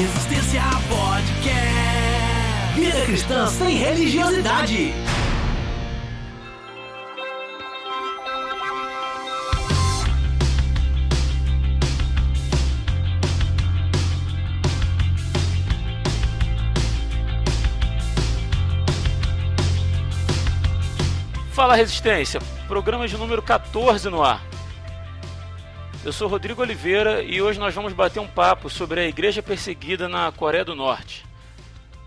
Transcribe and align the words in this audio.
Resistência 0.00 0.62
Podcast. 0.88 1.60
Vida 2.74 3.04
cristã 3.04 3.46
sem 3.48 3.76
religiosidade. 3.76 4.94
Fala 21.52 21.76
Resistência, 21.76 22.40
programa 22.66 23.06
de 23.06 23.18
número 23.18 23.42
14 23.42 24.08
no 24.08 24.22
ar. 24.22 24.49
Eu 26.04 26.12
sou 26.12 26.28
Rodrigo 26.28 26.62
Oliveira 26.62 27.22
e 27.22 27.42
hoje 27.42 27.58
nós 27.58 27.74
vamos 27.74 27.92
bater 27.92 28.20
um 28.20 28.26
papo 28.26 28.70
sobre 28.70 29.00
a 29.00 29.06
igreja 29.06 29.42
perseguida 29.42 30.08
na 30.08 30.32
Coreia 30.32 30.64
do 30.64 30.74
Norte. 30.74 31.26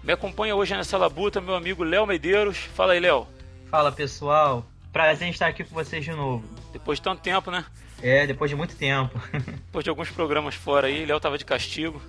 Me 0.02 0.12
acompanha 0.12 0.56
hoje 0.56 0.76
nessa 0.76 0.98
labuta 0.98 1.40
meu 1.40 1.56
amigo 1.56 1.84
Léo 1.84 2.06
Medeiros. 2.08 2.58
Fala 2.58 2.94
aí, 2.94 3.00
Léo. 3.00 3.28
Fala 3.70 3.92
pessoal, 3.92 4.66
prazer 4.92 5.28
em 5.28 5.32
estar 5.32 5.48
aqui 5.48 5.64
com 5.64 5.76
vocês 5.76 6.04
de 6.04 6.12
novo. 6.12 6.44
Depois 6.72 6.98
de 6.98 7.04
tanto 7.04 7.22
tempo, 7.22 7.52
né? 7.52 7.64
É, 8.02 8.26
depois 8.26 8.50
de 8.50 8.56
muito 8.56 8.76
tempo. 8.76 9.18
Depois 9.32 9.84
de 9.84 9.90
alguns 9.90 10.10
programas 10.10 10.56
fora 10.56 10.88
aí, 10.88 11.06
Léo 11.06 11.20
tava 11.22 11.38
de 11.38 11.46
castigo. 11.46 12.02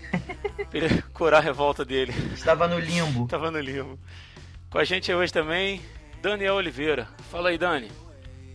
pra 0.69 0.79
ele 0.81 1.03
curar 1.15 1.39
a 1.39 1.41
revolta 1.41 1.85
dele. 1.85 2.13
Estava 2.35 2.67
no 2.67 2.81
limbo. 2.81 3.29
Tava 3.31 3.49
no 3.51 3.61
limbo. 3.61 3.97
Com 4.71 4.79
a 4.79 4.85
gente 4.85 5.13
hoje 5.13 5.33
também, 5.33 5.81
Daniel 6.21 6.55
Oliveira. 6.57 7.07
Fala 7.31 7.51
aí, 7.51 7.59
Dani. 7.59 7.93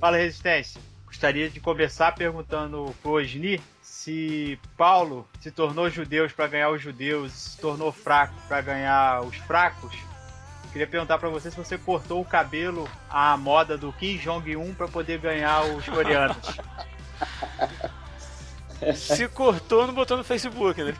Fala, 0.02 0.17
Resistência. 0.17 0.81
Gostaria 1.09 1.49
de 1.49 1.59
começar 1.59 2.13
perguntando 2.13 2.94
pro 3.02 3.13
Osni 3.13 3.59
se 3.81 4.59
Paulo 4.77 5.27
se 5.41 5.50
tornou 5.50 5.90
judeu 5.90 6.30
para 6.30 6.48
ganhar 6.48 6.70
os 6.70 6.80
judeus, 6.80 7.31
se 7.31 7.58
tornou 7.58 7.91
fraco 7.91 8.36
para 8.48 8.62
ganhar 8.62 9.22
os 9.22 9.36
fracos. 9.38 9.91
Queria 10.72 10.86
perguntar 10.86 11.17
para 11.17 11.28
você 11.28 11.50
se 11.50 11.58
você 11.58 11.80
cortou 11.80 12.22
o 12.22 12.25
cabelo 12.25 12.88
à 13.09 13.36
moda 13.36 13.75
do 13.75 13.92
Kim 13.94 14.17
Jong-un 14.17 14.75
para 14.75 14.88
poder 14.88 15.17
ganhar 15.17 15.64
os 15.64 15.83
coreanos. 15.83 16.38
Se 18.95 19.28
cortou, 19.28 19.86
não 19.86 19.94
botou 19.94 20.16
no 20.16 20.23
Facebook, 20.23 20.81
né? 20.81 20.95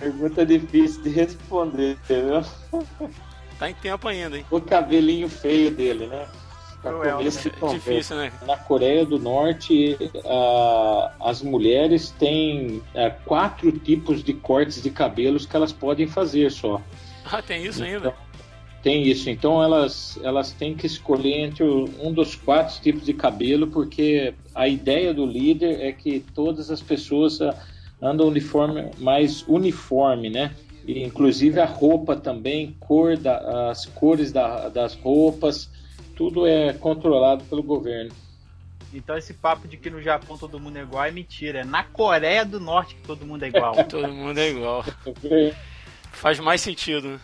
Pergunta 0.00 0.44
difícil 0.44 1.04
de 1.04 1.10
responder, 1.10 1.92
entendeu? 1.92 2.44
Tá 3.62 3.70
em 3.70 3.74
tempo 3.74 4.08
ainda, 4.08 4.36
hein? 4.36 4.44
O 4.50 4.60
cabelinho 4.60 5.28
feio 5.28 5.70
dele, 5.70 6.08
né? 6.08 6.26
Pra 6.82 6.90
Cruel, 6.90 7.18
começo 7.18 7.42
de 7.42 7.48
É 7.48 7.60
conversa. 7.60 7.90
difícil, 7.90 8.16
né? 8.16 8.32
Na 8.44 8.56
Coreia 8.56 9.06
do 9.06 9.20
Norte, 9.20 9.96
as 11.20 11.42
mulheres 11.42 12.10
têm 12.10 12.82
ah, 12.92 13.10
quatro 13.24 13.70
tipos 13.70 14.24
de 14.24 14.34
cortes 14.34 14.82
de 14.82 14.90
cabelos 14.90 15.46
que 15.46 15.54
elas 15.54 15.72
podem 15.72 16.08
fazer 16.08 16.50
só. 16.50 16.82
Ah, 17.24 17.40
tem 17.40 17.64
isso 17.64 17.84
ainda? 17.84 18.12
Tem 18.82 19.04
isso. 19.04 19.30
Então 19.30 19.62
elas, 19.62 20.18
elas 20.24 20.50
têm 20.50 20.74
que 20.74 20.84
escolher 20.88 21.38
entre 21.44 21.62
um 21.62 22.12
dos 22.12 22.34
quatro 22.34 22.82
tipos 22.82 23.06
de 23.06 23.14
cabelo, 23.14 23.68
porque 23.68 24.34
a 24.56 24.66
ideia 24.66 25.14
do 25.14 25.24
líder 25.24 25.82
é 25.82 25.92
que 25.92 26.18
todas 26.34 26.68
as 26.68 26.82
pessoas 26.82 27.40
ah, 27.40 27.56
andam 28.02 28.26
uniforme, 28.26 28.90
mais 28.98 29.44
uniforme, 29.46 30.30
né? 30.30 30.50
E, 30.86 31.02
inclusive 31.02 31.60
a 31.60 31.64
roupa 31.64 32.16
também, 32.16 32.76
cor 32.80 33.16
da, 33.16 33.70
as 33.70 33.86
cores 33.86 34.32
da- 34.32 34.68
das 34.68 34.94
roupas, 34.94 35.70
tudo 36.16 36.46
é 36.46 36.72
controlado 36.72 37.44
pelo 37.44 37.62
governo. 37.62 38.10
Então 38.94 39.16
esse 39.16 39.32
papo 39.32 39.66
de 39.66 39.76
que 39.76 39.88
no 39.88 40.02
Japão 40.02 40.36
todo 40.36 40.60
mundo 40.60 40.76
é 40.76 40.82
igual 40.82 41.04
é 41.04 41.10
mentira. 41.10 41.60
É 41.60 41.64
na 41.64 41.82
Coreia 41.82 42.44
do 42.44 42.60
Norte 42.60 42.94
que 42.94 43.02
todo 43.02 43.24
mundo 43.24 43.42
é 43.44 43.48
igual. 43.48 43.74
Todo 43.88 44.08
mundo 44.12 44.38
é 44.38 44.50
igual. 44.50 44.84
Faz 46.12 46.38
mais 46.38 46.60
sentido, 46.60 47.08
né? 47.08 47.20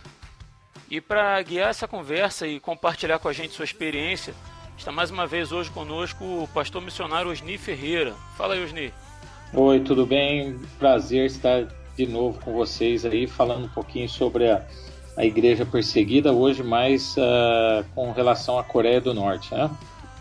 E 0.89 0.99
para 0.99 1.39
guiar 1.43 1.69
essa 1.69 1.87
conversa 1.87 2.47
e 2.47 2.59
compartilhar 2.59 3.19
com 3.19 3.27
a 3.27 3.33
gente 3.33 3.53
sua 3.53 3.65
experiência, 3.65 4.33
está 4.75 4.91
mais 4.91 5.11
uma 5.11 5.27
vez 5.27 5.51
hoje 5.51 5.69
conosco 5.69 6.23
o 6.23 6.47
pastor 6.47 6.81
missionário 6.81 7.29
Osni 7.29 7.57
Ferreira. 7.59 8.15
Fala 8.35 8.55
aí, 8.55 8.63
Osni. 8.63 8.91
Oi, 9.53 9.79
tudo 9.81 10.07
bem? 10.07 10.57
Prazer 10.79 11.27
estar 11.27 11.67
de 11.99 12.07
novo 12.07 12.39
com 12.39 12.53
vocês 12.53 13.03
aí, 13.03 13.27
falando 13.27 13.65
um 13.65 13.69
pouquinho 13.69 14.07
sobre 14.07 14.49
a, 14.49 14.65
a 15.17 15.25
igreja 15.25 15.65
perseguida, 15.65 16.31
hoje 16.31 16.63
mais 16.63 17.13
ah, 17.17 17.83
com 17.93 18.13
relação 18.13 18.57
à 18.57 18.63
Coreia 18.63 19.01
do 19.01 19.13
Norte, 19.13 19.53
né? 19.53 19.69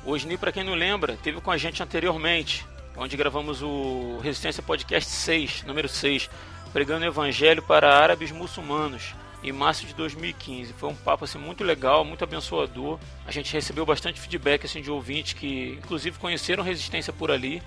O 0.04 0.10
Osni, 0.10 0.36
para 0.36 0.50
quem 0.50 0.64
não 0.64 0.74
lembra, 0.74 1.16
teve 1.22 1.40
com 1.40 1.52
a 1.52 1.56
gente 1.56 1.80
anteriormente, 1.80 2.66
onde 2.96 3.16
gravamos 3.16 3.62
o 3.62 4.18
Resistência 4.20 4.60
Podcast 4.60 5.08
6, 5.08 5.62
número 5.68 5.88
6, 5.88 6.28
pregando 6.72 7.04
o 7.04 7.08
evangelho 7.08 7.62
para 7.62 7.94
árabes 7.94 8.32
muçulmanos, 8.32 9.14
em 9.44 9.52
março 9.52 9.86
de 9.86 9.94
2015. 9.94 10.72
Foi 10.72 10.88
um 10.90 10.96
papo 10.96 11.26
assim 11.26 11.38
muito 11.38 11.62
legal, 11.62 12.04
muito 12.04 12.24
abençoador. 12.24 12.98
A 13.24 13.30
gente 13.30 13.52
recebeu 13.52 13.86
bastante 13.86 14.20
feedback 14.20 14.66
assim 14.66 14.82
de 14.82 14.90
ouvintes 14.90 15.34
que 15.34 15.78
inclusive 15.78 16.18
conheceram 16.18 16.64
Resistência 16.64 17.12
por 17.12 17.30
ali. 17.30 17.62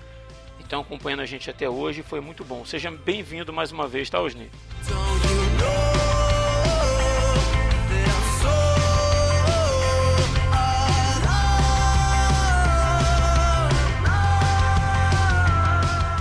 Então 0.72 0.80
acompanhando 0.80 1.20
a 1.20 1.26
gente 1.26 1.50
até 1.50 1.68
hoje, 1.68 2.02
foi 2.02 2.18
muito 2.18 2.42
bom. 2.42 2.64
Seja 2.64 2.90
bem-vindo 2.90 3.52
mais 3.52 3.70
uma 3.72 3.86
vez, 3.86 4.08
tá, 4.08 4.18
Osni? 4.22 4.50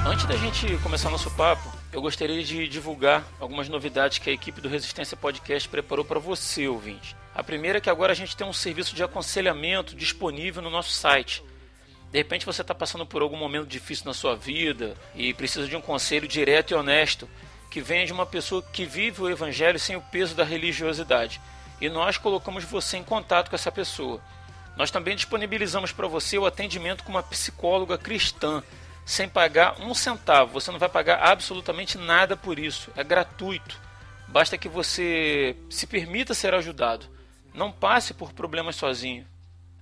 Antes 0.05 0.25
da 0.25 0.35
gente 0.35 0.77
começar 0.83 1.09
nosso 1.09 1.31
papo, 1.31 1.71
eu 1.93 2.01
gostaria 2.01 2.43
de 2.43 2.67
divulgar 2.67 3.25
algumas 3.39 3.69
novidades 3.69 4.17
que 4.17 4.29
a 4.29 4.33
equipe 4.33 4.59
do 4.59 4.67
Resistência 4.67 5.15
Podcast 5.15 5.69
preparou 5.69 6.03
para 6.03 6.19
você, 6.19 6.67
ouvinte. 6.67 7.15
A 7.33 7.41
primeira 7.41 7.77
é 7.77 7.81
que 7.81 7.89
agora 7.89 8.11
a 8.11 8.15
gente 8.15 8.35
tem 8.35 8.45
um 8.45 8.51
serviço 8.51 8.93
de 8.93 9.01
aconselhamento 9.01 9.95
disponível 9.95 10.61
no 10.61 10.69
nosso 10.69 10.91
site. 10.91 11.41
De 12.11 12.17
repente 12.17 12.45
você 12.45 12.61
está 12.61 12.75
passando 12.75 13.05
por 13.05 13.21
algum 13.21 13.37
momento 13.37 13.67
difícil 13.67 14.05
na 14.05 14.13
sua 14.13 14.35
vida 14.35 14.95
e 15.15 15.33
precisa 15.33 15.67
de 15.67 15.75
um 15.75 15.81
conselho 15.81 16.27
direto 16.27 16.71
e 16.71 16.75
honesto 16.75 17.27
que 17.69 17.79
venha 17.79 18.05
de 18.05 18.11
uma 18.11 18.25
pessoa 18.25 18.61
que 18.61 18.85
vive 18.85 19.21
o 19.21 19.29
evangelho 19.29 19.79
sem 19.79 19.95
o 19.95 20.01
peso 20.01 20.35
da 20.35 20.43
religiosidade. 20.43 21.39
E 21.79 21.87
nós 21.87 22.17
colocamos 22.17 22.65
você 22.65 22.97
em 22.97 23.03
contato 23.03 23.49
com 23.49 23.55
essa 23.55 23.71
pessoa. 23.71 24.21
Nós 24.75 24.91
também 24.91 25.15
disponibilizamos 25.15 25.93
para 25.93 26.07
você 26.07 26.37
o 26.37 26.45
atendimento 26.45 27.03
com 27.03 27.11
uma 27.11 27.23
psicóloga 27.23 27.97
cristã, 27.97 28.61
sem 29.05 29.29
pagar 29.29 29.79
um 29.79 29.93
centavo. 29.93 30.53
Você 30.53 30.69
não 30.69 30.79
vai 30.79 30.89
pagar 30.89 31.23
absolutamente 31.23 31.97
nada 31.97 32.35
por 32.35 32.59
isso. 32.59 32.91
É 32.95 33.03
gratuito. 33.03 33.79
Basta 34.27 34.57
que 34.57 34.67
você 34.69 35.55
se 35.69 35.87
permita 35.87 36.33
ser 36.33 36.53
ajudado. 36.53 37.05
Não 37.53 37.71
passe 37.71 38.13
por 38.13 38.33
problemas 38.33 38.75
sozinho. 38.75 39.25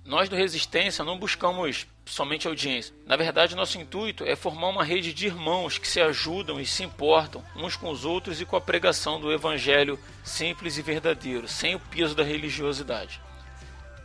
Nós 0.04 0.28
do 0.28 0.36
Resistência 0.36 1.04
não 1.04 1.18
buscamos 1.18 1.86
somente 2.10 2.48
audiência. 2.48 2.94
Na 3.06 3.16
verdade, 3.16 3.54
nosso 3.54 3.78
intuito 3.78 4.24
é 4.24 4.34
formar 4.34 4.68
uma 4.68 4.84
rede 4.84 5.14
de 5.14 5.26
irmãos 5.26 5.78
que 5.78 5.86
se 5.86 6.00
ajudam 6.00 6.60
e 6.60 6.66
se 6.66 6.82
importam 6.82 7.42
uns 7.54 7.76
com 7.76 7.88
os 7.88 8.04
outros 8.04 8.40
e 8.40 8.44
com 8.44 8.56
a 8.56 8.60
pregação 8.60 9.20
do 9.20 9.32
Evangelho 9.32 9.98
simples 10.24 10.76
e 10.76 10.82
verdadeiro, 10.82 11.46
sem 11.46 11.74
o 11.74 11.80
peso 11.80 12.14
da 12.14 12.24
religiosidade. 12.24 13.20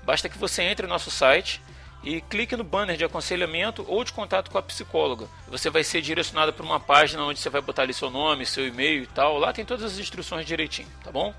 Basta 0.03 0.29
que 0.29 0.37
você 0.37 0.61
entre 0.61 0.85
no 0.85 0.93
nosso 0.93 1.09
site 1.09 1.59
e 2.03 2.21
clique 2.21 2.55
no 2.55 2.63
banner 2.63 2.95
de 2.95 3.03
aconselhamento 3.03 3.83
ou 3.87 4.03
de 4.03 4.13
contato 4.13 4.51
com 4.51 4.57
a 4.59 4.61
psicóloga. 4.61 5.27
Você 5.47 5.71
vai 5.71 5.83
ser 5.83 6.01
direcionado 6.01 6.53
para 6.53 6.63
uma 6.63 6.79
página 6.79 7.23
onde 7.23 7.39
você 7.39 7.49
vai 7.49 7.61
botar 7.61 7.81
ali 7.81 7.93
seu 7.93 8.11
nome, 8.11 8.45
seu 8.45 8.67
e-mail 8.67 9.01
e 9.01 9.07
tal. 9.07 9.39
Lá 9.39 9.51
tem 9.51 9.65
todas 9.65 9.93
as 9.93 9.97
instruções 9.97 10.45
direitinho, 10.45 10.87
tá 11.03 11.11
bom? 11.11 11.33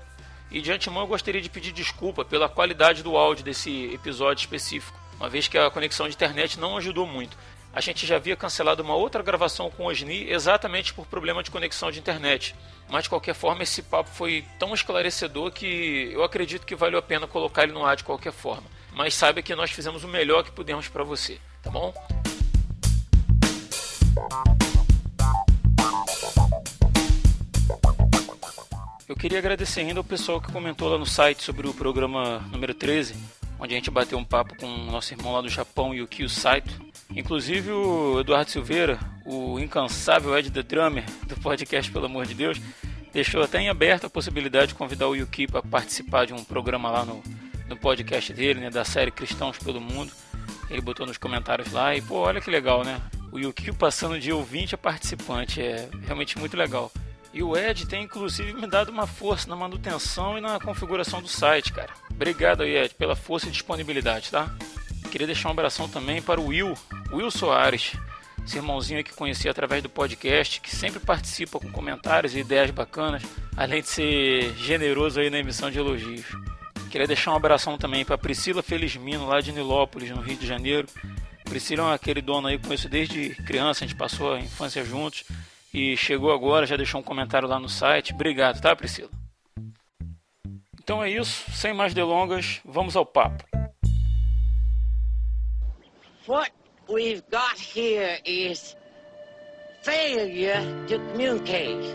E 0.51 0.61
de 0.61 0.71
antemão 0.71 1.03
eu 1.03 1.07
gostaria 1.07 1.41
de 1.41 1.49
pedir 1.49 1.71
desculpa 1.71 2.25
pela 2.25 2.49
qualidade 2.49 3.03
do 3.03 3.15
áudio 3.15 3.45
desse 3.45 3.85
episódio 3.93 4.41
específico, 4.41 4.97
uma 5.17 5.29
vez 5.29 5.47
que 5.47 5.57
a 5.57 5.69
conexão 5.69 6.07
de 6.07 6.15
internet 6.15 6.59
não 6.59 6.77
ajudou 6.77 7.05
muito. 7.05 7.37
A 7.73 7.81
gente 7.81 8.07
já 8.07 8.15
havia 8.15 8.35
cancelado 8.35 8.81
uma 8.81 8.95
outra 8.95 9.21
gravação 9.21 9.69
com 9.69 9.83
o 9.83 9.87
Osni 9.87 10.29
exatamente 10.29 10.93
por 10.93 11.05
problema 11.05 11.43
de 11.43 11.51
conexão 11.51 11.91
de 11.91 11.99
internet. 11.99 12.55
Mas 12.89 13.03
de 13.03 13.09
qualquer 13.09 13.35
forma, 13.35 13.63
esse 13.63 13.83
papo 13.83 14.09
foi 14.09 14.45
tão 14.57 14.73
esclarecedor 14.73 15.51
que 15.51 16.09
eu 16.11 16.23
acredito 16.23 16.65
que 16.65 16.75
valeu 16.75 16.97
a 16.97 17.01
pena 17.01 17.27
colocar 17.27 17.63
ele 17.63 17.73
no 17.73 17.85
ar 17.85 17.95
de 17.95 18.03
qualquer 18.03 18.31
forma. 18.31 18.63
Mas 18.93 19.13
saiba 19.13 19.41
que 19.41 19.53
nós 19.53 19.69
fizemos 19.69 20.03
o 20.03 20.07
melhor 20.07 20.43
que 20.43 20.51
pudemos 20.51 20.87
para 20.87 21.03
você, 21.03 21.39
tá 21.61 21.69
bom? 21.69 21.93
Eu 29.07 29.15
queria 29.15 29.39
agradecer 29.39 29.81
ainda 29.81 29.99
ao 29.99 30.03
pessoal 30.03 30.41
que 30.41 30.51
comentou 30.51 30.89
lá 30.89 30.97
no 30.97 31.05
site 31.05 31.43
sobre 31.43 31.67
o 31.67 31.73
programa 31.73 32.39
número 32.51 32.73
13, 32.73 33.15
onde 33.59 33.73
a 33.73 33.77
gente 33.77 33.91
bateu 33.91 34.17
um 34.17 34.23
papo 34.23 34.55
com 34.57 34.65
o 34.65 34.91
nosso 34.91 35.13
irmão 35.13 35.33
lá 35.33 35.41
do 35.41 35.49
Japão, 35.49 35.93
Yukio 35.93 36.29
Saito. 36.29 36.73
Inclusive 37.15 37.71
o 37.71 38.19
Eduardo 38.19 38.51
Silveira, 38.51 38.99
o 39.25 39.59
incansável 39.59 40.37
Ed 40.37 40.51
The 40.51 40.63
Drummer 40.63 41.05
do 41.25 41.35
podcast 41.37 41.91
Pelo 41.91 42.05
Amor 42.05 42.25
de 42.25 42.33
Deus, 42.33 42.59
deixou 43.13 43.41
até 43.41 43.59
em 43.59 43.69
aberto 43.69 44.05
a 44.05 44.09
possibilidade 44.09 44.69
de 44.69 44.75
convidar 44.75 45.07
o 45.07 45.15
Yuki 45.15 45.47
para 45.47 45.61
participar 45.61 46.25
de 46.25 46.33
um 46.33 46.43
programa 46.43 46.91
lá 46.91 47.05
no, 47.05 47.23
no 47.67 47.77
podcast 47.77 48.33
dele, 48.33 48.59
né, 48.59 48.69
da 48.69 48.83
série 48.83 49.11
Cristãos 49.11 49.57
pelo 49.57 49.79
Mundo. 49.79 50.11
Ele 50.69 50.81
botou 50.81 51.05
nos 51.05 51.17
comentários 51.17 51.71
lá 51.71 51.95
e, 51.95 52.01
pô, 52.01 52.15
olha 52.15 52.41
que 52.41 52.49
legal, 52.49 52.83
né? 52.83 53.01
o 53.31 53.39
Yukio 53.39 53.73
passando 53.73 54.19
de 54.19 54.31
ouvinte 54.31 54.75
a 54.75 54.77
participante. 54.77 55.61
É 55.61 55.89
realmente 56.05 56.37
muito 56.37 56.57
legal. 56.57 56.91
E 57.37 57.43
o 57.43 57.55
Ed 57.55 57.85
tem 57.85 58.01
inclusive 58.01 58.51
me 58.51 58.65
dado 58.65 58.89
uma 58.89 59.05
força 59.05 59.47
na 59.47 59.55
manutenção 59.55 60.39
e 60.39 60.41
na 60.41 60.59
configuração 60.59 61.21
do 61.21 61.27
site, 61.27 61.71
cara. 61.71 61.93
Obrigado 62.09 62.63
aí, 62.63 62.75
Ed, 62.75 62.95
pela 62.95 63.15
força 63.15 63.47
e 63.47 63.51
disponibilidade, 63.51 64.31
tá? 64.31 64.49
Queria 65.11 65.27
deixar 65.27 65.49
um 65.49 65.51
abração 65.51 65.87
também 65.87 66.19
para 66.19 66.41
o 66.41 66.47
Will, 66.47 66.73
Will 67.11 67.29
Soares, 67.29 67.91
esse 68.43 68.57
irmãozinho 68.57 69.03
que 69.03 69.13
conheci 69.13 69.47
através 69.47 69.83
do 69.83 69.89
podcast, 69.89 70.59
que 70.59 70.75
sempre 70.75 70.99
participa 70.99 71.59
com 71.59 71.71
comentários 71.71 72.33
e 72.33 72.39
ideias 72.39 72.71
bacanas, 72.71 73.21
além 73.55 73.83
de 73.83 73.89
ser 73.89 74.55
generoso 74.55 75.19
aí 75.19 75.29
na 75.29 75.37
emissão 75.37 75.69
de 75.69 75.77
elogios. 75.77 76.25
Queria 76.89 77.05
deixar 77.05 77.33
um 77.33 77.35
abração 77.35 77.77
também 77.77 78.03
para 78.03 78.17
Priscila 78.17 78.63
Felizmino, 78.63 79.27
lá 79.27 79.41
de 79.41 79.51
Nilópolis, 79.51 80.09
no 80.09 80.21
Rio 80.21 80.37
de 80.37 80.47
Janeiro. 80.47 80.87
Priscila 81.43 81.91
é 81.91 81.93
aquele 81.93 82.19
dono 82.19 82.47
aí, 82.47 82.57
conheço 82.57 82.89
desde 82.89 83.35
criança, 83.43 83.85
a 83.85 83.87
gente 83.87 83.95
passou 83.95 84.33
a 84.33 84.39
infância 84.39 84.83
juntos 84.83 85.23
e 85.77 85.95
chegou 85.95 86.31
agora, 86.31 86.65
já 86.65 86.75
deixou 86.75 86.99
um 86.99 87.03
comentário 87.03 87.47
lá 87.47 87.59
no 87.59 87.69
site. 87.69 88.11
Obrigado, 88.11 88.59
tá, 88.59 88.75
Priscila? 88.75 89.11
Então 90.81 91.03
é 91.03 91.09
isso, 91.11 91.51
sem 91.51 91.71
mais 91.71 91.93
delongas, 91.93 92.61
vamos 92.65 92.95
ao 92.95 93.05
papo. 93.05 93.43
What 96.25 96.51
we've 96.89 97.23
got 97.29 97.57
here 97.59 98.19
is 98.25 98.75
failure 99.83 100.61
to 100.87 100.97
communicate. 101.11 101.85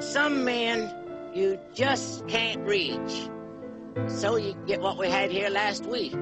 Some 0.00 0.44
men 0.44 0.88
you 1.34 1.58
just 1.74 2.26
can't 2.28 2.64
reach. 2.64 3.28
So 4.06 4.36
you 4.36 4.54
get 4.66 4.80
what 4.80 4.96
we 4.96 5.08
had 5.08 5.30
here 5.30 5.50
last 5.50 5.84
week, 5.86 6.14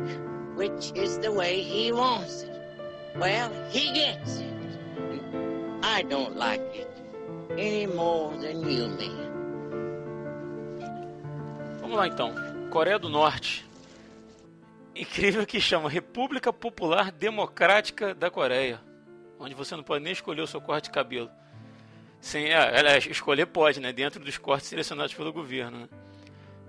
which 0.56 0.92
is 0.94 1.18
the 1.18 1.30
way 1.32 1.60
he 1.60 1.92
wants 1.92 2.42
it. 2.42 2.50
Well, 3.16 3.50
he 3.70 3.92
gets 3.92 4.38
it. 4.38 4.49
I 5.82 6.02
don't 6.02 6.36
like 6.36 6.62
it 6.78 6.88
any 7.52 7.86
more 7.86 8.36
than 8.36 8.68
you, 8.70 8.88
man. 8.88 9.30
Vamos 11.80 11.96
lá 11.96 12.06
então. 12.06 12.34
Coreia 12.70 12.98
do 12.98 13.08
Norte. 13.08 13.66
Incrível 14.94 15.46
que 15.46 15.60
chama 15.60 15.88
República 15.88 16.52
Popular 16.52 17.10
Democrática 17.10 18.14
da 18.14 18.30
Coreia, 18.30 18.80
onde 19.38 19.54
você 19.54 19.74
não 19.74 19.82
pode 19.82 20.04
nem 20.04 20.12
escolher 20.12 20.42
o 20.42 20.46
seu 20.46 20.60
corte 20.60 20.84
de 20.84 20.90
cabelo. 20.90 21.30
Sem, 22.20 22.52
é, 22.52 22.98
escolher 23.10 23.46
pode, 23.46 23.80
né? 23.80 23.92
Dentro 23.92 24.22
dos 24.22 24.36
cortes 24.36 24.68
selecionados 24.68 25.14
pelo 25.14 25.32
governo. 25.32 25.80
Né? 25.80 25.88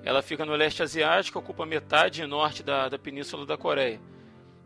Ela 0.03 0.21
fica 0.21 0.45
no 0.45 0.55
leste 0.55 0.81
asiático, 0.81 1.37
ocupa 1.37 1.65
metade 1.65 2.25
norte 2.25 2.63
da, 2.63 2.87
da 2.87 2.97
península 2.97 3.45
da 3.45 3.57
Coreia. 3.57 3.99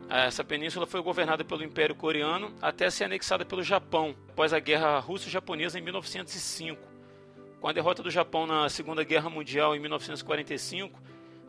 Essa 0.08 0.44
península 0.44 0.86
foi 0.86 1.02
governada 1.02 1.44
pelo 1.44 1.64
Império 1.64 1.94
Coreano 1.94 2.54
até 2.62 2.88
ser 2.90 3.04
anexada 3.04 3.44
pelo 3.44 3.62
Japão, 3.62 4.14
após 4.28 4.52
a 4.52 4.60
Guerra 4.60 4.98
Russo-Japonesa 5.00 5.78
em 5.78 5.82
1905. 5.82 6.80
Com 7.60 7.68
a 7.68 7.72
derrota 7.72 8.04
do 8.04 8.10
Japão 8.10 8.46
na 8.46 8.68
Segunda 8.68 9.02
Guerra 9.02 9.28
Mundial 9.28 9.74
em 9.74 9.80
1945, 9.80 11.00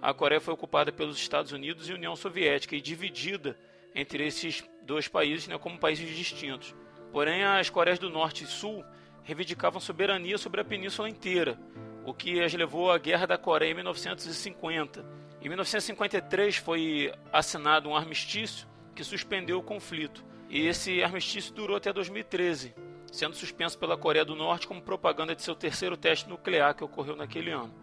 a 0.02 0.12
Coreia 0.12 0.42
foi 0.42 0.56
ocupada 0.56 0.92
pelos 0.92 1.18
Estados 1.18 1.52
Unidos 1.52 1.88
e 1.88 1.94
União 1.94 2.16
Soviética 2.16 2.76
e 2.76 2.82
dividida 2.82 3.56
entre 3.94 4.26
esses 4.26 4.64
dois 4.82 5.08
países 5.08 5.48
né, 5.48 5.58
como 5.60 5.78
países 5.78 6.10
distintos. 6.16 6.74
Porém, 7.12 7.44
as 7.44 7.70
Coreias 7.70 8.00
do 8.00 8.10
Norte 8.10 8.44
e 8.44 8.48
Sul 8.48 8.84
reivindicavam 9.24 9.80
soberania 9.80 10.38
sobre 10.38 10.62
a 10.62 10.66
península 10.66 11.08
inteira, 11.10 11.60
o 12.06 12.14
que 12.14 12.42
as 12.42 12.54
levou 12.54 12.92
à 12.92 12.98
Guerra 12.98 13.28
da 13.28 13.38
Coreia 13.38 13.72
em 13.72 13.76
1950. 13.76 15.06
Em 15.42 15.48
1953 15.48 16.58
foi 16.58 17.14
assinado 17.32 17.90
um 17.90 17.96
armistício 17.96 18.68
que 18.96 19.04
suspendeu 19.04 19.60
o 19.60 19.64
conflito. 19.64 20.26
E 20.50 20.66
esse 20.66 21.04
armistício 21.04 21.54
durou 21.54 21.76
até 21.76 21.94
2013, 21.94 22.74
sendo 23.12 23.36
suspenso 23.36 23.78
pela 23.78 23.98
Coreia 23.98 24.26
do 24.26 24.36
Norte 24.36 24.68
como 24.68 24.82
propaganda 24.82 25.36
de 25.36 25.44
seu 25.44 25.54
terceiro 25.54 25.98
teste 25.98 26.28
nuclear 26.28 26.74
que 26.74 26.84
ocorreu 26.84 27.16
naquele 27.16 27.52
ano. 27.52 27.74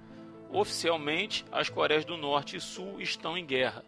Oficialmente, 0.51 1.45
as 1.53 1.69
Coreias 1.69 2.05
do 2.05 2.17
Norte 2.17 2.57
e 2.57 2.61
Sul 2.61 3.01
estão 3.01 3.37
em 3.37 3.45
guerra. 3.45 3.85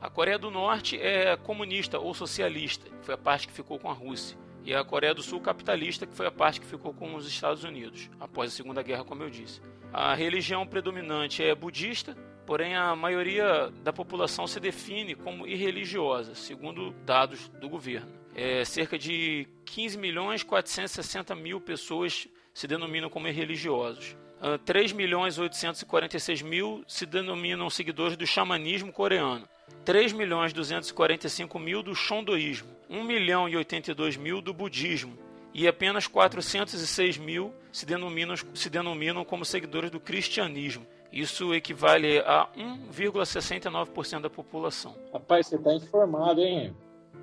A 0.00 0.08
Coreia 0.08 0.38
do 0.38 0.50
Norte 0.50 1.00
é 1.00 1.36
comunista 1.36 1.98
ou 1.98 2.14
socialista, 2.14 2.88
que 2.88 3.04
foi 3.04 3.14
a 3.14 3.18
parte 3.18 3.48
que 3.48 3.52
ficou 3.52 3.78
com 3.78 3.90
a 3.90 3.94
Rússia, 3.94 4.38
e 4.64 4.74
a 4.74 4.84
Coreia 4.84 5.14
do 5.14 5.22
Sul 5.22 5.40
capitalista, 5.40 6.06
que 6.06 6.14
foi 6.14 6.26
a 6.26 6.30
parte 6.30 6.60
que 6.60 6.66
ficou 6.66 6.92
com 6.92 7.14
os 7.14 7.26
Estados 7.26 7.64
Unidos, 7.64 8.10
após 8.20 8.52
a 8.52 8.56
Segunda 8.56 8.82
Guerra, 8.82 9.04
como 9.04 9.22
eu 9.22 9.30
disse. 9.30 9.60
A 9.92 10.14
religião 10.14 10.66
predominante 10.66 11.42
é 11.42 11.54
budista, 11.54 12.16
porém 12.48 12.74
a 12.74 12.96
maioria 12.96 13.70
da 13.84 13.92
população 13.92 14.46
se 14.46 14.58
define 14.58 15.14
como 15.14 15.46
irreligiosa, 15.46 16.34
segundo 16.34 16.92
dados 17.04 17.50
do 17.60 17.68
governo. 17.68 18.10
É, 18.34 18.64
cerca 18.64 18.98
de 18.98 19.46
15 19.66 19.98
milhões 19.98 20.42
460 20.42 21.34
mil 21.34 21.60
pessoas 21.60 22.26
se 22.54 22.66
denominam 22.66 23.10
como 23.10 23.28
irreligiosos. 23.28 24.12
Uh, 24.40 24.54
ah, 24.54 24.58
3 24.64 24.92
milhões 24.92 25.38
846 25.38 26.40
mil 26.40 26.82
se 26.88 27.04
denominam 27.04 27.68
seguidores 27.68 28.16
do 28.16 28.26
xamanismo 28.26 28.90
coreano. 28.90 29.46
3 29.84 30.14
milhões 30.14 30.50
245 30.54 31.58
mil 31.58 31.82
do 31.82 31.94
shondoísmo. 31.94 32.74
1 32.88 33.04
milhão 33.04 33.46
e 33.46 33.58
82 33.58 34.16
mil 34.16 34.40
do 34.40 34.54
budismo 34.54 35.18
e 35.52 35.66
apenas 35.66 36.06
406 36.06 37.18
mil 37.18 37.52
se 37.72 37.84
denominam, 37.84 38.36
se 38.54 38.70
denominam 38.70 39.24
como 39.24 39.44
seguidores 39.44 39.90
do 39.90 40.00
cristianismo. 40.00 40.86
Isso 41.12 41.54
equivale 41.54 42.18
a 42.20 42.48
1,69% 42.56 44.20
da 44.20 44.30
população. 44.30 44.94
Rapaz, 45.12 45.46
você 45.46 45.56
está 45.56 45.74
informado, 45.74 46.40
hein? 46.40 46.74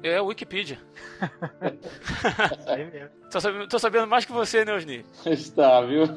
É 0.02 0.18
a 0.18 0.24
Wikipedia. 0.24 0.80
tô, 3.32 3.40
sabendo, 3.40 3.68
tô 3.68 3.80
sabendo 3.80 4.08
mais 4.08 4.26
que 4.26 4.32
você, 4.32 4.66
né, 4.66 4.74
Osni? 4.74 5.06
Está, 5.26 5.82
viu? 5.82 6.04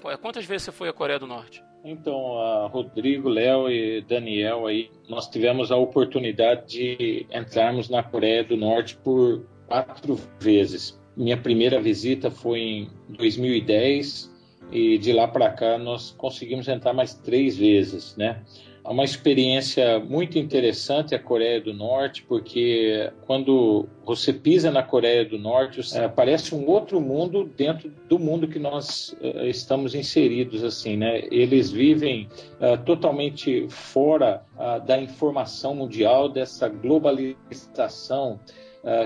Pô, 0.00 0.16
quantas 0.18 0.44
vezes 0.44 0.64
você 0.64 0.72
foi 0.72 0.88
à 0.88 0.92
Coreia 0.92 1.18
do 1.18 1.26
Norte? 1.26 1.62
Então, 1.84 2.40
a 2.40 2.66
Rodrigo, 2.66 3.28
Léo 3.28 3.68
e 3.68 4.00
Daniel 4.02 4.66
aí, 4.66 4.90
nós 5.08 5.28
tivemos 5.28 5.70
a 5.70 5.76
oportunidade 5.76 6.66
de 6.66 7.26
entrarmos 7.30 7.88
na 7.88 8.02
Coreia 8.02 8.42
do 8.42 8.56
Norte 8.56 8.96
por 8.96 9.44
quatro 9.66 10.18
vezes. 10.40 11.00
Minha 11.16 11.36
primeira 11.36 11.80
visita 11.80 12.30
foi 12.30 12.60
em 12.60 12.90
2010 13.08 14.31
e 14.72 14.98
de 14.98 15.12
lá 15.12 15.28
para 15.28 15.50
cá 15.50 15.78
nós 15.78 16.10
conseguimos 16.16 16.66
entrar 16.66 16.92
mais 16.92 17.14
três 17.14 17.56
vezes, 17.56 18.16
né? 18.16 18.42
É 18.84 18.90
uma 18.90 19.04
experiência 19.04 20.00
muito 20.00 20.36
interessante 20.36 21.14
a 21.14 21.18
Coreia 21.18 21.60
do 21.60 21.72
Norte, 21.72 22.24
porque 22.24 23.12
quando 23.26 23.86
você 24.04 24.32
pisa 24.32 24.72
na 24.72 24.82
Coreia 24.82 25.24
do 25.24 25.38
Norte, 25.38 25.80
é, 25.96 26.08
parece 26.08 26.52
um 26.52 26.68
outro 26.68 27.00
mundo 27.00 27.48
dentro 27.56 27.92
do 28.08 28.18
mundo 28.18 28.48
que 28.48 28.58
nós 28.58 29.16
é, 29.20 29.48
estamos 29.48 29.94
inseridos, 29.94 30.64
assim, 30.64 30.96
né? 30.96 31.22
Eles 31.30 31.70
vivem 31.70 32.28
é, 32.60 32.76
totalmente 32.76 33.68
fora 33.68 34.42
da 34.86 34.98
informação 35.00 35.74
mundial, 35.74 36.28
dessa 36.28 36.68
globalização 36.68 38.38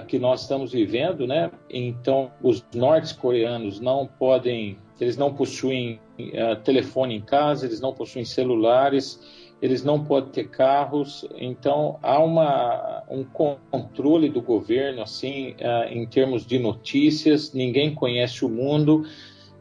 que 0.06 0.18
nós 0.18 0.42
estamos 0.42 0.72
vivendo, 0.72 1.26
né? 1.26 1.50
Então, 1.70 2.30
os 2.42 2.64
norte-coreanos 2.74 3.80
não 3.80 4.06
podem, 4.06 4.76
eles 5.00 5.16
não 5.16 5.32
possuem 5.34 6.00
telefone 6.64 7.16
em 7.16 7.20
casa, 7.20 7.66
eles 7.66 7.80
não 7.80 7.92
possuem 7.92 8.24
celulares, 8.24 9.20
eles 9.60 9.82
não 9.82 10.04
podem 10.04 10.30
ter 10.30 10.48
carros, 10.48 11.26
então 11.36 11.98
há 12.02 12.18
uma, 12.22 13.02
um 13.10 13.24
controle 13.24 14.28
do 14.28 14.42
governo 14.42 15.02
assim 15.02 15.52
uh, 15.52 15.90
em 15.90 16.06
termos 16.06 16.46
de 16.46 16.58
notícias, 16.58 17.52
ninguém 17.54 17.94
conhece 17.94 18.44
o 18.44 18.48
mundo 18.48 19.06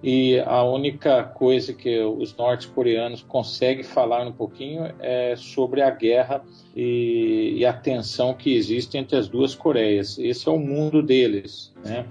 e 0.03 0.39
a 0.41 0.63
única 0.63 1.23
coisa 1.23 1.73
que 1.73 1.99
os 2.01 2.35
norte-coreanos 2.35 3.23
conseguem 3.23 3.83
falar 3.83 4.27
um 4.27 4.31
pouquinho 4.31 4.93
é 4.99 5.35
sobre 5.37 5.81
a 5.81 5.89
guerra 5.89 6.43
e, 6.75 7.55
e, 7.57 7.65
a 7.65 7.73
tensão 7.73 8.33
que 8.33 8.53
existe 8.53 8.97
entre 8.97 9.17
as 9.17 9.27
duas 9.27 9.55
Coreias. 9.55 10.19
Esse 10.19 10.47
é 10.47 10.51
o 10.51 10.59
mundo 10.59 11.01
deles, 11.01 11.73
né? 11.83 12.05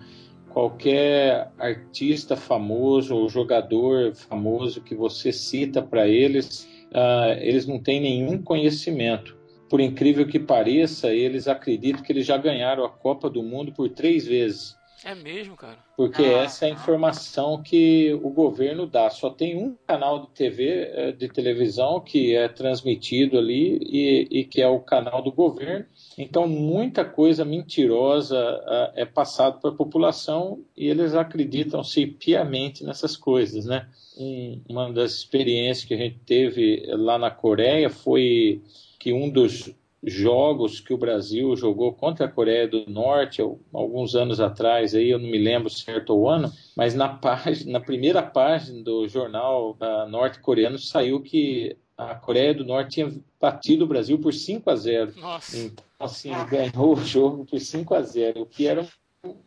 Qualquer 0.55 1.51
artista 1.59 2.37
famoso 2.37 3.17
ou 3.17 3.29
jogador 3.29 4.15
famoso 4.15 4.81
que 4.81 4.95
você 4.95 5.33
cita 5.33 5.83
para 5.83 6.07
eles, 6.07 6.63
uh, 6.93 7.37
eles 7.41 7.67
não 7.67 7.83
têm 7.83 8.01
nenhum 8.01 8.41
conhecimento. 8.41 9.37
Por 9.69 9.81
incrível 9.81 10.25
que 10.29 10.39
pareça, 10.39 11.13
eles 11.13 11.49
acreditam 11.49 12.05
que 12.05 12.13
eles 12.13 12.25
já 12.25 12.37
ganharam 12.37 12.85
a 12.85 12.89
Copa 12.89 13.29
do 13.29 13.43
Mundo 13.43 13.73
por 13.73 13.89
três 13.89 14.29
vezes. 14.29 14.77
É 15.05 15.15
mesmo, 15.15 15.57
cara? 15.57 15.77
Porque 15.97 16.23
ah, 16.23 16.45
essa 16.45 16.65
é 16.67 16.71
a 16.71 16.73
informação 16.73 17.61
que 17.63 18.15
o 18.23 18.31
governo 18.31 18.87
dá. 18.87 19.11
Só 19.11 19.29
tem 19.29 19.55
um 19.55 19.77
canal 19.87 20.21
de 20.23 20.29
TV, 20.29 20.91
eh, 20.95 21.13
de 21.13 21.29
televisão, 21.29 22.01
que 22.01 22.35
é 22.35 22.49
transmitido 22.49 23.37
ali 23.37 23.79
e, 23.83 24.29
e 24.31 24.45
que 24.45 24.63
é 24.63 24.69
o 24.69 24.81
canal 24.81 25.21
do 25.21 25.31
governo. 25.31 25.85
Então, 26.17 26.47
muita 26.47 27.05
coisa 27.05 27.45
mentirosa 27.45 28.39
uh, 28.39 28.93
é 28.95 29.05
passada 29.05 29.59
para 29.59 29.71
a 29.71 29.75
população 29.75 30.65
e 30.77 30.89
eles 30.89 31.15
acreditam-se 31.15 32.07
piamente 32.07 32.85
nessas 32.85 33.17
coisas, 33.17 33.67
né? 33.67 33.89
Um, 34.17 34.61
uma 34.69 34.93
das 34.93 35.13
experiências 35.13 35.85
que 35.85 35.95
a 35.95 35.97
gente 35.97 36.21
teve 36.25 36.87
lá 36.91 37.19
na 37.19 37.31
Coreia 37.31 37.91
foi 37.91 38.63
que 38.99 39.13
um 39.13 39.29
dos 39.29 39.75
jogos 40.07 40.81
que 40.81 40.93
o 40.93 40.99
Brasil 40.99 41.57
jogou 41.57 41.93
contra 41.93 42.27
a 42.27 42.31
Coreia 42.31 42.69
do 42.69 42.89
Norte 42.89 43.43
alguns 43.73 44.15
anos 44.15 44.39
atrás, 44.39 44.95
aí 44.95 45.11
eu 45.11 45.19
não 45.19 45.29
me 45.29 45.39
lembro 45.39 45.71
certo 45.71 46.15
o 46.15 46.29
ano, 46.29 46.53
mas 46.77 46.95
na, 46.95 47.09
página, 47.17 47.73
na 47.73 47.81
primeira 47.81 48.23
página 48.23 48.83
do 48.83 49.09
jornal 49.09 49.77
uh, 49.81 50.09
norte-coreano 50.09 50.79
saiu 50.79 51.21
que 51.21 51.77
a 51.97 52.15
Coreia 52.15 52.55
do 52.55 52.65
Norte 52.65 52.95
tinha 52.95 53.13
batido 53.41 53.85
o 53.85 53.89
Brasil 53.89 54.19
por 54.19 54.33
5 54.33 54.69
a 54.69 54.77
0. 54.77 55.15
Nossa. 55.17 55.57
Então, 55.57 55.85
assim, 55.99 56.31
ganhou 56.49 56.95
o 56.95 57.05
jogo 57.05 57.45
por 57.45 57.61
5 57.61 57.95
a 57.95 58.03
0, 58.03 58.43
o 58.43 58.47
que 58.47 58.67
era 58.67 58.87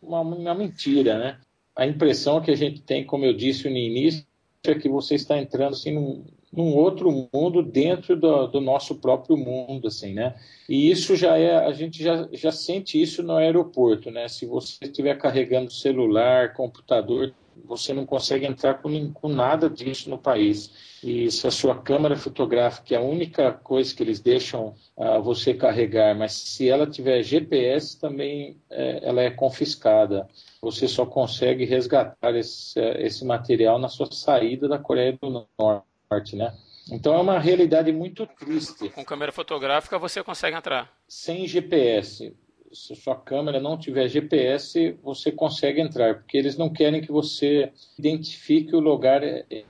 uma, 0.02 0.20
uma 0.20 0.54
mentira, 0.54 1.18
né? 1.18 1.38
A 1.76 1.86
impressão 1.86 2.40
que 2.40 2.50
a 2.50 2.56
gente 2.56 2.82
tem, 2.82 3.04
como 3.04 3.24
eu 3.24 3.32
disse 3.32 3.68
no 3.68 3.76
início, 3.76 4.26
é 4.64 4.74
que 4.74 4.88
você 4.88 5.14
está 5.14 5.38
entrando 5.38 5.74
assim, 5.74 5.92
num, 5.92 6.24
num 6.52 6.74
outro 6.74 7.28
mundo 7.32 7.62
dentro 7.62 8.16
do, 8.16 8.46
do, 8.48 8.60
nosso 8.60 8.96
próprio 8.96 9.36
mundo, 9.36 9.86
assim, 9.86 10.12
né? 10.14 10.34
E 10.68 10.90
isso 10.90 11.14
já 11.14 11.38
é, 11.38 11.56
a 11.56 11.72
gente 11.72 12.02
já, 12.02 12.28
já 12.32 12.50
sente 12.50 13.00
isso 13.00 13.22
no 13.22 13.36
aeroporto, 13.36 14.10
né? 14.10 14.26
Se 14.28 14.46
você 14.46 14.86
estiver 14.86 15.16
carregando 15.16 15.70
celular, 15.70 16.54
computador, 16.54 17.32
você 17.64 17.92
não 17.92 18.06
consegue 18.06 18.46
entrar 18.46 18.74
com, 18.74 19.12
com 19.12 19.28
nada 19.28 19.68
disso 19.68 20.08
no 20.10 20.18
país. 20.18 20.70
E 21.02 21.30
se 21.30 21.46
a 21.46 21.50
sua 21.50 21.80
câmera 21.80 22.16
fotográfica 22.16 22.94
é 22.94 22.98
a 22.98 23.02
única 23.02 23.52
coisa 23.52 23.94
que 23.94 24.02
eles 24.02 24.20
deixam 24.20 24.74
uh, 24.96 25.22
você 25.22 25.54
carregar, 25.54 26.16
mas 26.16 26.32
se 26.32 26.68
ela 26.68 26.86
tiver 26.86 27.22
GPS, 27.22 27.98
também 28.00 28.56
é, 28.70 29.06
ela 29.06 29.22
é 29.22 29.30
confiscada. 29.30 30.28
Você 30.60 30.88
só 30.88 31.06
consegue 31.06 31.64
resgatar 31.64 32.34
esse, 32.34 32.80
esse 32.98 33.24
material 33.24 33.78
na 33.78 33.88
sua 33.88 34.10
saída 34.10 34.66
da 34.66 34.78
Coreia 34.78 35.16
do 35.20 35.46
Norte, 35.58 36.34
né? 36.34 36.52
Então 36.90 37.14
é 37.14 37.20
uma 37.20 37.38
realidade 37.38 37.92
muito 37.92 38.26
triste. 38.26 38.88
Com 38.88 39.04
câmera 39.04 39.30
fotográfica 39.30 39.98
você 39.98 40.22
consegue 40.22 40.56
entrar? 40.56 40.90
Sem 41.06 41.46
GPS 41.46 42.34
se 42.72 42.94
sua 42.94 43.14
câmera 43.16 43.60
não 43.60 43.78
tiver 43.78 44.08
GPS, 44.08 44.96
você 45.02 45.32
consegue 45.32 45.80
entrar, 45.80 46.16
porque 46.16 46.36
eles 46.36 46.56
não 46.56 46.70
querem 46.70 47.00
que 47.00 47.12
você 47.12 47.72
identifique 47.98 48.74
o 48.74 48.80
lugar 48.80 49.22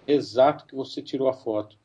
exato 0.06 0.66
que 0.66 0.74
você 0.74 1.00
tirou 1.02 1.28
a 1.28 1.32
foto. 1.32 1.76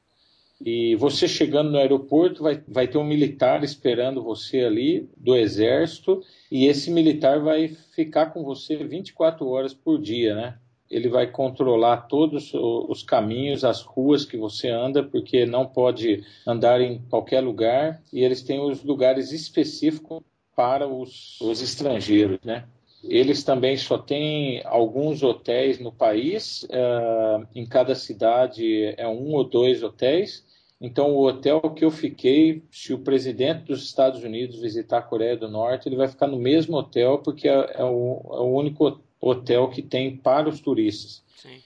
E 0.65 0.95
você 0.95 1.27
chegando 1.27 1.71
no 1.71 1.77
aeroporto, 1.77 2.43
vai, 2.43 2.61
vai 2.67 2.87
ter 2.87 2.97
um 2.97 3.03
militar 3.03 3.63
esperando 3.63 4.23
você 4.23 4.61
ali, 4.61 5.09
do 5.17 5.35
exército, 5.35 6.23
e 6.49 6.67
esse 6.67 6.89
militar 6.89 7.41
vai 7.41 7.69
ficar 7.93 8.27
com 8.27 8.43
você 8.43 8.77
24 8.77 9.45
horas 9.47 9.73
por 9.73 9.99
dia, 9.99 10.33
né? 10.35 10.57
Ele 10.89 11.09
vai 11.09 11.29
controlar 11.29 12.03
todos 12.03 12.51
os 12.53 13.01
caminhos, 13.01 13.63
as 13.63 13.81
ruas 13.81 14.25
que 14.25 14.37
você 14.37 14.69
anda, 14.69 15.03
porque 15.03 15.45
não 15.45 15.65
pode 15.65 16.23
andar 16.45 16.79
em 16.81 16.99
qualquer 17.09 17.41
lugar, 17.41 18.01
e 18.13 18.23
eles 18.23 18.43
têm 18.43 18.59
os 18.61 18.83
lugares 18.83 19.31
específicos 19.31 20.21
para 20.55 20.87
os, 20.87 21.39
os 21.41 21.61
estrangeiros, 21.61 22.39
né? 22.43 22.65
Eles 23.03 23.43
também 23.43 23.75
só 23.75 23.97
têm 23.97 24.61
alguns 24.63 25.23
hotéis 25.23 25.77
no 25.77 25.91
país, 25.91 26.63
uh, 26.63 27.45
em 27.53 27.65
cada 27.65 27.95
cidade 27.95 28.93
é 28.97 29.07
um 29.07 29.33
ou 29.33 29.43
dois 29.43 29.83
hotéis. 29.83 30.45
Então, 30.79 31.11
o 31.11 31.25
hotel 31.25 31.61
que 31.61 31.83
eu 31.83 31.91
fiquei, 31.91 32.63
se 32.71 32.93
o 32.93 32.99
presidente 32.99 33.63
dos 33.63 33.83
Estados 33.83 34.23
Unidos 34.23 34.59
visitar 34.59 34.99
a 34.99 35.01
Coreia 35.01 35.35
do 35.35 35.49
Norte, 35.49 35.87
ele 35.87 35.95
vai 35.95 36.07
ficar 36.07 36.27
no 36.27 36.37
mesmo 36.37 36.77
hotel, 36.77 37.19
porque 37.19 37.47
é, 37.47 37.53
é, 37.53 37.83
o, 37.83 38.21
é 38.31 38.39
o, 38.39 38.53
único 38.53 38.99
hotel 39.19 39.69
que 39.69 39.81
tem 39.81 40.15
para 40.15 40.49
os 40.49 40.59
turistas. 40.59 41.23
Sim. 41.35 41.61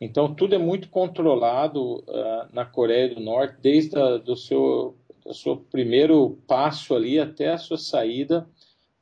Então, 0.00 0.34
tudo 0.34 0.54
é 0.54 0.58
muito 0.58 0.88
controlado 0.88 2.00
uh, 2.00 2.48
na 2.52 2.64
Coreia 2.64 3.14
do 3.14 3.20
Norte, 3.20 3.56
desde 3.62 3.96
a, 3.96 4.16
do 4.16 4.34
seu 4.34 4.96
o 5.28 5.34
seu 5.34 5.56
primeiro 5.56 6.38
passo 6.46 6.94
ali 6.94 7.20
até 7.20 7.52
a 7.52 7.58
sua 7.58 7.76
saída, 7.76 8.48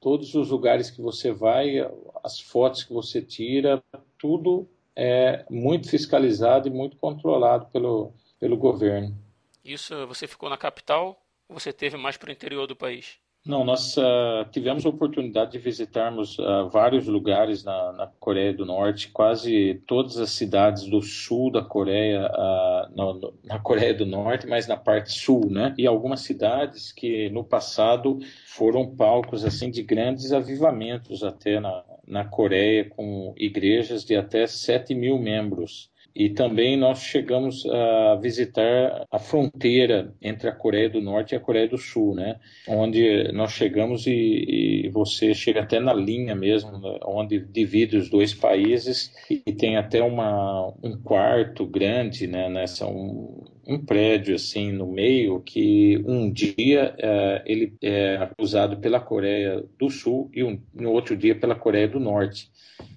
todos 0.01 0.35
os 0.35 0.51
lugares 0.51 0.91
que 0.91 1.01
você 1.01 1.33
vai, 1.33 1.79
as 2.23 2.41
fotos 2.41 2.83
que 2.83 2.93
você 2.93 3.23
tira, 3.23 3.83
tudo 4.19 4.69
é 4.95 5.45
muito 5.49 5.89
fiscalizado 5.89 6.69
e 6.69 6.71
muito 6.71 6.97
controlado 6.97 7.67
pelo, 7.67 8.13
pelo 8.41 8.57
governo. 8.57 9.17
Isso 9.65 10.07
você 10.07 10.27
ficou 10.27 10.49
na 10.49 10.57
capital 10.57 11.21
ou 11.49 11.59
você 11.59 11.73
teve 11.73 11.97
mais 11.97 12.17
para 12.17 12.29
o 12.29 12.33
interior 12.33 12.67
do 12.67 12.75
país? 12.75 13.19
Não, 13.47 13.65
nós 13.65 13.97
uh, 13.97 14.45
tivemos 14.51 14.85
a 14.85 14.89
oportunidade 14.89 15.53
de 15.53 15.59
visitarmos 15.59 16.37
uh, 16.37 16.69
vários 16.69 17.07
lugares 17.07 17.63
na, 17.63 17.93
na, 17.93 18.07
Coreia 18.19 18.53
do 18.53 18.67
Norte, 18.67 19.09
quase 19.09 19.81
todas 19.87 20.19
as 20.19 20.31
cidades 20.31 20.89
do 20.89 21.01
sul 21.01 21.53
da 21.53 21.63
Coreia, 21.63 22.27
uh, 22.27 22.97
no, 22.97 23.33
na 23.45 23.61
Coreia 23.61 23.95
do 23.95 24.05
Norte, 24.05 24.49
mas 24.49 24.67
na 24.67 24.77
parte 24.77 25.13
sul, 25.13 25.49
né? 25.49 25.73
E 25.79 25.87
algumas 25.87 26.23
cidades 26.23 26.91
que 26.91 27.31
no 27.31 27.45
passado 27.45 28.19
foram 28.47 28.97
palcos 28.97 29.45
assim 29.45 29.71
de 29.71 29.85
grandes 29.85 30.33
avivamentos 30.33 31.23
até 31.23 31.61
na, 31.61 31.85
na 32.05 32.25
Coreia, 32.25 32.89
com 32.91 33.33
igrejas 33.37 34.05
de 34.05 34.17
até 34.17 34.45
7 34.49 34.93
mil 34.93 35.21
membros. 35.21 35.89
E 36.19 36.31
também 36.31 36.79
nós 36.79 37.01
chegamos 37.01 37.67
a 37.67 38.15
visitar 38.15 39.07
a 39.11 39.19
fronteira 39.19 40.15
entre 40.23 40.49
a 40.49 40.53
Coreia 40.53 40.89
do 40.89 40.99
Norte 40.99 41.33
e 41.33 41.37
a 41.37 41.41
Coreia 41.41 41.69
do 41.69 41.77
Sul, 41.77 42.15
né? 42.15 42.41
Onde 42.67 43.31
nós 43.33 43.53
chegamos 43.53 44.07
e, 44.07 44.85
e 44.87 44.89
você 44.89 45.35
chega 45.35 45.61
até 45.61 45.79
na 45.79 45.93
linha 45.93 46.35
mesmo, 46.35 46.73
né? 46.79 46.99
onde 47.05 47.39
divide 47.39 47.99
os 47.99 48.09
dois 48.09 48.33
países 48.33 49.13
e 49.29 49.53
tem 49.53 49.77
até 49.77 50.03
uma, 50.03 50.73
um 50.83 50.97
quarto 51.03 51.67
grande, 51.67 52.27
né? 52.27 52.49
Nessa 52.49 52.87
um, 52.87 53.45
um 53.67 53.85
prédio 53.85 54.35
assim 54.35 54.71
no 54.71 54.87
meio 54.87 55.41
que 55.41 56.03
um 56.07 56.31
dia 56.31 56.95
é, 56.99 57.43
ele 57.45 57.77
é 57.83 58.31
usado 58.39 58.77
pela 58.79 59.01
Coreia 59.01 59.65
do 59.79 59.91
Sul 59.91 60.31
e 60.33 60.45
um, 60.45 60.61
no 60.73 60.93
outro 60.93 61.17
dia 61.17 61.35
pela 61.35 61.55
Coreia 61.55 61.89
do 61.89 61.99
Norte. 61.99 62.51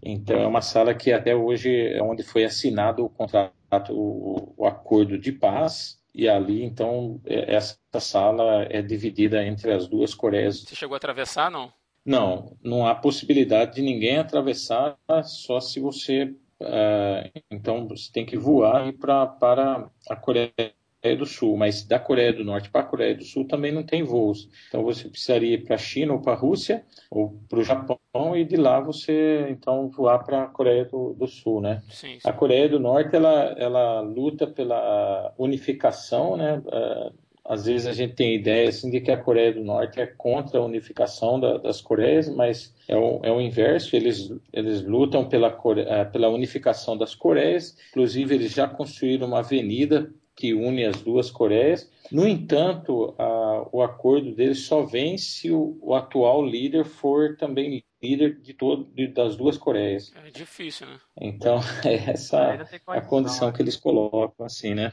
Então 0.03 0.39
é 0.39 0.47
uma 0.47 0.61
sala 0.61 0.93
que 0.93 1.11
até 1.11 1.35
hoje 1.35 1.87
é 1.87 2.01
onde 2.01 2.23
foi 2.23 2.43
assinado 2.43 3.05
o 3.05 3.09
contrato, 3.09 3.53
o, 3.91 4.53
o 4.57 4.65
acordo 4.65 5.17
de 5.17 5.31
paz. 5.31 5.97
E 6.13 6.27
ali, 6.27 6.63
então, 6.63 7.21
é, 7.25 7.55
essa 7.55 7.77
sala 7.99 8.63
é 8.69 8.81
dividida 8.81 9.45
entre 9.45 9.71
as 9.71 9.87
duas 9.87 10.13
Coreias. 10.13 10.61
Você 10.61 10.75
chegou 10.75 10.95
a 10.95 10.97
atravessar, 10.97 11.51
não? 11.51 11.71
Não, 12.03 12.57
não 12.63 12.87
há 12.87 12.95
possibilidade 12.95 13.75
de 13.75 13.81
ninguém 13.81 14.17
atravessar, 14.17 14.97
só 15.23 15.59
se 15.59 15.79
você. 15.79 16.33
Uh, 16.61 17.41
então, 17.49 17.87
você 17.87 18.11
tem 18.11 18.25
que 18.25 18.37
voar 18.37 18.91
pra, 18.93 19.27
para 19.27 19.89
a 20.09 20.15
Coreia 20.15 20.53
Coreia 21.01 21.17
do 21.17 21.25
Sul, 21.25 21.57
mas 21.57 21.83
da 21.83 21.97
Coreia 21.97 22.33
do 22.33 22.43
Norte 22.43 22.69
para 22.69 22.81
a 22.81 22.85
Coreia 22.85 23.15
do 23.15 23.23
Sul 23.23 23.47
também 23.47 23.71
não 23.71 23.83
tem 23.83 24.03
voos. 24.03 24.49
Então 24.67 24.83
você 24.83 25.07
precisaria 25.07 25.53
ir 25.55 25.63
para 25.63 25.75
a 25.75 25.77
China 25.77 26.13
ou 26.13 26.19
para 26.19 26.33
a 26.33 26.35
Rússia 26.35 26.83
ou 27.09 27.39
para 27.47 27.59
o 27.59 27.63
Japão 27.63 27.97
e 28.35 28.43
de 28.43 28.57
lá 28.57 28.81
você 28.81 29.47
então 29.49 29.89
voar 29.89 30.19
para 30.19 30.43
a 30.43 30.47
Coreia 30.47 30.85
do, 30.85 31.13
do, 31.13 31.25
Sul, 31.25 31.61
né? 31.61 31.81
Sim, 31.89 32.19
sim. 32.19 32.29
A 32.29 32.33
Coreia 32.33 32.67
do 32.67 32.79
Norte 32.79 33.15
ela, 33.15 33.55
ela 33.57 34.01
luta 34.01 34.45
pela 34.45 35.33
unificação, 35.37 36.35
né? 36.35 36.61
Uh, 36.65 37.13
às 37.49 37.65
vezes 37.65 37.87
a 37.87 37.93
gente 37.93 38.13
tem 38.13 38.35
ideia 38.35 38.69
assim 38.69 38.91
de 38.91 39.01
que 39.01 39.09
a 39.09 39.17
Coreia 39.17 39.51
do 39.51 39.63
Norte 39.63 39.99
é 39.99 40.05
contra 40.05 40.59
a 40.59 40.63
unificação 40.63 41.39
da, 41.39 41.57
das 41.57 41.81
Coreias, 41.81 42.29
mas 42.29 42.75
é 42.87 42.95
o, 42.95 43.19
é 43.23 43.31
o 43.31 43.41
inverso. 43.41 43.95
Eles, 43.95 44.31
eles 44.53 44.83
lutam 44.83 45.27
pela, 45.27 45.59
eh, 45.77 46.05
pela 46.05 46.29
unificação 46.29 46.95
das 46.95 47.15
Coreias. 47.15 47.75
Inclusive 47.89 48.35
eles 48.35 48.51
já 48.51 48.67
construíram 48.67 49.25
uma 49.25 49.39
avenida 49.39 50.13
que 50.35 50.53
une 50.53 50.85
as 50.85 51.01
duas 51.01 51.31
Coreias. 51.31 51.91
No 52.11 52.27
entanto, 52.27 53.15
a, 53.17 53.67
o 53.71 53.81
acordo 53.81 54.35
deles 54.35 54.59
só 54.67 54.83
vem 54.83 55.17
se 55.17 55.51
o, 55.51 55.75
o, 55.81 55.95
atual 55.95 56.45
líder 56.45 56.85
for 56.85 57.35
também 57.35 57.83
líder 58.01 58.39
de 58.41 58.53
todo, 58.53 58.85
de, 58.93 59.07
das 59.07 59.35
duas 59.35 59.57
Coreias. 59.57 60.13
É 60.23 60.29
difícil, 60.29 60.85
né? 60.85 60.99
Então, 61.19 61.59
é 61.83 62.11
essa 62.11 62.63
a 62.85 63.01
condição 63.01 63.51
que 63.51 63.59
eles 63.59 63.75
colocam, 63.75 64.45
assim, 64.45 64.75
né? 64.75 64.91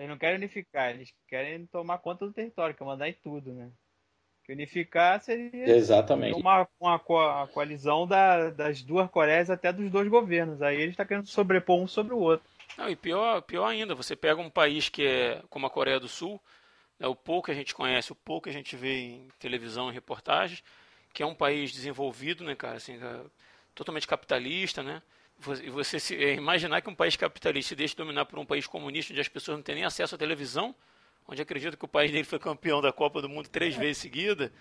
Eles 0.00 0.08
não 0.08 0.16
querem 0.16 0.36
unificar, 0.36 0.88
eles 0.88 1.12
querem 1.28 1.66
tomar 1.66 1.98
conta 1.98 2.26
do 2.26 2.32
território, 2.32 2.74
quer 2.74 2.84
mandar 2.84 3.06
em 3.06 3.12
tudo, 3.12 3.52
né? 3.52 3.70
Que 4.42 4.52
unificar 4.54 5.22
seria 5.22 5.76
Exatamente. 5.76 6.40
uma, 6.40 6.66
uma, 6.80 6.98
uma 7.06 7.46
coalizão 7.48 8.06
da, 8.06 8.48
das 8.48 8.80
duas 8.80 9.10
Coreias 9.10 9.50
até 9.50 9.70
dos 9.70 9.90
dois 9.90 10.08
governos. 10.08 10.62
Aí 10.62 10.76
eles 10.76 10.92
estão 10.92 11.04
tá 11.04 11.08
querendo 11.08 11.26
sobrepor 11.26 11.78
um 11.78 11.86
sobre 11.86 12.14
o 12.14 12.18
outro. 12.18 12.48
Não, 12.78 12.88
e 12.88 12.96
pior, 12.96 13.42
pior 13.42 13.66
ainda, 13.66 13.94
você 13.94 14.16
pega 14.16 14.40
um 14.40 14.48
país 14.48 14.88
que 14.88 15.06
é 15.06 15.42
como 15.50 15.66
a 15.66 15.70
Coreia 15.70 16.00
do 16.00 16.08
Sul, 16.08 16.40
né, 16.98 17.06
o 17.06 17.14
pouco 17.14 17.46
que 17.46 17.52
a 17.52 17.54
gente 17.54 17.74
conhece, 17.74 18.10
o 18.10 18.14
pouco 18.16 18.44
que 18.44 18.50
a 18.50 18.54
gente 18.54 18.74
vê 18.76 19.00
em 19.00 19.28
televisão 19.38 19.90
e 19.90 19.92
reportagens, 19.92 20.64
que 21.12 21.22
é 21.22 21.26
um 21.26 21.34
país 21.34 21.72
desenvolvido, 21.72 22.42
né, 22.42 22.54
cara, 22.54 22.78
assim, 22.78 22.94
é 22.94 23.20
totalmente 23.74 24.08
capitalista, 24.08 24.82
né? 24.82 25.02
E 25.62 25.70
você 25.70 25.98
se, 25.98 26.14
é, 26.16 26.34
imaginar 26.34 26.80
que 26.80 26.90
um 26.90 26.94
país 26.94 27.16
capitalista 27.16 27.70
se 27.70 27.76
deixa 27.76 27.96
dominar 27.96 28.26
por 28.26 28.38
um 28.38 28.44
país 28.44 28.66
comunista 28.66 29.12
onde 29.12 29.20
as 29.20 29.28
pessoas 29.28 29.56
não 29.56 29.62
têm 29.62 29.76
nem 29.76 29.84
acesso 29.84 30.14
à 30.14 30.18
televisão, 30.18 30.74
onde 31.26 31.40
acredito 31.40 31.76
que 31.76 31.84
o 31.84 31.88
país 31.88 32.10
dele 32.10 32.24
foi 32.24 32.38
campeão 32.38 32.80
da 32.80 32.92
Copa 32.92 33.22
do 33.22 33.28
Mundo 33.28 33.48
três 33.48 33.74
vezes 33.74 33.98
seguida, 33.98 34.52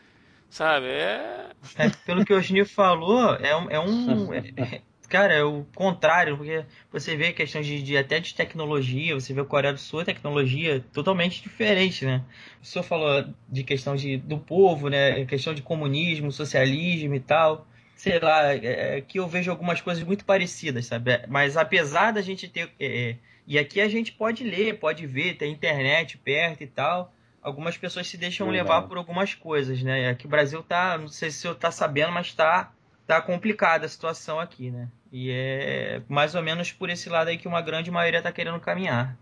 sabe? 0.49 0.87
É... 0.87 1.49
é 1.75 1.89
pelo 2.05 2.23
que 2.23 2.33
o 2.33 2.37
Osni 2.37 2.63
falou, 2.63 3.35
é 3.35 3.55
um, 3.55 3.69
é 3.69 3.79
um 3.79 4.33
é, 4.33 4.81
Cara, 5.09 5.33
é 5.33 5.43
o 5.43 5.65
contrário, 5.73 6.37
porque 6.37 6.63
você 6.91 7.15
vê 7.17 7.33
questões 7.33 7.65
de, 7.65 7.81
de, 7.81 7.97
até 7.97 8.19
de 8.19 8.35
tecnologia, 8.35 9.15
você 9.15 9.33
vê 9.33 9.41
a 9.41 9.45
Coreia 9.45 9.73
do 9.73 9.79
Sul, 9.79 10.01
a 10.01 10.05
tecnologia 10.05 10.85
totalmente 10.93 11.41
diferente, 11.41 12.05
né? 12.05 12.23
O 12.61 12.65
senhor 12.65 12.83
falou 12.83 13.25
de 13.49 13.63
questão 13.63 13.95
de, 13.95 14.17
do 14.17 14.37
povo, 14.37 14.87
né? 14.87 15.25
Questão 15.25 15.51
de 15.51 15.63
comunismo, 15.63 16.31
socialismo 16.31 17.15
e 17.15 17.19
tal. 17.19 17.65
Sei 17.99 18.17
lá, 18.17 18.55
é, 18.55 18.97
é 18.97 19.01
que 19.01 19.19
eu 19.19 19.27
vejo 19.27 19.51
algumas 19.51 19.81
coisas 19.81 20.01
muito 20.01 20.23
parecidas, 20.23 20.85
sabe? 20.85 21.19
Mas 21.27 21.57
apesar 21.57 22.13
da 22.13 22.21
gente 22.21 22.47
ter. 22.47 22.71
É, 22.79 23.15
e 23.45 23.59
aqui 23.59 23.81
a 23.81 23.89
gente 23.89 24.13
pode 24.13 24.41
ler, 24.41 24.79
pode 24.79 25.05
ver, 25.05 25.33
tem 25.33 25.51
internet 25.51 26.17
perto 26.17 26.63
e 26.63 26.67
tal. 26.67 27.13
Algumas 27.41 27.77
pessoas 27.77 28.07
se 28.07 28.15
deixam 28.15 28.49
levar 28.49 28.83
por 28.83 28.95
algumas 28.95 29.33
coisas, 29.33 29.83
né? 29.83 30.07
Aqui 30.07 30.27
o 30.27 30.29
Brasil 30.29 30.63
tá, 30.63 30.97
não 30.97 31.09
sei 31.09 31.29
se 31.29 31.39
o 31.39 31.41
senhor 31.41 31.55
tá 31.55 31.71
sabendo, 31.71 32.13
mas 32.13 32.33
tá, 32.33 32.71
tá 33.05 33.21
complicada 33.21 33.85
a 33.85 33.89
situação 33.89 34.39
aqui, 34.39 34.71
né? 34.71 34.87
E 35.11 35.29
é 35.29 36.01
mais 36.07 36.35
ou 36.35 36.41
menos 36.41 36.71
por 36.71 36.89
esse 36.89 37.09
lado 37.09 37.27
aí 37.27 37.37
que 37.37 37.49
uma 37.49 37.61
grande 37.61 37.91
maioria 37.91 38.19
está 38.19 38.31
querendo 38.31 38.61
caminhar. 38.61 39.17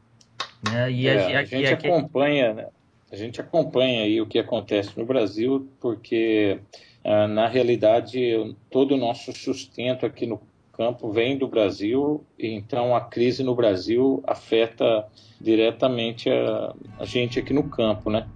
Né? 0.72 0.92
E 0.92 1.08
é, 1.08 1.36
a, 1.36 1.40
a, 1.40 1.44
gente 1.46 1.74
acompanha, 1.74 2.54
né? 2.54 2.68
a 3.12 3.16
gente 3.16 3.42
acompanha 3.42 4.04
aí 4.04 4.22
o 4.22 4.28
que 4.28 4.38
acontece 4.38 4.92
no 4.96 5.04
Brasil, 5.04 5.68
porque 5.80 6.60
na 7.28 7.48
realidade 7.48 8.56
todo 8.70 8.96
o 8.96 8.98
nosso 8.98 9.32
sustento 9.32 10.06
aqui 10.06 10.26
no 10.26 10.42
campo 10.74 11.10
vem 11.10 11.38
do 11.38 11.48
Brasil, 11.48 12.24
então 12.38 12.96
a 12.96 13.02
crise 13.02 13.44
no 13.44 13.56
Brasil 13.56 14.22
afeta 14.28 15.08
diretamente 15.42 16.30
a, 16.30 16.76
a 17.00 17.06
gente 17.06 17.40
aqui 17.40 17.54
no 17.54 17.64
campo, 17.64 18.10
né? 18.10 18.28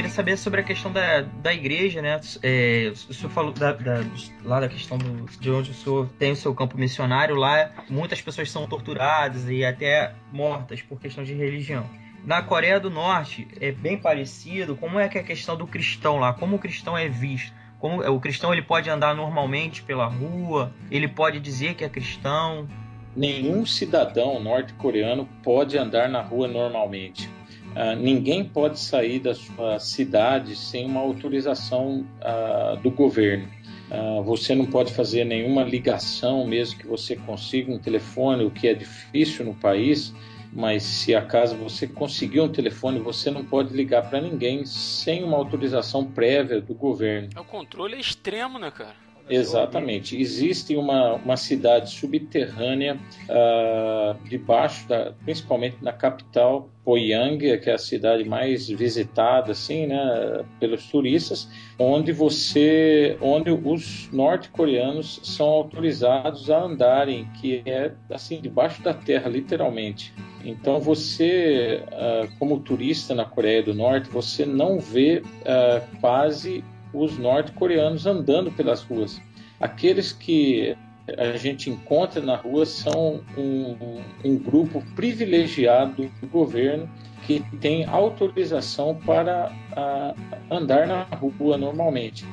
Queria 0.00 0.10
saber 0.10 0.38
sobre 0.38 0.60
a 0.62 0.64
questão 0.64 0.90
da, 0.90 1.20
da 1.20 1.52
igreja, 1.52 2.00
né? 2.00 2.18
É, 2.42 2.90
o 2.90 3.12
senhor 3.12 3.30
falou 3.30 3.52
da, 3.52 3.72
da, 3.72 4.02
lá 4.42 4.60
da 4.60 4.68
questão 4.68 4.96
do, 4.96 5.26
de 5.38 5.50
onde 5.50 5.72
o 5.72 5.74
senhor 5.74 6.08
tem 6.18 6.32
o 6.32 6.36
seu 6.36 6.54
campo 6.54 6.78
missionário. 6.78 7.36
Lá, 7.36 7.70
muitas 7.88 8.20
pessoas 8.22 8.50
são 8.50 8.66
torturadas 8.66 9.48
e 9.48 9.62
até 9.62 10.14
mortas 10.32 10.80
por 10.80 10.98
questão 10.98 11.22
de 11.22 11.34
religião. 11.34 11.84
Na 12.24 12.42
Coreia 12.42 12.80
do 12.80 12.88
Norte 12.88 13.46
é 13.60 13.72
bem 13.72 13.98
parecido. 13.98 14.74
Como 14.74 14.98
é 14.98 15.06
que 15.06 15.18
é 15.18 15.20
a 15.20 15.24
questão 15.24 15.54
do 15.54 15.66
cristão 15.66 16.18
lá? 16.18 16.32
Como 16.32 16.56
o 16.56 16.58
cristão 16.58 16.96
é 16.96 17.06
visto? 17.06 17.52
Como 17.78 18.02
o 18.02 18.20
cristão 18.20 18.52
ele 18.52 18.62
pode 18.62 18.88
andar 18.88 19.14
normalmente 19.14 19.82
pela 19.82 20.06
rua? 20.06 20.72
Ele 20.90 21.08
pode 21.08 21.40
dizer 21.40 21.74
que 21.74 21.84
é 21.84 21.88
cristão? 21.90 22.66
Nenhum 23.14 23.66
cidadão 23.66 24.40
norte-coreano 24.40 25.28
pode 25.42 25.76
andar 25.76 26.08
na 26.08 26.22
rua 26.22 26.48
normalmente 26.48 27.28
Uh, 27.70 27.96
ninguém 27.96 28.44
pode 28.44 28.78
sair 28.78 29.20
da 29.20 29.34
sua 29.34 29.78
cidade 29.78 30.56
sem 30.56 30.86
uma 30.86 31.00
autorização 31.00 32.06
uh, 32.20 32.76
do 32.80 32.90
governo. 32.90 33.48
Uh, 33.90 34.22
você 34.22 34.54
não 34.54 34.66
pode 34.66 34.92
fazer 34.92 35.24
nenhuma 35.24 35.62
ligação, 35.62 36.46
mesmo 36.46 36.78
que 36.78 36.86
você 36.86 37.16
consiga 37.16 37.72
um 37.72 37.78
telefone, 37.78 38.44
o 38.44 38.50
que 38.50 38.68
é 38.68 38.74
difícil 38.74 39.44
no 39.44 39.54
país. 39.54 40.12
Mas 40.52 40.82
se 40.82 41.14
acaso 41.14 41.54
você 41.56 41.86
conseguir 41.86 42.40
um 42.40 42.48
telefone, 42.48 42.98
você 42.98 43.30
não 43.30 43.44
pode 43.44 43.72
ligar 43.72 44.10
para 44.10 44.20
ninguém 44.20 44.66
sem 44.66 45.22
uma 45.22 45.36
autorização 45.36 46.04
prévia 46.04 46.60
do 46.60 46.74
governo. 46.74 47.28
O 47.38 47.44
controle 47.44 47.94
é 47.94 48.00
extremo, 48.00 48.58
né, 48.58 48.70
cara? 48.70 49.09
Exatamente. 49.30 50.20
Existe 50.20 50.76
uma, 50.76 51.14
uma 51.14 51.36
cidade 51.36 51.90
subterrânea 51.90 52.98
uh, 53.28 54.28
debaixo 54.28 54.88
da, 54.88 55.12
principalmente 55.24 55.76
na 55.80 55.92
capital 55.92 56.68
Poyang, 56.84 57.38
que 57.58 57.70
é 57.70 57.74
a 57.74 57.78
cidade 57.78 58.24
mais 58.24 58.68
visitada 58.68 59.52
assim, 59.52 59.86
né, 59.86 60.44
pelos 60.58 60.86
turistas, 60.90 61.48
onde 61.78 62.10
você, 62.10 63.16
onde 63.20 63.50
os 63.50 64.10
norte-coreanos 64.12 65.20
são 65.22 65.46
autorizados 65.46 66.50
a 66.50 66.64
andarem, 66.64 67.28
que 67.40 67.62
é 67.64 67.92
assim 68.10 68.40
debaixo 68.40 68.82
da 68.82 68.92
terra, 68.92 69.28
literalmente. 69.28 70.12
Então 70.44 70.80
você, 70.80 71.82
uh, 71.92 72.38
como 72.38 72.58
turista 72.58 73.14
na 73.14 73.24
Coreia 73.24 73.62
do 73.62 73.74
Norte, 73.74 74.08
você 74.08 74.44
não 74.44 74.80
vê 74.80 75.22
uh, 75.22 76.00
quase 76.00 76.64
os 76.92 77.18
norte-coreanos 77.18 78.06
andando 78.06 78.50
pelas 78.52 78.82
ruas. 78.82 79.20
Aqueles 79.60 80.12
que 80.12 80.76
a 81.18 81.36
gente 81.36 81.70
encontra 81.70 82.20
na 82.20 82.36
rua 82.36 82.66
são 82.66 83.20
um, 83.36 84.00
um 84.24 84.38
grupo 84.38 84.82
privilegiado 84.94 86.10
do 86.20 86.26
governo 86.26 86.88
que 87.26 87.42
tem 87.58 87.84
autorização 87.84 88.94
para 88.94 89.52
a, 89.72 90.14
andar 90.50 90.86
na 90.86 91.02
rua 91.02 91.56
normalmente. 91.56 92.24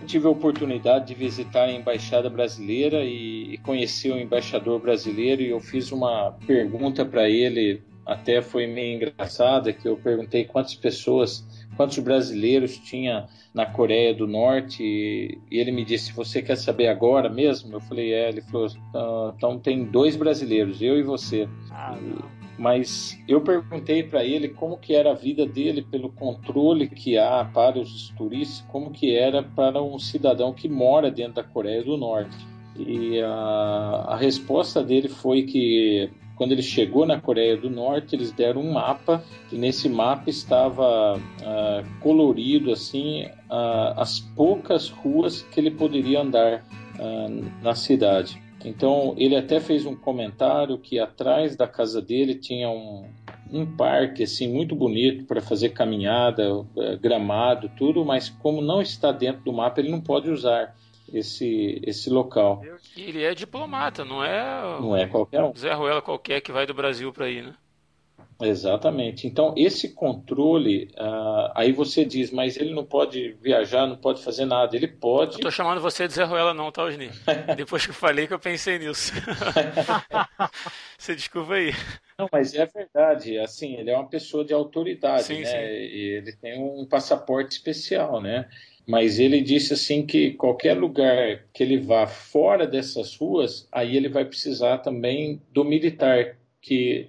Eu 0.00 0.06
tive 0.06 0.26
a 0.26 0.30
oportunidade 0.30 1.06
de 1.06 1.14
visitar 1.14 1.64
a 1.64 1.72
embaixada 1.72 2.30
brasileira 2.30 3.04
e, 3.04 3.54
e 3.54 3.58
conhecer 3.58 4.12
o 4.12 4.18
embaixador 4.18 4.80
brasileiro 4.80 5.42
e 5.42 5.50
eu 5.50 5.60
fiz 5.60 5.90
uma 5.92 6.32
pergunta 6.46 7.04
para 7.04 7.28
ele, 7.28 7.82
até 8.06 8.40
foi 8.40 8.66
meio 8.66 8.96
engraçada, 8.96 9.72
que 9.72 9.86
eu 9.86 9.96
perguntei 9.96 10.44
quantas 10.44 10.74
pessoas 10.74 11.44
quantos 11.78 12.00
brasileiros 12.00 12.76
tinha 12.76 13.28
na 13.54 13.64
Coreia 13.64 14.12
do 14.12 14.26
Norte? 14.26 14.82
E, 14.82 15.38
ele 15.48 15.70
me 15.70 15.84
disse 15.84 16.12
você 16.12 16.42
quer 16.42 16.56
saber 16.56 16.88
agora 16.88 17.28
mesmo? 17.28 17.72
Eu 17.72 17.80
falei 17.80 18.12
é. 18.12 18.28
Ele 18.28 18.42
falou 18.42 18.68
ah, 18.94 19.32
então 19.36 19.58
tem 19.60 19.84
dois 19.84 20.16
brasileiros 20.16 20.82
eu 20.82 20.98
e 20.98 21.02
você. 21.04 21.48
Ah, 21.70 21.96
mas 22.58 23.16
eu 23.28 23.40
perguntei 23.40 24.02
para 24.02 24.24
ele 24.24 24.48
como 24.48 24.76
que 24.76 24.92
era 24.92 25.12
a 25.12 25.14
vida 25.14 25.46
dele 25.46 25.80
pelo 25.80 26.10
controle 26.10 26.88
que 26.88 27.16
há 27.16 27.44
para 27.44 27.78
os 27.78 28.08
turistas 28.10 28.66
como 28.66 28.90
que 28.90 29.16
era 29.16 29.44
para 29.44 29.80
um 29.80 29.96
cidadão 30.00 30.52
que 30.52 30.68
mora 30.68 31.08
dentro 31.12 31.34
da 31.34 31.44
Coreia 31.44 31.84
do 31.84 31.96
Norte. 31.96 32.36
E 32.76 33.20
a, 33.20 34.06
a 34.08 34.16
resposta 34.16 34.82
dele 34.82 35.08
foi 35.08 35.42
que 35.44 36.10
quando 36.38 36.52
ele 36.52 36.62
chegou 36.62 37.04
na 37.04 37.20
Coreia 37.20 37.56
do 37.56 37.68
Norte, 37.68 38.14
eles 38.14 38.30
deram 38.30 38.62
um 38.62 38.72
mapa 38.72 39.22
e 39.50 39.56
nesse 39.56 39.88
mapa 39.88 40.30
estava 40.30 41.16
uh, 41.16 42.00
colorido 42.00 42.70
assim 42.70 43.24
uh, 43.50 43.98
as 43.98 44.20
poucas 44.20 44.88
ruas 44.88 45.42
que 45.42 45.58
ele 45.58 45.72
poderia 45.72 46.20
andar 46.20 46.64
uh, 46.94 47.44
na 47.60 47.74
cidade. 47.74 48.40
Então 48.64 49.14
ele 49.18 49.34
até 49.34 49.58
fez 49.58 49.84
um 49.84 49.96
comentário 49.96 50.78
que 50.78 51.00
atrás 51.00 51.56
da 51.56 51.66
casa 51.66 52.00
dele 52.00 52.36
tinha 52.36 52.70
um, 52.70 53.04
um 53.52 53.66
parque 53.66 54.22
assim 54.22 54.52
muito 54.52 54.76
bonito 54.76 55.24
para 55.24 55.40
fazer 55.40 55.70
caminhada, 55.70 56.44
eh, 56.76 56.96
gramado, 56.96 57.70
tudo, 57.76 58.04
mas 58.04 58.28
como 58.28 58.60
não 58.60 58.82
está 58.82 59.12
dentro 59.12 59.42
do 59.42 59.52
mapa, 59.52 59.80
ele 59.80 59.90
não 59.90 60.00
pode 60.00 60.28
usar 60.28 60.74
esse, 61.12 61.80
esse 61.84 62.10
local. 62.10 62.62
Ele 62.96 63.22
é 63.22 63.34
diplomata, 63.34 64.04
não 64.04 64.24
é. 64.24 64.80
Não 64.80 64.96
é 64.96 65.06
qualquer 65.06 65.42
um. 65.42 65.54
Zé 65.56 65.72
Ruela 65.72 66.02
qualquer 66.02 66.40
que 66.40 66.52
vai 66.52 66.66
do 66.66 66.74
Brasil 66.74 67.12
para 67.12 67.26
aí, 67.26 67.42
né? 67.42 67.54
Exatamente. 68.40 69.26
Então, 69.26 69.52
esse 69.56 69.88
controle, 69.88 70.88
uh, 70.96 71.50
aí 71.56 71.72
você 71.72 72.04
diz, 72.04 72.30
mas 72.30 72.56
ele 72.56 72.72
não 72.72 72.84
pode 72.84 73.32
viajar, 73.42 73.84
não 73.84 73.96
pode 73.96 74.22
fazer 74.22 74.44
nada. 74.44 74.76
Ele 74.76 74.86
pode. 74.86 75.34
Não 75.34 75.40
tô 75.40 75.50
chamando 75.50 75.80
você 75.80 76.06
de 76.06 76.14
Zé 76.14 76.22
Ruela, 76.22 76.54
não, 76.54 76.70
tá, 76.70 76.84
Osni? 76.84 77.10
Depois 77.56 77.84
que 77.84 77.90
eu 77.90 77.94
falei 77.94 78.28
que 78.28 78.34
eu 78.34 78.38
pensei 78.38 78.78
nisso. 78.78 79.12
você 80.96 81.16
desculpa 81.16 81.54
aí. 81.54 81.72
Não, 82.16 82.28
mas 82.30 82.54
é 82.54 82.64
verdade. 82.64 83.38
Assim, 83.38 83.74
ele 83.74 83.90
é 83.90 83.96
uma 83.96 84.08
pessoa 84.08 84.44
de 84.44 84.54
autoridade, 84.54 85.24
sim, 85.24 85.40
né? 85.40 85.46
Sim. 85.46 85.56
E 85.56 86.18
ele 86.18 86.32
tem 86.36 86.62
um 86.62 86.86
passaporte 86.86 87.52
especial, 87.52 88.20
né? 88.20 88.48
Mas 88.88 89.18
ele 89.18 89.42
disse 89.42 89.74
assim 89.74 90.06
que 90.06 90.32
qualquer 90.32 90.72
lugar 90.72 91.44
que 91.52 91.62
ele 91.62 91.78
vá 91.78 92.06
fora 92.06 92.66
dessas 92.66 93.14
ruas, 93.14 93.68
aí 93.70 93.94
ele 93.94 94.08
vai 94.08 94.24
precisar 94.24 94.78
também 94.78 95.42
do 95.52 95.62
militar, 95.62 96.38
que 96.62 97.06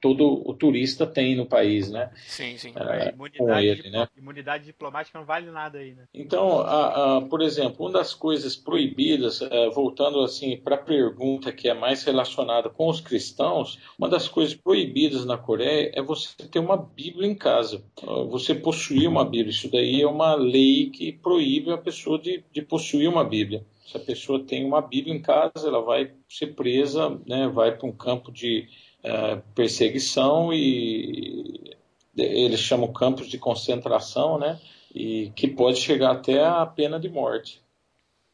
todo 0.00 0.42
o 0.48 0.54
turista 0.54 1.06
tem 1.06 1.36
no 1.36 1.46
país, 1.46 1.90
né? 1.90 2.10
Sim, 2.26 2.56
sim. 2.56 2.72
É, 2.76 3.10
imunidade, 3.10 3.66
ele, 3.66 3.90
né? 3.90 4.08
imunidade 4.16 4.64
diplomática 4.64 5.18
não 5.18 5.26
vale 5.26 5.50
nada 5.50 5.78
aí, 5.78 5.94
né? 5.94 6.04
Então, 6.14 6.60
a, 6.60 7.18
a, 7.18 7.20
por 7.22 7.42
exemplo, 7.42 7.86
uma 7.86 7.92
das 7.92 8.14
coisas 8.14 8.56
proibidas, 8.56 9.42
é, 9.42 9.68
voltando 9.70 10.20
assim 10.20 10.56
para 10.56 10.76
a 10.76 10.78
pergunta 10.78 11.52
que 11.52 11.68
é 11.68 11.74
mais 11.74 12.02
relacionada 12.02 12.70
com 12.70 12.88
os 12.88 13.00
cristãos, 13.00 13.78
uma 13.98 14.08
das 14.08 14.28
coisas 14.28 14.54
proibidas 14.54 15.24
na 15.24 15.36
Coreia 15.36 15.90
é 15.94 16.02
você 16.02 16.30
ter 16.48 16.58
uma 16.58 16.76
Bíblia 16.76 17.28
em 17.28 17.34
casa, 17.34 17.82
você 18.28 18.54
possuir 18.54 19.08
uma 19.08 19.24
Bíblia. 19.24 19.50
Isso 19.50 19.70
daí 19.70 20.00
é 20.00 20.06
uma 20.06 20.34
lei 20.34 20.90
que 20.90 21.12
proíbe 21.12 21.72
a 21.72 21.78
pessoa 21.78 22.18
de, 22.18 22.42
de 22.50 22.62
possuir 22.62 23.08
uma 23.08 23.24
Bíblia. 23.24 23.64
Se 23.86 23.96
a 23.96 24.00
pessoa 24.00 24.38
tem 24.38 24.64
uma 24.64 24.80
Bíblia 24.80 25.14
em 25.14 25.20
casa, 25.20 25.66
ela 25.66 25.82
vai 25.82 26.12
ser 26.28 26.54
presa, 26.54 27.20
né, 27.26 27.48
vai 27.48 27.76
para 27.76 27.88
um 27.88 27.92
campo 27.92 28.30
de 28.30 28.68
é, 29.02 29.36
perseguição 29.54 30.52
e 30.52 31.76
eles 32.16 32.60
chamam 32.60 32.92
campos 32.92 33.28
de 33.28 33.38
concentração, 33.38 34.38
né? 34.38 34.60
E 34.94 35.30
que 35.36 35.48
pode 35.48 35.78
chegar 35.78 36.12
até 36.12 36.44
a 36.44 36.66
pena 36.66 36.98
de 36.98 37.08
morte. 37.08 37.62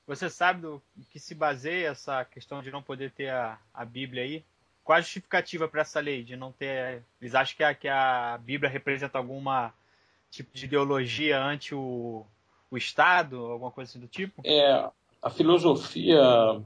Você 0.07 0.31
sabe 0.31 0.63
do 0.63 0.83
que 1.11 1.19
se 1.19 1.35
baseia 1.35 1.89
essa 1.89 2.25
questão 2.25 2.63
de 2.63 2.71
não 2.71 2.83
poder 2.83 3.11
ter 3.11 3.29
a, 3.29 3.59
a 3.75 3.85
Bíblia 3.85 4.23
aí? 4.23 4.45
Qual 4.85 4.97
a 4.97 5.01
justificativa 5.01 5.69
para 5.69 5.83
essa 5.83 5.99
lei 5.99 6.23
de 6.23 6.37
não 6.37 6.53
ter? 6.53 7.03
Eles 7.21 7.35
acham 7.35 7.57
que 7.57 7.65
a, 7.65 7.75
que 7.75 7.89
a 7.89 8.39
Bíblia 8.39 8.71
representa 8.71 9.19
alguma 9.19 9.75
tipo 10.31 10.57
de 10.57 10.65
ideologia 10.65 11.43
ante 11.43 11.75
o, 11.75 12.25
o 12.71 12.77
Estado, 12.77 13.37
alguma 13.47 13.71
coisa 13.71 13.91
assim 13.91 14.01
do 14.01 14.07
tipo? 14.07 14.43
É, 14.45 14.89
a 15.27 15.31
filosofia 15.31 16.23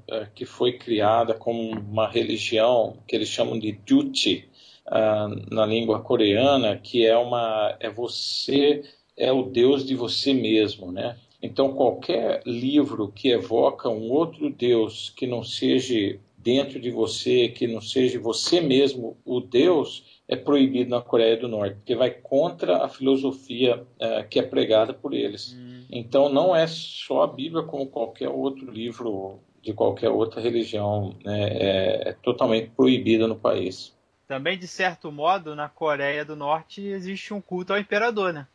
é, 0.06 0.26
que 0.34 0.44
foi 0.44 0.74
criada 0.74 1.32
como 1.32 1.70
uma 1.70 2.06
religião 2.06 2.98
que 3.08 3.16
eles 3.16 3.30
chamam 3.30 3.58
de 3.58 3.72
duty 3.72 4.50
uh, 4.86 5.54
na 5.54 5.64
língua 5.64 6.00
coreana, 6.00 6.76
que 6.76 7.06
é 7.06 7.16
uma 7.16 7.74
é 7.80 7.88
você 7.88 8.82
é 9.16 9.32
o 9.32 9.44
Deus 9.44 9.82
de 9.86 9.94
você 9.94 10.34
mesmo, 10.34 10.92
né? 10.92 11.16
Então 11.42 11.72
qualquer 11.72 12.42
livro 12.44 13.10
que 13.10 13.30
evoca 13.30 13.88
um 13.88 14.10
outro 14.10 14.50
Deus 14.50 15.08
que 15.08 15.26
não 15.26 15.42
seja 15.42 16.20
dentro 16.36 16.78
de 16.78 16.90
você, 16.90 17.48
que 17.48 17.66
não 17.66 17.80
seja 17.80 18.20
você 18.20 18.60
mesmo 18.60 19.16
o 19.24 19.40
Deus, 19.40 20.20
é 20.28 20.36
proibido 20.36 20.90
na 20.90 21.00
Coreia 21.00 21.38
do 21.38 21.48
Norte, 21.48 21.76
porque 21.76 21.94
vai 21.94 22.10
contra 22.10 22.84
a 22.84 22.90
filosofia 22.90 23.82
uh, 23.82 24.28
que 24.28 24.38
é 24.38 24.42
pregada 24.42 24.92
por 24.92 25.14
eles. 25.14 25.54
Hum. 25.54 25.69
Então 25.90 26.28
não 26.28 26.54
é 26.54 26.66
só 26.66 27.22
a 27.22 27.26
Bíblia 27.26 27.64
como 27.64 27.86
qualquer 27.86 28.28
outro 28.28 28.70
livro 28.70 29.40
de 29.62 29.74
qualquer 29.74 30.08
outra 30.08 30.40
religião, 30.40 31.14
né, 31.22 31.48
é, 31.50 32.08
é 32.10 32.12
totalmente 32.22 32.70
proibida 32.70 33.26
no 33.26 33.36
país. 33.36 33.94
Também, 34.26 34.58
de 34.58 34.68
certo 34.68 35.10
modo, 35.10 35.54
na 35.54 35.68
Coreia 35.68 36.24
do 36.24 36.36
Norte 36.36 36.80
existe 36.80 37.34
um 37.34 37.40
culto 37.40 37.72
ao 37.72 37.78
imperador, 37.78 38.32
né? 38.32 38.46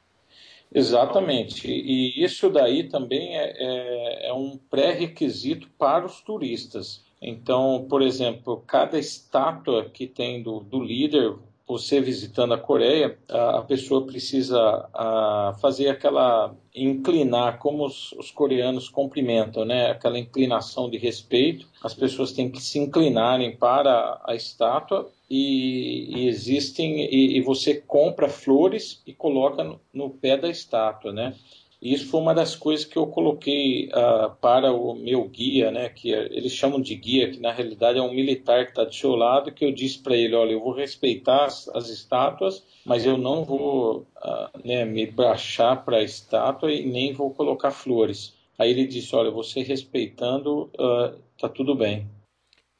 Exatamente. 0.73 1.67
E 1.69 2.23
isso 2.23 2.49
daí 2.49 2.89
também 2.89 3.37
é, 3.37 3.53
é, 3.57 4.27
é 4.29 4.33
um 4.33 4.57
pré-requisito 4.57 5.69
para 5.77 6.05
os 6.05 6.21
turistas. 6.21 7.05
Então, 7.21 7.85
por 7.89 8.01
exemplo, 8.01 8.63
cada 8.65 8.97
estátua 8.97 9.89
que 9.89 10.07
tem 10.07 10.41
do, 10.41 10.59
do 10.59 10.81
líder 10.81 11.35
você 11.67 11.99
visitando 11.99 12.53
a 12.53 12.59
Coreia, 12.59 13.17
a, 13.27 13.61
pessoa 13.61 14.05
precisa 14.05 14.87
a, 14.93 15.55
fazer 15.59 15.89
aquela 15.89 16.55
inclinar, 16.75 17.57
como 17.57 17.85
os, 17.85 18.11
os, 18.13 18.29
coreanos 18.29 18.87
cumprimentam, 18.87 19.65
né? 19.65 19.89
Aquela 19.89 20.19
inclinação 20.19 20.89
de 20.89 20.97
respeito. 20.97 21.67
As 21.83 21.93
pessoas 21.93 22.31
têm 22.31 22.51
que 22.51 22.61
se 22.61 22.77
inclinarem 22.77 23.55
para 23.55 24.21
a 24.25 24.35
estátua 24.35 25.09
e, 25.29 26.15
e 26.15 26.27
existem 26.27 27.03
e, 27.05 27.37
e, 27.37 27.41
você 27.41 27.75
compra 27.75 28.29
flores 28.29 29.01
e 29.07 29.13
coloca 29.13 29.63
no, 29.63 29.79
no 29.91 30.09
pé 30.11 30.37
da 30.37 30.49
estátua, 30.49 31.11
né? 31.11 31.33
Isso 31.81 32.07
foi 32.07 32.19
uma 32.19 32.33
das 32.33 32.55
coisas 32.55 32.85
que 32.85 32.97
eu 32.97 33.05
coloquei 33.07 33.89
uh, 33.89 34.33
para 34.41 34.71
o 34.71 34.95
meu 34.95 35.27
guia, 35.27 35.71
né, 35.71 35.89
que 35.89 36.13
é, 36.13 36.25
eles 36.31 36.53
chamam 36.53 36.81
de 36.81 36.95
guia, 36.95 37.29
que 37.29 37.39
na 37.39 37.51
realidade 37.51 37.99
é 37.99 38.01
um 38.01 38.13
militar 38.13 38.65
que 38.65 38.71
está 38.71 38.83
do 38.83 38.93
seu 38.93 39.15
lado, 39.15 39.51
que 39.51 39.65
eu 39.65 39.71
disse 39.71 39.99
para 39.99 40.15
ele, 40.15 40.35
olha, 40.35 40.53
eu 40.53 40.59
vou 40.59 40.73
respeitar 40.73 41.45
as, 41.45 41.67
as 41.69 41.89
estátuas, 41.89 42.63
mas 42.85 43.05
eu 43.05 43.17
não 43.17 43.43
vou 43.43 44.07
uh, 44.17 44.67
né, 44.67 44.85
me 44.85 45.05
baixar 45.05 45.83
para 45.83 45.97
a 45.97 46.03
estátua 46.03 46.71
e 46.71 46.85
nem 46.85 47.13
vou 47.13 47.31
colocar 47.31 47.71
flores. 47.71 48.33
Aí 48.57 48.71
ele 48.71 48.87
disse, 48.87 49.15
olha, 49.15 49.29
você 49.29 49.61
respeitando, 49.61 50.71
uh, 50.79 51.19
tá 51.37 51.49
tudo 51.49 51.75
bem. 51.75 52.07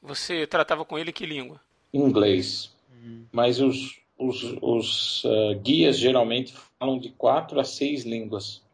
Você 0.02 0.46
tratava 0.46 0.84
com 0.84 0.98
ele 0.98 1.12
que 1.12 1.26
língua? 1.26 1.60
Inglês. 1.92 2.74
Uhum. 2.90 3.26
Mas 3.30 3.60
os, 3.60 4.00
os, 4.18 4.56
os 4.62 5.22
guias 5.62 5.98
geralmente 5.98 6.54
falam 6.78 6.98
de 6.98 7.10
quatro 7.10 7.60
a 7.60 7.64
seis 7.64 8.04
línguas 8.04 8.65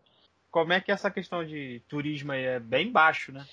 como 0.53 0.73
é 0.73 0.81
que 0.81 0.93
essa 0.93 1.11
questão 1.11 1.45
de 1.45 1.83
turismo 1.88 2.31
aí 2.31 2.45
é 2.45 2.61
bem 2.61 2.93
baixo, 2.93 3.33
né? 3.33 3.45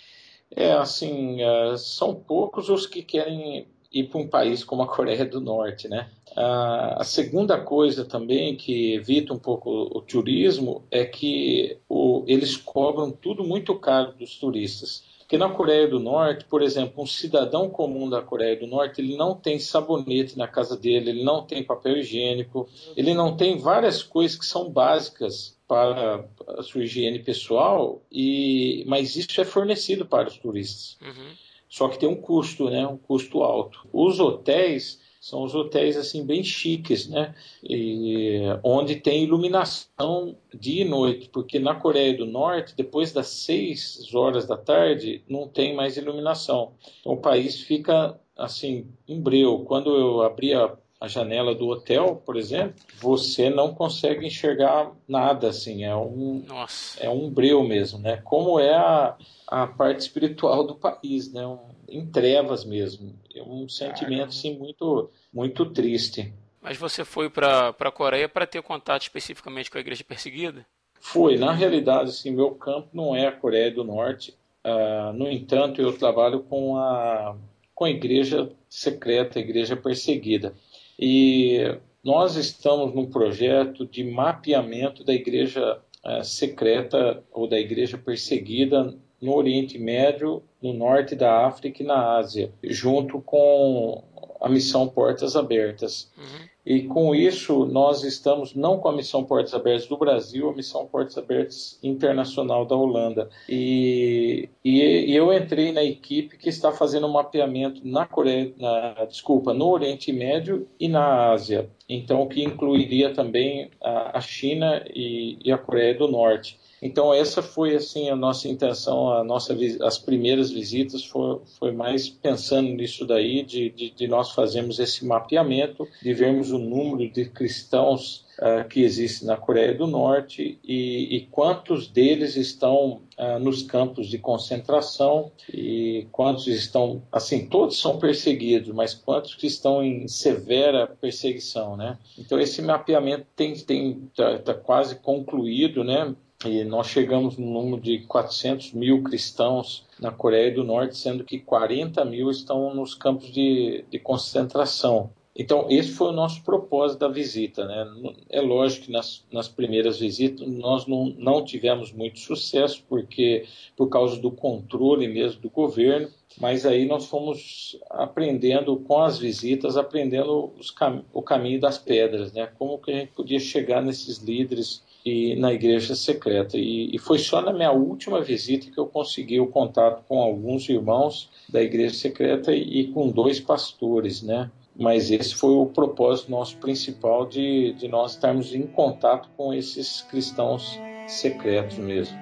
É, 0.56 0.74
assim, 0.74 1.38
uh, 1.44 1.78
são 1.78 2.14
poucos 2.14 2.70
os 2.70 2.86
que 2.86 3.02
querem 3.02 3.68
ir 3.92 4.04
para 4.10 4.20
um 4.20 4.28
país 4.28 4.64
como 4.64 4.84
a 4.84 4.88
Coreia 4.88 5.26
do 5.26 5.40
Norte, 5.40 5.88
né? 5.88 6.10
A 6.36 7.04
segunda 7.04 7.60
coisa 7.60 8.06
também 8.06 8.56
que 8.56 8.94
evita 8.94 9.34
um 9.34 9.40
pouco 9.40 9.70
o, 9.72 10.02
turismo 10.02 10.86
é 10.92 11.04
que 11.04 11.78
o, 11.90 12.24
eles 12.28 12.56
cobram 12.56 13.12
tudo 13.12 13.44
muito 13.44 13.78
caro 13.80 14.14
dos 14.14 14.36
turistas. 14.38 15.04
Porque 15.20 15.38
na 15.38 15.50
Coreia 15.50 15.88
do 15.88 16.00
Norte, 16.00 16.46
por 16.46 16.62
exemplo, 16.62 17.04
um 17.04 17.08
cidadão 17.08 17.70
comum 17.70 18.10
da 18.10 18.22
Coreia 18.22 18.56
do 18.56 18.68
Norte, 18.68 19.02
ele 19.02 19.18
não 19.18 19.36
tem 19.36 19.60
sabonete 19.60 20.38
na 20.38 20.48
casa 20.48 20.78
dele, 20.78 21.10
ele 21.10 21.24
não 21.24 21.44
tem 21.44 21.64
papel 21.64 21.98
higiênico, 21.98 22.70
ele 22.96 23.14
não 23.14 23.36
tem 23.36 23.58
várias 23.58 24.02
coisas 24.02 24.38
que 24.38 24.46
são 24.46 24.70
básicas 24.70 25.59
para 25.70 26.28
a 26.48 26.64
sua 26.64 26.84
higiene 26.84 27.20
pessoal, 27.20 28.02
e, 28.12 28.84
mas 28.88 29.16
isso 29.16 29.40
é 29.40 29.46
fornecido 29.46 30.04
para 30.04 30.28
os 30.28 30.36
turistas. 30.36 30.98
Uhum. 31.00 31.36
Só 31.70 31.88
que 31.88 32.00
tem 32.00 32.10
um 32.10 32.16
custo, 32.16 32.72
né? 32.72 32.88
Um 32.88 32.98
custo 32.98 33.44
alto. 33.44 33.88
Os 33.94 34.20
hotéis 34.20 35.00
são 35.22 35.44
os 35.44 35.54
hotéis 35.54 35.96
assim 35.96 36.26
bem 36.26 36.44
chiques, 36.44 37.08
né? 37.08 37.36
E, 37.64 38.42
onde 38.64 38.96
tem 38.96 39.24
iluminação 39.24 40.36
dia 40.52 40.82
e 40.82 40.90
noite, 40.90 41.30
porque 41.30 41.60
na 41.60 41.76
Coreia 41.76 42.18
do 42.18 42.26
Norte, 42.26 42.74
depois 42.76 43.12
das 43.12 43.28
6 43.28 44.16
horas 44.16 44.48
da 44.48 44.58
tarde, 44.58 45.22
não 45.30 45.48
tem 45.48 45.76
mais 45.76 45.98
iluminação. 45.98 46.74
Então 47.00 47.14
o 47.14 47.22
país 47.22 47.62
fica 47.62 48.20
assim, 48.36 48.88
em 49.08 49.22
breu. 49.22 49.60
Quando 49.68 49.96
eu 49.96 50.24
abri 50.24 50.52
a 50.52 50.76
a 51.00 51.08
janela 51.08 51.56
do 51.56 51.68
hotel, 51.68 52.22
por 52.26 52.36
exemplo, 52.36 52.76
você 53.00 53.50
não 53.50 53.74
consegue 53.74 54.28
enxergar 54.28 54.92
nada, 55.08 55.48
assim, 55.48 55.86
é 55.86 55.96
um, 55.96 56.44
Nossa. 56.46 57.02
é 57.02 57.10
um 57.10 57.30
breu 57.30 57.64
mesmo, 57.64 58.00
né? 58.00 58.18
Como 58.18 58.60
é 58.60 58.76
a, 58.76 59.16
a 59.48 59.66
parte 59.66 60.02
espiritual 60.02 60.68
do 60.68 60.76
país, 60.76 61.32
né? 61.32 61.48
Um, 61.48 61.70
em 61.88 62.06
trevas 62.06 62.66
mesmo, 62.66 63.16
é 63.34 63.42
um 63.42 63.68
sentimento, 63.70 64.30
assim, 64.30 64.58
muito, 64.58 65.10
muito 65.34 65.66
triste. 65.68 66.34
Mas 66.62 66.78
você 66.78 67.06
foi 67.06 67.30
para 67.30 67.70
a 67.70 67.92
Coreia 67.92 68.28
para 68.28 68.46
ter 68.46 68.62
contato 68.62 69.04
especificamente 69.04 69.72
com 69.72 69.78
a 69.78 69.82
igreja 69.82 70.04
perseguida? 70.04 70.66
Foi, 71.00 71.38
na 71.38 71.54
realidade, 71.54 72.10
assim, 72.10 72.30
meu 72.30 72.52
campo 72.52 72.90
não 72.94 73.16
é 73.16 73.26
a 73.26 73.32
Coreia 73.32 73.72
do 73.72 73.86
Norte, 73.86 74.36
uh, 74.66 75.14
no 75.14 75.32
entanto, 75.32 75.82
eu 75.82 75.98
trabalho 75.98 76.42
com 76.42 76.76
a, 76.76 77.38
com 77.74 77.86
a 77.86 77.90
igreja 77.90 78.52
secreta, 78.68 79.40
a 79.40 79.42
igreja 79.42 79.78
perseguida. 79.78 80.54
E 81.02 81.78
nós 82.04 82.36
estamos 82.36 82.94
num 82.94 83.06
projeto 83.06 83.86
de 83.86 84.04
mapeamento 84.04 85.02
da 85.02 85.14
igreja 85.14 85.80
uh, 86.06 86.24
secreta 86.24 87.24
ou 87.32 87.48
da 87.48 87.58
igreja 87.58 87.98
perseguida 87.98 88.94
no 89.22 89.34
Oriente 89.34 89.78
Médio, 89.78 90.44
no 90.62 90.74
norte 90.74 91.16
da 91.16 91.46
África 91.46 91.82
e 91.82 91.86
na 91.86 92.18
Ásia, 92.18 92.52
junto 92.64 93.22
com 93.22 94.04
a 94.42 94.50
missão 94.50 94.90
Portas 94.90 95.36
Abertas. 95.38 96.12
Uhum. 96.18 96.48
E 96.70 96.84
com 96.84 97.16
isso, 97.16 97.66
nós 97.66 98.04
estamos 98.04 98.54
não 98.54 98.78
com 98.78 98.90
a 98.90 98.94
Missão 98.94 99.24
Portas 99.24 99.56
Abertas 99.56 99.88
do 99.88 99.98
Brasil, 99.98 100.48
a 100.48 100.54
Missão 100.54 100.86
Portas 100.86 101.18
Abertas 101.18 101.80
Internacional 101.82 102.64
da 102.64 102.76
Holanda. 102.76 103.28
E, 103.50 104.48
e, 104.64 104.80
e 105.08 105.16
eu 105.16 105.34
entrei 105.34 105.72
na 105.72 105.84
equipe 105.84 106.38
que 106.38 106.48
está 106.48 106.72
fazendo 106.72 107.08
um 107.08 107.12
mapeamento 107.12 107.82
na 107.84 108.06
Coreia, 108.06 108.54
na, 108.60 109.04
desculpa, 109.06 109.52
no 109.52 109.68
Oriente 109.68 110.14
Médio 110.14 110.68
e 110.80 110.88
na 110.88 111.32
Ásia. 111.32 111.68
Então, 111.90 112.28
que 112.28 112.44
incluiria 112.44 113.16
também 113.16 113.72
a, 113.82 114.20
a 114.20 114.22
China 114.22 114.86
e, 114.94 115.40
e 115.44 115.52
a 115.52 115.58
Coreia 115.58 115.96
do 115.96 116.08
Norte. 116.08 116.60
Então 116.82 117.14
essa 117.14 117.42
foi 117.42 117.76
assim 117.76 118.10
a 118.10 118.16
nossa 118.16 118.48
intenção, 118.48 119.12
a 119.12 119.24
nossa 119.24 119.56
as 119.82 119.98
primeiras 119.98 120.52
visitas 120.52 121.04
foi, 121.04 121.40
foi 121.58 121.72
mais 121.72 122.10
pensando 122.10 122.70
nisso 122.70 123.06
daí, 123.06 123.44
de, 123.44 123.70
de, 123.70 123.90
de 123.90 124.08
nós 124.08 124.32
fazermos 124.32 124.80
esse 124.80 125.06
mapeamento, 125.06 125.88
de 126.02 126.14
vermos 126.14 126.52
o 126.52 126.58
número 126.58 127.10
de 127.12 127.26
cristãos 127.26 128.26
uh, 128.40 128.68
que 128.68 128.82
existe 128.82 129.26
na 129.26 129.36
Coreia 129.36 129.74
do 129.74 129.88
Norte 129.88 130.58
e, 130.64 131.18
e 131.18 131.28
quantos 131.32 131.88
deles 131.88 132.36
estão 132.36 133.02
uh, 133.18 133.40
nos 133.40 133.62
campos 133.64 134.08
de 134.08 134.18
concentração 134.18 135.32
e 135.54 136.08
quantos 136.12 136.48
estão, 136.48 137.02
assim, 137.12 137.48
todos 137.48 137.80
são 137.80 138.00
perseguidos, 138.00 138.74
mas 138.74 138.94
quantos 138.94 139.36
que 139.36 139.48
estão 139.48 139.84
em 139.84 140.08
severa 140.08 140.88
perseguição, 140.88 141.76
né? 141.76 141.98
Então 142.18 142.40
esse 142.40 142.62
mapeamento 142.62 143.26
tem 143.36 143.54
tem 143.54 144.10
tá, 144.16 144.40
tá 144.40 144.54
quase 144.54 144.96
concluído, 144.96 145.84
né? 145.84 146.16
E 146.46 146.64
nós 146.64 146.88
chegamos 146.88 147.38
no 147.38 147.52
número 147.52 147.82
de 147.82 148.00
400 148.00 148.72
mil 148.72 149.04
cristãos 149.04 149.86
na 150.00 150.10
Coreia 150.10 150.54
do 150.54 150.64
Norte, 150.64 150.98
sendo 150.98 151.26
que 151.26 151.38
40 151.38 152.06
mil 152.06 152.32
estão 152.32 152.74
nos 152.74 152.96
campos 152.96 153.30
de, 153.30 153.84
de 153.90 154.00
concentração. 154.00 155.10
Então, 155.36 155.68
esse 155.70 155.92
foi 155.92 156.10
o 156.10 156.14
nosso 156.14 156.44
propósito 156.44 157.00
da 157.00 157.08
visita. 157.08 157.66
Né? 157.66 158.14
É 158.30 158.42
lógico 158.42 158.86
que 158.86 158.92
nas, 158.92 159.26
nas 159.32 159.48
primeiras 159.48 160.00
visitas 160.00 160.48
nós 160.48 160.86
não, 160.86 161.14
não 161.18 161.44
tivemos 161.44 161.92
muito 161.92 162.20
sucesso, 162.20 162.84
porque 162.88 163.46
por 163.76 163.88
causa 163.88 164.20
do 164.20 164.32
controle 164.32 165.08
mesmo 165.08 165.42
do 165.42 165.50
governo, 165.50 166.10
mas 166.40 166.66
aí 166.66 166.86
nós 166.86 167.06
fomos 167.06 167.78
aprendendo 167.90 168.78
com 168.78 169.02
as 169.02 169.18
visitas, 169.18 169.78
aprendendo 169.78 170.54
cam 170.76 171.04
o 171.14 171.22
caminho 171.22 171.60
das 171.60 171.78
pedras, 171.78 172.32
né? 172.32 172.50
como 172.58 172.78
que 172.78 172.92
a 172.92 173.00
gente 173.00 173.12
podia 173.12 173.40
chegar 173.40 173.82
nesses 173.82 174.20
líderes 174.20 174.84
e 175.06 175.36
na 175.36 175.54
igreja 175.54 175.96
secreta. 175.96 176.58
E, 176.58 176.94
e, 176.94 176.98
foi 176.98 177.18
só 177.20 177.42
na 177.42 177.54
minha 177.54 177.72
última 177.72 178.22
visita 178.22 178.70
que 178.72 178.78
eu 178.78 178.86
consegui 178.86 179.40
o 179.40 179.48
contato 179.48 180.04
com 180.08 180.22
alguns 180.22 180.68
irmãos 180.70 181.30
da 181.48 181.62
igreja 181.62 181.96
secreta 181.96 182.54
e, 182.54 182.82
e 182.82 182.88
com 182.88 183.10
dois 183.10 183.40
pastores, 183.40 184.22
né? 184.22 184.52
Mas 184.78 185.12
esse 185.12 185.36
foi 185.36 185.52
o 185.52 185.66
propósito 185.66 186.32
nosso 186.32 186.58
principal 186.58 187.26
de, 187.26 187.74
de 187.74 187.88
nós 187.88 188.12
estarmos 188.12 188.54
em 188.54 188.64
contato 188.64 189.30
com 189.36 189.54
esses 189.54 190.02
cristãos 190.04 190.80
secretos 191.08 191.78
mesmo. 191.78 192.18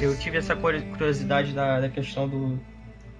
Eu 0.00 0.16
tive 0.16 0.38
essa 0.38 0.54
curiosidade 0.54 1.52
da, 1.52 1.80
da 1.80 1.88
questão 1.88 2.28
do, 2.28 2.58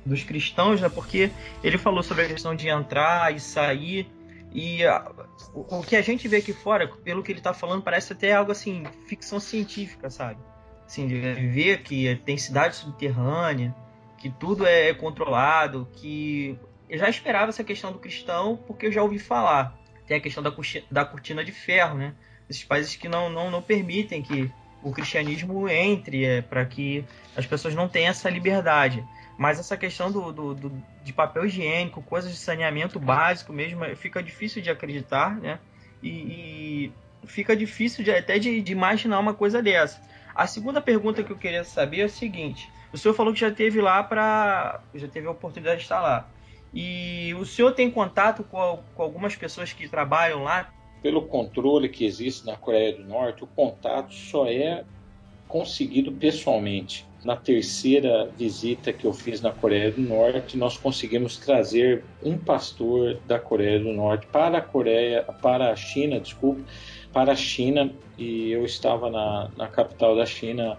dos 0.08 0.24
cristãos, 0.24 0.80
né? 0.80 0.88
Porque 0.88 1.30
ele 1.62 1.78
falou 1.78 2.02
sobre 2.02 2.24
a 2.24 2.28
questão 2.28 2.54
de 2.54 2.68
entrar 2.68 3.34
e 3.34 3.38
sair. 3.38 4.10
E 4.52 4.84
a, 4.84 5.10
o, 5.54 5.78
o, 5.78 5.82
que 5.82 5.94
a 5.94 6.02
gente 6.02 6.26
vê 6.26 6.38
aqui 6.38 6.52
fora, 6.52 6.88
pelo 6.88 7.22
que 7.22 7.30
ele 7.30 7.40
está 7.40 7.52
falando, 7.52 7.82
parece 7.82 8.12
até 8.12 8.32
algo 8.32 8.50
assim, 8.50 8.84
ficção 9.06 9.38
científica, 9.38 10.10
sabe? 10.10 10.40
Assim, 10.86 11.06
de 11.06 11.18
ver 11.20 11.82
que 11.82 12.16
tem 12.24 12.38
cidade 12.38 12.76
subterrânea, 12.76 13.74
que 14.16 14.30
tudo 14.30 14.66
é 14.66 14.94
controlado, 14.94 15.86
que 15.92 16.58
eu 16.88 16.98
já 16.98 17.08
esperava 17.08 17.50
essa 17.50 17.62
questão 17.62 17.92
do 17.92 17.98
cristão 17.98 18.58
porque 18.66 18.86
eu 18.86 18.92
já 18.92 19.02
ouvi 19.02 19.18
falar. 19.18 19.78
Tem 20.06 20.16
a 20.16 20.20
questão 20.20 20.42
da, 20.42 20.52
da 20.90 21.04
cortina 21.04 21.44
de 21.44 21.52
ferro, 21.52 21.98
né? 21.98 22.14
Esses 22.48 22.64
países 22.64 22.96
que 22.96 23.08
não, 23.08 23.28
não, 23.28 23.50
não 23.50 23.60
permitem 23.60 24.22
que 24.22 24.50
o 24.82 24.90
cristianismo 24.90 25.68
entre, 25.68 26.24
é, 26.24 26.40
para 26.40 26.64
que 26.64 27.04
as 27.36 27.46
pessoas 27.46 27.74
não 27.74 27.88
tenham 27.88 28.10
essa 28.10 28.30
liberdade. 28.30 29.04
Mas 29.38 29.60
essa 29.60 29.76
questão 29.76 30.10
do, 30.10 30.32
do, 30.32 30.52
do, 30.52 30.82
de 31.04 31.12
papel 31.12 31.46
higiênico, 31.46 32.02
coisas 32.02 32.32
de 32.32 32.36
saneamento 32.36 32.98
básico 32.98 33.52
mesmo, 33.52 33.84
fica 33.94 34.20
difícil 34.20 34.60
de 34.60 34.68
acreditar, 34.68 35.36
né? 35.36 35.60
E, 36.02 36.08
e 36.08 36.92
fica 37.24 37.56
difícil 37.56 38.02
de, 38.02 38.10
até 38.10 38.36
de, 38.36 38.60
de, 38.60 38.72
imaginar 38.72 39.20
uma 39.20 39.32
coisa 39.32 39.62
dessa. 39.62 40.02
A 40.34 40.48
segunda 40.48 40.80
pergunta 40.80 41.22
que 41.22 41.30
eu 41.30 41.38
queria 41.38 41.62
saber 41.62 42.00
é 42.00 42.04
a 42.04 42.08
seguinte: 42.08 42.68
o 42.92 42.98
senhor 42.98 43.14
falou 43.14 43.32
que 43.32 43.38
já 43.38 43.50
teve 43.50 43.80
lá 43.80 44.02
para. 44.02 44.80
já 44.92 45.06
teve 45.06 45.28
a 45.28 45.30
oportunidade 45.30 45.76
de 45.76 45.82
estar 45.84 46.00
lá. 46.00 46.28
E 46.74 47.32
o 47.38 47.46
senhor 47.46 47.72
tem 47.72 47.88
contato 47.88 48.42
com, 48.42 48.82
com 48.92 49.02
algumas 49.02 49.36
pessoas 49.36 49.72
que 49.72 49.88
trabalham 49.88 50.42
lá? 50.42 50.68
Pelo 51.00 51.22
controle 51.22 51.88
que 51.88 52.04
existe 52.04 52.44
na 52.44 52.56
Coreia 52.56 52.92
do 52.92 53.04
Norte, 53.04 53.44
o 53.44 53.46
contato 53.46 54.12
só 54.12 54.46
é 54.46 54.84
conseguido 55.46 56.10
pessoalmente 56.10 57.07
na 57.24 57.34
terceira 57.34 58.30
visita 58.38 58.92
que 58.92 59.04
eu 59.04 59.12
fiz 59.12 59.40
na 59.40 59.50
Coreia 59.50 59.90
do 59.90 60.00
Norte, 60.00 60.56
nós 60.56 60.76
conseguimos 60.76 61.36
trazer 61.36 62.04
um 62.22 62.38
pastor 62.38 63.18
da 63.26 63.38
Coreia 63.38 63.80
do 63.80 63.92
Norte 63.92 64.26
para 64.26 64.58
a 64.58 64.60
Coreia, 64.60 65.22
para 65.42 65.70
a 65.70 65.76
China, 65.76 66.20
desculpa, 66.20 66.60
para 67.12 67.32
a 67.32 67.36
China, 67.36 67.90
e 68.16 68.50
eu 68.52 68.64
estava 68.64 69.10
na, 69.10 69.50
na 69.56 69.66
capital 69.66 70.14
da 70.14 70.24
China, 70.24 70.78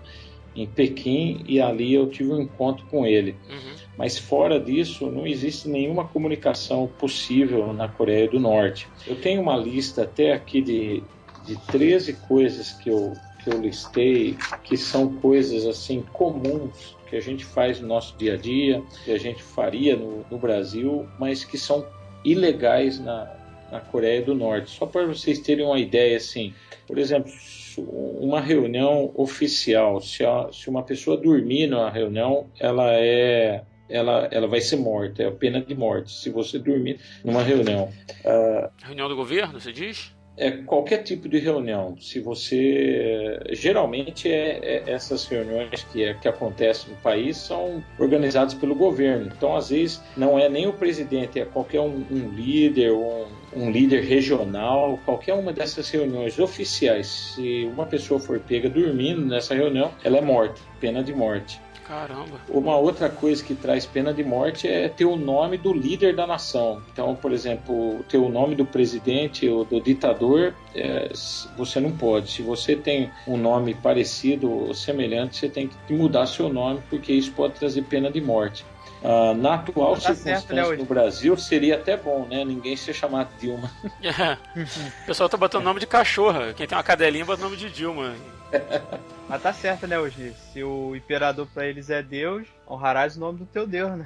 em 0.56 0.66
Pequim, 0.66 1.44
e 1.48 1.60
ali 1.60 1.94
eu 1.94 2.10
tive 2.10 2.32
um 2.32 2.42
encontro 2.42 2.86
com 2.88 3.06
ele. 3.06 3.36
Uhum. 3.50 3.76
Mas 3.98 4.18
fora 4.18 4.60
disso, 4.60 5.08
não 5.08 5.28
existe 5.28 5.68
nenhuma 5.68 6.08
comunicação 6.08 6.88
possível 7.00 7.74
na 7.74 7.88
Coreia 7.88 8.30
do 8.30 8.40
Norte. 8.40 8.88
Eu 9.06 9.20
tenho 9.20 9.42
uma 9.42 9.58
lista 9.58 10.04
até 10.04 10.32
aqui 10.32 10.62
de, 10.62 11.04
de 11.46 11.58
13 11.68 12.14
coisas 12.14 12.72
que 12.74 12.90
eu 12.90 13.14
que 13.50 13.56
eu 13.56 13.62
listei, 13.62 14.38
que 14.64 14.78
são 14.78 15.16
coisas 15.16 15.66
assim 15.66 16.04
comuns 16.14 16.96
que 17.10 17.16
a 17.16 17.22
gente 17.22 17.44
faz 17.44 17.80
no 17.80 17.88
nosso 17.88 18.16
dia 18.18 18.36
a 18.36 18.38
dia, 18.38 18.84
que 19.04 19.12
a 19.12 19.18
gente 19.18 19.42
faria 19.42 19.96
no, 19.96 20.24
no 20.30 20.38
Brasil, 20.38 21.08
mas 21.18 21.44
que 21.44 21.58
são 21.58 21.86
ilegais 22.24 23.00
na, 23.00 23.36
na 23.72 23.80
Coreia 23.80 24.22
do 24.22 24.36
Norte. 24.36 24.70
Só 24.70 24.86
para 24.86 25.08
vocês 25.08 25.40
terem 25.40 25.66
uma 25.66 25.80
ideia, 25.80 26.18
assim, 26.18 26.54
por 26.86 27.00
exemplo, 27.00 27.32
uma 27.78 28.40
reunião 28.40 29.12
oficial, 29.16 30.00
se, 30.02 30.24
a, 30.24 30.50
se 30.52 30.70
uma 30.70 30.84
pessoa 30.84 31.18
dormir 31.18 31.68
na 31.68 31.90
reunião, 31.90 32.48
ela 32.60 32.92
é 32.94 33.64
ela, 33.90 34.28
ela 34.32 34.48
vai 34.48 34.62
ser 34.62 34.76
morta, 34.76 35.24
é 35.24 35.28
a 35.28 35.32
pena 35.32 35.60
de 35.60 35.74
morte, 35.74 36.12
se 36.12 36.30
você 36.30 36.60
dormir 36.60 37.00
numa 37.26 37.42
reunião. 37.42 37.92
Uh, 38.24 38.70
reunião 38.84 39.10
do 39.10 39.16
governo, 39.16 39.60
você 39.60 39.72
diz? 39.72 40.14
É 40.40 40.52
qualquer 40.52 41.04
tipo 41.04 41.28
de 41.28 41.38
reunião. 41.38 41.96
Se 42.00 42.20
você 42.20 43.40
geralmente 43.52 44.32
é, 44.32 44.60
é, 44.64 44.84
essas 44.88 45.26
reuniões 45.26 45.86
que, 45.92 46.04
é, 46.04 46.14
que 46.14 46.28
acontecem 46.28 46.92
no 46.92 46.98
país 46.98 47.38
são 47.38 47.84
organizadas 48.00 48.54
pelo 48.54 48.74
governo. 48.74 49.32
Então 49.36 49.56
às 49.56 49.70
vezes 49.70 50.02
não 50.16 50.40
é 50.40 50.48
nem 50.48 50.66
o 50.66 50.74
presidente, 50.74 51.40
é 51.40 51.46
qualquer 51.46 51.82
um, 51.82 52.06
um 52.10 52.30
líder, 52.30 52.94
um, 52.94 53.26
um, 53.54 53.70
líder 53.70 54.02
regional, 54.04 54.98
qualquer 55.06 55.34
uma 55.34 55.52
dessas 55.52 55.90
reuniões 55.90 56.40
oficiais. 56.40 57.08
Se 57.36 57.70
uma 57.74 57.86
pessoa 57.86 58.20
for 58.20 58.40
pega 58.40 58.70
dormindo 58.70 59.26
nessa 59.26 59.54
reunião, 59.54 59.92
ela 60.04 60.18
é 60.18 60.22
morta, 60.22 60.62
pena 60.80 61.04
de 61.04 61.14
morte. 61.14 61.60
Caramba. 61.90 62.40
Uma 62.48 62.78
outra 62.78 63.10
coisa 63.10 63.44
que 63.44 63.56
traz 63.56 63.84
pena 63.84 64.14
de 64.14 64.24
morte 64.24 64.68
é 64.68 64.88
ter 64.88 65.06
o 65.06 65.16
nome 65.16 65.58
do 65.58 65.74
líder 65.74 66.16
da 66.16 66.28
nação. 66.28 66.84
Então, 66.94 67.16
por 67.16 67.32
exemplo, 67.32 68.06
ter 68.08 68.20
o 68.20 68.30
nome 68.30 68.54
do 68.54 68.64
presidente 68.64 69.50
ou 69.50 69.66
do 69.66 69.82
ditador, 69.82 70.54
é, 70.76 71.10
você 71.58 71.80
não 71.80 71.92
pode. 71.92 72.30
Se 72.30 72.44
você 72.44 72.76
tem 72.76 73.10
um 73.28 73.38
nome 73.38 73.74
parecido 73.74 74.52
ou 74.52 74.74
semelhante, 74.76 75.38
você 75.38 75.50
tem 75.50 75.68
que 75.68 75.92
mudar 75.92 76.28
seu 76.28 76.48
nome, 76.48 76.80
porque 76.92 77.12
isso 77.12 77.32
pode 77.32 77.56
trazer 77.56 77.82
pena 77.82 78.12
de 78.12 78.22
morte. 78.22 78.64
Uh, 79.02 79.34
na 79.34 79.56
atual 79.56 79.94
tá 79.94 80.14
circunstância 80.14 80.48
certo, 80.48 80.54
né, 80.54 80.78
no 80.78 80.84
Brasil 80.84 81.38
seria 81.38 81.76
até 81.76 81.96
bom, 81.96 82.26
né? 82.26 82.44
Ninguém 82.44 82.76
ser 82.76 82.94
chamado 82.94 83.30
Dilma. 83.40 83.72
É. 84.04 84.34
o 85.04 85.06
pessoal 85.06 85.30
tá 85.30 85.38
botando 85.38 85.64
nome 85.64 85.80
de 85.80 85.88
cachorra. 85.88 86.54
Quem 86.54 86.68
tem 86.68 86.78
uma 86.78 86.84
cadelinha 86.84 87.24
bota 87.24 87.42
nome 87.42 87.56
de 87.56 87.70
Dilma. 87.70 88.14
Mas 89.30 89.42
tá 89.42 89.54
certo, 89.54 89.88
né, 89.88 89.98
hoje? 89.98 90.34
Se 90.52 90.64
o 90.64 90.96
imperador 90.96 91.48
para 91.54 91.66
eles 91.66 91.90
é 91.90 92.04
Deus, 92.04 92.46
honrarás 92.70 93.16
o 93.16 93.20
nome 93.22 93.40
do 93.40 93.46
teu 93.46 93.66
Deus, 93.66 93.98
né? 93.98 94.06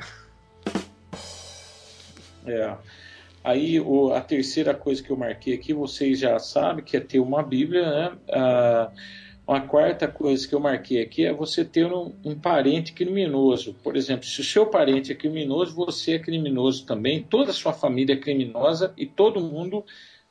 É. 2.45 2.75
Aí 3.43 3.79
o, 3.79 4.13
a 4.13 4.21
terceira 4.21 4.73
coisa 4.73 5.01
que 5.01 5.09
eu 5.09 5.17
marquei 5.17 5.53
aqui, 5.53 5.73
vocês 5.73 6.19
já 6.19 6.37
sabem, 6.39 6.83
que 6.83 6.95
é 6.95 6.99
ter 6.99 7.19
uma 7.19 7.41
Bíblia, 7.41 7.89
né? 7.89 8.17
Ah, 8.31 8.91
uma 9.45 9.61
quarta 9.61 10.07
coisa 10.07 10.47
que 10.47 10.55
eu 10.55 10.59
marquei 10.59 11.01
aqui 11.01 11.25
é 11.25 11.33
você 11.33 11.65
ter 11.65 11.91
um, 11.91 12.13
um, 12.23 12.33
parente 12.33 12.93
criminoso. 12.93 13.75
Por 13.83 13.97
exemplo, 13.97 14.25
se 14.25 14.39
o 14.39 14.43
seu 14.43 14.67
parente 14.67 15.11
é 15.11 15.15
criminoso, 15.15 15.75
você 15.75 16.13
é 16.13 16.19
criminoso 16.19 16.85
também, 16.85 17.21
toda 17.21 17.51
a 17.51 17.53
sua 17.53 17.73
família 17.73 18.13
é 18.13 18.17
criminosa 18.17 18.93
e 18.97 19.05
todo 19.05 19.41
mundo 19.41 19.83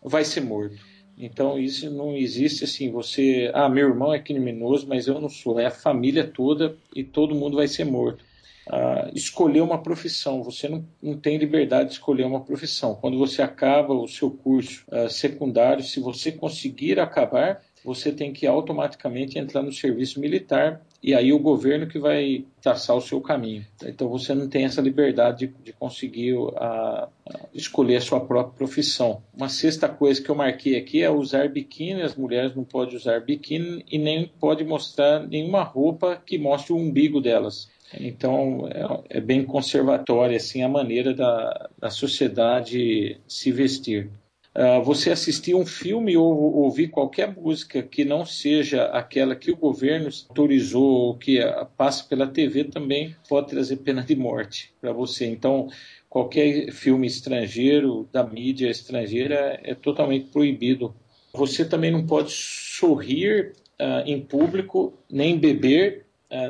vai 0.02 0.24
ser 0.24 0.40
morto. 0.40 0.76
Então 1.16 1.58
isso 1.58 1.90
não 1.90 2.16
existe 2.16 2.64
assim, 2.64 2.90
você, 2.90 3.50
ah, 3.52 3.68
meu 3.68 3.88
irmão 3.88 4.14
é 4.14 4.18
criminoso, 4.18 4.86
mas 4.88 5.06
eu 5.06 5.20
não 5.20 5.28
sou, 5.28 5.60
é 5.60 5.66
a 5.66 5.70
família 5.70 6.26
toda 6.26 6.74
e 6.96 7.04
todo 7.04 7.34
mundo 7.34 7.56
vai 7.56 7.68
ser 7.68 7.84
morto. 7.84 8.24
Ah, 8.66 9.10
escolher 9.14 9.60
uma 9.60 9.82
profissão, 9.82 10.42
você 10.42 10.68
não, 10.68 10.84
não 11.02 11.18
tem 11.18 11.36
liberdade 11.36 11.90
de 11.90 11.94
escolher 11.96 12.24
uma 12.24 12.40
profissão. 12.40 12.94
Quando 12.94 13.18
você 13.18 13.42
acaba 13.42 13.92
o 13.92 14.08
seu 14.08 14.30
curso 14.30 14.84
ah, 14.90 15.10
secundário, 15.10 15.84
se 15.84 16.00
você 16.00 16.32
conseguir 16.32 16.98
acabar, 16.98 17.62
você 17.84 18.12
tem 18.12 18.32
que 18.32 18.46
automaticamente 18.46 19.38
entrar 19.38 19.62
no 19.62 19.72
serviço 19.72 20.20
militar 20.20 20.80
e 21.02 21.14
aí 21.14 21.32
o 21.32 21.38
governo 21.38 21.88
que 21.88 21.98
vai 21.98 22.44
traçar 22.60 22.96
o 22.96 23.00
seu 23.00 23.20
caminho. 23.20 23.66
Então 23.84 24.08
você 24.08 24.34
não 24.34 24.48
tem 24.48 24.64
essa 24.64 24.80
liberdade 24.80 25.48
de, 25.48 25.54
de 25.64 25.72
conseguir 25.72 26.36
a, 26.56 27.08
a 27.28 27.40
escolher 27.52 27.96
a 27.96 28.00
sua 28.00 28.20
própria 28.20 28.54
profissão. 28.54 29.20
Uma 29.36 29.48
sexta 29.48 29.88
coisa 29.88 30.22
que 30.22 30.30
eu 30.30 30.34
marquei 30.34 30.76
aqui 30.76 31.02
é 31.02 31.10
usar 31.10 31.48
biquíni. 31.48 32.02
As 32.02 32.14
mulheres 32.14 32.54
não 32.54 32.62
podem 32.62 32.94
usar 32.94 33.20
biquíni 33.20 33.84
e 33.90 33.98
nem 33.98 34.30
pode 34.38 34.64
mostrar 34.64 35.26
nenhuma 35.26 35.64
roupa 35.64 36.22
que 36.24 36.38
mostre 36.38 36.72
o 36.72 36.76
umbigo 36.76 37.20
delas. 37.20 37.68
Então 38.00 38.68
é, 38.68 39.18
é 39.18 39.20
bem 39.20 39.44
conservatória 39.44 40.36
assim 40.36 40.62
a 40.62 40.68
maneira 40.68 41.12
da, 41.12 41.68
da 41.78 41.90
sociedade 41.90 43.20
se 43.26 43.50
vestir. 43.50 44.08
Uh, 44.54 44.84
você 44.84 45.10
assistir 45.10 45.54
um 45.54 45.64
filme 45.64 46.14
ou 46.14 46.56
ouvir 46.56 46.88
qualquer 46.88 47.34
música 47.34 47.82
que 47.82 48.04
não 48.04 48.26
seja 48.26 48.84
aquela 48.84 49.34
que 49.34 49.50
o 49.50 49.56
governo 49.56 50.10
autorizou 50.28 51.06
ou 51.06 51.16
que 51.16 51.42
uh, 51.42 51.64
passe 51.74 52.06
pela 52.06 52.26
TV 52.26 52.64
também 52.64 53.16
pode 53.26 53.48
trazer 53.48 53.76
pena 53.78 54.02
de 54.02 54.14
morte 54.14 54.70
para 54.78 54.92
você. 54.92 55.24
Então, 55.24 55.68
qualquer 56.06 56.70
filme 56.70 57.06
estrangeiro, 57.06 58.06
da 58.12 58.22
mídia 58.22 58.68
estrangeira, 58.68 59.58
é 59.64 59.74
totalmente 59.74 60.26
proibido. 60.26 60.94
Você 61.32 61.64
também 61.64 61.90
não 61.90 62.06
pode 62.06 62.30
sorrir 62.32 63.54
uh, 63.80 64.04
em 64.04 64.20
público, 64.20 64.92
nem 65.10 65.38
beber 65.38 66.04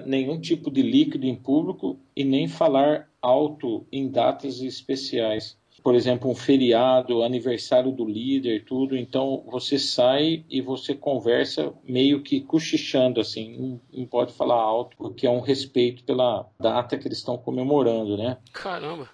nenhum 0.07 0.41
tipo 0.41 0.71
de 0.71 0.81
líquido 0.81 1.27
em 1.27 1.35
público 1.35 1.99
e 2.15 2.23
nem 2.23 2.47
falar 2.47 3.09
alto 3.21 3.85
em 3.91 4.09
datas 4.09 4.61
especiais 4.61 5.57
por 5.83 5.95
exemplo, 5.95 6.31
um 6.31 6.35
feriado, 6.35 7.23
aniversário 7.23 7.91
do 7.91 8.05
líder, 8.05 8.65
tudo. 8.65 8.97
Então 8.97 9.45
você 9.51 9.79
sai 9.79 10.45
e 10.49 10.61
você 10.61 10.95
conversa 10.95 11.73
meio 11.85 12.23
que 12.23 12.41
cochichando, 12.41 13.21
assim, 13.21 13.57
não, 13.59 13.81
não, 13.93 14.07
pode 14.07 14.33
falar 14.33 14.61
alto, 14.61 14.97
porque 14.97 15.27
é 15.27 15.31
um 15.31 15.41
respeito 15.41 16.05
pela 16.05 16.47
data 16.59 16.97
que 16.97 17.07
eles 17.07 17.19
estão 17.19 17.37
comemorando, 17.37 18.17
né? 18.17 18.39
Caramba! 18.53 19.09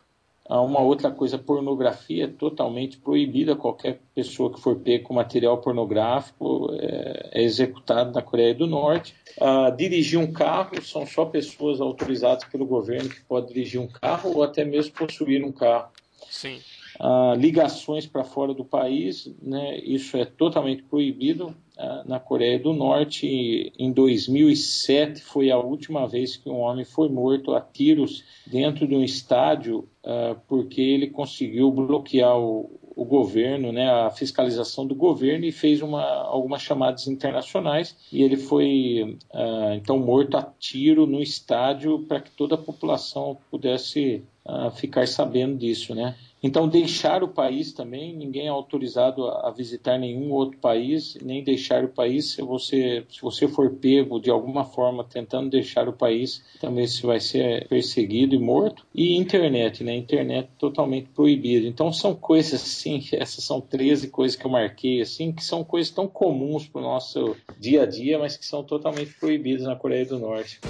Uma 0.49 0.81
outra 0.81 1.11
coisa, 1.11 1.37
pornografia 1.37 2.25
é 2.25 2.27
totalmente 2.27 2.97
proibida. 2.97 3.55
Qualquer 3.55 4.01
pessoa 4.15 4.51
que 4.51 4.59
for 4.59 4.77
pego 4.77 5.05
com 5.05 5.15
material 5.15 5.59
pornográfico 5.59 6.71
é, 6.81 7.31
é 7.33 7.43
executado 7.43 8.13
na 8.13 8.23
Coreia 8.23 8.55
do 8.55 8.67
Norte. 8.67 9.15
Ah, 9.39 9.69
dirigir 9.69 10.19
um 10.19 10.33
carro 10.33 10.81
são 10.83 11.05
só 11.05 11.27
pessoas 11.27 11.83
autorizadas 11.83 12.45
pelo 12.45 12.65
governo 12.65 13.11
que 13.11 13.21
podem 13.25 13.53
dirigir 13.53 13.79
um 13.79 13.87
carro 13.87 14.33
ou 14.35 14.43
até 14.43 14.65
mesmo 14.65 14.95
possuir 14.95 15.45
um 15.45 15.53
carro. 15.53 15.91
Sim. 16.31 16.61
Ah, 17.01 17.35
ligações 17.37 18.07
para 18.07 18.25
fora 18.25 18.53
do 18.53 18.65
país, 18.65 19.31
né, 19.41 19.79
isso 19.79 20.17
é 20.17 20.25
totalmente 20.25 20.83
proibido 20.83 21.55
ah, 21.77 22.03
na 22.05 22.19
Coreia 22.19 22.59
do 22.59 22.73
Norte. 22.73 23.73
Em 23.79 23.93
2007 23.93 25.23
foi 25.23 25.51
a 25.51 25.59
última 25.59 26.09
vez 26.09 26.37
que 26.37 26.49
um 26.49 26.59
homem 26.59 26.85
foi 26.85 27.09
morto 27.09 27.55
a 27.55 27.61
tiros 27.61 28.25
dentro 28.45 28.87
de 28.87 28.97
um 28.97 29.05
estádio 29.05 29.89
ah, 30.05 30.35
porque 30.49 30.81
ele 30.81 31.07
conseguiu 31.07 31.71
bloquear 31.71 32.37
o, 32.37 32.69
o 32.97 33.05
governo, 33.05 33.71
né, 33.71 33.89
a 33.89 34.11
fiscalização 34.11 34.85
do 34.85 34.97
governo 34.97 35.45
e 35.45 35.53
fez 35.53 35.81
uma, 35.81 36.03
algumas 36.03 36.63
chamadas 36.63 37.07
internacionais 37.07 37.97
e 38.13 38.25
ele 38.25 38.37
foi 38.37 39.17
então 39.77 40.01
morto 40.01 40.37
a 40.37 40.43
tiro 40.59 41.07
no 41.07 41.23
estádio 41.23 42.01
para 42.09 42.21
que 42.21 42.33
toda 42.33 42.57
a 42.57 42.59
população 42.59 43.39
pudesse 43.53 44.25
ficar 44.73 45.07
sabendo 45.07 45.57
disso, 45.57 45.95
né? 45.95 46.15
Então, 46.43 46.69
deixar 46.69 47.25
o 47.25 47.29
país 47.29 47.73
também, 47.73 48.15
ninguém 48.15 48.47
é 48.47 48.49
autorizado 48.49 49.27
a, 49.27 49.51
visitar 49.51 49.99
nenhum 49.99 50.31
outro 50.31 50.57
país, 50.59 51.19
nem 51.21 51.43
deixar 51.43 51.85
o 51.85 51.89
país. 51.89 52.33
Se 52.33 52.43
você, 52.43 53.05
se 53.11 53.21
você 53.21 53.49
for 53.49 53.75
pego 53.75 54.21
de 54.21 54.31
alguma 54.31 54.65
forma 54.65 55.03
tentando 55.03 55.51
deixar 55.51 55.89
o 55.89 55.93
país, 55.93 56.45
também 56.61 56.87
você 56.87 57.05
vai 57.05 57.19
ser 57.19 57.67
perseguido 57.67 58.37
e 58.37 58.39
morto. 58.39 58.87
E 58.95 59.17
internet, 59.17 59.83
né? 59.83 59.97
Internet 59.97 60.49
totalmente 60.59 61.09
proibido. 61.09 61.67
Então, 61.67 61.93
são 61.93 62.15
coisas 62.15 62.63
assim, 62.63 63.03
essas 63.15 63.43
são 63.43 63.61
13 63.61 64.09
coisas 64.09 64.37
que 64.37 64.47
eu 64.47 64.51
marquei, 64.51 65.01
assim, 65.01 65.33
que 65.33 65.45
são 65.45 65.65
coisas 65.65 65.91
tão 65.91 66.07
comuns 66.07 66.69
para 66.69 66.81
o 66.81 66.85
nosso 66.85 67.37
dia 67.59 67.83
a 67.83 67.87
dia, 67.87 68.17
mas 68.17 68.37
que 68.37 68.47
são 68.47 68.63
totalmente 68.63 69.13
proibidas 69.19 69.65
na 69.65 69.75
Coreia 69.75 70.07
do 70.07 70.19
Norte. 70.19 70.61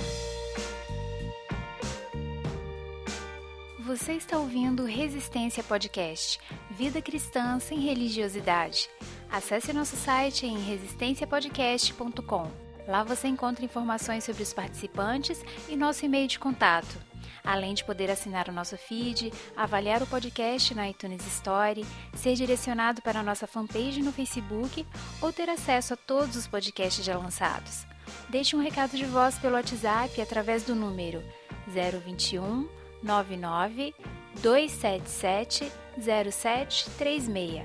Você 3.99 4.13
está 4.13 4.39
ouvindo 4.39 4.85
Resistência 4.85 5.63
Podcast, 5.65 6.39
Vida 6.71 7.03
Cristã 7.03 7.59
sem 7.59 7.81
Religiosidade. 7.81 8.89
Acesse 9.29 9.73
nosso 9.73 9.97
site 9.97 10.47
em 10.47 10.57
resistenciapodcast.com. 10.57 12.49
Lá 12.87 13.03
você 13.03 13.27
encontra 13.27 13.65
informações 13.65 14.23
sobre 14.23 14.45
os 14.45 14.53
participantes 14.53 15.45
e 15.69 15.75
nosso 15.75 16.07
e-mail 16.07 16.29
de 16.29 16.39
contato. 16.39 16.97
Além 17.43 17.75
de 17.75 17.85
poder 17.85 18.09
assinar 18.09 18.49
o 18.49 18.53
nosso 18.53 18.79
feed, 18.79 19.33
avaliar 19.57 20.01
o 20.01 20.07
podcast 20.07 20.73
na 20.75 20.89
iTunes 20.89 21.27
Store, 21.27 21.85
ser 22.15 22.35
direcionado 22.35 23.03
para 23.03 23.19
a 23.19 23.25
nossa 23.25 23.49
fanpage 23.49 24.01
no 24.01 24.13
Facebook 24.13 24.87
ou 25.21 25.33
ter 25.33 25.51
acesso 25.51 25.95
a 25.95 25.97
todos 25.97 26.37
os 26.37 26.47
podcasts 26.47 27.05
já 27.05 27.19
lançados. 27.19 27.85
Deixe 28.29 28.55
um 28.55 28.63
recado 28.63 28.97
de 28.97 29.05
voz 29.07 29.37
pelo 29.39 29.55
WhatsApp 29.55 30.21
através 30.23 30.63
do 30.63 30.77
número 30.77 31.21
021 31.67 32.78
99 33.03 33.95
277 34.43 35.73
0736. 36.01 37.63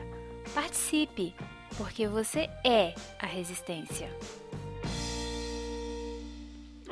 Participe, 0.54 1.34
porque 1.78 2.08
você 2.08 2.50
é 2.64 2.94
a 3.20 3.26
resistência. 3.26 4.10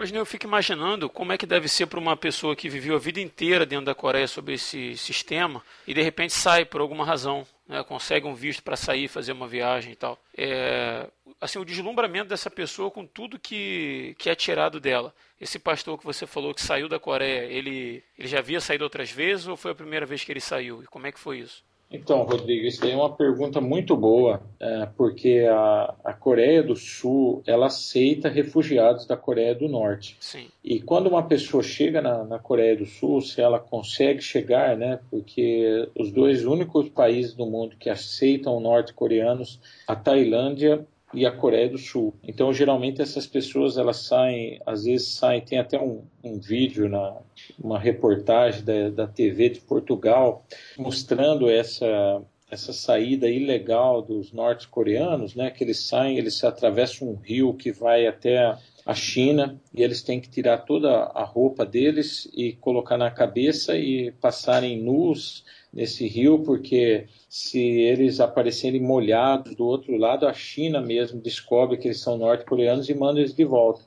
Hoje 0.01 0.15
eu 0.15 0.25
fico 0.25 0.47
imaginando 0.47 1.07
como 1.07 1.31
é 1.31 1.37
que 1.37 1.45
deve 1.45 1.67
ser 1.67 1.85
para 1.85 1.99
uma 1.99 2.17
pessoa 2.17 2.55
que 2.55 2.67
viveu 2.67 2.95
a 2.95 2.99
vida 2.99 3.19
inteira 3.19 3.67
dentro 3.67 3.85
da 3.85 3.93
Coreia 3.93 4.27
sobre 4.27 4.55
esse 4.55 4.97
sistema 4.97 5.61
e 5.85 5.93
de 5.93 6.01
repente 6.01 6.33
sai 6.33 6.65
por 6.65 6.81
alguma 6.81 7.05
razão, 7.05 7.45
né, 7.71 7.81
consegue 7.85 8.27
um 8.27 8.35
visto 8.35 8.61
para 8.61 8.75
sair, 8.75 9.07
fazer 9.07 9.31
uma 9.31 9.47
viagem 9.47 9.93
e 9.93 9.95
tal. 9.95 10.21
É, 10.37 11.09
assim, 11.39 11.57
o 11.57 11.63
deslumbramento 11.63 12.27
dessa 12.27 12.51
pessoa 12.51 12.91
com 12.91 13.07
tudo 13.07 13.39
que, 13.39 14.13
que 14.19 14.29
é 14.29 14.35
tirado 14.35 14.77
dela. 14.77 15.15
Esse 15.39 15.57
pastor 15.57 15.97
que 15.97 16.03
você 16.03 16.27
falou 16.27 16.53
que 16.53 16.61
saiu 16.61 16.89
da 16.89 16.99
Coreia, 16.99 17.45
ele, 17.45 18.03
ele 18.19 18.27
já 18.27 18.39
havia 18.39 18.59
saído 18.59 18.83
outras 18.83 19.09
vezes 19.09 19.47
ou 19.47 19.55
foi 19.55 19.71
a 19.71 19.75
primeira 19.75 20.05
vez 20.05 20.21
que 20.21 20.33
ele 20.33 20.41
saiu? 20.41 20.83
E 20.83 20.85
como 20.85 21.07
é 21.07 21.13
que 21.13 21.19
foi 21.19 21.39
isso? 21.39 21.63
Então, 21.91 22.23
Rodrigo, 22.23 22.65
isso 22.65 22.85
é 22.85 22.95
uma 22.95 23.13
pergunta 23.13 23.59
muito 23.59 23.97
boa, 23.97 24.41
é, 24.59 24.87
porque 24.95 25.45
a, 25.49 25.93
a, 26.05 26.13
Coreia 26.13 26.63
do 26.63 26.75
Sul 26.75 27.43
ela 27.45 27.65
aceita 27.65 28.29
refugiados 28.29 29.05
da 29.05 29.17
Coreia 29.17 29.53
do 29.53 29.67
Norte. 29.67 30.15
Sim. 30.19 30.47
E 30.63 30.79
quando 30.79 31.07
uma 31.07 31.23
pessoa 31.23 31.61
chega 31.61 32.01
na, 32.01 32.23
na, 32.23 32.39
Coreia 32.39 32.77
do 32.77 32.85
Sul, 32.85 33.19
se 33.21 33.41
ela 33.41 33.59
consegue 33.59 34.21
chegar, 34.21 34.77
né, 34.77 34.99
porque 35.09 35.89
os 35.99 36.11
dois 36.11 36.45
únicos 36.45 36.87
países 36.87 37.33
do 37.33 37.45
mundo 37.45 37.75
que 37.77 37.89
aceitam 37.89 38.59
norte-coreanos, 38.61 39.59
a 39.85 39.95
Tailândia 39.95 40.87
e 41.13 41.25
a 41.25 41.31
Coreia 41.31 41.69
do 41.69 41.77
Sul. 41.77 42.13
Então, 42.23 42.53
geralmente 42.53 43.01
essas 43.01 43.27
pessoas 43.27 43.77
elas 43.77 43.97
saem, 43.97 44.59
às 44.65 44.83
vezes 44.83 45.09
saem, 45.09 45.41
tem 45.41 45.59
até 45.59 45.79
um, 45.79 46.03
um 46.23 46.39
vídeo 46.39 46.87
na 46.89 47.17
uma 47.59 47.79
reportagem 47.79 48.63
da, 48.63 48.89
da 48.89 49.07
TV 49.07 49.49
de 49.49 49.61
Portugal 49.61 50.45
mostrando 50.77 51.49
essa 51.49 52.21
essa 52.51 52.73
saída 52.73 53.29
ilegal 53.29 54.01
dos 54.01 54.33
norte-coreanos, 54.33 55.33
né, 55.33 55.49
que 55.49 55.63
eles 55.63 55.87
saem, 55.87 56.17
eles 56.17 56.43
atravessam 56.43 57.07
um 57.07 57.15
rio 57.15 57.53
que 57.53 57.71
vai 57.71 58.05
até 58.05 58.57
a 58.85 58.93
China 58.93 59.57
e 59.73 59.81
eles 59.81 60.01
têm 60.01 60.19
que 60.19 60.29
tirar 60.29 60.57
toda 60.59 60.89
a 60.89 61.23
roupa 61.23 61.65
deles 61.65 62.29
e 62.33 62.51
colocar 62.53 62.97
na 62.97 63.09
cabeça 63.09 63.77
e 63.77 64.11
passarem 64.19 64.81
nus 64.83 65.45
nesse 65.73 66.07
rio, 66.07 66.39
porque 66.39 67.07
se 67.29 67.59
eles 67.59 68.19
aparecerem 68.19 68.81
molhados 68.81 69.55
do 69.55 69.65
outro 69.65 69.95
lado, 69.95 70.27
a 70.27 70.33
China 70.33 70.81
mesmo 70.81 71.21
descobre 71.21 71.77
que 71.77 71.87
eles 71.87 72.01
são 72.01 72.17
norte-coreanos 72.17 72.89
e 72.89 72.93
manda 72.93 73.19
eles 73.19 73.33
de 73.33 73.45
volta. 73.45 73.81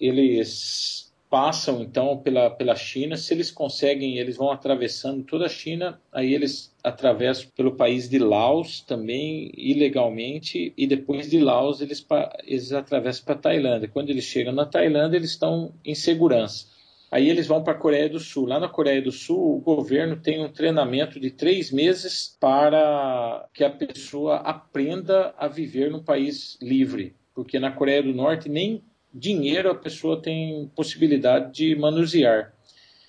Eles 0.00 1.12
passam 1.28 1.82
então 1.82 2.16
pela, 2.18 2.48
pela 2.48 2.74
China, 2.76 3.16
se 3.16 3.34
eles 3.34 3.50
conseguem, 3.50 4.18
eles 4.18 4.36
vão 4.36 4.50
atravessando 4.50 5.24
toda 5.24 5.46
a 5.46 5.50
China, 5.50 6.00
aí 6.12 6.32
eles 6.32 6.74
atravessam 6.82 7.50
pelo 7.56 7.74
país 7.74 8.08
de 8.08 8.18
Laos 8.18 8.80
também 8.80 9.50
ilegalmente 9.56 10.72
e 10.76 10.86
depois 10.86 11.28
de 11.28 11.38
Laos 11.38 11.80
eles, 11.80 12.06
eles 12.44 12.72
atravessam 12.72 13.24
para 13.24 13.34
a 13.34 13.38
Tailândia. 13.38 13.88
Quando 13.88 14.10
eles 14.10 14.24
chegam 14.24 14.52
na 14.52 14.64
Tailândia, 14.64 15.16
eles 15.16 15.30
estão 15.30 15.74
em 15.84 15.94
segurança. 15.94 16.75
Aí 17.10 17.28
eles 17.28 17.46
vão 17.46 17.62
para 17.62 17.72
a 17.72 17.78
Coreia 17.78 18.08
do 18.08 18.18
Sul. 18.18 18.46
Lá 18.46 18.58
na 18.58 18.68
Coreia 18.68 19.00
do 19.00 19.12
Sul, 19.12 19.56
o 19.56 19.60
governo 19.60 20.16
tem 20.16 20.44
um 20.44 20.48
treinamento 20.48 21.20
de 21.20 21.30
três 21.30 21.70
meses 21.70 22.36
para 22.40 23.48
que 23.54 23.62
a 23.62 23.70
pessoa 23.70 24.36
aprenda 24.38 25.34
a 25.38 25.46
viver 25.46 25.90
num 25.90 26.02
país 26.02 26.58
livre. 26.60 27.14
Porque 27.34 27.58
na 27.58 27.70
Coreia 27.70 28.02
do 28.02 28.12
Norte 28.14 28.48
nem 28.48 28.82
dinheiro 29.14 29.70
a 29.70 29.74
pessoa 29.74 30.20
tem 30.20 30.70
possibilidade 30.74 31.52
de 31.52 31.76
manusear. 31.76 32.52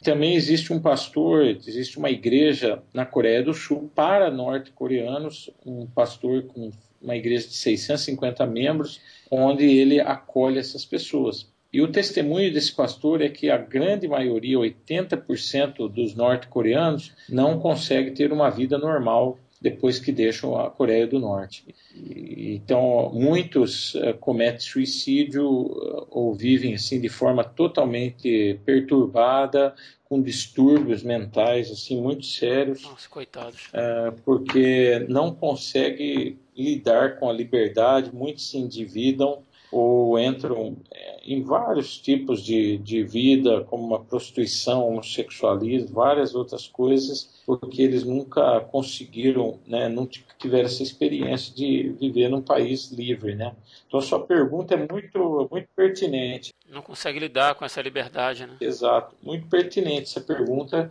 Também 0.03 0.35
existe 0.35 0.71
um 0.71 0.79
pastor, 0.79 1.45
existe 1.45 1.97
uma 1.97 2.09
igreja 2.09 2.83
na 2.93 3.05
Coreia 3.05 3.41
do 3.41 3.53
Sul 3.53 3.91
para 3.95 4.29
norte-coreanos, 4.29 5.49
um 5.65 5.87
pastor 5.87 6.43
com 6.43 6.69
uma 7.01 7.15
igreja 7.15 7.47
de 7.47 7.55
650 7.55 8.45
membros, 8.45 9.01
onde 9.29 9.65
ele 9.65 9.99
acolhe 9.99 10.59
essas 10.59 10.85
pessoas. 10.85 11.51
E 11.71 11.81
o 11.81 11.91
testemunho 11.91 12.51
desse 12.51 12.73
pastor 12.73 13.21
é 13.21 13.29
que 13.29 13.49
a 13.49 13.57
grande 13.57 14.07
maioria, 14.07 14.57
80% 14.57 15.89
dos 15.89 16.15
norte-coreanos, 16.15 17.11
não 17.29 17.59
consegue 17.59 18.11
ter 18.11 18.31
uma 18.31 18.49
vida 18.49 18.77
normal 18.77 19.37
depois 19.59 19.99
que 19.99 20.11
deixam 20.11 20.55
a 20.55 20.69
Coreia 20.69 21.07
do 21.07 21.19
Norte. 21.19 21.63
Então, 21.95 23.11
muitos 23.13 23.95
uh, 23.95 24.13
cometem 24.19 24.59
suicídio 24.59 25.45
uh, 25.45 26.07
ou 26.11 26.33
vivem 26.33 26.75
assim 26.75 27.01
de 27.01 27.09
forma 27.09 27.43
totalmente 27.43 28.59
perturbada, 28.63 29.73
com 30.05 30.21
distúrbios 30.21 31.03
mentais 31.03 31.69
assim 31.71 31.99
muito 31.99 32.25
sérios. 32.25 32.83
Nossa, 32.83 33.09
coitados. 33.09 33.67
Uh, 33.67 34.13
porque 34.23 35.05
não 35.09 35.33
consegue 35.33 36.37
lidar 36.55 37.19
com 37.19 37.29
a 37.29 37.33
liberdade, 37.33 38.11
muitos 38.13 38.49
se 38.49 38.57
endividam 38.57 39.39
ou 39.71 40.17
entram 40.17 40.77
é, 40.93 41.19
em 41.25 41.41
vários 41.43 41.97
tipos 41.97 42.41
de, 42.43 42.77
de 42.77 43.03
vida, 43.03 43.63
como 43.65 43.85
uma 43.85 43.99
prostituição, 43.99 44.87
homossexualismo, 44.87 45.93
várias 45.93 46.33
outras 46.33 46.67
coisas, 46.67 47.41
porque 47.45 47.81
eles 47.81 48.03
nunca 48.03 48.61
conseguiram, 48.61 49.59
né, 49.67 49.89
não 49.89 50.07
tiveram 50.37 50.65
essa 50.65 50.83
experiência 50.83 51.53
de 51.53 51.95
viver 51.99 52.29
num 52.29 52.41
país 52.41 52.91
livre, 52.91 53.35
né? 53.35 53.53
Então 53.87 53.99
a 53.99 54.03
sua 54.03 54.25
pergunta 54.25 54.73
é 54.73 54.77
muito, 54.77 55.47
muito 55.51 55.67
pertinente. 55.75 56.53
Não 56.69 56.81
consegue 56.81 57.19
lidar 57.19 57.55
com 57.55 57.65
essa 57.65 57.81
liberdade, 57.81 58.45
né? 58.45 58.55
Exato, 58.61 59.15
muito 59.21 59.47
pertinente 59.47 60.03
essa 60.03 60.21
pergunta. 60.21 60.89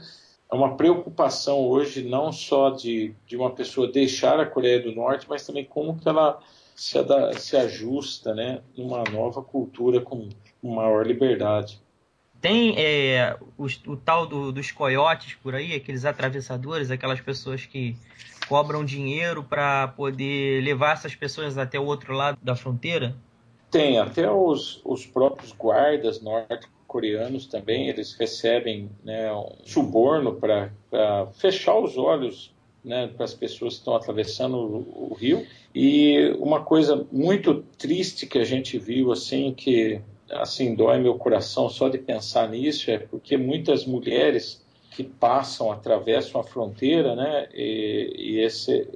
É 0.50 0.54
uma 0.54 0.76
preocupação 0.76 1.66
hoje 1.66 2.04
não 2.04 2.30
só 2.30 2.70
de, 2.70 3.14
de 3.26 3.36
uma 3.36 3.50
pessoa 3.50 3.90
deixar 3.90 4.38
a 4.38 4.46
Coreia 4.46 4.80
do 4.80 4.94
Norte, 4.94 5.26
mas 5.28 5.44
também 5.44 5.64
como 5.64 5.98
que 5.98 6.08
ela 6.08 6.40
se, 6.76 6.98
se 7.38 7.56
ajusta 7.56 8.34
né, 8.34 8.60
numa 8.76 9.02
nova 9.04 9.42
cultura 9.42 10.00
com, 10.00 10.28
maior 10.62 11.06
liberdade. 11.06 11.80
Tem 12.40 12.74
é, 12.76 13.36
os, 13.56 13.80
o 13.86 13.96
tal 13.96 14.26
do, 14.26 14.52
dos 14.52 14.70
coiotes 14.70 15.34
por 15.42 15.54
aí, 15.54 15.74
aqueles 15.74 16.04
atravessadores, 16.04 16.90
aquelas 16.90 17.20
pessoas 17.20 17.64
que 17.64 17.96
cobram 18.46 18.84
dinheiro 18.84 19.42
para 19.42 19.88
poder 19.88 20.62
levar 20.62 20.92
essas 20.92 21.14
pessoas 21.14 21.56
até 21.56 21.80
o 21.80 21.84
outro 21.84 22.12
lado 22.12 22.38
da 22.42 22.54
fronteira? 22.54 23.16
Tem, 23.70 23.98
até 23.98 24.30
os, 24.30 24.80
os 24.84 25.06
próprios 25.06 25.52
guardas 25.52 26.20
norte-coreanos 26.20 27.46
também, 27.46 27.88
eles 27.88 28.14
recebem 28.14 28.90
né, 29.02 29.32
um 29.32 29.56
suborno 29.64 30.34
para 30.34 30.70
fechar 31.32 31.78
os 31.78 31.96
olhos 31.96 32.54
né, 32.86 33.08
para 33.08 33.24
as 33.24 33.34
pessoas 33.34 33.74
que 33.74 33.80
estão 33.80 33.96
atravessando 33.96 34.56
o, 34.56 35.08
o, 35.10 35.14
rio. 35.14 35.44
E 35.74 36.32
uma 36.38 36.62
coisa 36.62 37.04
muito 37.10 37.64
triste 37.76 38.26
que 38.26 38.38
a 38.38 38.44
gente 38.44 38.78
viu, 38.78 39.10
assim, 39.10 39.52
que 39.52 40.00
assim 40.30 40.72
dói 40.74 41.00
meu 41.00 41.16
coração 41.16 41.68
só 41.68 41.88
de 41.88 41.98
pensar 41.98 42.48
nisso, 42.48 42.88
é 42.88 42.98
porque 42.98 43.36
muitas 43.36 43.84
mulheres 43.84 44.64
que 44.92 45.02
passam, 45.02 45.70
atravessam 45.70 46.40
a 46.40 46.44
fronteira, 46.44 47.16
né, 47.16 47.48
e, 47.52 48.14
e 48.16 48.40
esse, 48.40 48.88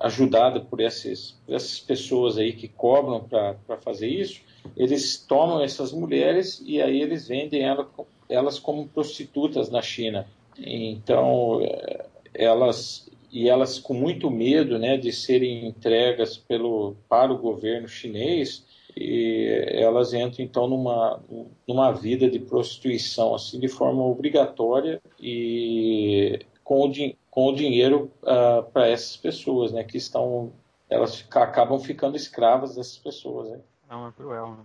ajudada 0.00 0.60
por, 0.60 0.80
esses, 0.80 1.36
por 1.44 1.54
essas 1.54 1.78
pessoas 1.78 2.38
aí 2.38 2.54
que 2.54 2.66
cobram 2.66 3.20
para 3.20 3.76
fazer 3.82 4.08
isso, 4.08 4.40
eles 4.74 5.18
tomam 5.18 5.62
essas 5.62 5.92
mulheres 5.92 6.62
e 6.64 6.80
aí 6.80 7.00
eles 7.00 7.28
vendem 7.28 7.62
ela, 7.62 7.88
elas 8.28 8.58
como 8.58 8.88
prostitutas 8.88 9.68
na 9.70 9.82
China. 9.82 10.26
Então, 10.58 11.60
é, 11.62 12.06
elas 12.34 13.08
e 13.34 13.48
elas 13.48 13.80
com 13.80 13.92
muito 13.92 14.30
medo, 14.30 14.78
né, 14.78 14.96
de 14.96 15.12
serem 15.12 15.66
entregas 15.66 16.36
pelo 16.36 16.94
para 17.08 17.32
o 17.32 17.36
governo 17.38 17.88
chinês, 17.88 18.64
e 18.96 19.48
elas 19.72 20.14
entram 20.14 20.44
então 20.44 20.68
numa, 20.68 21.20
numa 21.66 21.90
vida 21.90 22.30
de 22.30 22.38
prostituição 22.38 23.34
assim 23.34 23.58
de 23.58 23.66
forma 23.66 24.04
obrigatória 24.04 25.02
e 25.18 26.38
com 26.62 26.86
o, 26.86 26.92
com 27.28 27.48
o 27.48 27.56
dinheiro 27.56 28.08
uh, 28.22 28.62
para 28.70 28.86
essas 28.86 29.16
pessoas, 29.16 29.72
né, 29.72 29.82
que 29.82 29.96
estão 29.96 30.52
elas 30.88 31.26
acabam 31.32 31.80
ficando 31.80 32.16
escravas 32.16 32.76
dessas 32.76 32.98
pessoas. 32.98 33.50
Né? 33.50 33.58
Não 33.90 34.06
é 34.06 34.12
cruel. 34.12 34.50
Né? 34.50 34.64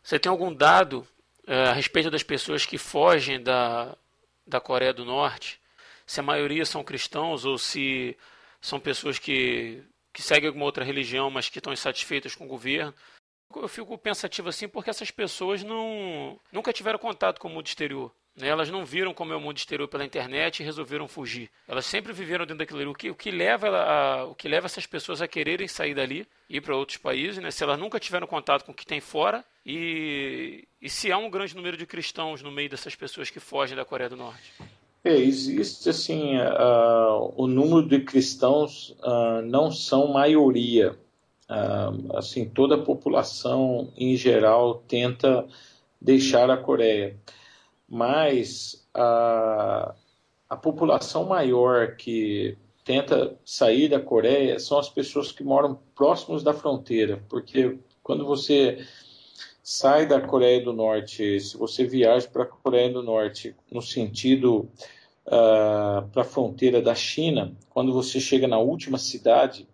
Você 0.00 0.20
tem 0.20 0.30
algum 0.30 0.54
dado 0.54 1.04
uh, 1.48 1.70
a 1.70 1.72
respeito 1.72 2.12
das 2.12 2.22
pessoas 2.22 2.64
que 2.64 2.78
fogem 2.78 3.42
da, 3.42 3.96
da 4.46 4.60
Coreia 4.60 4.92
do 4.92 5.04
Norte? 5.04 5.60
Se 6.12 6.20
a 6.20 6.22
maioria 6.22 6.66
são 6.66 6.84
cristãos 6.84 7.46
ou 7.46 7.56
se 7.56 8.14
são 8.60 8.78
pessoas 8.78 9.18
que, 9.18 9.82
que 10.12 10.20
seguem 10.20 10.48
alguma 10.48 10.66
outra 10.66 10.84
religião, 10.84 11.30
mas 11.30 11.48
que 11.48 11.58
estão 11.58 11.72
insatisfeitas 11.72 12.34
com 12.34 12.44
o 12.44 12.48
governo? 12.48 12.92
Eu 13.56 13.66
fico 13.66 13.96
pensativo 13.96 14.50
assim 14.50 14.68
porque 14.68 14.90
essas 14.90 15.10
pessoas 15.10 15.64
não 15.64 16.38
nunca 16.52 16.70
tiveram 16.70 16.98
contato 16.98 17.40
com 17.40 17.48
o 17.48 17.50
mundo 17.50 17.66
exterior. 17.66 18.12
Né? 18.36 18.48
Elas 18.48 18.68
não 18.68 18.84
viram 18.84 19.14
como 19.14 19.32
é 19.32 19.36
o 19.36 19.40
mundo 19.40 19.56
exterior 19.56 19.88
pela 19.88 20.04
internet 20.04 20.60
e 20.60 20.62
resolveram 20.62 21.08
fugir. 21.08 21.50
Elas 21.66 21.86
sempre 21.86 22.12
viveram 22.12 22.44
dentro 22.44 22.58
daquilo 22.58 22.80
ali. 22.80 22.90
O 22.90 22.94
que, 22.94 23.08
o 23.08 23.14
que, 23.14 23.30
leva, 23.30 23.68
a, 23.70 24.24
o 24.26 24.34
que 24.34 24.48
leva 24.48 24.66
essas 24.66 24.84
pessoas 24.84 25.22
a 25.22 25.26
quererem 25.26 25.66
sair 25.66 25.94
dali 25.94 26.28
e 26.46 26.58
ir 26.58 26.60
para 26.60 26.76
outros 26.76 26.98
países, 26.98 27.42
né? 27.42 27.50
se 27.50 27.64
elas 27.64 27.78
nunca 27.78 27.98
tiveram 27.98 28.26
contato 28.26 28.66
com 28.66 28.72
o 28.72 28.74
que 28.74 28.84
tem 28.84 29.00
fora 29.00 29.42
e, 29.64 30.68
e 30.78 30.90
se 30.90 31.10
há 31.10 31.16
um 31.16 31.30
grande 31.30 31.56
número 31.56 31.78
de 31.78 31.86
cristãos 31.86 32.42
no 32.42 32.52
meio 32.52 32.68
dessas 32.68 32.94
pessoas 32.94 33.30
que 33.30 33.40
fogem 33.40 33.74
da 33.74 33.84
Coreia 33.86 34.10
do 34.10 34.16
Norte. 34.18 34.52
É, 35.04 35.16
existe 35.16 35.88
assim 35.88 36.36
uh, 36.38 37.34
o 37.36 37.48
número 37.48 37.88
de 37.88 38.00
cristãos 38.04 38.96
uh, 39.00 39.42
não 39.44 39.70
são 39.72 40.12
maioria. 40.12 40.96
Uh, 41.50 42.16
assim, 42.16 42.48
toda 42.48 42.76
a 42.76 42.82
população 42.82 43.92
em 43.96 44.16
geral 44.16 44.76
tenta 44.86 45.46
deixar 46.00 46.50
a 46.50 46.56
Coreia, 46.56 47.16
mas 47.88 48.86
a, 48.94 49.94
a 50.48 50.56
população 50.56 51.24
maior 51.26 51.96
que 51.96 52.56
tenta 52.84 53.36
sair 53.44 53.88
da 53.88 54.00
Coreia 54.00 54.58
são 54.58 54.78
as 54.78 54.88
pessoas 54.88 55.30
que 55.32 55.44
moram 55.44 55.78
próximos 55.94 56.42
da 56.42 56.54
fronteira, 56.54 57.22
porque 57.28 57.78
quando 58.02 58.24
você 58.24 58.86
sai 59.62 60.06
da 60.06 60.20
Coreia 60.20 60.62
do 60.62 60.72
Norte, 60.72 61.38
se 61.40 61.56
você 61.56 61.84
viaja 61.84 62.28
para 62.28 62.42
a 62.42 62.46
Coreia 62.46 62.90
do 62.90 63.02
Norte 63.02 63.54
no 63.70 63.80
sentido 63.80 64.68
uh, 65.26 66.08
para 66.10 66.22
a 66.22 66.24
fronteira 66.24 66.82
da 66.82 66.94
China, 66.94 67.56
quando 67.70 67.92
você 67.92 68.18
chega 68.18 68.48
na 68.48 68.58
última 68.58 68.98
cidade, 68.98 69.68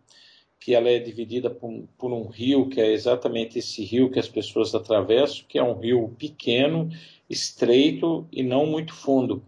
que 0.61 0.74
ela 0.74 0.89
é 0.89 0.99
dividida 0.99 1.49
por, 1.49 1.84
por, 1.97 2.12
um 2.12 2.26
rio, 2.26 2.68
que 2.68 2.80
é 2.80 2.93
exatamente 2.93 3.59
esse 3.59 3.82
rio 3.84 4.11
que 4.11 4.18
as 4.18 4.28
pessoas 4.28 4.74
atravessam, 4.74 5.45
que 5.49 5.59
é 5.59 5.62
um 5.62 5.78
rio 5.78 6.14
pequeno, 6.18 6.91
estreito 7.30 8.26
e 8.30 8.43
não 8.43 8.66
muito 8.66 8.93
fundo. 8.93 9.43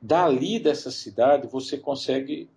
Dali 0.00 0.58
dessa 0.58 0.90
cidade 0.90 1.46
você 1.46 1.78
consegue 1.78 2.48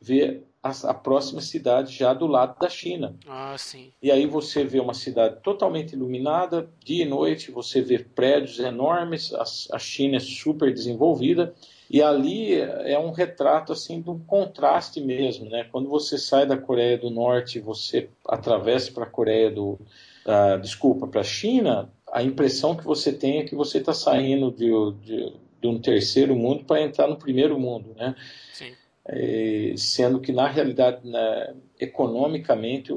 ver 0.00 0.44
a, 0.62 0.70
a, 0.90 0.94
próxima 0.94 1.40
cidade 1.40 1.96
já 1.96 2.12
do 2.12 2.26
lado 2.26 2.58
da 2.58 2.68
China. 2.68 3.16
Ah, 3.26 3.56
sim. 3.56 3.92
E 4.02 4.10
aí 4.10 4.26
você 4.26 4.64
vê 4.64 4.78
uma 4.78 4.94
cidade 4.94 5.36
totalmente 5.42 5.94
iluminada, 5.94 6.68
dia 6.84 7.04
e 7.04 7.08
noite, 7.08 7.50
você 7.50 7.80
vê 7.80 7.98
prédios 7.98 8.58
enormes, 8.58 9.32
a, 9.32 9.44
a 9.76 9.78
China 9.78 10.16
é 10.16 10.20
super 10.20 10.72
desenvolvida 10.72 11.54
e 11.90 12.00
ali 12.00 12.54
é 12.54 12.98
um 12.98 13.10
retrato 13.10 13.72
assim 13.72 14.00
de 14.00 14.10
um 14.10 14.18
contraste 14.18 15.00
mesmo, 15.00 15.50
né? 15.50 15.66
Quando 15.72 15.88
você 15.88 16.16
sai 16.18 16.46
da 16.46 16.56
Coreia 16.56 16.96
do 16.96 17.10
Norte, 17.10 17.58
você 17.58 18.08
atravessa 18.28 18.92
para 18.92 19.04
a 19.04 19.10
Coreia 19.10 19.50
do, 19.50 19.70
uh, 19.70 20.60
desculpa, 20.60 21.08
para 21.08 21.22
a 21.22 21.24
China, 21.24 21.90
a 22.12 22.22
impressão 22.22 22.76
que 22.76 22.84
você 22.84 23.12
tem 23.12 23.38
é 23.38 23.44
que 23.44 23.56
você 23.56 23.78
está 23.78 23.92
saindo 23.92 24.52
de, 24.52 24.70
de, 25.04 25.32
de, 25.60 25.66
um 25.66 25.80
terceiro 25.80 26.36
mundo 26.36 26.64
para 26.64 26.82
entrar 26.82 27.08
no 27.08 27.16
primeiro 27.16 27.58
mundo, 27.58 27.92
né? 27.96 28.14
Sim. 28.52 28.72
É, 29.12 29.74
sendo 29.76 30.20
que 30.20 30.30
na 30.30 30.46
realidade, 30.46 31.06
né, 31.08 31.54
economicamente, 31.80 32.92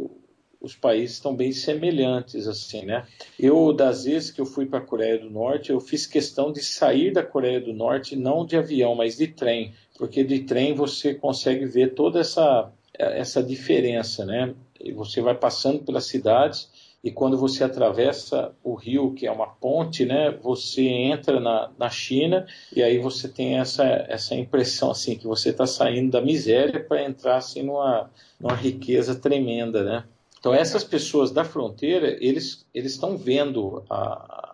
os 0.64 0.76
países 0.76 1.18
estão 1.18 1.36
bem 1.36 1.52
semelhantes, 1.52 2.48
assim, 2.48 2.86
né? 2.86 3.06
Eu, 3.38 3.74
das 3.74 4.06
vezes 4.06 4.32
que 4.32 4.40
eu 4.40 4.46
fui 4.46 4.66
para 4.66 4.80
a 4.80 4.86
Coreia 4.86 5.20
do 5.20 5.30
Norte, 5.30 5.72
eu 5.72 5.80
fiz 5.80 6.08
questão 6.08 6.54
de 6.54 6.64
sair 6.64 7.12
da 7.12 7.22
Coreia 7.22 7.60
do 7.60 7.74
Norte 7.74 8.16
não 8.16 8.46
de 8.46 8.56
avião, 8.56 8.96
mas 8.96 9.18
de 9.18 9.28
trem, 9.28 9.74
porque 9.98 10.24
de 10.24 10.42
trem 10.42 10.74
você 10.74 11.14
consegue 11.14 11.66
ver 11.66 11.94
toda 11.94 12.20
essa, 12.20 12.72
essa 12.94 13.44
diferença, 13.44 14.24
né? 14.24 14.54
E 14.80 14.94
você 14.94 15.20
vai 15.20 15.36
passando 15.36 15.84
pelas 15.84 16.06
cidades 16.06 16.70
e 17.04 17.12
quando 17.12 17.38
você 17.38 17.66
atravessa 17.66 18.56
o 18.64 18.76
rio, 18.76 19.14
que 19.14 19.28
é 19.28 19.32
uma 19.32 19.48
ponte, 19.48 20.06
né, 20.06 20.32
você 20.42 20.84
entra 20.84 21.40
na, 21.40 21.70
na 21.78 21.90
China 21.90 22.48
e 22.74 22.82
aí 22.82 22.98
você 22.98 23.28
tem 23.28 23.60
essa, 23.60 23.84
essa 23.84 24.34
impressão 24.34 24.92
assim 24.92 25.18
que 25.18 25.28
você 25.28 25.50
está 25.50 25.68
saindo 25.68 26.12
da 26.12 26.22
miséria 26.22 26.82
para 26.82 27.04
entrar 27.04 27.38
assim 27.38 27.64
numa, 27.64 28.10
numa 28.40 28.56
riqueza 28.56 29.16
tremenda, 29.16 29.84
né? 29.84 30.06
Então 30.40 30.54
essas 30.54 30.84
pessoas 30.84 31.32
da 31.32 31.44
fronteira, 31.44 32.18
eles 32.20 32.66
eles 32.74 32.94
estão 32.94 33.18
vendo 33.18 33.84
a 33.90 34.54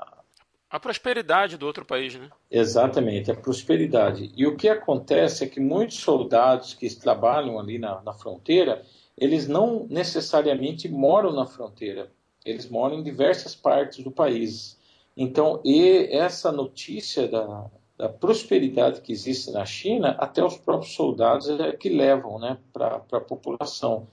a 0.71 0.79
prosperidade 0.79 1.57
do 1.57 1.65
outro 1.65 1.83
país, 1.83 2.13
né? 2.13 2.29
Exatamente, 2.49 3.31
a 3.31 3.35
prosperidade. 3.35 4.31
E 4.37 4.45
o 4.45 4.55
que 4.55 4.69
acontece 4.69 5.43
é 5.43 5.47
que 5.47 5.59
muitos 5.59 5.97
soldados 5.97 6.75
que 6.75 6.87
trabalham 6.95 7.59
ali 7.59 7.79
na, 7.79 7.99
na 8.03 8.13
fronteira, 8.13 8.83
eles 9.17 9.47
não 9.47 9.87
necessariamente 9.89 10.87
moram 10.87 11.33
na 11.33 11.47
fronteira. 11.47 12.11
Eles 12.45 12.69
moram 12.69 12.99
em 12.99 13.03
diversas 13.03 13.55
partes 13.55 14.03
do 14.03 14.11
país. 14.11 14.77
Então, 15.15 15.59
e 15.65 16.07
essa 16.11 16.51
notícia 16.51 17.27
da, 17.27 17.69
da 17.99 18.07
prosperidade 18.07 19.01
que 19.01 19.11
existe 19.11 19.51
na 19.51 19.65
China, 19.65 20.15
até 20.17 20.41
os 20.41 20.57
próprios 20.57 20.93
soldados 20.93 21.49
é 21.49 21.73
que 21.73 21.89
levam 21.89 22.39
né, 22.39 22.57
para 22.71 23.03
a 23.11 23.19
população. 23.19 24.07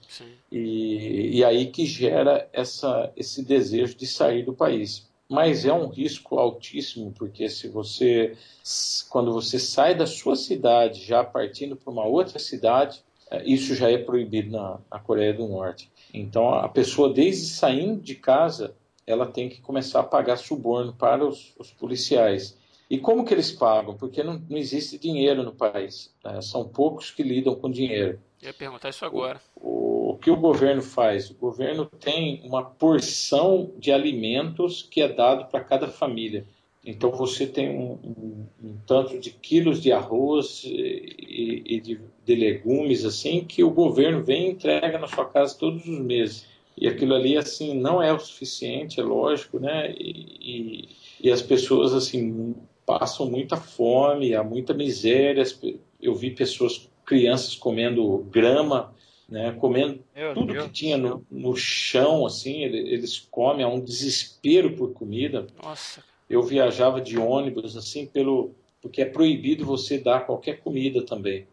E, 0.51 1.37
e, 1.37 1.43
aí 1.45 1.67
que 1.67 1.85
gera 1.85 2.49
essa, 2.51 3.09
esse 3.15 3.41
desejo 3.41 3.95
de 3.95 4.05
sair 4.05 4.43
do 4.43 4.53
país. 4.53 5.07
Mas 5.29 5.65
é 5.65 5.71
um 5.71 5.87
risco 5.87 6.37
altíssimo, 6.37 7.13
porque 7.17 7.49
se 7.49 7.69
você, 7.69 8.35
quando 9.09 9.31
você 9.31 9.57
sai 9.57 9.95
da 9.95 10.05
sua 10.05 10.35
cidade, 10.35 11.05
já 11.05 11.23
partindo 11.23 11.77
para 11.77 11.91
uma 11.91 12.05
outra 12.05 12.39
cidade, 12.39 13.01
é, 13.31 13.41
isso 13.45 13.73
já 13.73 13.89
é 13.89 13.97
proibido 13.97 14.51
na, 14.51 14.79
na 14.91 14.99
Coreia 14.99 15.33
do 15.33 15.47
Norte. 15.47 15.89
Então 16.19 16.53
a 16.53 16.69
pessoa, 16.69 17.13
desde 17.13 17.47
saindo 17.47 18.01
de 18.01 18.15
casa, 18.15 18.75
ela 19.05 19.25
tem 19.25 19.47
que 19.47 19.61
começar 19.61 20.01
a 20.01 20.03
pagar 20.03 20.37
suborno 20.37 20.93
para 20.93 21.25
os, 21.25 21.55
os 21.57 21.71
policiais. 21.71 22.57
E 22.89 22.97
como 22.97 23.25
que 23.25 23.33
eles 23.33 23.51
pagam? 23.51 23.95
Porque 23.95 24.23
não, 24.23 24.41
não 24.49 24.57
existe 24.57 24.97
dinheiro 24.97 25.43
no 25.43 25.53
país. 25.53 26.13
Né? 26.23 26.41
São 26.41 26.67
poucos 26.67 27.11
que 27.11 27.23
lidam 27.23 27.55
com 27.55 27.69
dinheiro. 27.69 28.19
Eu 28.41 28.47
ia 28.47 28.53
perguntar 28.53 28.89
isso 28.89 29.03
agora. 29.03 29.41
O, 29.55 30.11
o, 30.11 30.17
que 30.17 30.29
o 30.29 30.37
governo 30.37 30.81
faz? 30.81 31.29
O 31.29 31.35
governo 31.35 31.85
tem 31.85 32.41
uma 32.43 32.63
porção 32.63 33.71
de 33.77 33.91
alimentos 33.91 34.83
que 34.83 35.01
é 35.01 35.07
dado 35.07 35.49
para 35.49 35.63
cada 35.63 35.87
família. 35.87 36.45
Então 36.87 37.11
você 37.11 37.45
tem 37.45 37.69
um, 37.69 37.99
um, 38.01 38.45
um, 38.63 38.77
tanto 38.87 39.19
de 39.19 39.29
quilos 39.29 39.81
de 39.81 39.91
arroz 39.91 40.63
e, 40.63 41.61
e 41.65 41.81
de, 41.81 41.99
de, 42.25 42.33
legumes 42.35 43.03
assim 43.03 43.43
que 43.43 43.61
o 43.61 43.69
governo 43.69 44.23
vem 44.23 44.47
e 44.47 44.51
entrega 44.51 44.97
na 44.97 45.05
sua 45.05 45.25
casa 45.25 45.57
todos 45.59 45.85
os 45.85 45.99
meses. 45.99 46.47
E 46.77 46.87
aquilo 46.87 47.13
ali 47.13 47.35
assim 47.35 47.77
não 47.77 48.01
é 48.01 48.13
o 48.13 48.19
suficiente, 48.19 49.01
é 49.01 49.03
lógico, 49.03 49.59
né? 49.59 49.93
E, 49.99 50.37
e, 50.39 50.89
e 51.27 51.29
as 51.29 51.41
pessoas 51.41 51.93
assim 51.93 52.55
passam 52.85 53.29
muita 53.29 53.57
fome, 53.57 54.33
há 54.33 54.41
muita 54.41 54.73
miséria. 54.73 55.43
Eu 56.01 56.15
vi 56.15 56.31
pessoas, 56.31 56.89
crianças 57.05 57.53
comendo 57.53 58.19
grama, 58.31 58.95
né, 59.27 59.51
comendo 59.59 59.99
Meu 60.15 60.33
tudo 60.33 60.53
Deus 60.53 60.65
que 60.67 60.71
tinha 60.71 60.97
no, 60.97 61.25
no, 61.29 61.53
chão, 61.53 62.25
assim, 62.25 62.61
eles 62.63 63.19
comem, 63.29 63.65
há 63.65 63.67
um 63.67 63.81
desespero 63.81 64.73
por 64.77 64.93
comida. 64.93 65.47
Nossa. 65.61 66.01
Eu 66.29 66.43
viajava 66.43 66.99
de 67.01 67.17
ônibus, 67.17 67.75
assim, 67.77 68.05
pelo 68.05 68.53
porque 68.81 69.01
é 69.01 69.05
proibido 69.05 69.65
você 69.65 69.97
dar 69.97 70.25
qualquer 70.25 70.59
comida 70.59 71.01
também. 71.01 71.47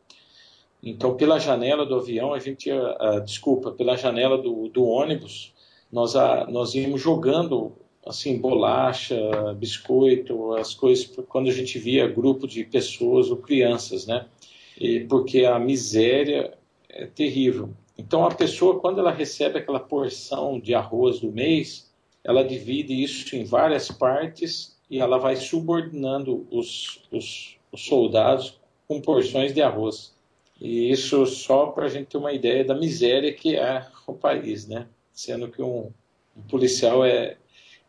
Então, 0.83 1.17
pela 1.17 1.39
janela 1.39 1.87
do 1.87 1.95
avião, 1.95 2.35
a 2.35 2.39
gente, 2.39 2.71
uh, 2.71 3.21
desculpa, 3.25 3.73
pela 3.73 3.97
janela 3.97 4.37
do, 4.37 4.69
do 4.69 4.85
ônibus, 4.85 5.53
nós, 5.91 6.15
uh, 6.15 6.51
nós 6.51 6.75
íamos 6.75 7.01
jogando 7.01 7.73
assim 8.07 8.39
bolacha, 8.39 9.17
biscoito, 9.57 10.55
as 10.55 10.75
coisas 10.75 11.11
quando 11.27 11.49
a 11.49 11.53
gente 11.53 11.79
via 11.79 12.07
grupo 12.07 12.47
de 12.47 12.63
pessoas 12.63 13.31
ou 13.31 13.39
crianças, 13.39 14.07
né? 14.07 14.27
E 14.79 15.01
porque 15.01 15.47
a 15.47 15.59
miséria 15.59 16.53
é 16.89 17.07
terrível. 17.07 17.71
Então 17.97 18.27
a 18.27 18.35
pessoa 18.35 18.79
quando 18.79 19.01
ela 19.01 19.11
recebe 19.11 19.59
aquela 19.59 19.81
porção 19.81 20.61
de 20.61 20.75
arroz 20.75 21.21
do 21.21 21.33
mês, 21.33 21.91
ela 22.25 22.43
divide 22.43 23.03
isso 23.03 23.37
em 23.37 23.45
várias 23.45 23.91
partes 23.91 24.75
e 24.89 24.99
ela 24.99 25.19
vai 25.19 25.37
subordinando 25.37 26.47
os, 26.51 27.03
os, 27.11 27.57
os 27.71 27.85
soldados 27.85 28.59
com 28.89 29.01
porções 29.01 29.53
de 29.53 29.61
arroz. 29.61 30.15
E 30.61 30.91
isso 30.91 31.27
só 31.27 31.67
para 31.67 31.85
a 31.85 31.89
gente 31.89 32.07
ter 32.07 32.17
uma 32.17 32.33
ideia 32.33 32.65
da 32.65 32.75
miséria 32.75 33.33
que 33.33 33.57
é 33.57 33.87
o 34.07 34.15
país, 34.15 34.67
né? 34.67 34.87
Sendo 35.13 35.49
que 35.49 35.61
um, 35.61 35.93
um 36.37 36.43
policial 36.43 37.05
é, 37.05 37.37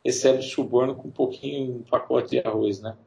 recebe 0.04 0.42
suborno 0.42 0.96
com 0.96 1.08
um 1.08 1.12
pouquinho, 1.12 1.78
um 1.78 1.84
pacote 1.84 2.32
de 2.32 2.40
arroz, 2.40 2.82
né? 2.82 2.98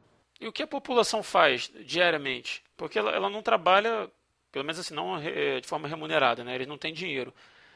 E 0.41 0.47
o 0.47 0.51
que 0.51 0.63
a 0.63 0.67
população 0.67 1.21
faz 1.21 1.71
diariamente? 1.85 2.63
Porque 2.77 2.97
ela, 2.97 3.11
ela 3.11 3.29
não 3.29 3.41
trabalha, 3.41 4.09
pelo 4.51 4.65
menos 4.65 4.79
assim, 4.79 4.93
não 4.93 5.19
de 5.19 5.67
forma 5.67 5.87
remunerada, 5.87 6.43
né? 6.43 6.55
Eles 6.55 6.67
não 6.67 6.77
têm 6.77 6.93
dinheiro. 6.93 7.33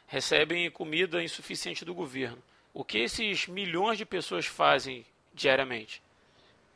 Recebem 0.08 0.72
comida 0.72 1.22
insuficiente 1.24 1.84
do 1.84 1.93
governo. 1.93 2.41
O 2.74 2.84
que 2.84 2.97
esses 2.97 3.47
milhões 3.47 3.99
de 3.99 4.05
pessoas 4.05 4.47
fazem 4.47 5.05
diariamente? 5.34 6.01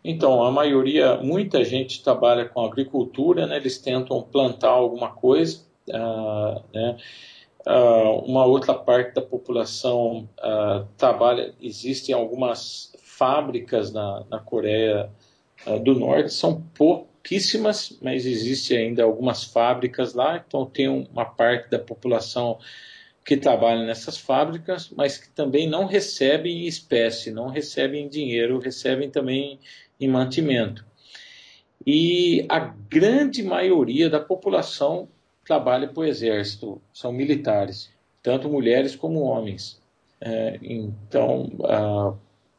Então, 0.04 0.44
a 0.44 0.52
maioria, 0.52 1.18
muita 1.18 1.64
gente 1.66 2.04
trabalha 2.04 2.46
com 2.46 2.64
agricultura, 2.64 3.48
né? 3.48 3.58
Eles 3.58 3.80
tentam 3.80 4.22
plantar 4.22 4.70
alguma 4.70 5.10
coisa, 5.10 5.66
uh, 5.90 6.64
né? 6.72 6.98
Uh, 7.66 8.20
uma 8.26 8.46
outra 8.46 8.74
parte 8.74 9.16
da 9.16 9.22
população 9.22 10.30
uh, 10.40 10.88
trabalha, 10.96 11.54
existem 11.60 12.16
algumas 12.16 12.94
fábricas 13.04 13.92
na, 13.92 14.24
na 14.30 14.40
Coreia 14.40 15.10
do 15.84 15.96
Norte, 15.96 16.32
são 16.32 16.62
pouquíssimas, 16.76 17.98
mas 18.02 18.26
existem 18.26 18.78
ainda 18.78 19.04
algumas 19.04 19.44
fábricas 19.44 20.14
lá, 20.14 20.42
então 20.48 20.66
tem 20.66 20.88
uma 20.88 21.26
parte 21.26 21.70
da 21.70 21.80
população 21.80 22.60
que 23.28 23.36
trabalha 23.36 23.86
nessas 23.86 24.18
fábricas, 24.18 24.90
mas 24.90 25.18
que 25.18 25.30
também 25.30 25.68
não 25.68 25.86
recebem 25.86 26.64
em 26.64 26.66
espécie, 26.66 27.30
não 27.30 27.50
recebem 27.50 28.08
dinheiro, 28.08 28.58
recebem 28.58 29.10
também 29.10 29.60
em 30.00 30.08
mantimento. 30.08 30.86
E 31.86 32.46
a 32.48 32.58
grande 32.58 33.44
maioria 33.44 34.10
da 34.10 34.22
população 34.22 35.10
trabalha 35.46 35.90
para 35.90 36.00
o 36.00 36.06
exército, 36.06 36.82
são 36.94 37.12
militares, 37.12 37.92
tanto 38.24 38.48
mulheres 38.48 38.96
como 38.96 39.20
homens. 39.20 39.82
É, 40.22 40.58
então, 40.62 41.52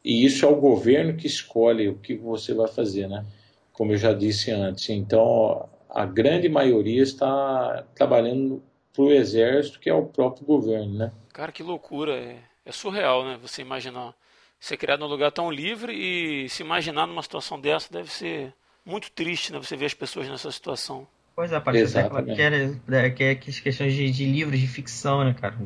e 0.05 0.23
isso 0.23 0.45
é 0.45 0.47
o 0.47 0.61
governo 0.61 1.15
que 1.15 1.25
escolhe 1.25 1.89
o 1.89 1.95
que 1.95 2.13
você 2.13 2.53
vai 2.53 2.67
fazer, 2.67 3.09
né? 3.09 3.25
Como 3.73 3.93
eu 3.93 3.97
já 3.97 4.13
disse 4.13 4.51
antes. 4.51 4.87
Então, 4.89 5.67
a 5.89 6.05
grande 6.05 6.47
maioria 6.47 7.01
está 7.01 7.87
trabalhando 7.95 8.61
para 8.99 9.05
o 9.05 9.11
exército, 9.13 9.79
que 9.79 9.89
é 9.89 9.93
o 9.93 10.05
próprio 10.05 10.45
governo, 10.45 10.97
né? 10.97 11.11
Cara, 11.31 11.53
que 11.53 11.63
loucura! 11.63 12.17
É, 12.17 12.39
é 12.65 12.71
surreal, 12.73 13.23
né? 13.23 13.39
Você 13.41 13.61
imaginar 13.61 14.13
ser 14.59 14.75
criado 14.75 14.99
num 14.99 15.07
lugar 15.07 15.31
tão 15.31 15.49
livre 15.49 15.93
e 15.93 16.49
se 16.49 16.63
imaginar 16.63 17.07
numa 17.07 17.23
situação 17.23 17.57
dessa 17.61 17.93
deve 17.93 18.11
ser 18.11 18.53
muito 18.85 19.09
triste, 19.11 19.53
né? 19.53 19.59
Você 19.59 19.77
ver 19.77 19.85
as 19.85 19.93
pessoas 19.93 20.27
nessa 20.27 20.51
situação. 20.51 21.07
Pois 21.33 21.53
é, 21.53 21.59
parece 21.61 21.93
que, 21.93 22.41
era, 22.41 22.75
né, 22.85 23.09
que 23.09 23.23
é 23.23 23.35
questões 23.35 23.93
de, 23.93 24.11
de, 24.11 24.25
livros 24.25 24.59
de 24.59 24.67
ficção, 24.67 25.23
né, 25.23 25.33
cara? 25.33 25.57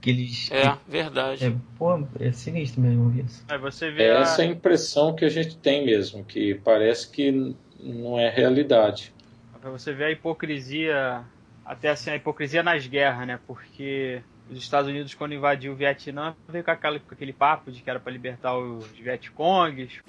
Que 0.00 0.10
eles. 0.10 0.50
É, 0.50 0.72
que, 0.72 0.78
verdade. 0.88 1.46
É, 1.46 1.52
pô, 1.78 2.04
é 2.18 2.32
sinistro 2.32 2.80
mesmo 2.80 3.14
isso. 3.20 3.44
Aí 3.48 3.58
você 3.58 3.92
vê 3.92 4.06
é 4.06 4.16
a... 4.16 4.20
essa 4.22 4.44
impressão 4.44 5.14
que 5.14 5.24
a 5.24 5.28
gente 5.28 5.56
tem 5.58 5.86
mesmo, 5.86 6.24
que 6.24 6.56
parece 6.56 7.08
que 7.08 7.54
não 7.78 8.18
é 8.18 8.28
realidade. 8.28 9.14
Pra 9.60 9.70
você 9.70 9.92
ver 9.92 10.06
a 10.06 10.10
hipocrisia, 10.10 11.24
até 11.64 11.90
assim, 11.90 12.10
a 12.10 12.16
hipocrisia 12.16 12.62
nas 12.62 12.86
guerras, 12.86 13.26
né? 13.26 13.40
Porque 13.46 14.22
os 14.50 14.58
Estados 14.58 14.88
Unidos, 14.90 15.14
quando 15.14 15.34
invadiu 15.34 15.72
o 15.72 15.76
Vietnã, 15.76 16.36
veio 16.48 16.64
com, 16.64 16.70
aquela, 16.70 16.98
com 16.98 17.14
aquele 17.14 17.32
papo 17.32 17.70
de 17.70 17.82
que 17.82 17.88
era 17.88 17.98
para 17.98 18.12
libertar 18.12 18.56
os 18.56 18.86
Vietcongs 18.90 20.00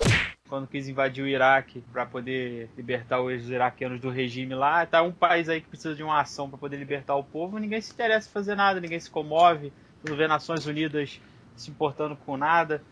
quando 0.47 0.68
quis 0.68 0.88
invadir 0.88 1.24
o 1.24 1.28
Iraque 1.28 1.82
para 1.91 2.06
poder 2.06 2.70
libertar 2.78 3.20
os 3.20 3.49
iraquianos 3.49 3.99
do 3.99 4.10
regime 4.10 4.53
lá, 4.53 4.86
tá 4.86 5.01
um 5.01 5.12
país 5.12 5.49
aí 5.49 5.60
que 5.60 5.68
precisa 5.68 5.95
de 5.95 6.03
uma 6.03 6.22
ação 6.22 6.47
para 6.47 6.58
poder 6.58 6.78
libertar 6.78 7.16
o 7.16 7.24
povo, 7.24 7.58
ninguém 7.58 7.82
se 7.82 7.91
interessa 7.91 8.30
em 8.30 8.32
fazer 8.32 8.56
nada, 8.56 8.80
ninguém 8.80 8.99
se 8.99 9.10
comove, 9.10 9.74
não 10.08 10.16
vê 10.16 10.28
Nações 10.28 10.68
Unidas 10.68 11.20
se 11.56 11.72
importando 11.72 12.16
com 12.16 12.38
nada, 12.38 12.84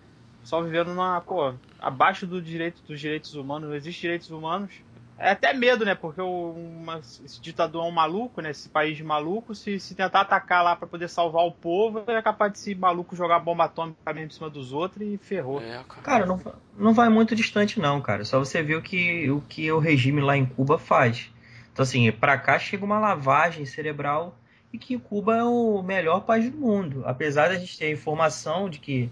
só 0.43 0.61
vivendo 0.61 0.89
numa, 0.89 1.21
pô, 1.21 1.53
abaixo 1.79 2.25
do 2.25 2.41
direito, 2.41 2.81
dos 2.87 2.99
direitos 2.99 3.35
humanos, 3.35 3.69
não 3.69 3.75
existe 3.75 4.01
direitos 4.01 4.31
humanos, 4.31 4.71
é 5.17 5.31
até 5.31 5.53
medo, 5.53 5.85
né? 5.85 5.95
Porque 5.95 6.21
uma, 6.21 6.99
esse 6.99 7.39
ditador 7.41 7.85
é 7.85 7.87
um 7.87 7.91
maluco, 7.91 8.41
né? 8.41 8.51
Esse 8.51 8.67
país 8.67 8.97
de 8.97 9.03
maluco, 9.03 9.53
se, 9.53 9.79
se 9.79 9.95
tentar 9.95 10.21
atacar 10.21 10.63
lá 10.63 10.75
para 10.75 10.87
poder 10.87 11.07
salvar 11.07 11.45
o 11.45 11.51
povo, 11.51 12.03
é 12.07 12.21
capaz 12.21 12.51
de 12.51 12.57
esse 12.57 12.75
maluco 12.75 13.15
jogar 13.15 13.39
bomba 13.39 13.65
atômica 13.65 14.13
mesmo 14.13 14.27
em 14.27 14.33
cima 14.33 14.49
dos 14.49 14.73
outros 14.73 15.07
e 15.07 15.17
ferrou. 15.17 15.61
É, 15.61 15.83
cara, 15.87 16.01
cara 16.01 16.25
não, 16.25 16.41
não 16.77 16.93
vai 16.93 17.09
muito 17.09 17.35
distante, 17.35 17.79
não, 17.79 18.01
cara. 18.01 18.25
Só 18.25 18.39
você 18.39 18.61
ver 18.61 18.75
o 18.75 18.81
que, 18.81 19.29
o 19.29 19.41
que 19.41 19.71
o 19.71 19.79
regime 19.79 20.21
lá 20.21 20.35
em 20.35 20.45
Cuba 20.45 20.77
faz. 20.77 21.31
Então, 21.71 21.83
assim, 21.83 22.11
pra 22.11 22.37
cá 22.37 22.59
chega 22.59 22.85
uma 22.85 22.99
lavagem 22.99 23.65
cerebral 23.65 24.37
e 24.71 24.77
que 24.77 24.97
Cuba 24.97 25.37
é 25.37 25.43
o 25.43 25.81
melhor 25.83 26.21
país 26.21 26.49
do 26.49 26.57
mundo. 26.57 27.03
Apesar 27.05 27.49
da 27.49 27.55
gente 27.55 27.77
ter 27.77 27.85
a 27.85 27.91
informação 27.91 28.69
de 28.69 28.79
que 28.79 29.09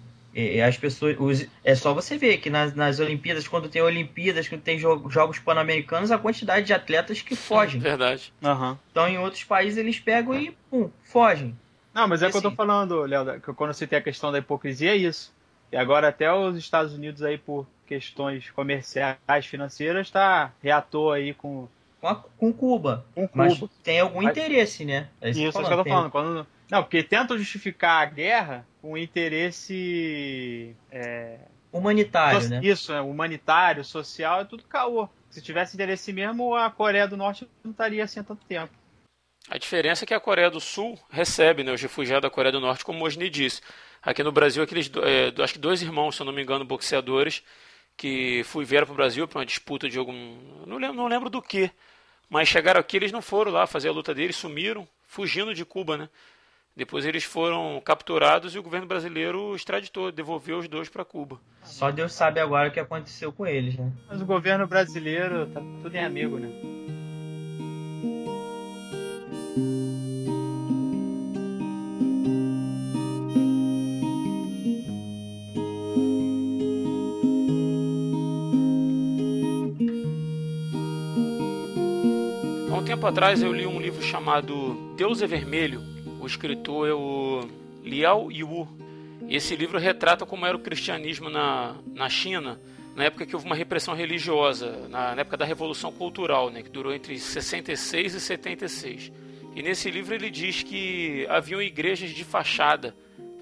as 0.66 0.78
pessoas. 0.78 1.16
Os, 1.20 1.48
é 1.64 1.76
só 1.76 1.94
você 1.94 2.18
ver 2.18 2.38
que 2.38 2.50
nas, 2.50 2.74
nas 2.74 3.00
Olimpíadas, 3.00 3.48
quando 3.48 3.70
tem 3.70 3.82
Olimpíadas, 3.82 4.48
quando 4.48 4.62
tem 4.62 4.78
jo 4.78 5.10
Jogos 5.10 5.40
Pan-Americanos, 5.40 6.12
a 6.12 6.18
quantidade 6.18 6.66
de 6.66 6.74
atletas 6.74 7.22
que 7.22 7.36
fogem. 7.36 7.80
Verdade. 7.80 8.34
Uhum. 8.42 8.78
Então, 8.92 9.08
em 9.08 9.18
outros 9.18 9.44
países, 9.44 9.78
eles 9.78 10.00
pegam 10.00 10.34
e 10.34 10.52
pum, 10.70 10.90
fogem. 11.04 11.56
Não, 11.94 12.08
mas 12.08 12.22
é 12.22 12.28
o 12.28 12.32
que 12.32 12.38
eu 12.38 12.42
tô 12.42 12.52
falando, 12.52 13.02
Léo, 13.02 13.42
que 13.42 13.54
quando 13.54 13.74
você 13.74 13.86
tem 13.86 14.00
a 14.00 14.02
questão 14.02 14.32
da 14.32 14.38
hipocrisia, 14.38 14.92
é 14.92 14.96
isso. 14.96 15.34
E 15.72 15.78
agora 15.78 16.08
até 16.08 16.32
os 16.34 16.58
Estados 16.58 16.94
Unidos 16.94 17.22
aí, 17.22 17.38
por 17.38 17.68
questões 17.86 18.50
comerciais, 18.52 19.46
financeiras, 19.46 20.10
tá 20.10 20.54
reator 20.62 21.16
aí 21.16 21.34
com. 21.34 21.68
Com, 22.00 22.08
a, 22.08 22.16
com 22.16 22.52
Cuba. 22.52 23.06
Com 23.14 23.28
Cuba. 23.28 23.44
Mas 23.46 23.62
tem 23.84 24.00
algum 24.00 24.24
interesse, 24.24 24.86
né? 24.86 25.10
É 25.22 25.30
isso, 25.30 25.40
isso 25.42 25.60
é 25.60 25.64
que 25.66 25.74
eu 25.74 25.78
tô 25.78 25.84
falando. 25.84 26.10
Quando, 26.10 26.48
não, 26.72 26.82
porque 26.84 27.04
tentam 27.04 27.38
justificar 27.38 28.02
a 28.02 28.06
guerra 28.06 28.66
com 28.82 28.98
interesse. 28.98 30.74
É, 30.90 31.40
humanitário, 31.70 32.42
so, 32.42 32.50
né? 32.50 32.62
Isso, 32.64 32.94
é, 32.94 33.02
humanitário, 33.02 33.84
social, 33.84 34.40
é 34.40 34.46
tudo 34.46 34.64
caô. 34.64 35.10
Se 35.30 35.42
tivesse 35.42 35.76
interesse 35.76 36.14
mesmo, 36.14 36.56
a 36.56 36.72
Coreia 36.72 37.10
do 37.10 37.18
Norte 37.18 37.46
não 37.62 37.72
estaria 37.72 38.02
assim 38.02 38.22
há 38.22 38.24
tanto 38.24 38.46
tempo. 38.46 38.74
A 39.50 39.58
diferença 39.58 40.06
é 40.06 40.08
que 40.08 40.14
a 40.14 40.20
Coreia 40.20 40.50
do 40.50 40.62
Sul 40.62 40.98
recebe 41.10 41.62
né, 41.62 41.74
os 41.74 41.82
refugiados 41.82 42.22
da 42.22 42.30
Coreia 42.30 42.54
do 42.54 42.62
Norte, 42.62 42.86
como 42.86 43.04
o 43.04 43.08
Osni 43.08 43.30
disse. 43.30 43.62
Aqui 44.02 44.24
no 44.24 44.32
Brasil, 44.32 44.64
aqueles 44.64 44.90
é, 45.04 45.42
acho 45.44 45.54
que 45.54 45.60
dois 45.60 45.82
irmãos, 45.82 46.16
se 46.16 46.22
eu 46.22 46.26
não 46.26 46.34
me 46.34 46.42
engano, 46.42 46.64
boxeadores, 46.64 47.44
que 47.98 48.44
fui, 48.46 48.64
vieram 48.64 48.88
para 48.88 48.94
o 48.94 48.98
Brasil 48.98 49.28
para 49.28 49.40
uma 49.40 49.46
disputa 49.46 49.90
de 49.90 49.98
algum. 49.98 50.38
Não 50.66 50.78
lembro, 50.78 50.96
não 50.96 51.08
lembro 51.08 51.30
do 51.30 51.42
que. 51.42 51.70
Mas 52.30 52.48
chegaram 52.48 52.80
aqui, 52.80 52.96
eles 52.96 53.12
não 53.12 53.22
foram 53.22 53.52
lá 53.52 53.68
fazer 53.68 53.90
a 53.90 53.92
luta 53.92 54.14
deles, 54.14 54.38
sumiram, 54.38 54.88
fugindo 55.06 55.54
de 55.54 55.66
Cuba, 55.66 55.98
né? 55.98 56.10
Depois 56.76 57.06
eles 57.06 57.26
foram 57.26 57.82
capturados 57.84 58.56
e 58.56 58.60
o 58.60 58.64
governo 58.64 58.88
brasileiro 58.88 59.54
extraditou, 59.56 60.10
devolveu 60.12 60.58
os 60.58 60.70
dois 60.70 60.88
para 60.88 61.04
Cuba. 61.04 61.40
Só 61.64 61.92
Deus 61.92 62.14
sabe 62.14 62.40
agora 62.40 62.70
o 62.70 62.72
que 62.72 62.80
aconteceu 62.80 63.32
com 63.32 63.46
eles, 63.46 63.76
né? 63.76 63.92
Mas 64.08 64.22
o 64.22 64.26
governo 64.26 64.66
brasileiro 64.66 65.48
tá 65.48 65.62
tudo 65.82 65.94
em 65.94 66.04
amigo, 66.04 66.40
né? 66.40 66.50
Há 82.72 82.76
um 82.76 82.86
tempo 82.86 83.06
atrás 83.06 83.44
eu 83.44 83.52
li 83.52 83.68
um 83.68 83.80
livro 83.82 84.02
chamado 84.02 84.96
Deus 84.96 85.22
é 85.22 85.28
Vermelho, 85.28 85.82
o 86.22 86.28
escritor 86.28 86.88
é 86.88 86.94
o 86.94 87.42
Liao 87.84 88.32
Yu. 88.32 88.68
Esse 89.28 89.56
livro 89.56 89.80
retrata 89.80 90.26
como 90.26 90.46
era 90.46 90.56
o 90.56 90.60
cristianismo 90.60 91.30
na, 91.30 91.76
na 91.94 92.10
China 92.10 92.60
na 92.96 93.06
época 93.06 93.26
que 93.26 93.36
houve 93.36 93.46
uma 93.46 93.56
repressão 93.56 93.96
religiosa, 93.96 94.88
na, 94.90 95.16
na 95.16 95.22
época 95.22 95.38
da 95.38 95.46
Revolução 95.46 95.92
Cultural, 95.92 96.50
né, 96.50 96.62
que 96.62 96.70
durou 96.70 96.94
entre 96.94 97.18
66 97.18 98.16
e 98.16 98.20
76. 98.20 99.12
E 99.56 99.64
nesse 99.64 99.90
livro 99.90 100.14
ele 100.14 100.30
diz 100.30 100.62
que 100.62 101.26
haviam 101.30 101.62
igrejas 101.62 102.12
de 102.12 102.24
fachada 102.24 102.96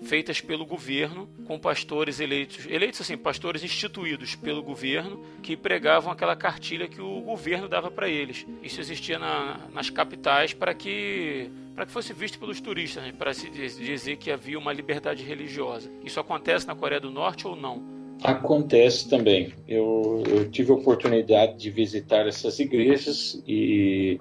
feitas 0.03 0.41
pelo 0.41 0.65
governo, 0.65 1.27
com 1.45 1.59
pastores 1.59 2.19
eleitos, 2.19 2.65
eleitos 2.69 3.01
assim, 3.01 3.17
pastores 3.17 3.63
instituídos 3.63 4.35
pelo 4.35 4.61
governo, 4.63 5.23
que 5.41 5.55
pregavam 5.57 6.11
aquela 6.11 6.35
cartilha 6.35 6.87
que 6.87 7.01
o 7.01 7.21
governo 7.21 7.67
dava 7.67 7.91
para 7.91 8.07
eles. 8.07 8.45
Isso 8.63 8.79
existia 8.79 9.19
na, 9.19 9.59
nas 9.73 9.89
capitais 9.89 10.53
para 10.53 10.73
que 10.73 11.49
para 11.75 11.85
que 11.85 11.93
fosse 11.93 12.11
visto 12.11 12.37
pelos 12.37 12.59
turistas, 12.59 13.01
né? 13.01 13.13
para 13.17 13.33
se 13.33 13.49
dizer 13.49 14.17
que 14.17 14.29
havia 14.29 14.59
uma 14.59 14.73
liberdade 14.73 15.23
religiosa. 15.23 15.89
Isso 16.03 16.19
acontece 16.19 16.67
na 16.67 16.75
Coreia 16.75 16.99
do 16.99 17.09
Norte 17.09 17.47
ou 17.47 17.55
não? 17.55 17.81
Acontece 18.21 19.09
também. 19.09 19.53
Eu, 19.65 20.21
eu 20.27 20.51
tive 20.51 20.71
a 20.71 20.75
oportunidade 20.75 21.57
de 21.57 21.69
visitar 21.69 22.27
essas 22.27 22.59
igrejas 22.59 23.41
e 23.47 24.17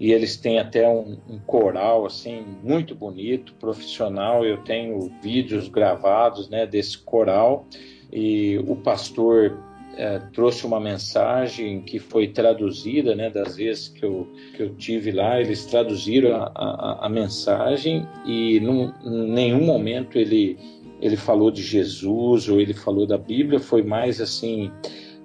e 0.00 0.12
eles 0.12 0.36
têm 0.36 0.58
até 0.58 0.88
um, 0.88 1.18
um, 1.28 1.38
coral 1.40 2.06
assim 2.06 2.44
muito 2.62 2.94
bonito, 2.94 3.52
profissional. 3.54 4.44
Eu 4.44 4.58
tenho 4.58 5.10
vídeos 5.20 5.68
gravados 5.68 6.48
né, 6.48 6.66
desse 6.66 6.98
coral. 6.98 7.66
E 8.12 8.58
o 8.66 8.76
pastor 8.76 9.58
é, 9.96 10.20
trouxe 10.32 10.64
uma 10.64 10.78
mensagem 10.78 11.80
que 11.80 11.98
foi 11.98 12.28
traduzida, 12.28 13.16
né, 13.16 13.28
das 13.28 13.56
vezes 13.56 13.88
que 13.88 14.04
eu, 14.04 14.28
que 14.54 14.62
eu 14.62 14.74
tive 14.76 15.10
lá, 15.10 15.40
eles 15.40 15.66
traduziram 15.66 16.36
a, 16.36 16.52
a, 16.54 17.06
a 17.06 17.08
mensagem 17.08 18.06
e 18.24 18.58
em 18.58 19.30
nenhum 19.32 19.64
momento 19.64 20.16
ele, 20.16 20.56
ele 21.00 21.16
falou 21.16 21.50
de 21.50 21.62
Jesus 21.62 22.48
ou 22.48 22.60
ele 22.60 22.72
falou 22.72 23.04
da 23.04 23.18
Bíblia, 23.18 23.58
foi 23.58 23.82
mais 23.82 24.20
assim 24.20 24.70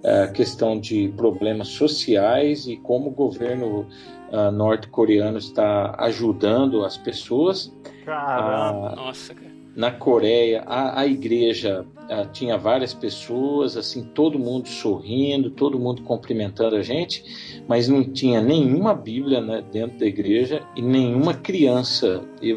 a 0.03 0.27
questão 0.27 0.79
de 0.79 1.07
problemas 1.15 1.69
sociais 1.69 2.67
e 2.67 2.75
como 2.75 3.09
o 3.09 3.13
governo 3.13 3.87
uh, 4.33 4.51
norte-coreano 4.51 5.37
está 5.37 5.95
ajudando 5.99 6.83
as 6.83 6.97
pessoas. 6.97 7.73
Caramba, 8.03 8.93
uh, 8.93 8.95
nossa, 8.95 9.33
cara. 9.33 9.53
Na 9.75 9.89
Coreia, 9.89 10.63
a, 10.67 11.01
a 11.01 11.07
igreja 11.07 11.83
uh, 12.03 12.31
tinha 12.31 12.57
várias 12.57 12.93
pessoas, 12.93 13.75
assim, 13.77 14.03
todo 14.03 14.37
mundo 14.37 14.67
sorrindo, 14.67 15.49
todo 15.49 15.79
mundo 15.79 16.03
cumprimentando 16.03 16.75
a 16.75 16.81
gente, 16.81 17.23
mas 17.67 17.87
não 17.87 18.03
tinha 18.03 18.39
nenhuma 18.41 18.93
Bíblia 18.93 19.41
né, 19.41 19.63
dentro 19.71 19.97
da 19.97 20.05
igreja 20.05 20.61
e 20.75 20.81
nenhuma 20.81 21.33
criança. 21.33 22.23
E, 22.41 22.55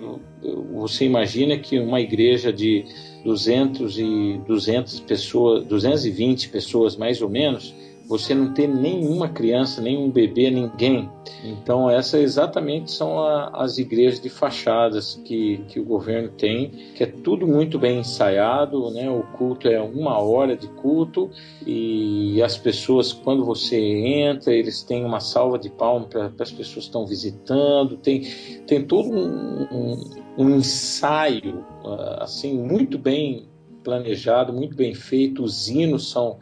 você 0.74 1.06
imagina 1.06 1.58
que 1.58 1.78
uma 1.78 2.00
igreja 2.00 2.52
de 2.52 2.84
200 3.24 3.98
e 3.98 4.40
200 4.46 5.00
pessoas, 5.00 5.64
220 5.64 6.50
pessoas 6.50 6.96
mais 6.96 7.20
ou 7.20 7.28
menos, 7.28 7.74
você 8.06 8.34
não 8.34 8.54
ter 8.54 8.68
nenhuma 8.68 9.28
criança, 9.28 9.80
nenhum 9.80 10.10
bebê, 10.10 10.50
ninguém. 10.50 11.10
Então, 11.44 11.90
essas 11.90 12.20
exatamente 12.20 12.92
são 12.92 13.18
a, 13.18 13.48
as 13.62 13.78
igrejas 13.78 14.20
de 14.20 14.28
fachadas 14.28 15.20
que, 15.24 15.58
que 15.68 15.80
o 15.80 15.84
governo 15.84 16.30
tem, 16.30 16.70
que 16.94 17.02
é 17.02 17.06
tudo 17.06 17.46
muito 17.46 17.78
bem 17.78 18.00
ensaiado, 18.00 18.90
né? 18.90 19.10
o 19.10 19.22
culto 19.36 19.68
é 19.68 19.80
uma 19.80 20.18
hora 20.18 20.56
de 20.56 20.68
culto 20.68 21.30
e 21.66 22.40
as 22.42 22.56
pessoas, 22.56 23.12
quando 23.12 23.44
você 23.44 23.76
entra, 23.76 24.54
eles 24.54 24.82
têm 24.82 25.04
uma 25.04 25.20
salva 25.20 25.58
de 25.58 25.68
palmas 25.68 26.08
para 26.08 26.26
as 26.26 26.52
pessoas 26.52 26.74
que 26.74 26.80
estão 26.80 27.06
visitando, 27.06 27.96
tem, 27.96 28.22
tem 28.66 28.84
todo 28.84 29.10
um, 29.10 29.62
um, 29.72 30.00
um 30.38 30.56
ensaio 30.56 31.64
ah, 31.84 32.18
assim 32.22 32.56
muito 32.56 32.98
bem 32.98 33.48
planejado, 33.82 34.52
muito 34.52 34.74
bem 34.76 34.94
feito, 34.94 35.42
os 35.42 35.68
hinos 35.68 36.10
são 36.10 36.38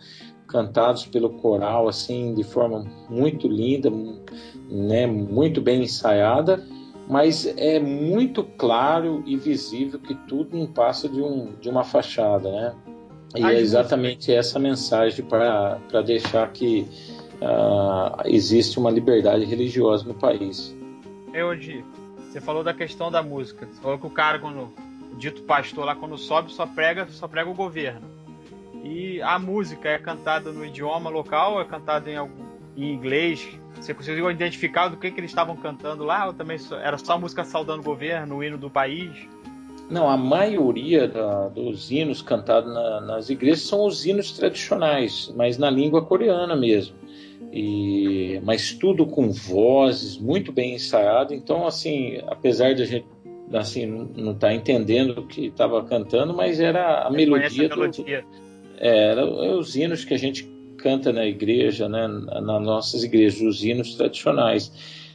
cantados 0.55 1.05
pelo 1.05 1.31
coral 1.31 1.89
assim 1.89 2.33
de 2.33 2.45
forma 2.45 2.87
muito 3.11 3.49
linda, 3.49 3.91
né, 4.71 5.05
muito 5.05 5.61
bem 5.61 5.83
ensaiada, 5.83 6.65
mas 7.09 7.45
é 7.59 7.81
muito 7.81 8.45
claro 8.45 9.21
e 9.27 9.37
visível 9.37 9.99
que 9.99 10.15
tudo 10.29 10.57
não 10.57 10.69
passa 10.69 11.09
de, 11.09 11.21
um, 11.21 11.53
de 11.61 11.69
uma 11.69 11.83
fachada, 11.83 12.49
né? 12.53 12.75
E 13.35 13.45
é 13.45 13.59
exatamente 13.59 14.33
essa 14.33 14.61
mensagem 14.61 15.25
para 15.25 16.03
deixar 16.07 16.53
que 16.53 16.87
uh, 17.43 18.23
existe 18.27 18.79
uma 18.79 18.93
liberdade 18.93 19.45
religiosa 19.45 20.07
no 20.07 20.15
país. 20.15 20.75
É 21.33 21.45
onde 21.45 21.85
você 22.31 22.41
falou 22.41 22.63
da 22.63 22.73
questão 22.73 23.11
da 23.11 23.25
música. 23.25 23.67
Você 23.67 23.83
falou 23.83 23.99
que 23.99 24.07
o 24.07 24.11
cara, 24.11 24.39
quando 24.39 24.73
o 25.13 25.17
dito 25.17 25.43
pastor 25.43 25.85
lá, 25.85 25.97
quando 25.97 26.17
sobe, 26.17 26.53
só 26.53 26.65
prega, 26.65 27.09
só 27.11 27.27
prega 27.27 27.51
o 27.51 27.55
governo. 27.55 28.24
E 28.85 29.23
a 29.23 29.39
música 29.39 29.89
é 29.89 29.99
cantada 29.99 30.53
no 30.53 30.65
idioma 30.65 31.09
local, 31.09 31.59
é 31.59 31.65
cantada 31.65 32.11
em, 32.11 32.17
algum, 32.17 32.45
em 32.77 32.93
inglês. 32.93 33.59
Você 33.77 33.95
conseguiu 33.95 34.31
identificar 34.31 34.89
do 34.89 34.99
que, 34.99 35.11
que 35.11 35.19
eles 35.19 35.31
estavam 35.31 35.57
cantando 35.57 36.05
lá? 36.05 36.27
Ou 36.27 36.35
também 36.35 36.59
era 36.83 36.99
só 36.99 37.19
música 37.19 37.45
saudando 37.45 37.81
o 37.81 37.83
governo, 37.83 38.37
o 38.37 38.45
hino 38.45 38.59
do 38.59 38.69
país? 38.69 39.11
Não, 39.91 40.09
a 40.09 40.17
maioria 40.17 41.09
da, 41.09 41.49
dos 41.49 41.91
hinos 41.91 42.21
cantados 42.21 42.73
na, 42.73 43.01
nas 43.01 43.31
igrejas 43.31 43.63
são 43.63 43.87
os 43.87 44.05
hinos 44.05 44.33
tradicionais, 44.33 45.33
mas 45.35 45.57
na 45.57 45.71
língua 45.71 46.05
coreana 46.05 46.55
mesmo. 46.55 46.95
E, 47.53 48.41
mas 48.45 48.73
tudo 48.73 49.07
com 49.07 49.31
vozes 49.31 50.19
muito 50.19 50.53
bem 50.53 50.75
ensaiado. 50.75 51.33
Então, 51.33 51.67
assim, 51.67 52.21
apesar 52.27 52.75
de 52.75 52.83
a 52.83 52.87
gente 52.87 53.07
assim 53.53 53.87
não 53.87 54.33
estar 54.33 54.49
tá 54.49 54.55
entendendo 54.55 55.19
o 55.19 55.27
que 55.27 55.47
estava 55.47 55.85
cantando, 55.85 56.35
mas 56.35 56.59
era 56.61 57.07
a 57.07 57.11
melodia, 57.11 57.69
melodia. 57.69 58.23
Do, 58.23 58.44
é, 58.79 59.11
era 59.11 59.27
os 59.27 59.77
hinos 59.77 60.05
que 60.05 60.15
a 60.15 60.19
gente 60.19 60.49
canta 60.79 61.13
na 61.13 61.25
igreja, 61.25 61.89
né, 61.89 62.07
nas 62.07 62.63
nossas 62.63 63.05
igrejas, 63.05 63.41
os 63.41 63.65
hinos 63.65 63.95
tradicionais. 63.95 64.71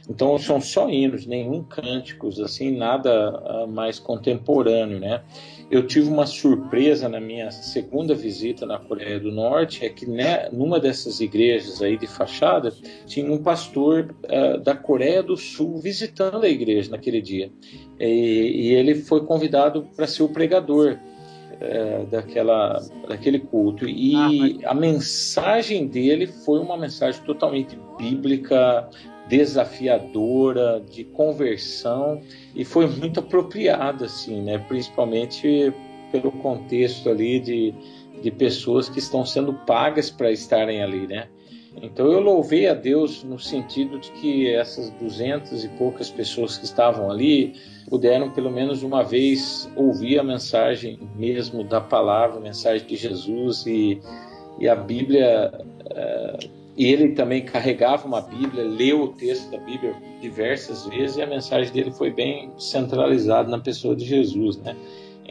Então 0.08 0.36
são 0.38 0.60
só 0.60 0.90
hinos, 0.90 1.24
nenhum 1.24 1.62
cânticos, 1.62 2.40
assim, 2.40 2.76
nada 2.76 3.30
uh, 3.30 3.68
mais 3.68 4.00
contemporâneo, 4.00 4.98
né? 4.98 5.22
Eu 5.70 5.86
tive 5.86 6.08
uma 6.08 6.26
surpresa 6.26 7.08
na 7.08 7.20
minha 7.20 7.52
segunda 7.52 8.12
visita 8.12 8.66
na 8.66 8.76
Coreia 8.76 9.20
do 9.20 9.30
Norte, 9.30 9.84
é 9.84 9.88
que 9.88 10.04
né, 10.10 10.48
numa 10.50 10.80
dessas 10.80 11.20
igrejas 11.20 11.80
aí 11.80 11.96
de 11.96 12.08
fachada 12.08 12.72
tinha 13.06 13.30
um 13.32 13.40
pastor 13.40 14.12
uh, 14.24 14.58
da 14.58 14.74
Coreia 14.74 15.22
do 15.22 15.36
Sul 15.36 15.78
visitando 15.78 16.42
a 16.42 16.48
igreja 16.48 16.90
naquele 16.90 17.22
dia 17.22 17.52
e, 18.00 18.06
e 18.06 18.74
ele 18.74 18.96
foi 18.96 19.24
convidado 19.24 19.86
para 19.94 20.08
ser 20.08 20.24
o 20.24 20.28
pregador 20.28 20.98
é, 21.60 22.04
daquela, 22.10 22.80
daquele 23.06 23.38
culto. 23.38 23.86
E 23.86 24.60
ah, 24.64 24.70
a 24.70 24.74
mensagem 24.74 25.86
dele 25.86 26.26
foi 26.26 26.58
uma 26.58 26.76
mensagem 26.76 27.22
totalmente 27.22 27.78
bíblica, 27.98 28.88
desafiadora, 29.28 30.82
de 30.90 31.04
conversão, 31.04 32.20
e 32.54 32.64
foi 32.64 32.86
muito 32.88 33.20
apropriada, 33.20 34.06
assim, 34.06 34.42
né? 34.42 34.58
principalmente 34.58 35.72
pelo 36.10 36.32
contexto 36.32 37.08
ali 37.08 37.38
de, 37.38 37.74
de 38.20 38.30
pessoas 38.30 38.88
que 38.88 38.98
estão 38.98 39.24
sendo 39.24 39.52
pagas 39.52 40.10
para 40.10 40.32
estarem 40.32 40.82
ali, 40.82 41.06
né? 41.06 41.28
Então 41.80 42.10
eu 42.10 42.18
louvei 42.18 42.66
a 42.66 42.74
Deus 42.74 43.22
no 43.22 43.38
sentido 43.38 43.98
de 44.00 44.10
que 44.12 44.52
essas 44.52 44.90
duzentas 44.90 45.62
e 45.62 45.68
poucas 45.68 46.10
pessoas 46.10 46.58
que 46.58 46.64
estavam 46.64 47.08
ali 47.08 47.54
puderam 47.90 48.30
pelo 48.30 48.50
menos 48.50 48.84
uma 48.84 49.02
vez 49.02 49.68
ouvir 49.74 50.18
a 50.18 50.22
mensagem 50.22 50.98
mesmo 51.16 51.64
da 51.64 51.80
palavra, 51.80 52.38
a 52.38 52.40
mensagem 52.40 52.86
de 52.86 52.96
Jesus 52.96 53.66
e, 53.66 54.00
e 54.58 54.68
a 54.68 54.76
Bíblia. 54.76 55.52
Uh, 55.86 56.60
e 56.76 56.86
ele 56.86 57.08
também 57.10 57.44
carregava 57.44 58.06
uma 58.06 58.22
Bíblia, 58.22 58.62
leu 58.62 59.02
o 59.02 59.08
texto 59.08 59.50
da 59.50 59.58
Bíblia 59.58 59.94
diversas 60.20 60.86
vezes 60.86 61.16
e 61.16 61.22
a 61.22 61.26
mensagem 61.26 61.70
dele 61.72 61.90
foi 61.90 62.10
bem 62.10 62.50
centralizada 62.56 63.50
na 63.50 63.58
pessoa 63.58 63.94
de 63.94 64.04
Jesus, 64.04 64.56
né? 64.56 64.74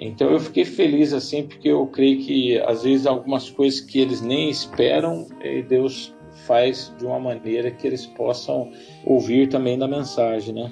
Então 0.02 0.30
eu 0.30 0.40
fiquei 0.40 0.64
feliz 0.64 1.12
assim 1.14 1.44
porque 1.44 1.70
eu 1.70 1.88
creio 1.88 2.20
que 2.20 2.60
às 2.60 2.84
vezes 2.84 3.06
algumas 3.06 3.50
coisas 3.50 3.80
que 3.80 4.00
eles 4.00 4.22
nem 4.22 4.50
esperam, 4.50 5.28
eh, 5.42 5.62
Deus 5.64 6.14
faz 6.46 6.94
de 6.98 7.06
uma 7.06 7.20
maneira 7.20 7.72
que 7.72 7.88
eles 7.88 8.06
possam 8.06 8.72
ouvir 9.06 9.50
também 9.50 9.78
da 9.78 9.88
mensagem, 9.88 10.54
né? 10.54 10.72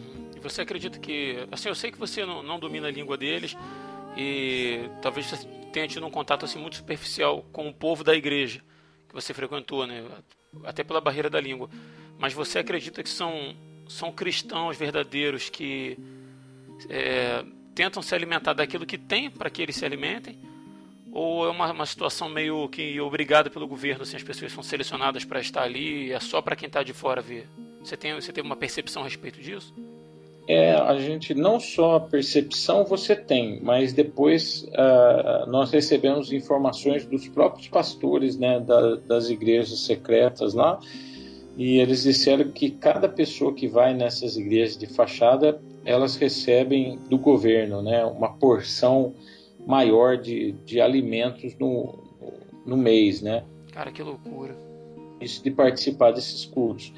Você 0.49 0.61
acredita 0.61 0.99
que, 0.99 1.47
assim, 1.51 1.69
eu 1.69 1.75
sei 1.75 1.91
que 1.91 1.97
você 1.97 2.25
não, 2.25 2.41
não 2.41 2.59
domina 2.59 2.87
a 2.87 2.91
língua 2.91 3.17
deles 3.17 3.55
e 4.15 4.89
talvez 5.01 5.25
você 5.25 5.45
tenha 5.71 5.87
tido 5.87 6.05
um 6.05 6.11
contato 6.11 6.45
assim 6.45 6.57
muito 6.57 6.77
superficial 6.77 7.43
com 7.51 7.67
o 7.67 7.73
povo 7.73 8.03
da 8.03 8.15
igreja 8.15 8.61
que 9.07 9.13
você 9.13 9.33
frequentou, 9.33 9.85
né? 9.85 10.03
Até 10.63 10.83
pela 10.83 10.99
barreira 10.99 11.29
da 11.29 11.39
língua. 11.39 11.69
Mas 12.17 12.33
você 12.33 12.59
acredita 12.59 13.03
que 13.03 13.09
são 13.09 13.55
são 13.87 14.11
cristãos 14.11 14.75
verdadeiros 14.75 15.49
que 15.49 15.97
é, 16.89 17.43
tentam 17.73 18.01
se 18.01 18.13
alimentar 18.13 18.53
daquilo 18.53 18.85
que 18.85 18.97
tem 18.97 19.29
para 19.29 19.49
que 19.49 19.61
eles 19.61 19.75
se 19.75 19.85
alimentem? 19.85 20.39
Ou 21.11 21.45
é 21.45 21.49
uma, 21.49 21.71
uma 21.71 21.85
situação 21.85 22.27
meio 22.27 22.67
que 22.69 22.99
obrigada 22.99 23.49
pelo 23.49 23.67
governo, 23.67 24.03
assim, 24.03 24.17
as 24.17 24.23
pessoas 24.23 24.51
são 24.51 24.61
selecionadas 24.61 25.23
para 25.23 25.39
estar 25.39 25.63
ali 25.63 26.07
e 26.07 26.11
é 26.11 26.19
só 26.19 26.41
para 26.41 26.55
quem 26.55 26.67
está 26.67 26.83
de 26.83 26.93
fora 26.93 27.21
ver? 27.21 27.47
Você 27.81 27.95
tem, 27.95 28.13
você 28.13 28.33
tem 28.33 28.43
uma 28.43 28.55
percepção 28.55 29.03
a 29.03 29.05
respeito 29.05 29.39
disso? 29.39 29.73
É 30.47 30.73
a 30.73 30.97
gente 30.97 31.33
não 31.33 31.59
só 31.59 31.95
a 31.95 31.99
percepção 31.99 32.85
você 32.85 33.15
tem, 33.15 33.59
mas 33.61 33.91
depois 33.91 34.63
uh, 34.63 35.49
nós 35.49 35.71
recebemos 35.71 36.31
informações 36.31 37.05
dos 37.05 37.27
próprios 37.27 37.67
pastores 37.67 38.37
né, 38.37 38.59
da, 38.59 38.95
das 38.95 39.29
igrejas 39.29 39.79
secretas 39.81 40.53
lá, 40.53 40.79
e 41.57 41.79
eles 41.79 42.03
disseram 42.03 42.49
que 42.49 42.69
cada 42.71 43.09
pessoa 43.09 43.53
que 43.53 43.67
vai 43.67 43.93
nessas 43.93 44.37
igrejas 44.37 44.77
de 44.77 44.87
fachada, 44.87 45.59
elas 45.83 46.15
recebem 46.15 46.97
do 47.09 47.17
governo 47.17 47.81
né, 47.81 48.05
uma 48.05 48.29
porção 48.33 49.13
maior 49.65 50.17
de, 50.17 50.53
de 50.65 50.79
alimentos 50.79 51.55
no, 51.59 51.99
no 52.65 52.77
mês, 52.77 53.21
né? 53.21 53.43
Cara, 53.73 53.91
que 53.91 54.01
loucura. 54.01 54.55
Isso 55.19 55.43
de 55.43 55.51
participar 55.51 56.11
desses 56.11 56.45
cultos. 56.45 56.93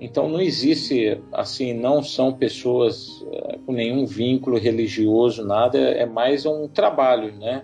Então 0.00 0.28
não 0.28 0.40
existe 0.40 1.20
assim, 1.30 1.74
não 1.74 2.02
são 2.02 2.32
pessoas 2.32 3.24
é, 3.30 3.58
com 3.58 3.72
nenhum 3.72 4.06
vínculo 4.06 4.58
religioso, 4.58 5.44
nada, 5.44 5.78
é 5.78 6.06
mais 6.06 6.46
um 6.46 6.66
trabalho, 6.66 7.36
né? 7.36 7.62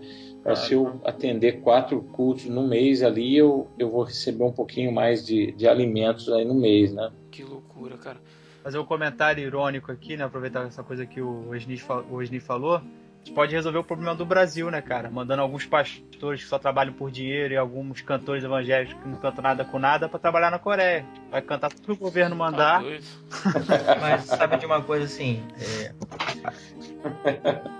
se 0.54 0.74
eu 0.74 1.00
atender 1.04 1.60
quatro 1.60 2.00
cultos 2.00 2.44
no 2.44 2.68
mês 2.68 3.02
ali, 3.02 3.36
eu, 3.36 3.68
eu 3.76 3.90
vou 3.90 4.04
receber 4.04 4.44
um 4.44 4.52
pouquinho 4.52 4.92
mais 4.92 5.26
de, 5.26 5.50
de 5.52 5.66
alimentos 5.66 6.28
aí 6.28 6.44
no 6.44 6.54
mês, 6.54 6.92
né? 6.92 7.10
Que 7.32 7.42
loucura, 7.42 7.96
cara. 7.96 8.18
Fazer 8.62 8.78
um 8.78 8.84
comentário 8.84 9.42
irônico 9.42 9.90
aqui, 9.90 10.16
né? 10.16 10.24
Aproveitar 10.24 10.66
essa 10.66 10.84
coisa 10.84 11.04
que 11.04 11.20
o 11.20 11.50
Osni, 11.50 11.80
o 12.10 12.14
Osni 12.14 12.38
falou 12.38 12.80
gente 13.26 13.32
pode 13.34 13.52
resolver 13.52 13.78
o 13.78 13.84
problema 13.84 14.14
do 14.14 14.24
Brasil, 14.24 14.70
né, 14.70 14.80
cara? 14.80 15.10
Mandando 15.10 15.42
alguns 15.42 15.66
pastores 15.66 16.42
que 16.42 16.48
só 16.48 16.58
trabalham 16.58 16.92
por 16.92 17.10
dinheiro 17.10 17.54
e 17.54 17.56
alguns 17.56 18.00
cantores 18.00 18.44
evangélicos 18.44 18.94
que 18.94 19.08
não 19.08 19.16
cantam 19.16 19.42
nada 19.42 19.64
com 19.64 19.78
nada 19.80 20.08
para 20.08 20.18
trabalhar 20.18 20.50
na 20.50 20.60
Coreia. 20.60 21.04
Vai 21.30 21.42
cantar 21.42 21.70
tudo 21.70 21.84
que 21.84 21.92
o 21.92 21.96
governo 21.96 22.36
mandar. 22.36 22.82
Tá 22.82 23.98
Mas 24.00 24.24
sabe 24.24 24.56
de 24.58 24.66
uma 24.66 24.80
coisa 24.80 25.04
assim? 25.06 25.42
É... 25.60 25.92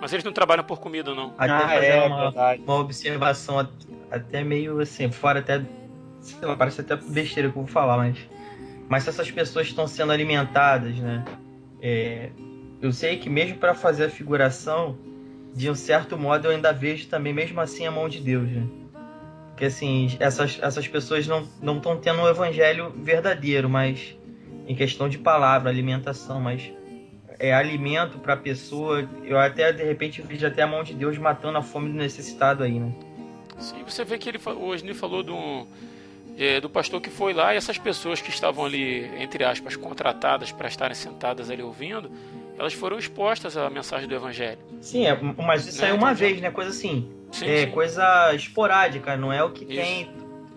Mas 0.01 0.13
eles 0.13 0.25
não 0.25 0.33
trabalham 0.33 0.65
por 0.65 0.81
comida, 0.81 1.15
não. 1.15 1.33
Até 1.39 1.53
ah, 1.53 1.69
fazer 1.69 1.87
é, 1.87 2.07
uma, 2.07 2.55
uma, 2.55 2.75
observação 2.75 3.69
até 4.11 4.43
meio 4.43 4.81
assim, 4.81 5.11
fora 5.13 5.39
até. 5.39 5.63
Sei 6.21 6.47
lá, 6.47 6.57
parece 6.57 6.81
até 6.81 6.97
besteira 6.97 7.51
que 7.51 7.57
eu 7.57 7.63
vou 7.63 7.67
falar, 7.67 7.97
mas. 7.97 8.19
Mas 8.89 9.05
se 9.05 9.11
essas 9.11 9.31
pessoas 9.31 9.69
estão 9.69 9.87
sendo 9.87 10.13
alimentadas, 10.13 10.97
né? 10.97 11.25
É, 11.81 12.31
eu 12.81 12.93
sei 12.93 13.17
que 13.17 13.29
mesmo 13.29 13.59
para 13.59 13.75
fazer 13.75 14.07
a 14.07 14.11
figuração, 14.11 14.97
de 15.57 15.71
um 15.71 15.75
certo 15.75 16.19
modo 16.19 16.47
eu 16.47 16.51
ainda 16.51 16.71
vejo 16.71 17.09
também, 17.09 17.33
mesmo 17.33 17.59
assim, 17.63 17.87
a 17.87 17.91
mão 17.91 18.11
de 18.11 18.21
Deus, 18.21 18.47
né? 18.47 18.67
Porque 19.49 19.65
assim, 19.65 20.15
essas, 20.21 20.59
essas 20.61 20.87
pessoas 20.87 21.27
não 21.27 21.49
estão 21.79 21.97
tendo 21.97 22.21
um 22.21 22.29
evangelho 22.29 22.93
verdadeiro, 22.95 23.67
mas 23.67 24.15
em 24.69 24.75
questão 24.75 25.09
de 25.09 25.17
palavra, 25.17 25.71
alimentação, 25.71 26.39
mas 26.39 26.71
é 27.39 27.55
alimento 27.55 28.19
para 28.19 28.35
a 28.35 28.37
pessoa. 28.37 29.09
Eu 29.25 29.39
até 29.39 29.73
de 29.73 29.83
repente 29.83 30.21
vejo 30.21 30.47
até 30.47 30.61
a 30.61 30.67
mão 30.67 30.85
de 30.85 30.93
Deus 30.93 31.17
matando 31.17 31.57
a 31.57 31.63
fome 31.63 31.89
do 31.89 31.97
necessitado 31.97 32.63
aí, 32.63 32.79
né? 32.79 32.93
Sim, 33.59 33.83
você 33.83 34.05
vê 34.05 34.19
que 34.19 34.29
ele 34.29 34.39
hoje 34.45 34.85
ele 34.85 34.93
falou 34.93 35.23
do, 35.23 35.67
é, 36.37 36.61
do 36.61 36.69
pastor 36.69 37.01
que 37.01 37.09
foi 37.09 37.33
lá 37.33 37.55
e 37.55 37.57
essas 37.57 37.79
pessoas 37.79 38.21
que 38.21 38.29
estavam 38.29 38.67
ali, 38.67 39.07
entre 39.19 39.43
aspas, 39.43 39.75
contratadas 39.75 40.53
para 40.53 40.69
estarem 40.69 40.95
sentadas 40.95 41.49
ali 41.49 41.63
ouvindo, 41.63 42.11
elas 42.59 42.73
foram 42.73 42.99
expostas 42.99 43.57
à 43.57 43.69
mensagem 43.69 44.09
do 44.09 44.15
evangelho. 44.15 44.59
Sim, 44.81 45.07
é, 45.07 45.19
mas 45.21 45.67
isso 45.67 45.83
né? 45.83 45.91
é 45.91 45.93
uma 45.93 46.15
vez, 46.15 46.41
né? 46.41 46.51
Coisa 46.51 46.71
assim. 46.71 47.11
Sim, 47.31 47.49
é 47.49 47.67
sim. 47.67 47.71
coisa 47.71 48.35
esporádica, 48.35 49.17
não 49.17 49.33
é 49.33 49.43
o 49.43 49.51
que 49.51 49.65
isso. 49.65 49.75
tem 49.75 50.11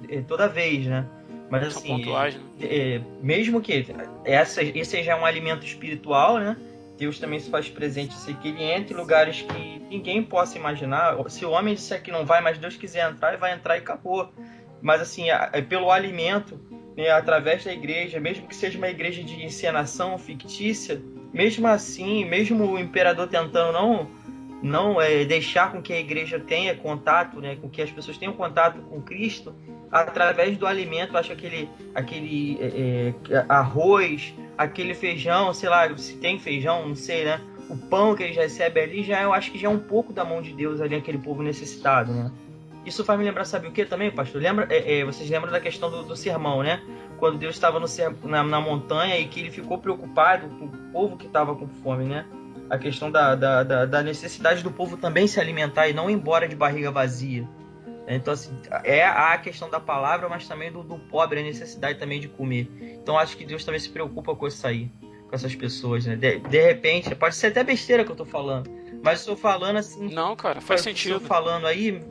é, 0.08 0.22
toda 0.22 0.48
vez, 0.48 0.86
né? 0.86 1.06
Mas 1.50 1.64
assim, 1.64 1.88
pontuais, 1.88 2.36
né? 2.36 2.42
é, 2.62 3.02
mesmo 3.22 3.60
que 3.60 3.86
essa, 4.24 4.62
esse 4.62 5.02
já 5.02 5.14
é 5.14 5.16
um 5.16 5.26
alimento 5.26 5.66
espiritual, 5.66 6.38
né? 6.38 6.56
Deus 6.96 7.18
também 7.18 7.40
se 7.40 7.50
faz 7.50 7.70
presente 7.70 8.14
se 8.14 8.34
que 8.36 8.50
ele 8.50 8.62
entre 8.62 8.94
em 8.94 8.98
lugares 8.98 9.42
que 9.42 9.80
ninguém 9.90 10.22
possa 10.22 10.58
imaginar. 10.58 11.18
Se 11.30 11.46
o 11.46 11.52
homem 11.52 11.74
disser 11.74 12.04
que 12.04 12.12
não 12.12 12.26
vai, 12.26 12.42
mas 12.42 12.58
Deus 12.58 12.76
quiser 12.76 13.10
entrar, 13.10 13.30
ele 13.30 13.38
vai 13.38 13.54
entrar 13.54 13.78
e 13.78 13.80
acabou. 13.80 14.30
Mas 14.82 15.02
assim, 15.02 15.30
é 15.30 15.62
pelo 15.62 15.90
alimento, 15.90 16.60
né, 16.96 17.10
através 17.10 17.64
da 17.64 17.72
igreja, 17.72 18.20
mesmo 18.20 18.48
que 18.48 18.56
seja 18.56 18.78
uma 18.78 18.90
igreja 18.90 19.24
de 19.24 19.44
encenação 19.44 20.18
fictícia, 20.18 21.02
mesmo 21.34 21.68
assim, 21.68 22.26
mesmo 22.26 22.66
o 22.66 22.80
imperador 22.80 23.28
tentando 23.28 23.72
não 23.72 24.08
não 24.62 25.02
é, 25.02 25.24
deixar 25.24 25.72
com 25.72 25.82
que 25.82 25.94
a 25.94 26.00
igreja 26.00 26.40
tenha 26.40 26.76
contato, 26.76 27.40
né, 27.40 27.56
com 27.56 27.70
que 27.70 27.82
as 27.82 27.90
pessoas 27.90 28.18
tenham 28.18 28.34
contato 28.34 28.80
com 28.82 29.02
Cristo, 29.02 29.56
através 29.92 30.58
do 30.58 30.68
alimento, 30.68 31.18
acho 31.18 31.32
aquele, 31.32 31.70
aquele 31.96 32.58
é, 32.60 33.14
é, 33.30 33.46
arroz, 33.48 34.34
aquele 34.58 34.94
feijão, 34.94 35.54
sei 35.54 35.70
lá, 35.70 35.98
se 35.98 36.18
tem 36.18 36.38
feijão, 36.38 36.88
não 36.88 36.96
sei, 36.96 37.26
né? 37.26 37.42
O 37.70 37.78
pão 37.78 38.16
que 38.16 38.24
eles 38.24 38.36
recebem 38.36 38.84
ali 38.84 39.04
já 39.04 39.22
eu 39.22 39.32
acho 39.32 39.52
que 39.52 39.58
já 39.58 39.68
é 39.68 39.72
um 39.72 39.80
pouco 39.80 40.12
da 40.12 40.26
mão 40.26 40.42
de 40.42 40.54
Deus 40.54 40.82
ali, 40.82 40.96
aquele 40.96 41.20
povo 41.20 41.42
necessitado, 41.42 42.12
né? 42.12 42.32
Isso 42.86 43.04
faz 43.04 43.20
me 43.20 43.26
lembrar, 43.26 43.46
sabe 43.46 43.68
o 43.68 43.72
que 43.72 43.86
também, 43.86 44.10
pastor? 44.10 44.42
Lembra, 44.42 44.68
é, 44.70 45.00
é, 45.00 45.06
vocês 45.06 45.30
lembram 45.30 45.52
da 45.52 45.60
questão 45.60 45.90
do, 45.90 46.04
do 46.04 46.16
sermão, 46.16 46.64
né? 46.64 46.82
Quando 47.18 47.38
Deus 47.38 47.56
estava 47.56 47.80
na, 48.24 48.44
na, 48.44 48.62
montanha 48.62 49.18
e 49.20 49.28
que 49.28 49.42
ele 49.42 49.52
ficou 49.52 49.78
preocupado 49.78 50.48
com 50.48 50.66
o 50.66 50.92
povo 50.92 51.18
que 51.18 51.28
estava 51.28 51.54
com 51.56 51.68
fome, 51.68 52.06
né? 52.06 52.26
A 52.70 52.78
questão 52.78 53.12
da, 53.12 53.36
da, 53.36 53.64
da, 53.64 53.86
da, 53.86 54.02
necessidade 54.02 54.64
do 54.64 54.72
povo 54.72 54.96
também 54.96 55.28
se 55.28 55.40
alimentar 55.40 55.90
e 55.90 55.94
não 55.94 56.10
ir 56.10 56.14
embora 56.14 56.48
de 56.48 56.56
barriga 56.56 56.92
vazia. 56.92 57.48
Então, 58.08 58.34
assim, 58.34 58.52
é 58.84 59.06
a 59.06 59.38
questão 59.38 59.70
da 59.70 59.80
palavra, 59.80 60.28
mas 60.30 60.48
também 60.48 60.72
do, 60.72 60.82
do 60.82 60.98
pobre, 60.98 61.42
a 61.42 61.44
necessidade 61.44 62.00
também 62.00 62.20
de 62.20 62.28
comer. 62.28 62.68
Então, 63.02 63.18
acho 63.20 63.38
que 63.38 63.46
Deus 63.46 63.64
também 63.64 63.80
se 63.80 63.90
preocupa 63.90 64.36
com 64.36 64.48
isso 64.48 64.66
aí, 64.66 64.90
com 65.28 65.36
essas 65.36 65.54
pessoas, 65.54 66.06
né? 66.06 66.16
De, 66.16 66.40
de 66.40 66.62
repente, 66.62 67.14
pode 67.14 67.36
ser 67.36 67.48
até 67.48 67.64
besteira 67.64 68.04
que 68.04 68.12
eu 68.12 68.16
tô 68.16 68.26
falando, 68.26 68.70
mas 69.04 69.22
eu 69.22 69.36
tô 69.36 69.42
falando 69.42 69.78
assim. 69.78 70.10
Não, 70.12 70.36
cara, 70.36 70.60
faz 70.60 70.82
sentido. 70.82 71.16
Eu 71.16 71.20
falando 71.20 71.68
aí, 71.68 72.02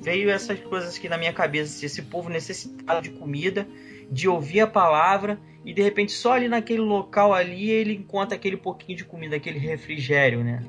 veio 0.00 0.30
essas 0.30 0.58
coisas 0.60 0.96
aqui 0.96 1.08
na 1.08 1.18
minha 1.18 1.32
cabeça, 1.32 1.84
esse 1.84 2.02
povo 2.02 2.28
necessitado 2.28 3.02
de 3.02 3.10
comida, 3.10 3.66
de 4.10 4.28
ouvir 4.28 4.60
a 4.60 4.66
palavra 4.66 5.40
e 5.64 5.72
de 5.72 5.82
repente 5.82 6.12
só 6.12 6.34
ali 6.34 6.48
naquele 6.48 6.80
local 6.80 7.34
ali 7.34 7.70
ele 7.70 7.94
encontra 7.94 8.36
aquele 8.36 8.56
pouquinho 8.56 8.98
de 8.98 9.04
comida, 9.04 9.36
aquele 9.36 9.58
refrigério, 9.58 10.44
né? 10.44 10.62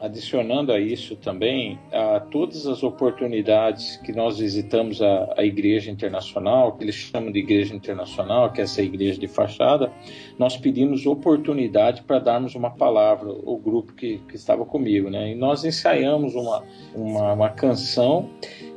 Adicionando 0.00 0.72
a 0.72 0.80
isso 0.80 1.14
também, 1.14 1.78
a 1.92 2.20
todas 2.20 2.66
as 2.66 2.82
oportunidades 2.82 3.98
que 3.98 4.12
nós 4.12 4.38
visitamos 4.38 5.02
a, 5.02 5.34
a, 5.36 5.44
Igreja 5.44 5.90
Internacional, 5.90 6.72
que 6.72 6.84
eles 6.84 6.94
chamam 6.94 7.30
de 7.30 7.38
Igreja 7.38 7.74
Internacional, 7.74 8.50
que 8.50 8.62
é 8.62 8.64
essa 8.64 8.80
igreja 8.80 9.20
de 9.20 9.28
fachada, 9.28 9.92
nós 10.38 10.56
pedimos 10.56 11.04
oportunidade 11.04 12.02
para 12.02 12.18
darmos 12.18 12.54
uma 12.54 12.70
palavra, 12.70 13.30
o 13.30 13.58
grupo 13.58 13.92
que, 13.92 14.22
que 14.26 14.36
estava 14.36 14.64
comigo, 14.64 15.10
né? 15.10 15.32
E 15.32 15.34
nós 15.34 15.66
ensaiamos 15.66 16.34
uma, 16.34 16.64
uma, 16.94 17.32
uma 17.34 17.50
canção 17.50 18.30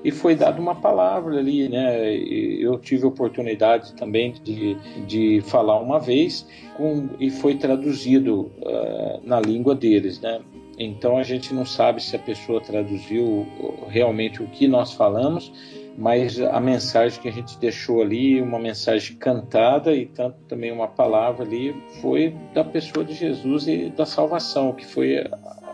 e 0.03 0.11
foi 0.11 0.35
dada 0.35 0.59
uma 0.59 0.75
palavra 0.75 1.37
ali, 1.37 1.69
né? 1.69 2.13
Eu 2.13 2.77
tive 2.77 3.05
a 3.05 3.07
oportunidade 3.07 3.93
também 3.93 4.33
de, 4.43 4.75
de 5.07 5.41
falar 5.45 5.79
uma 5.79 5.99
vez 5.99 6.45
com, 6.75 7.07
e 7.17 7.29
foi 7.29 7.55
traduzido 7.55 8.51
uh, 8.61 9.21
na 9.23 9.39
língua 9.39 9.73
deles, 9.73 10.19
né? 10.19 10.41
Então 10.77 11.17
a 11.17 11.23
gente 11.23 11.53
não 11.53 11.65
sabe 11.65 12.01
se 12.01 12.15
a 12.15 12.19
pessoa 12.19 12.59
traduziu 12.59 13.45
realmente 13.87 14.41
o 14.41 14.47
que 14.47 14.67
nós 14.67 14.93
falamos, 14.93 15.51
mas 15.97 16.39
a 16.41 16.59
mensagem 16.59 17.21
que 17.21 17.27
a 17.27 17.31
gente 17.31 17.57
deixou 17.59 18.01
ali, 18.01 18.41
uma 18.41 18.57
mensagem 18.57 19.15
cantada 19.17 19.95
e 19.95 20.07
tanto 20.07 20.37
também 20.47 20.71
uma 20.71 20.87
palavra 20.87 21.45
ali, 21.45 21.75
foi 22.01 22.35
da 22.53 22.63
pessoa 22.63 23.05
de 23.05 23.13
Jesus 23.13 23.67
e 23.67 23.89
da 23.89 24.05
salvação, 24.05 24.73
que 24.73 24.85
foi 24.85 25.23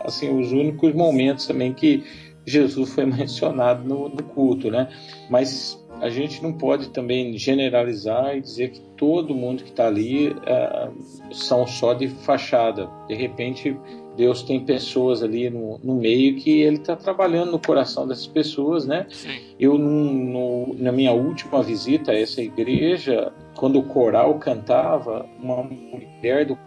assim 0.04 0.28
os 0.38 0.52
únicos 0.52 0.92
momentos 0.94 1.46
também 1.46 1.72
que 1.72 2.04
Jesus 2.44 2.92
foi 2.92 3.06
mencionado 3.06 3.88
no, 3.88 4.08
no 4.08 4.22
culto, 4.22 4.70
né? 4.70 4.88
Mas 5.30 5.80
a 6.00 6.08
gente 6.08 6.42
não 6.42 6.52
pode 6.52 6.90
também 6.90 7.36
generalizar 7.36 8.36
e 8.36 8.40
dizer 8.40 8.70
que 8.70 8.80
todo 8.96 9.34
mundo 9.34 9.62
que 9.62 9.70
está 9.70 9.86
ali 9.86 10.28
uh, 10.28 11.34
são 11.34 11.66
só 11.66 11.92
de 11.92 12.08
fachada. 12.08 12.88
De 13.06 13.14
repente, 13.14 13.76
Deus 14.16 14.42
tem 14.42 14.64
pessoas 14.64 15.22
ali 15.22 15.48
no, 15.48 15.78
no 15.82 15.94
meio 15.94 16.36
que 16.36 16.60
Ele 16.60 16.76
está 16.76 16.96
trabalhando 16.96 17.52
no 17.52 17.58
coração 17.58 18.06
dessas 18.06 18.26
pessoas, 18.26 18.86
né? 18.86 19.06
Sim. 19.10 19.38
Eu, 19.58 19.78
no, 19.78 20.74
na 20.78 20.92
minha 20.92 21.12
última 21.12 21.62
visita 21.62 22.12
a 22.12 22.18
essa 22.18 22.42
igreja, 22.42 23.32
quando 23.56 23.78
o 23.78 23.82
coral 23.82 24.38
cantava, 24.38 25.26
uma 25.40 25.62
mulher 25.62 26.46
do 26.46 26.58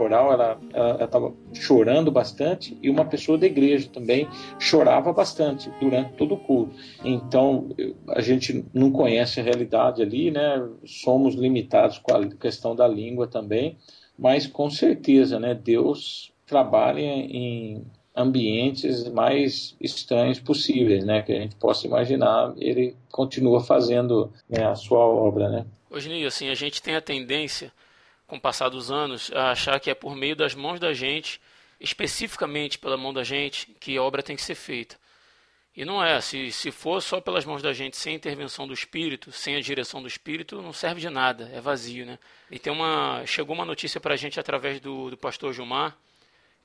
coral 0.00 0.32
ela 0.32 0.58
estava 1.04 1.30
chorando 1.52 2.10
bastante 2.10 2.78
e 2.82 2.88
uma 2.88 3.04
pessoa 3.04 3.36
da 3.36 3.44
igreja 3.44 3.86
também 3.92 4.26
chorava 4.58 5.12
bastante 5.12 5.70
durante 5.78 6.14
todo 6.14 6.34
o 6.34 6.38
culto. 6.38 6.74
Então 7.04 7.68
a 8.08 8.22
gente 8.22 8.64
não 8.72 8.90
conhece 8.90 9.40
a 9.40 9.42
realidade 9.42 10.00
ali, 10.00 10.30
né? 10.30 10.66
Somos 10.86 11.34
limitados 11.34 11.98
com 11.98 12.14
a 12.14 12.26
questão 12.26 12.74
da 12.74 12.88
língua 12.88 13.26
também, 13.26 13.76
mas 14.18 14.46
com 14.46 14.70
certeza, 14.70 15.38
né? 15.38 15.54
Deus 15.54 16.32
trabalha 16.50 17.00
em 17.00 17.86
ambientes 18.14 19.08
mais 19.08 19.76
estranhos 19.80 20.40
possíveis, 20.40 21.04
né, 21.04 21.22
que 21.22 21.32
a 21.32 21.40
gente 21.40 21.54
possa 21.54 21.86
imaginar, 21.86 22.52
ele 22.56 22.96
continua 23.10 23.60
fazendo 23.62 24.32
né, 24.48 24.66
a 24.66 24.74
sua 24.74 24.98
obra, 24.98 25.48
né. 25.48 25.64
Hoje, 25.88 26.26
assim, 26.26 26.48
a 26.50 26.54
gente 26.54 26.82
tem 26.82 26.96
a 26.96 27.00
tendência, 27.00 27.72
com 28.26 28.36
o 28.36 28.40
passar 28.40 28.68
dos 28.68 28.90
anos, 28.90 29.30
a 29.32 29.52
achar 29.52 29.78
que 29.80 29.90
é 29.90 29.94
por 29.94 30.14
meio 30.14 30.36
das 30.36 30.54
mãos 30.54 30.78
da 30.80 30.92
gente, 30.92 31.40
especificamente 31.80 32.78
pela 32.78 32.96
mão 32.96 33.12
da 33.12 33.24
gente, 33.24 33.68
que 33.80 33.96
a 33.96 34.02
obra 34.02 34.22
tem 34.22 34.36
que 34.36 34.42
ser 34.42 34.54
feita. 34.56 34.96
E 35.76 35.84
não 35.84 36.04
é. 36.04 36.20
Se, 36.20 36.50
se 36.50 36.70
for 36.70 37.00
só 37.00 37.20
pelas 37.20 37.44
mãos 37.44 37.62
da 37.62 37.72
gente, 37.72 37.96
sem 37.96 38.12
a 38.12 38.16
intervenção 38.16 38.66
do 38.66 38.74
Espírito, 38.74 39.32
sem 39.32 39.56
a 39.56 39.60
direção 39.60 40.02
do 40.02 40.08
Espírito, 40.08 40.60
não 40.60 40.72
serve 40.72 41.00
de 41.00 41.08
nada. 41.08 41.48
É 41.54 41.60
vazio, 41.60 42.04
né? 42.04 42.18
E 42.50 42.58
tem 42.58 42.72
uma. 42.72 43.24
Chegou 43.24 43.54
uma 43.54 43.64
notícia 43.64 44.00
para 44.00 44.14
a 44.14 44.16
gente 44.16 44.38
através 44.38 44.80
do, 44.80 45.10
do 45.10 45.16
pastor 45.16 45.52
Gilmar, 45.52 45.96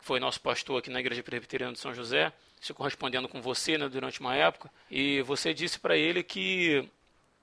foi 0.05 0.19
nosso 0.19 0.39
pastor 0.39 0.77
aqui 0.77 0.91
na 0.91 0.99
Igreja 0.99 1.23
Presbiteriana 1.23 1.73
de 1.73 1.79
São 1.79 1.91
José, 1.91 2.31
se 2.61 2.71
correspondendo 2.75 3.27
com 3.27 3.41
você 3.41 3.75
né, 3.75 3.89
durante 3.89 4.19
uma 4.19 4.35
época. 4.35 4.69
E 4.89 5.23
você 5.23 5.51
disse 5.51 5.79
para 5.79 5.97
ele 5.97 6.21
que 6.21 6.87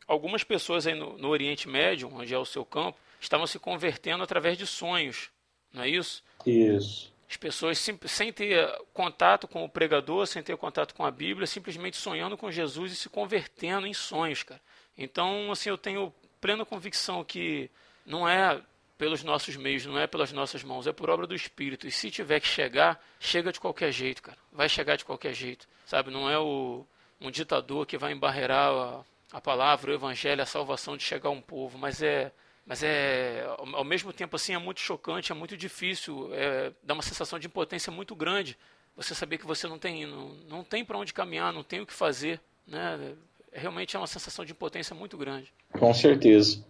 algumas 0.06 0.44
pessoas 0.44 0.86
aí 0.86 0.94
no, 0.94 1.18
no 1.18 1.28
Oriente 1.28 1.68
Médio, 1.68 2.08
onde 2.14 2.32
é 2.32 2.38
o 2.38 2.44
seu 2.44 2.64
campo, 2.64 2.96
estavam 3.20 3.48
se 3.48 3.58
convertendo 3.58 4.22
através 4.22 4.56
de 4.56 4.64
sonhos. 4.64 5.28
Não 5.72 5.82
é 5.82 5.88
isso? 5.88 6.22
Isso. 6.46 7.12
As 7.28 7.36
pessoas 7.36 7.78
sem, 7.78 7.98
sem 8.06 8.32
ter 8.32 8.72
contato 8.94 9.48
com 9.48 9.64
o 9.64 9.68
pregador, 9.68 10.24
sem 10.28 10.40
ter 10.40 10.56
contato 10.56 10.94
com 10.94 11.04
a 11.04 11.10
Bíblia, 11.10 11.48
simplesmente 11.48 11.96
sonhando 11.96 12.36
com 12.36 12.48
Jesus 12.48 12.92
e 12.92 12.96
se 12.96 13.08
convertendo 13.08 13.88
em 13.88 13.94
sonhos, 13.94 14.44
cara. 14.44 14.60
Então, 14.96 15.50
assim, 15.50 15.68
eu 15.68 15.76
tenho 15.76 16.14
plena 16.40 16.64
convicção 16.64 17.24
que 17.24 17.68
não 18.06 18.28
é 18.28 18.62
pelos 19.03 19.24
nossos 19.24 19.57
meios, 19.57 19.84
não 19.84 19.98
é 19.98 20.07
pelas 20.07 20.30
nossas 20.30 20.62
mãos, 20.62 20.86
é 20.86 20.92
por 20.92 21.11
obra 21.11 21.26
do 21.26 21.34
Espírito. 21.34 21.88
E 21.88 21.90
se 21.90 22.09
tiver 22.09 22.38
que 22.38 22.46
chegar, 22.46 23.05
chega 23.18 23.50
de 23.50 23.59
qualquer 23.59 23.90
jeito, 23.90 24.22
cara. 24.22 24.38
Vai 24.53 24.68
chegar 24.68 24.94
de 24.94 25.05
qualquer 25.05 25.34
jeito, 25.34 25.66
sabe? 25.84 26.12
Não 26.12 26.30
é 26.30 26.38
o, 26.38 26.86
um 27.20 27.28
ditador 27.28 27.84
que 27.84 27.98
vai 27.98 28.12
embarrear 28.12 28.53
a, 28.53 29.05
a 29.32 29.40
palavra, 29.40 29.90
o 29.90 29.94
evangelho, 29.94 30.40
a 30.40 30.46
salvação 30.46 30.96
de 30.96 31.03
chegar 31.03 31.30
a 31.30 31.32
um 31.32 31.40
povo, 31.40 31.76
mas 31.76 32.00
é 32.00 32.30
mas 32.64 32.84
é 32.84 33.44
ao 33.72 33.82
mesmo 33.82 34.12
tempo 34.12 34.36
assim 34.36 34.55
é 34.55 34.59
muito 34.59 34.78
chocante, 34.78 35.32
é 35.32 35.34
muito 35.34 35.57
difícil, 35.57 36.30
é, 36.32 36.70
dá 36.80 36.94
uma 36.94 37.03
sensação 37.03 37.40
de 37.40 37.48
impotência 37.48 37.90
muito 37.90 38.14
grande. 38.14 38.57
Você 38.96 39.16
saber 39.16 39.36
que 39.36 39.44
você 39.44 39.66
não 39.66 39.80
tem 39.80 40.07
não, 40.07 40.28
não 40.48 40.62
tem 40.62 40.84
para 40.84 40.96
onde 40.96 41.12
caminhar, 41.12 41.53
não 41.53 41.64
tem 41.64 41.80
o 41.80 41.86
que 41.86 41.92
fazer, 41.92 42.40
né? 42.64 43.16
Realmente 43.53 43.96
é 43.96 43.98
uma 43.98 44.07
sensação 44.07 44.44
de 44.44 44.53
impotência 44.53 44.94
muito 44.94 45.18
grande. 45.18 45.53
Com 45.72 45.92
certeza. 45.92 46.64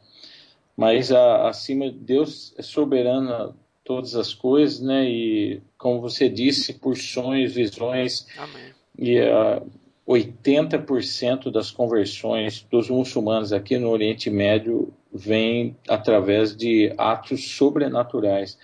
Mas 0.77 1.13
a, 1.13 1.49
acima 1.49 1.91
de 1.91 1.99
Deus 1.99 2.55
é 2.57 2.63
soberano 2.63 3.55
todas 3.85 4.15
as 4.15 4.33
coisas, 4.33 4.81
né? 4.81 5.09
E 5.09 5.63
como 5.77 6.01
você 6.01 6.29
disse, 6.29 6.75
por 6.75 6.97
sonhos, 6.97 7.55
visões. 7.55 8.27
Amém. 8.39 8.73
E 8.99 9.21
a 9.21 9.63
80% 10.07 11.51
das 11.51 11.71
conversões 11.71 12.67
dos 12.71 12.91
muçulmanos 12.91 13.53
aqui 13.53 13.79
no 13.79 13.91
Oriente 13.91 14.31
Médio 14.31 14.93
vem 15.13 15.77
através 15.89 16.57
de 16.57 16.93
atos 16.99 17.51
sobrenaturais. 17.51 18.59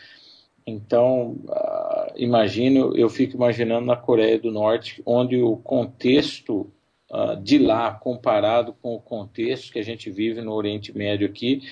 Então, 0.67 1.39
uh, 1.49 2.13
imagino, 2.17 2.95
eu 2.95 3.09
fico 3.09 3.37
imaginando 3.37 3.87
na 3.87 3.97
Coreia 3.97 4.39
do 4.39 4.51
Norte, 4.51 5.03
onde 5.07 5.41
o 5.41 5.57
contexto 5.57 6.71
uh, 7.11 7.41
de 7.43 7.59
lá, 7.59 7.93
comparado 7.93 8.75
com 8.83 8.95
o 8.95 9.01
contexto 9.01 9.73
que 9.73 9.79
a 9.79 9.85
gente 9.85 10.11
vive 10.11 10.43
no 10.43 10.53
Oriente 10.53 10.97
Médio 10.97 11.27
aqui, 11.27 11.63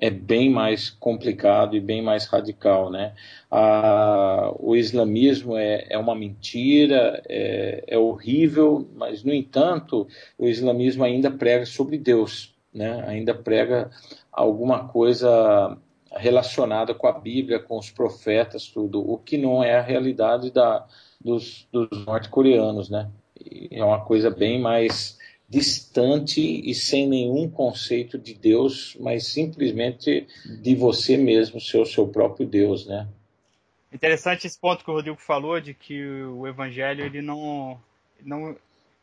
é 0.00 0.10
bem 0.10 0.48
mais 0.48 0.90
complicado 0.90 1.76
e 1.76 1.80
bem 1.80 2.00
mais 2.00 2.26
radical, 2.26 2.88
né? 2.88 3.14
Ah, 3.50 4.52
o 4.58 4.76
islamismo 4.76 5.56
é, 5.56 5.86
é 5.90 5.98
uma 5.98 6.14
mentira, 6.14 7.20
é, 7.28 7.82
é, 7.86 7.98
horrível, 7.98 8.88
mas 8.94 9.24
no 9.24 9.34
entanto 9.34 10.06
o 10.38 10.46
islamismo 10.46 11.02
ainda 11.02 11.30
prega 11.30 11.66
sobre 11.66 11.98
Deus, 11.98 12.54
né? 12.72 13.04
Ainda 13.08 13.34
prega 13.34 13.90
alguma 14.30 14.86
coisa 14.86 15.76
relacionada 16.12 16.94
com 16.94 17.08
a 17.08 17.12
Bíblia, 17.12 17.58
com 17.58 17.76
os 17.76 17.90
profetas, 17.90 18.68
tudo, 18.68 19.00
o 19.00 19.18
que 19.18 19.36
não 19.36 19.62
é 19.62 19.76
a 19.76 19.82
realidade 19.82 20.52
da, 20.52 20.86
dos, 21.20 21.66
dos 21.72 21.88
norte-coreanos, 22.06 22.88
né? 22.88 23.10
É 23.70 23.84
uma 23.84 24.00
coisa 24.00 24.30
bem 24.30 24.60
mais 24.60 25.17
distante 25.48 26.40
e 26.40 26.74
sem 26.74 27.08
nenhum 27.08 27.48
conceito 27.48 28.18
de 28.18 28.34
Deus, 28.34 28.96
mas 29.00 29.26
simplesmente 29.26 30.26
de 30.60 30.74
você 30.74 31.16
mesmo 31.16 31.60
ser 31.60 31.78
o 31.78 31.86
seu 31.86 32.06
próprio 32.06 32.46
Deus, 32.46 32.86
né? 32.86 33.08
Interessante 33.90 34.46
esse 34.46 34.58
ponto 34.58 34.84
que 34.84 34.90
o 34.90 34.94
Rodrigo 34.94 35.16
falou 35.16 35.58
de 35.58 35.72
que 35.72 36.04
o 36.04 36.46
evangelho 36.46 37.04
ele 37.04 37.22
não 37.22 37.80
não 38.22 38.54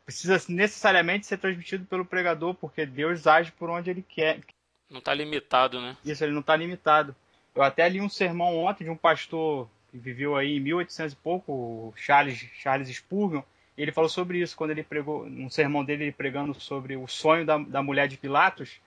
precisa 0.05 0.39
necessariamente 0.49 1.25
ser 1.25 1.37
transmitido 1.37 1.85
pelo 1.85 2.05
pregador, 2.05 2.53
porque 2.53 2.85
Deus 2.85 3.25
age 3.25 3.51
por 3.51 3.69
onde 3.69 3.89
ele 3.89 4.05
quer. 4.07 4.39
Não 4.87 4.99
está 4.99 5.13
limitado, 5.15 5.81
né? 5.81 5.97
Isso, 6.05 6.23
ele 6.23 6.33
não 6.33 6.41
está 6.41 6.55
limitado. 6.55 7.15
Eu 7.55 7.63
até 7.63 7.89
li 7.89 7.99
um 7.99 8.09
sermão 8.09 8.55
ontem 8.57 8.83
de 8.83 8.89
um 8.91 8.95
pastor 8.95 9.67
que 9.89 9.97
viveu 9.97 10.35
aí 10.35 10.57
em 10.57 10.59
1800 10.59 11.13
e 11.13 11.15
pouco, 11.15 11.93
Charles 11.95 12.37
Charles 12.53 12.89
Spurgeon, 12.89 13.41
ele 13.77 13.91
falou 13.91 14.09
sobre 14.09 14.39
isso 14.39 14.55
quando 14.55 14.71
ele 14.71 14.83
pregou, 14.83 15.29
num 15.29 15.49
sermão 15.49 15.83
dele 15.83 16.11
pregando 16.11 16.53
sobre 16.59 16.95
o 16.95 17.07
sonho 17.07 17.45
da, 17.45 17.57
da 17.57 17.83
mulher 17.83 18.07
de 18.07 18.17
Pilatos. 18.17 18.79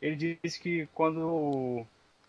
Ele 0.00 0.38
disse 0.42 0.60
que 0.60 0.88
quando 0.94 1.84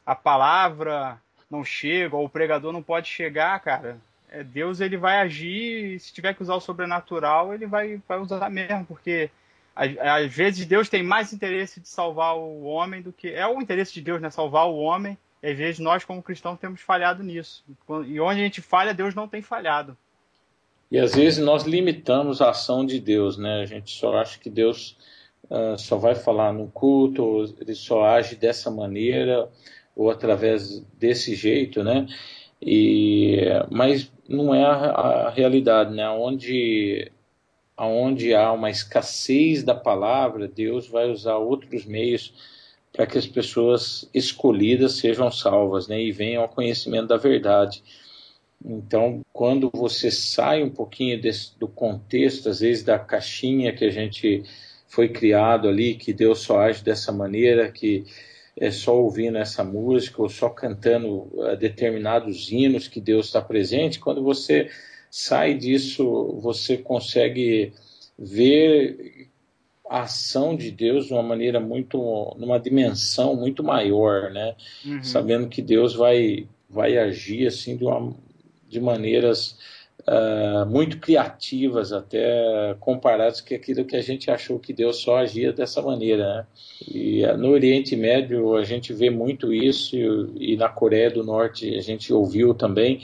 a 0.05 0.15
palavra 0.15 1.22
não 1.49 1.63
chega, 1.63 2.15
ou 2.15 2.26
o 2.26 2.30
pregador 2.30 2.74
não 2.74 2.82
pode 2.82 3.07
chegar, 3.07 3.59
cara, 3.59 3.99
é, 4.30 4.43
Deus 4.43 4.80
ele 4.82 4.97
vai 4.97 5.20
agir, 5.20 5.95
e 5.95 5.99
se 5.99 6.13
tiver 6.13 6.34
que 6.34 6.41
usar 6.41 6.55
o 6.55 6.61
sobrenatural, 6.61 7.53
ele 7.53 7.65
vai, 7.65 8.01
vai 8.07 8.20
usar 8.20 8.49
mesmo, 8.49 8.86
porque 8.86 9.30
às, 9.76 10.34
vezes 10.34 10.65
Deus 10.65 10.89
tem 10.89 11.03
mais 11.03 11.32
interesse 11.32 11.80
de 11.80 11.88
salvar 11.88 12.36
o 12.36 12.63
homem 12.63 13.01
do 13.01 13.13
que. 13.13 13.30
É 13.30 13.45
o 13.45 13.61
interesse 13.61 13.93
de 13.93 14.01
Deus, 14.01 14.20
né? 14.20 14.30
Salvar 14.32 14.68
o 14.68 14.78
homem, 14.78 15.15
e 15.43 15.51
às 15.51 15.57
vezes 15.57 15.80
nós, 15.80 16.03
como 16.03 16.24
cristãos, 16.24 16.59
temos 16.59 16.82
falhado 16.82 17.22
nisso. 17.22 17.63
E 18.07 18.20
onde 18.20 18.41
a 18.41 18.43
gente 18.43 18.61
falha, 18.61 18.93
Deus 18.93 19.13
não 19.13 19.28
tem 19.28 19.41
falhado. 19.41 19.95
E 20.89 20.97
às 20.97 21.13
vezes 21.15 21.39
nós 21.43 21.63
limitamos 21.63 22.41
a 22.41 22.49
ação 22.49 22.85
de 22.85 22.99
Deus, 22.99 23.38
né? 23.38 23.61
A 23.61 23.65
gente 23.65 23.91
só 23.91 24.15
acha 24.15 24.39
que 24.39 24.49
Deus 24.49 24.97
uh, 25.49 25.77
só 25.77 25.97
vai 25.97 26.15
falar 26.15 26.53
no 26.53 26.67
culto, 26.67 27.23
ou 27.23 27.45
ele 27.59 27.75
só 27.75 28.05
age 28.05 28.35
dessa 28.35 28.71
maneira 28.71 29.49
ou 29.95 30.09
através 30.09 30.79
desse 30.97 31.35
jeito, 31.35 31.83
né? 31.83 32.07
E 32.61 33.41
mas 33.69 34.11
não 34.27 34.53
é 34.53 34.63
a, 34.63 34.75
a 34.75 35.29
realidade, 35.29 35.93
né? 35.93 36.07
Onde 36.09 37.11
aonde 37.75 38.33
há 38.33 38.51
uma 38.51 38.71
escassez 38.71 39.63
da 39.63 39.75
palavra, 39.75 40.47
Deus 40.47 40.88
vai 40.88 41.09
usar 41.11 41.38
outros 41.38 41.85
meios 41.85 42.33
para 42.91 43.05
que 43.05 43.17
as 43.17 43.27
pessoas 43.27 44.09
escolhidas 44.13 44.93
sejam 44.93 45.31
salvas, 45.31 45.88
né? 45.88 46.01
E 46.01 46.11
venham 46.11 46.41
ao 46.41 46.49
conhecimento 46.49 47.07
da 47.07 47.17
verdade. 47.17 47.83
Então, 48.64 49.22
quando 49.32 49.70
você 49.74 50.10
sai 50.10 50.64
um 50.64 50.70
pouquinho 50.70 51.22
desse, 51.22 51.58
do 51.60 51.68
contexto, 51.68 52.49
às 52.49 52.60
vezes 52.60 52.84
da 52.84 52.97
caixinha 52.97 53.74
que 53.74 53.86
a 53.86 53.91
gente 53.91 54.43
foi 54.88 55.10
criado 55.10 55.68
ali, 55.68 55.95
que 55.95 56.14
Deus 56.14 56.39
só 56.39 56.60
age 56.62 56.84
dessa 56.84 57.12
maneira, 57.12 57.72
que 57.72 58.05
é 58.60 58.72
só 58.72 58.95
ouvindo 58.99 59.38
essa 59.38 59.64
música 59.64 60.22
ou 60.22 60.30
só 60.30 60.49
cantando 60.49 61.30
uh, 61.34 61.55
determinados 61.58 62.51
hinos 62.51 62.88
que 62.88 62.99
Deus 62.99 63.28
está 63.28 63.41
presente, 63.41 63.99
quando 63.99 64.24
você 64.24 64.70
sai 65.10 65.53
disso, 65.53 66.39
você 66.41 66.78
consegue 66.78 67.74
ver 68.18 69.28
a 69.89 70.01
ação 70.01 70.55
de 70.55 70.72
Deus 70.72 71.05
de 71.05 71.14
uma 71.14 71.24
maneira 71.24 71.60
muito, 71.60 71.97
numa 72.38 72.60
dimensão 72.60 73.36
muito 73.36 73.64
maior, 73.64 74.32
né? 74.32 74.55
Uhum. 74.84 75.03
Sabendo 75.03 75.47
que 75.47 75.62
Deus 75.62 75.95
vai, 75.95 76.47
vai 76.70 76.97
agir 76.97 77.47
assim 77.47 77.78
de 77.78 77.86
uma 77.86 78.14
de 78.68 78.80
maneiras 78.80 79.57
uh, 80.07 80.65
muito 80.65 80.99
criativas, 80.99 81.91
até 81.91 82.76
comparadas 82.80 83.41
com 83.41 83.53
aquilo 83.53 83.86
que 83.86 83.95
a 83.95 84.01
gente 84.01 84.30
achou 84.30 84.59
que 84.59 84.74
Deus 84.74 84.97
só 84.97 85.18
agia 85.18 85.51
dessa 85.51 85.82
maneira. 85.82 86.24
Né? 86.36 86.45
E 86.88 87.26
uh, 87.26 87.38
no 87.38 87.49
Oriente 87.49 87.95
Médio 87.95 88.55
a 88.55 88.63
gente 88.63 88.93
vê 88.93 89.09
muito 89.09 89.53
isso, 89.53 89.95
e, 89.95 90.53
e 90.53 90.57
na 90.57 90.70
Coreia 90.70 91.09
do 91.09 91.24
Norte 91.24 91.76
a 91.76 91.82
gente 91.82 92.13
ouviu 92.13 92.53
também 92.53 93.01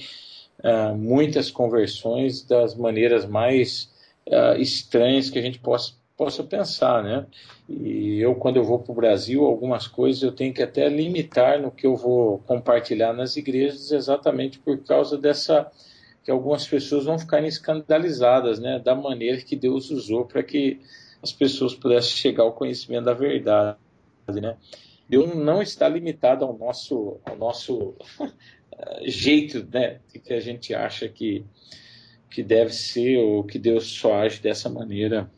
uh, 0.59 0.95
muitas 0.95 1.49
conversões 1.49 2.43
das 2.43 2.75
maneiras 2.75 3.25
mais 3.25 3.91
estranhas 4.57 5.29
que 5.29 5.37
a 5.37 5.41
gente 5.41 5.59
possa 5.59 5.91
possa 6.23 6.41
pensar, 6.41 7.03
né? 7.03 7.25
E 7.67 8.17
eu, 8.19 8.33
quando 8.35 8.55
eu 8.55 8.63
vou 8.63 8.79
para 8.79 8.93
o 8.93 8.95
Brasil, 8.95 9.43
algumas 9.43 9.87
coisas 9.87 10.23
eu 10.23 10.31
tenho 10.31 10.53
que 10.53 10.63
até 10.63 10.87
limitar 10.87 11.61
no 11.61 11.69
que 11.69 11.85
eu 11.85 11.97
vou 11.97 12.39
compartilhar 12.39 13.11
nas 13.11 13.35
igrejas, 13.35 13.91
exatamente 13.91 14.57
por 14.57 14.77
causa 14.85 15.17
dessa 15.17 15.69
que 16.23 16.31
algumas 16.31 16.65
pessoas 16.65 17.03
vão 17.03 17.19
ficar 17.19 17.43
escandalizadas, 17.43 18.57
né? 18.57 18.79
Da 18.79 18.95
maneira 18.95 19.41
que 19.41 19.57
Deus 19.57 19.91
usou 19.91 20.23
para 20.23 20.41
que 20.41 20.79
as 21.21 21.33
pessoas 21.33 21.75
pudessem 21.75 22.15
chegar 22.15 22.43
ao 22.43 22.53
conhecimento 22.53 23.03
da 23.03 23.13
verdade, 23.13 23.77
né? 24.27 24.55
Deus 25.09 25.35
não 25.35 25.61
está 25.61 25.89
limitado 25.89 26.45
ao 26.45 26.57
nosso, 26.57 27.19
ao 27.25 27.35
nosso 27.35 27.95
jeito, 29.03 29.67
né? 29.69 29.99
Que 30.23 30.33
a 30.33 30.39
gente 30.39 30.73
acha 30.73 31.09
que 31.09 31.43
que 32.31 32.41
deve 32.41 32.73
ser 32.73 33.19
ou 33.19 33.43
que 33.43 33.59
Deus 33.59 33.85
só 33.85 34.15
age 34.15 34.41
dessa 34.41 34.67
maneira. 34.67 35.29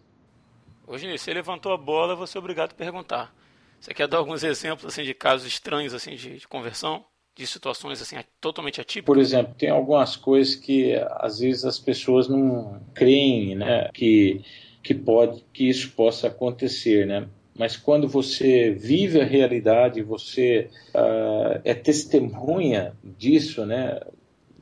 Hoje, 0.87 1.17
você 1.17 1.33
levantou 1.33 1.71
a 1.71 1.77
bola, 1.77 2.15
você 2.15 2.37
é 2.37 2.39
obrigado 2.39 2.71
a 2.71 2.75
perguntar. 2.75 3.33
Você 3.79 3.93
quer 3.93 4.07
dar 4.07 4.17
alguns 4.17 4.43
exemplos 4.43 4.85
assim 4.85 5.03
de 5.03 5.13
casos 5.13 5.47
estranhos 5.47 5.93
assim 5.93 6.15
de, 6.15 6.37
de 6.37 6.47
conversão? 6.47 7.05
de 7.35 7.45
situações 7.45 8.01
assim 8.01 8.15
totalmente 8.39 8.79
atípicas? 8.79 9.05
Por 9.05 9.19
exemplo, 9.19 9.53
tem 9.57 9.69
algumas 9.69 10.15
coisas 10.15 10.55
que 10.55 10.95
às 11.17 11.39
vezes 11.39 11.65
as 11.65 11.77
pessoas 11.77 12.29
não 12.29 12.81
creem, 12.93 13.55
né, 13.55 13.89
que 13.93 14.41
que 14.81 14.93
pode 14.93 15.43
que 15.51 15.67
isso 15.67 15.91
possa 15.91 16.27
acontecer, 16.27 17.05
né? 17.07 17.27
Mas 17.57 17.75
quando 17.75 18.07
você 18.07 18.69
vive 18.69 19.19
a 19.19 19.25
realidade, 19.25 20.03
você 20.03 20.69
uh, 20.93 21.59
é 21.63 21.73
testemunha 21.73 22.93
disso, 23.03 23.65
né? 23.65 23.99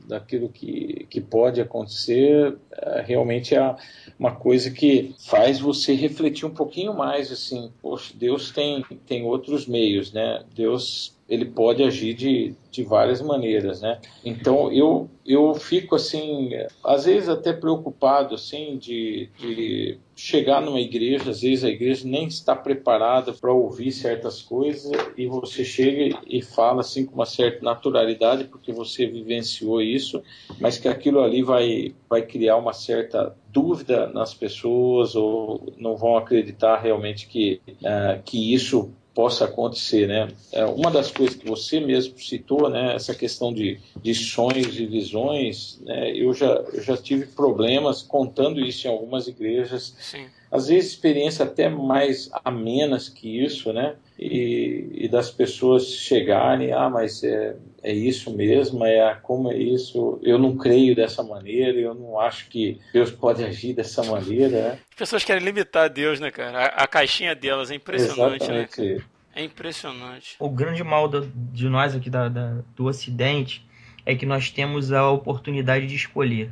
Daquilo 0.04 0.48
que, 0.48 1.06
que 1.08 1.20
pode 1.20 1.60
acontecer, 1.60 2.56
é, 2.72 3.02
realmente 3.02 3.54
é 3.54 3.76
uma 4.18 4.34
coisa 4.34 4.70
que 4.70 5.14
faz 5.18 5.58
você 5.58 5.94
refletir 5.94 6.46
um 6.46 6.54
pouquinho 6.54 6.94
mais, 6.94 7.32
assim, 7.32 7.72
poxa, 7.80 8.12
Deus 8.14 8.50
tem, 8.50 8.84
tem 9.06 9.24
outros 9.24 9.66
meios, 9.66 10.12
né? 10.12 10.44
Deus 10.54 11.13
ele 11.28 11.46
pode 11.46 11.82
agir 11.82 12.14
de, 12.14 12.54
de 12.70 12.82
várias 12.82 13.20
maneiras, 13.22 13.80
né? 13.80 13.98
Então 14.24 14.70
eu 14.72 15.08
eu 15.26 15.54
fico 15.54 15.94
assim, 15.94 16.50
às 16.84 17.06
vezes 17.06 17.30
até 17.30 17.50
preocupado 17.50 18.34
assim 18.34 18.76
de, 18.76 19.30
de 19.38 19.98
chegar 20.14 20.60
numa 20.60 20.80
igreja, 20.80 21.30
às 21.30 21.40
vezes 21.40 21.64
a 21.64 21.70
igreja 21.70 22.06
nem 22.06 22.26
está 22.26 22.54
preparada 22.54 23.32
para 23.32 23.50
ouvir 23.50 23.90
certas 23.90 24.42
coisas 24.42 24.92
e 25.16 25.26
você 25.26 25.64
chega 25.64 26.20
e 26.26 26.42
fala 26.42 26.82
assim 26.82 27.06
com 27.06 27.14
uma 27.14 27.24
certa 27.24 27.64
naturalidade 27.64 28.44
porque 28.44 28.70
você 28.70 29.06
vivenciou 29.06 29.80
isso, 29.80 30.22
mas 30.60 30.76
que 30.76 30.88
aquilo 30.88 31.22
ali 31.22 31.42
vai 31.42 31.94
vai 32.08 32.20
criar 32.20 32.56
uma 32.56 32.74
certa 32.74 33.34
dúvida 33.50 34.08
nas 34.08 34.34
pessoas 34.34 35.16
ou 35.16 35.72
não 35.78 35.96
vão 35.96 36.18
acreditar 36.18 36.76
realmente 36.76 37.26
que 37.26 37.62
uh, 37.80 38.22
que 38.22 38.52
isso 38.52 38.92
possa 39.14 39.44
acontecer, 39.44 40.08
né? 40.08 40.28
É, 40.52 40.64
uma 40.64 40.90
das 40.90 41.10
coisas 41.10 41.36
que 41.36 41.48
você 41.48 41.78
mesmo 41.78 42.18
citou, 42.18 42.68
né? 42.68 42.94
Essa 42.94 43.14
questão 43.14 43.52
de, 43.52 43.78
de 44.02 44.14
sonhos 44.14 44.78
e 44.78 44.86
visões, 44.86 45.80
né? 45.82 46.10
Eu 46.10 46.34
já, 46.34 46.46
eu 46.72 46.82
já 46.82 46.96
tive 46.96 47.26
problemas 47.26 48.02
contando 48.02 48.60
isso 48.60 48.86
em 48.86 48.90
algumas 48.90 49.28
igrejas. 49.28 49.94
Sim. 50.00 50.26
Às 50.50 50.68
vezes 50.68 50.90
experiência 50.90 51.44
até 51.44 51.68
mais 51.68 52.28
amenas 52.44 53.08
que 53.08 53.42
isso, 53.42 53.72
né? 53.72 53.94
E, 54.18 54.88
e 54.92 55.08
das 55.08 55.30
pessoas 55.30 55.86
chegarem, 55.86 56.72
ah, 56.72 56.90
mas 56.90 57.22
é, 57.24 57.56
é 57.84 57.92
isso 57.92 58.34
mesmo, 58.34 58.82
é 58.82 59.14
como 59.22 59.52
é 59.52 59.56
isso, 59.58 60.18
eu 60.22 60.38
não 60.38 60.56
creio 60.56 60.96
dessa 60.96 61.22
maneira, 61.22 61.78
eu 61.78 61.94
não 61.94 62.18
acho 62.18 62.48
que 62.48 62.80
Deus 62.94 63.10
pode 63.10 63.44
agir 63.44 63.74
dessa 63.74 64.02
maneira. 64.02 64.70
Né? 64.70 64.78
As 64.90 64.96
pessoas 64.96 65.22
querem 65.22 65.44
limitar 65.44 65.90
Deus, 65.90 66.18
né, 66.18 66.30
cara? 66.30 66.60
A, 66.60 66.84
a 66.84 66.86
caixinha 66.86 67.34
delas 67.34 67.70
é 67.70 67.74
impressionante, 67.74 68.48
né, 68.48 68.62
Exatamente. 68.62 68.80
né? 68.80 69.04
É 69.36 69.44
impressionante. 69.44 70.36
O 70.38 70.48
grande 70.48 70.82
mal 70.82 71.06
do, 71.08 71.30
de 71.52 71.68
nós 71.68 71.94
aqui 71.94 72.08
da, 72.08 72.28
da, 72.28 72.62
do 72.74 72.86
Ocidente 72.86 73.66
é 74.06 74.14
que 74.14 74.24
nós 74.24 74.50
temos 74.50 74.90
a 74.90 75.10
oportunidade 75.10 75.86
de 75.86 75.94
escolher. 75.94 76.50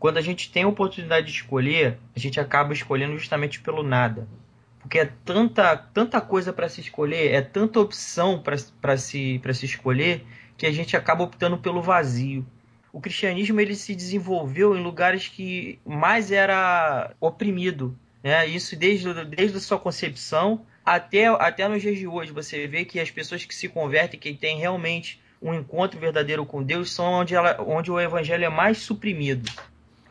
Quando 0.00 0.16
a 0.16 0.22
gente 0.22 0.50
tem 0.50 0.64
a 0.64 0.68
oportunidade 0.68 1.26
de 1.26 1.32
escolher, 1.32 1.98
a 2.14 2.18
gente 2.18 2.40
acaba 2.40 2.72
escolhendo 2.72 3.16
justamente 3.16 3.60
pelo 3.60 3.84
nada. 3.84 4.26
Porque 4.84 4.98
é 4.98 5.10
tanta, 5.24 5.78
tanta 5.78 6.20
coisa 6.20 6.52
para 6.52 6.68
se 6.68 6.82
escolher, 6.82 7.32
é 7.32 7.40
tanta 7.40 7.80
opção 7.80 8.38
para 8.38 8.98
se, 8.98 9.40
se 9.54 9.64
escolher, 9.64 10.26
que 10.58 10.66
a 10.66 10.70
gente 10.70 10.94
acaba 10.94 11.24
optando 11.24 11.56
pelo 11.56 11.80
vazio. 11.80 12.46
O 12.92 13.00
cristianismo 13.00 13.58
ele 13.58 13.74
se 13.74 13.94
desenvolveu 13.94 14.76
em 14.76 14.82
lugares 14.82 15.26
que 15.26 15.78
mais 15.86 16.30
era 16.30 17.14
oprimido. 17.18 17.98
Né? 18.22 18.46
Isso 18.46 18.76
desde, 18.76 19.24
desde 19.24 19.56
a 19.56 19.60
sua 19.60 19.78
concepção 19.78 20.66
até, 20.84 21.28
até 21.28 21.66
nos 21.66 21.80
dias 21.80 21.96
de 21.96 22.06
hoje. 22.06 22.30
Você 22.30 22.66
vê 22.66 22.84
que 22.84 23.00
as 23.00 23.10
pessoas 23.10 23.42
que 23.46 23.54
se 23.54 23.70
convertem, 23.70 24.20
que 24.20 24.34
têm 24.34 24.58
realmente 24.58 25.18
um 25.40 25.54
encontro 25.54 25.98
verdadeiro 25.98 26.44
com 26.44 26.62
Deus, 26.62 26.92
são 26.92 27.06
onde, 27.06 27.34
ela, 27.34 27.56
onde 27.66 27.90
o 27.90 27.98
evangelho 27.98 28.44
é 28.44 28.50
mais 28.50 28.78
suprimido. 28.78 29.50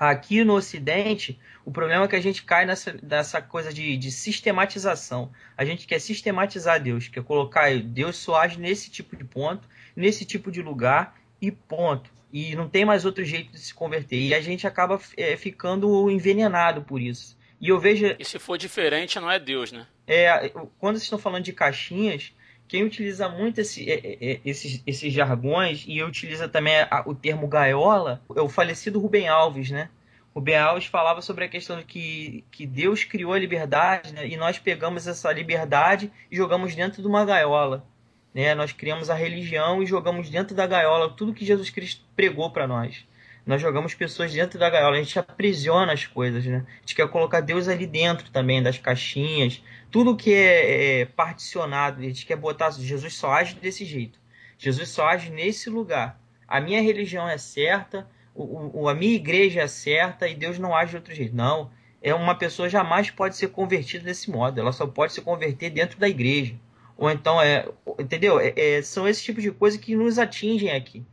Aqui 0.10 0.44
no 0.44 0.56
Ocidente, 0.56 1.40
o 1.64 1.72
problema 1.72 2.04
é 2.04 2.08
que 2.10 2.16
a 2.18 2.22
gente 2.22 2.44
cai 2.44 2.66
nessa, 2.66 2.94
nessa 3.02 3.42
coisa 3.42 3.74
de, 3.74 3.96
de 3.96 4.12
sistematização. 4.12 5.32
A 5.58 5.64
gente 5.64 5.88
quer 5.88 6.00
sistematizar 6.00 6.82
Deus, 6.82 7.08
quer 7.08 7.24
colocar 7.24 7.74
Deus 7.80 8.18
só 8.18 8.36
age 8.36 8.60
nesse 8.60 8.92
tipo 8.92 9.16
de 9.16 9.24
ponto, 9.24 9.66
nesse 9.96 10.26
tipo 10.26 10.52
de 10.52 10.62
lugar 10.62 11.16
e 11.42 11.50
ponto. 11.50 12.12
E 12.34 12.54
não 12.54 12.68
tem 12.68 12.84
mais 12.84 13.06
outro 13.06 13.24
jeito 13.24 13.54
de 13.54 13.60
se 13.60 13.74
converter. 13.74 14.20
E 14.20 14.34
a 14.34 14.42
gente 14.42 14.68
acaba 14.68 15.00
é, 15.16 15.38
ficando 15.38 16.10
envenenado 16.12 16.82
por 16.82 17.00
isso. 17.00 17.38
E 17.62 17.70
eu 17.70 17.80
vejo. 17.80 18.14
E 18.20 18.26
se 18.26 18.38
for 18.40 18.58
diferente, 18.58 19.18
não 19.22 19.32
é 19.32 19.40
Deus, 19.40 19.72
né? 19.72 19.88
É, 20.06 20.50
quando 20.80 20.96
vocês 20.96 21.04
estão 21.04 21.18
falando 21.18 21.46
de 21.46 21.54
caixinhas, 21.54 22.34
quem 22.74 22.84
utiliza 22.84 23.30
muito 23.30 23.62
esse, 23.62 23.88
é, 23.88 23.94
é, 23.94 24.32
é, 24.32 24.40
esses, 24.44 24.82
esses 24.88 25.14
jargões 25.14 25.86
e 25.88 26.02
utiliza 26.02 26.50
também 26.50 26.74
o 27.06 27.14
termo 27.14 27.48
gaiola 27.48 28.20
é 28.36 28.42
o 28.42 28.50
falecido 28.50 29.00
Rubem 29.00 29.28
Alves, 29.28 29.70
né? 29.70 29.90
Rubem 30.34 30.58
Alves 30.58 30.88
falava 30.88 31.22
sobre 31.22 31.46
a 31.46 31.48
questão 31.48 31.78
de 31.78 31.84
que, 31.84 32.44
que 32.50 32.66
Deus 32.66 33.04
criou 33.04 33.34
a 33.34 33.38
liberdade 33.38 34.12
né? 34.12 34.28
e 34.28 34.36
nós 34.36 34.58
pegamos 34.58 35.06
essa 35.06 35.32
liberdade 35.32 36.12
e 36.32 36.36
jogamos 36.36 36.74
dentro 36.74 37.00
de 37.00 37.08
uma 37.08 37.24
gaiola. 37.24 37.86
Né? 38.34 38.56
Nós 38.56 38.72
criamos 38.72 39.08
a 39.08 39.14
religião 39.14 39.84
e 39.84 39.86
jogamos 39.86 40.28
dentro 40.28 40.56
da 40.56 40.66
gaiola 40.66 41.14
tudo 41.14 41.32
que 41.32 41.46
Jesus 41.46 41.70
Cristo 41.70 42.04
pregou 42.16 42.50
para 42.50 42.66
nós. 42.66 43.06
Nós 43.46 43.62
jogamos 43.62 43.94
pessoas 43.94 44.32
dentro 44.32 44.58
da 44.58 44.70
gaiola, 44.70 44.96
a 44.96 45.04
gente 45.04 45.20
aprisiona 45.20 45.92
as 45.92 46.06
coisas, 46.06 46.46
né? 46.46 46.66
A 46.66 46.80
gente 46.80 46.96
quer 46.96 47.08
colocar 47.10 47.42
Deus 47.42 47.68
ali 47.68 47.86
dentro 47.86 48.32
também, 48.32 48.64
das 48.64 48.78
caixinhas, 48.78 49.62
tudo 49.92 50.16
que 50.16 50.34
é, 50.34 51.02
é 51.02 51.06
particionado, 51.06 52.00
a 52.00 52.04
gente 52.04 52.26
quer 52.26 52.38
botar. 52.38 52.72
Jesus 52.72 53.14
só 53.16 53.34
age 53.34 53.56
desse 53.56 53.84
jeito. 53.84 54.18
Jesus 54.58 54.90
só 54.90 55.08
age 55.08 55.30
nesse 55.30 55.70
lugar. 55.70 56.20
A 56.48 56.62
minha 56.62 56.82
religião 56.82 57.28
é 57.28 57.38
certa, 57.38 58.08
o, 58.34 58.84
o, 58.84 58.90
a 58.90 58.96
minha 58.96 59.14
igreja 59.14 59.62
é 59.62 59.68
certa 59.68 60.28
e 60.28 60.36
Deus 60.36 60.58
não 60.58 60.76
age 60.76 60.92
de 60.92 60.96
outro 60.98 61.14
jeito. 61.14 61.36
Não. 61.36 61.70
É 62.02 62.14
uma 62.14 62.36
pessoa 62.36 62.68
jamais 62.68 63.10
pode 63.10 63.36
ser 63.36 63.50
convertida 63.50 64.06
desse 64.06 64.30
modo. 64.30 64.60
Ela 64.60 64.72
só 64.72 64.88
pode 64.88 65.14
se 65.14 65.22
converter 65.22 65.70
dentro 65.70 66.00
da 66.00 66.08
igreja. 66.08 66.56
Ou 66.98 67.10
então 67.10 67.42
é. 67.42 67.68
Entendeu? 68.00 68.40
É, 68.40 68.54
é, 68.56 68.82
são 68.82 69.08
esse 69.08 69.24
tipo 69.24 69.42
de 69.42 69.52
coisa 69.52 69.78
que 69.78 69.96
nos 69.96 70.18
atingem 70.18 70.72
aqui. 70.72 71.06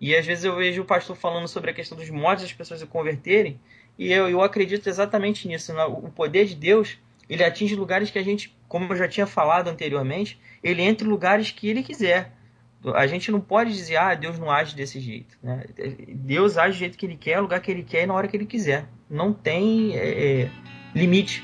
E 0.00 0.14
às 0.14 0.26
vezes 0.26 0.44
eu 0.44 0.54
vejo 0.56 0.82
o 0.82 0.84
pastor 0.84 1.16
falando 1.16 1.48
sobre 1.48 1.70
a 1.70 1.74
questão 1.74 1.96
dos 1.96 2.10
modos 2.10 2.42
das 2.42 2.52
pessoas 2.52 2.80
se 2.80 2.86
converterem. 2.86 3.58
E 3.98 4.12
eu, 4.12 4.28
eu 4.28 4.42
acredito 4.42 4.88
exatamente 4.88 5.48
nisso. 5.48 5.72
O 5.88 6.10
poder 6.10 6.46
de 6.46 6.54
Deus 6.54 6.98
ele 7.28 7.42
atinge 7.42 7.74
lugares 7.74 8.10
que 8.10 8.18
a 8.18 8.22
gente, 8.22 8.56
como 8.68 8.92
eu 8.92 8.96
já 8.96 9.08
tinha 9.08 9.26
falado 9.26 9.68
anteriormente, 9.68 10.38
ele 10.62 10.82
entra 10.82 11.06
em 11.06 11.10
lugares 11.10 11.50
que 11.50 11.68
ele 11.68 11.82
quiser. 11.82 12.32
A 12.94 13.06
gente 13.06 13.32
não 13.32 13.40
pode 13.40 13.72
dizer, 13.72 13.96
ah, 13.96 14.14
Deus 14.14 14.38
não 14.38 14.50
age 14.50 14.76
desse 14.76 15.00
jeito. 15.00 15.36
Né? 15.42 15.64
Deus 16.08 16.56
age 16.56 16.76
do 16.76 16.78
jeito 16.78 16.98
que 16.98 17.06
ele 17.06 17.16
quer, 17.16 17.40
lugar 17.40 17.60
que 17.60 17.70
ele 17.70 17.82
quer 17.82 18.04
e 18.04 18.06
na 18.06 18.14
hora 18.14 18.28
que 18.28 18.36
ele 18.36 18.46
quiser. 18.46 18.86
Não 19.10 19.32
tem 19.32 19.96
é, 19.96 20.42
é 20.42 20.50
limite. 20.94 21.42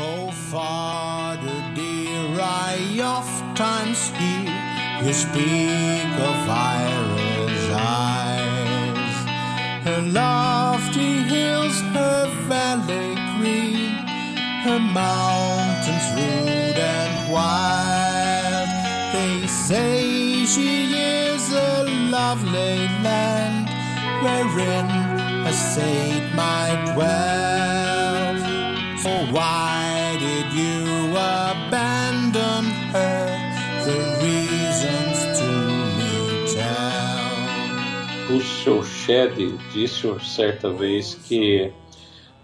Oh, 0.00 0.30
Father 0.30 1.50
dear, 1.74 2.38
I 2.40 3.54
times 3.56 4.10
hear 4.10 4.57
you 5.04 5.12
speak 5.12 6.12
of 6.28 6.48
Ira's 6.48 7.70
eyes, 7.70 9.16
her 9.84 10.02
lofty 10.02 11.22
hills, 11.22 11.80
her 11.94 12.26
valley 12.48 13.14
green, 13.38 13.94
her 14.64 14.80
mountains 14.80 16.06
rude 16.16 16.78
and 16.78 17.32
wild. 17.32 18.68
They 19.14 19.46
say 19.46 20.44
she 20.46 20.92
is 20.94 21.52
a 21.52 21.84
lovely 22.10 22.88
land 23.06 23.68
wherein 24.24 24.86
a 25.46 25.52
saint 25.52 26.34
might 26.34 26.92
dwell. 26.92 28.36
So 28.98 29.10
why 29.32 30.16
did 30.18 30.52
you 30.52 31.12
abandon 31.12 32.64
her? 32.92 33.17
O 38.30 38.40
seu 38.42 38.84
Shed 38.84 39.56
disse 39.72 40.06
certa 40.20 40.68
vez 40.70 41.14
que 41.14 41.72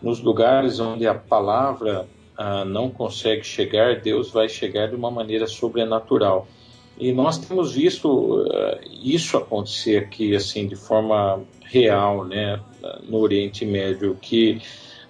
nos 0.01 0.18
lugares 0.20 0.80
onde 0.80 1.07
a 1.07 1.14
palavra 1.14 2.09
ah, 2.39 2.64
não 2.64 2.91
consegue 2.91 3.45
chegar, 3.45 4.01
Deus 4.01 4.30
vai 4.30 4.49
chegar 4.49 4.89
de 4.89 4.97
uma 4.97 5.11
maneira 5.11 5.47
sobrenatural. 5.47 6.49
E 6.99 7.12
nós 7.12 7.37
temos 7.39 7.74
visto 7.74 8.09
uh, 8.09 8.47
isso 9.03 9.37
acontecer 9.37 9.99
aqui 9.99 10.35
assim 10.35 10.66
de 10.66 10.76
forma 10.76 11.43
real, 11.64 12.24
né, 12.24 12.61
no 13.09 13.18
Oriente 13.18 13.66
Médio, 13.66 14.16
que 14.20 14.62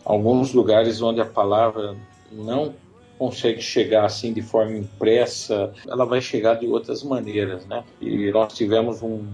alguns 0.04 0.54
lugares 0.54 1.02
onde 1.02 1.20
a 1.20 1.26
palavra 1.26 1.94
não 2.32 2.74
consegue 3.18 3.60
chegar 3.60 4.06
assim 4.06 4.32
de 4.32 4.42
forma 4.42 4.76
impressa, 4.76 5.72
ela 5.86 6.04
vai 6.04 6.20
chegar 6.20 6.54
de 6.54 6.66
outras 6.66 7.02
maneiras, 7.02 7.64
né? 7.66 7.84
E 8.00 8.30
nós 8.30 8.54
tivemos 8.54 9.02
um, 9.02 9.24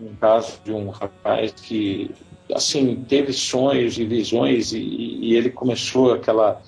um 0.00 0.14
caso 0.16 0.58
de 0.64 0.72
um 0.72 0.90
rapaz 0.90 1.52
que 1.52 2.10
assim 2.54 3.04
teve 3.08 3.32
sonhos 3.32 3.98
e 3.98 4.04
visões 4.04 4.72
e, 4.72 4.78
e 4.78 5.34
ele 5.34 5.50
começou 5.50 6.12
aquela 6.12 6.62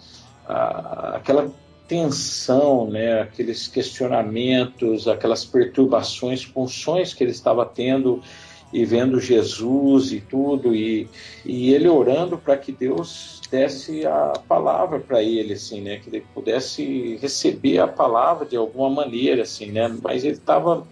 a, 0.46 1.16
aquela 1.16 1.52
tensão, 1.86 2.88
né, 2.88 3.22
aqueles 3.22 3.66
questionamentos, 3.66 5.08
aquelas 5.08 5.44
perturbações 5.44 6.44
com 6.44 6.68
sonhos 6.68 7.14
que 7.14 7.24
ele 7.24 7.30
estava 7.30 7.64
tendo 7.64 8.22
e 8.70 8.84
vendo 8.84 9.18
Jesus 9.18 10.12
e 10.12 10.20
tudo, 10.20 10.74
e, 10.74 11.08
e 11.44 11.72
ele 11.72 11.88
orando 11.88 12.36
para 12.36 12.54
que 12.58 12.70
Deus 12.70 13.40
desse 13.50 14.04
a 14.04 14.34
palavra 14.46 15.00
para 15.00 15.22
ele, 15.22 15.54
assim, 15.54 15.80
né, 15.80 15.96
que 15.96 16.10
ele 16.10 16.24
pudesse 16.34 17.16
receber 17.16 17.78
a 17.78 17.88
palavra 17.88 18.44
de 18.44 18.56
alguma 18.56 18.90
maneira, 18.90 19.44
assim, 19.44 19.72
né, 19.72 19.88
mas 20.02 20.22
ele 20.22 20.34
estava 20.34 20.86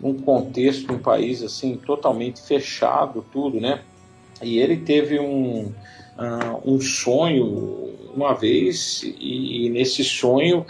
num 0.00 0.14
contexto, 0.14 0.92
um 0.92 0.98
país 0.98 1.42
assim 1.42 1.76
totalmente 1.76 2.40
fechado, 2.40 3.24
tudo, 3.32 3.60
né, 3.60 3.82
e 4.42 4.58
ele 4.58 4.76
teve 4.76 5.18
um, 5.18 5.72
uh, 6.18 6.62
um 6.64 6.80
sonho 6.80 7.88
uma 8.14 8.34
vez 8.34 9.02
e, 9.02 9.66
e, 9.66 9.70
nesse 9.70 10.04
sonho 10.04 10.64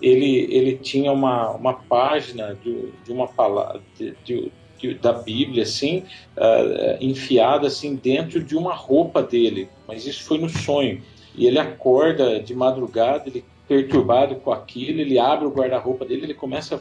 ele, 0.00 0.46
ele 0.50 0.76
tinha 0.76 1.12
uma, 1.12 1.50
uma 1.50 1.74
página 1.74 2.56
de, 2.62 2.92
de 3.04 3.12
uma 3.12 3.26
palavra 3.26 3.80
de, 3.96 4.14
de, 4.24 4.52
de, 4.78 4.94
da 4.94 5.12
Bíblia 5.12 5.64
assim 5.64 6.04
uh, 6.36 6.96
enfiada 7.00 7.66
assim 7.66 7.96
dentro 7.96 8.42
de 8.42 8.56
uma 8.56 8.74
roupa 8.74 9.22
dele. 9.22 9.68
Mas 9.86 10.06
isso 10.06 10.22
foi 10.22 10.38
no 10.38 10.48
sonho. 10.48 11.02
E 11.34 11.46
ele 11.46 11.58
acorda 11.58 12.40
de 12.40 12.54
madrugada 12.54 13.24
ele 13.28 13.44
perturbado 13.68 14.36
com 14.36 14.50
aquilo, 14.50 15.00
ele 15.02 15.18
abre 15.18 15.46
o 15.46 15.50
guarda-roupa 15.50 16.06
dele, 16.06 16.24
ele 16.24 16.34
começa 16.34 16.80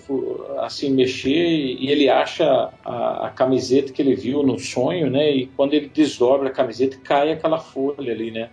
a, 0.57 0.65
a 0.65 0.69
se 0.69 0.89
mexer 0.89 1.29
e, 1.29 1.85
e 1.85 1.91
ele 1.91 2.09
acha 2.09 2.71
a, 2.83 3.27
a, 3.27 3.29
camiseta 3.29 3.91
que 3.91 4.01
ele 4.01 4.15
viu 4.15 4.41
no 4.41 4.57
sonho, 4.57 5.09
né? 5.09 5.29
E 5.29 5.47
quando 5.47 5.73
ele 5.73 5.91
desdobra 5.93 6.47
a 6.47 6.51
camiseta, 6.51 6.97
cai 7.03 7.33
aquela 7.33 7.59
folha 7.59 8.13
ali, 8.13 8.31
né? 8.31 8.49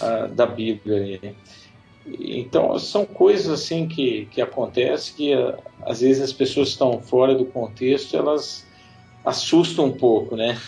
A, 0.00 0.26
da 0.26 0.46
Bíblia. 0.46 0.96
Ali. 0.96 1.36
Então, 2.06 2.78
são 2.78 3.04
coisas 3.04 3.48
assim 3.48 3.86
que, 3.86 4.26
que 4.30 4.40
acontecem 4.40 5.14
que 5.14 5.32
às 5.82 6.00
vezes 6.00 6.22
as 6.22 6.32
pessoas 6.32 6.68
estão 6.68 7.00
fora 7.02 7.34
do 7.34 7.44
contexto, 7.44 8.16
elas 8.16 8.66
assustam 9.22 9.86
um 9.86 9.92
pouco, 9.92 10.34
né? 10.34 10.58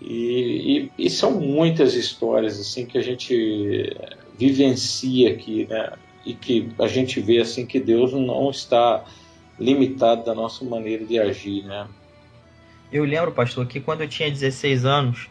E, 0.00 0.90
e, 0.98 1.06
e, 1.06 1.10
são 1.10 1.32
muitas 1.32 1.94
histórias 1.94 2.60
assim 2.60 2.84
que 2.84 2.98
a 2.98 3.02
gente 3.02 3.96
vivencia 4.36 5.30
aqui, 5.30 5.66
né? 5.68 5.92
E 6.24 6.34
que 6.34 6.72
a 6.78 6.86
gente 6.86 7.20
vê 7.20 7.38
assim 7.40 7.66
que 7.66 7.80
Deus 7.80 8.12
não 8.12 8.50
está 8.50 9.04
limitado 9.58 10.24
da 10.24 10.34
nossa 10.34 10.64
maneira 10.64 11.04
de 11.04 11.18
agir, 11.18 11.64
né? 11.64 11.86
Eu 12.92 13.04
lembro, 13.04 13.32
pastor, 13.32 13.66
que 13.66 13.80
quando 13.80 14.02
eu 14.02 14.08
tinha 14.08 14.30
16 14.30 14.84
anos 14.84 15.28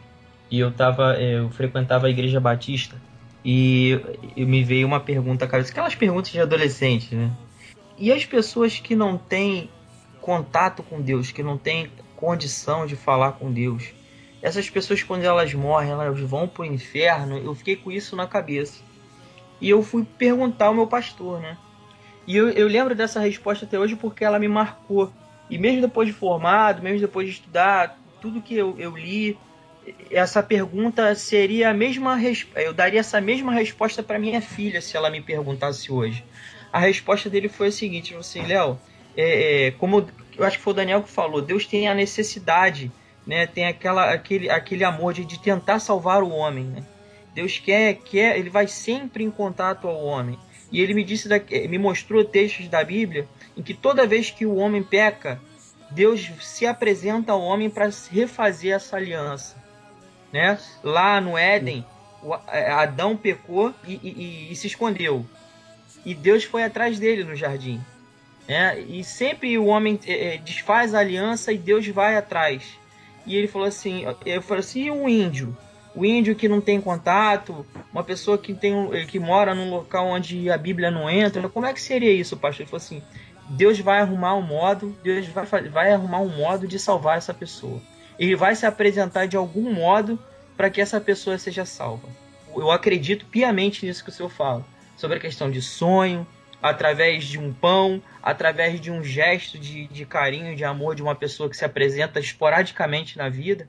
e 0.50 0.58
eu 0.58 0.72
tava, 0.72 1.14
eu 1.14 1.48
frequentava 1.50 2.06
a 2.06 2.10
igreja 2.10 2.40
batista 2.40 3.00
e, 3.44 4.00
e 4.36 4.44
me 4.44 4.62
veio 4.62 4.86
uma 4.86 5.00
pergunta, 5.00 5.46
cara, 5.46 5.62
aquelas 5.62 5.94
perguntas 5.94 6.32
de 6.32 6.40
adolescente, 6.40 7.14
né? 7.14 7.30
E 7.98 8.12
as 8.12 8.24
pessoas 8.24 8.78
que 8.78 8.96
não 8.96 9.16
têm 9.16 9.68
contato 10.20 10.82
com 10.82 11.00
Deus, 11.00 11.30
que 11.30 11.42
não 11.42 11.56
têm 11.56 11.88
condição 12.16 12.86
de 12.86 12.96
falar 12.96 13.32
com 13.32 13.52
Deus, 13.52 13.92
essas 14.40 14.68
pessoas 14.68 15.02
quando 15.02 15.22
elas 15.22 15.54
morrem, 15.54 15.90
elas 15.90 16.18
vão 16.20 16.48
pro 16.48 16.64
inferno. 16.64 17.38
Eu 17.38 17.54
fiquei 17.54 17.76
com 17.76 17.92
isso 17.92 18.16
na 18.16 18.26
cabeça. 18.26 18.82
E 19.62 19.70
eu 19.70 19.80
fui 19.80 20.04
perguntar 20.18 20.66
ao 20.66 20.74
meu 20.74 20.88
pastor, 20.88 21.40
né? 21.40 21.56
E 22.26 22.36
eu, 22.36 22.50
eu 22.50 22.66
lembro 22.66 22.96
dessa 22.96 23.20
resposta 23.20 23.64
até 23.64 23.78
hoje 23.78 23.94
porque 23.94 24.24
ela 24.24 24.36
me 24.36 24.48
marcou. 24.48 25.12
E 25.48 25.56
mesmo 25.56 25.80
depois 25.80 26.08
de 26.08 26.12
formado, 26.12 26.82
mesmo 26.82 26.98
depois 26.98 27.28
de 27.28 27.34
estudar, 27.34 27.96
tudo 28.20 28.42
que 28.42 28.56
eu, 28.56 28.74
eu 28.76 28.96
li, 28.96 29.38
essa 30.10 30.42
pergunta 30.42 31.14
seria 31.14 31.70
a 31.70 31.74
mesma 31.74 32.18
eu 32.56 32.72
daria 32.72 32.98
essa 32.98 33.20
mesma 33.20 33.52
resposta 33.52 34.02
para 34.02 34.18
minha 34.18 34.40
filha 34.40 34.80
se 34.80 34.96
ela 34.96 35.08
me 35.08 35.20
perguntasse 35.20 35.92
hoje. 35.92 36.24
A 36.72 36.80
resposta 36.80 37.30
dele 37.30 37.48
foi 37.48 37.68
a 37.68 37.72
seguinte, 37.72 38.16
assim, 38.16 38.42
Léo, 38.42 38.80
é, 39.16 39.66
é, 39.66 39.70
como 39.72 40.04
eu 40.36 40.44
acho 40.44 40.56
que 40.56 40.62
foi 40.64 40.72
o 40.72 40.76
Daniel 40.76 41.02
que 41.04 41.10
falou, 41.10 41.40
Deus 41.40 41.66
tem 41.66 41.86
a 41.86 41.94
necessidade, 41.94 42.90
né, 43.24 43.46
tem 43.46 43.66
aquela, 43.66 44.10
aquele, 44.10 44.50
aquele 44.50 44.82
amor 44.82 45.12
de, 45.12 45.24
de 45.24 45.38
tentar 45.38 45.78
salvar 45.78 46.22
o 46.24 46.30
homem, 46.30 46.64
né? 46.64 46.82
Deus 47.34 47.58
quer, 47.58 47.94
quer, 47.94 48.38
ele 48.38 48.50
vai 48.50 48.66
sempre 48.66 49.24
em 49.24 49.30
contato 49.30 49.88
ao 49.88 50.04
homem. 50.04 50.38
E 50.70 50.80
ele 50.80 50.94
me 50.94 51.04
disse, 51.04 51.28
me 51.68 51.78
mostrou 51.78 52.24
textos 52.24 52.68
da 52.68 52.82
Bíblia 52.82 53.28
em 53.56 53.62
que 53.62 53.74
toda 53.74 54.06
vez 54.06 54.30
que 54.30 54.46
o 54.46 54.56
homem 54.56 54.82
peca, 54.82 55.40
Deus 55.90 56.30
se 56.40 56.66
apresenta 56.66 57.32
ao 57.32 57.42
homem 57.42 57.68
para 57.68 57.90
refazer 58.10 58.74
essa 58.74 58.96
aliança, 58.96 59.56
né? 60.32 60.58
Lá 60.82 61.20
no 61.20 61.36
Éden, 61.36 61.84
Adão 62.74 63.16
pecou 63.16 63.74
e, 63.86 64.00
e, 64.02 64.52
e 64.52 64.56
se 64.56 64.66
escondeu, 64.66 65.26
e 66.04 66.14
Deus 66.14 66.44
foi 66.44 66.62
atrás 66.64 66.98
dele 66.98 67.24
no 67.24 67.36
jardim, 67.36 67.78
né? 68.48 68.80
E 68.80 69.04
sempre 69.04 69.58
o 69.58 69.66
homem 69.66 70.00
é, 70.06 70.38
desfaz 70.38 70.94
a 70.94 71.00
aliança 71.00 71.52
e 71.52 71.58
Deus 71.58 71.86
vai 71.88 72.16
atrás. 72.16 72.78
E 73.26 73.36
ele 73.36 73.46
falou 73.46 73.68
assim, 73.68 74.04
eu 74.24 74.40
falei 74.40 74.60
assim, 74.60 74.84
e 74.84 74.90
um 74.90 75.06
índio? 75.08 75.56
O 75.94 76.04
índio 76.04 76.34
que 76.34 76.48
não 76.48 76.60
tem 76.60 76.80
contato, 76.80 77.66
uma 77.92 78.02
pessoa 78.02 78.38
que 78.38 78.54
tem 78.54 78.74
que 79.06 79.18
mora 79.18 79.54
num 79.54 79.70
local 79.70 80.06
onde 80.06 80.50
a 80.50 80.56
Bíblia 80.56 80.90
não 80.90 81.08
entra, 81.08 81.48
como 81.48 81.66
é 81.66 81.72
que 81.72 81.80
seria 81.80 82.12
isso, 82.12 82.36
pastor? 82.36 82.62
Ele 82.62 82.70
falou 82.70 82.82
assim: 82.82 83.02
Deus 83.50 83.78
vai 83.78 84.00
arrumar 84.00 84.34
um 84.34 84.42
modo, 84.42 84.96
Deus 85.02 85.26
vai, 85.26 85.44
vai 85.68 85.92
arrumar 85.92 86.20
um 86.20 86.34
modo 86.34 86.66
de 86.66 86.78
salvar 86.78 87.18
essa 87.18 87.34
pessoa. 87.34 87.80
Ele 88.18 88.34
vai 88.34 88.54
se 88.54 88.64
apresentar 88.64 89.26
de 89.26 89.36
algum 89.36 89.72
modo 89.72 90.18
para 90.56 90.70
que 90.70 90.80
essa 90.80 91.00
pessoa 91.00 91.36
seja 91.36 91.64
salva. 91.64 92.08
Eu 92.54 92.70
acredito 92.70 93.26
piamente 93.26 93.84
nisso 93.84 94.04
que 94.04 94.10
o 94.10 94.12
senhor 94.12 94.28
fala, 94.28 94.64
sobre 94.96 95.16
a 95.16 95.20
questão 95.20 95.50
de 95.50 95.60
sonho, 95.60 96.26
através 96.62 97.24
de 97.24 97.38
um 97.38 97.52
pão, 97.52 98.00
através 98.22 98.80
de 98.80 98.90
um 98.90 99.02
gesto 99.02 99.58
de, 99.58 99.86
de 99.88 100.06
carinho, 100.06 100.54
de 100.54 100.64
amor 100.64 100.94
de 100.94 101.02
uma 101.02 101.14
pessoa 101.14 101.50
que 101.50 101.56
se 101.56 101.64
apresenta 101.64 102.20
esporadicamente 102.20 103.18
na 103.18 103.28
vida 103.28 103.68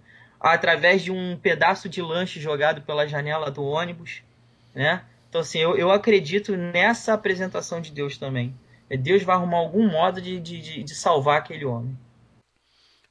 através 0.51 1.01
de 1.01 1.09
um 1.09 1.37
pedaço 1.37 1.87
de 1.87 2.01
lanche 2.01 2.39
jogado 2.39 2.81
pela 2.81 3.07
janela 3.07 3.49
do 3.49 3.63
ônibus, 3.63 4.21
né? 4.75 5.05
Então, 5.29 5.39
assim, 5.39 5.59
eu, 5.59 5.77
eu 5.77 5.89
acredito 5.89 6.55
nessa 6.55 7.13
apresentação 7.13 7.79
de 7.79 7.91
Deus 7.91 8.17
também. 8.17 8.53
É, 8.89 8.97
Deus 8.97 9.23
vai 9.23 9.35
arrumar 9.35 9.57
algum 9.57 9.89
modo 9.89 10.21
de, 10.21 10.39
de, 10.39 10.83
de 10.83 10.93
salvar 10.93 11.39
aquele 11.39 11.65
homem. 11.65 11.97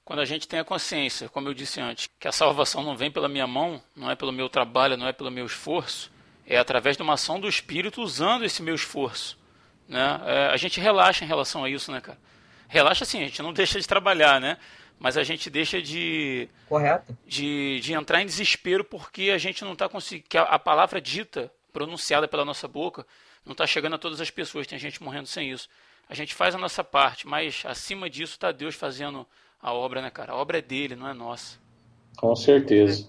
Quando 0.04 0.20
a 0.20 0.24
gente 0.24 0.46
tem 0.46 0.60
a 0.60 0.64
consciência, 0.64 1.28
como 1.28 1.48
eu 1.48 1.54
disse 1.54 1.80
antes, 1.80 2.08
que 2.20 2.28
a 2.28 2.32
salvação 2.32 2.82
não 2.82 2.96
vem 2.96 3.10
pela 3.10 3.28
minha 3.28 3.46
mão, 3.46 3.82
não 3.96 4.10
é 4.10 4.14
pelo 4.14 4.30
meu 4.30 4.48
trabalho, 4.48 4.96
não 4.96 5.08
é 5.08 5.12
pelo 5.12 5.30
meu 5.30 5.46
esforço, 5.46 6.12
é 6.46 6.58
através 6.58 6.96
de 6.96 7.02
uma 7.02 7.14
ação 7.14 7.40
do 7.40 7.48
Espírito 7.48 8.02
usando 8.02 8.44
esse 8.44 8.62
meu 8.62 8.74
esforço. 8.74 9.38
Né? 9.88 10.20
É, 10.26 10.46
a 10.48 10.56
gente 10.56 10.80
relaxa 10.80 11.24
em 11.24 11.28
relação 11.28 11.64
a 11.64 11.70
isso, 11.70 11.90
né, 11.90 12.00
cara? 12.00 12.18
Relaxa 12.68 13.04
assim, 13.04 13.22
a 13.22 13.26
gente 13.26 13.42
não 13.42 13.52
deixa 13.54 13.80
de 13.80 13.88
trabalhar, 13.88 14.40
né? 14.40 14.58
Mas 15.02 15.16
a 15.16 15.24
gente 15.24 15.50
deixa 15.50 15.82
de 15.82 16.48
correto. 16.68 17.18
de, 17.26 17.80
de 17.80 17.92
entrar 17.92 18.22
em 18.22 18.26
desespero 18.26 18.84
porque 18.84 19.32
a 19.34 19.36
gente 19.36 19.64
não 19.64 19.72
está 19.72 19.88
conseguindo 19.88 20.28
que 20.28 20.38
a, 20.38 20.42
a, 20.42 20.60
palavra 20.60 21.00
dita 21.00 21.50
pronunciada 21.72 22.28
pela 22.28 22.44
nossa 22.44 22.68
boca 22.68 23.04
não 23.44 23.50
está 23.50 23.66
chegando 23.66 23.94
a 23.96 23.98
todas 23.98 24.20
as 24.20 24.30
pessoas. 24.30 24.64
Tem 24.64 24.78
gente 24.78 25.02
morrendo 25.02 25.26
sem 25.26 25.50
isso. 25.50 25.68
A 26.08 26.14
gente 26.14 26.32
faz 26.32 26.54
a 26.54 26.58
nossa 26.58 26.84
parte 26.84 27.26
mas 27.26 27.64
acima 27.66 28.08
disso 28.08 28.34
está 28.34 28.52
Deus 28.52 28.76
fazendo 28.76 29.26
a 29.60 29.72
obra 29.72 30.00
né 30.00 30.08
cara? 30.08 30.34
A 30.34 30.36
obra 30.36 30.58
é 30.58 30.62
dele 30.62 30.94
não 30.94 31.08
é 31.08 31.12
nossa. 31.12 31.58
Com 32.16 32.36
certeza. 32.36 33.08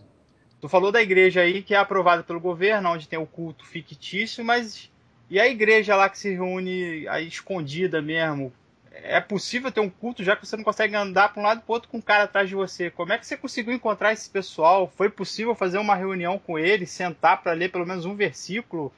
Tu 0.59 0.67
falou 0.67 0.91
da 0.91 1.01
igreja 1.01 1.41
aí 1.41 1.61
que 1.61 1.75
é 1.75 1.77
aprovada 1.77 2.23
pelo 2.23 2.39
governo 2.39 2.89
onde 2.89 3.07
tem 3.07 3.19
o 3.19 3.27
culto 3.27 3.67
fictício 3.67 4.43
mas 4.43 4.89
e 5.30 5.39
a 5.39 5.47
igreja 5.47 5.95
lá 5.95 6.09
que 6.09 6.18
se 6.18 6.34
reúne 6.34 7.07
aí 7.07 7.27
escondida 7.27 8.01
mesmo 8.01 8.51
é 8.94 9.20
possível 9.20 9.72
ter 9.72 9.80
um 9.80 9.90
culto 9.90 10.24
já 10.24 10.36
que 10.36 10.45
você 10.45 10.56
não 10.56 10.64
consegue 10.64 10.95
andar 10.95 11.34
para 11.34 11.41
um 11.41 11.45
lado 11.45 11.60
e 11.60 11.64
para 11.64 11.74
outro 11.74 11.90
com 11.90 11.98
um 11.98 12.02
cara 12.02 12.24
atrás 12.26 12.48
de 12.48 12.56
você. 12.56 12.91
Como 12.91 13.11
é 13.11 13.18
que 13.18 13.26
você 13.26 13.36
conseguiu 13.36 13.74
encontrar 13.74 14.14
esse 14.14 14.30
pessoal? 14.30 14.91
Foi 14.95 15.10
possível 15.10 15.56
fazer 15.56 15.80
uma 15.80 15.95
reunião 15.95 16.38
com 16.38 16.60
eles, 16.60 16.91
sentar 16.91 17.41
para 17.41 17.53
ler 17.53 17.72
pelo 17.72 17.88
menos 17.88 18.06
um 18.06 18.15
versículo? 18.15 18.94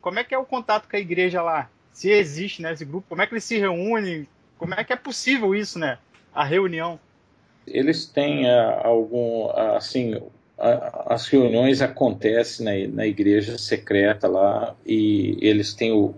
Como 0.00 0.18
é 0.18 0.24
que 0.24 0.34
é 0.34 0.38
o 0.38 0.46
contato 0.46 0.88
com 0.88 0.96
a 0.96 1.00
igreja 1.00 1.42
lá? 1.42 1.68
Se 1.92 2.10
existe, 2.10 2.62
né, 2.62 2.72
esse 2.72 2.84
grupo, 2.84 3.08
como 3.08 3.20
é 3.20 3.26
que 3.26 3.34
eles 3.34 3.44
se 3.44 3.58
reúnem? 3.58 4.26
Como 4.56 4.74
é 4.74 4.84
que 4.84 4.92
é 4.92 4.96
possível 4.96 5.54
isso, 5.54 5.78
né? 5.78 5.98
A 6.32 6.44
reunião. 6.44 7.00
Eles 7.66 8.06
têm 8.06 8.46
uh, 8.46 8.80
algum, 8.84 9.46
uh, 9.46 9.76
assim, 9.76 10.14
uh, 10.14 10.30
as 11.06 11.26
reuniões 11.26 11.82
acontecem 11.82 12.64
na, 12.64 12.94
na 12.94 13.06
igreja 13.06 13.58
secreta 13.58 14.28
lá 14.28 14.74
e 14.86 15.36
eles 15.40 15.74
têm 15.74 15.92
o 15.92 16.14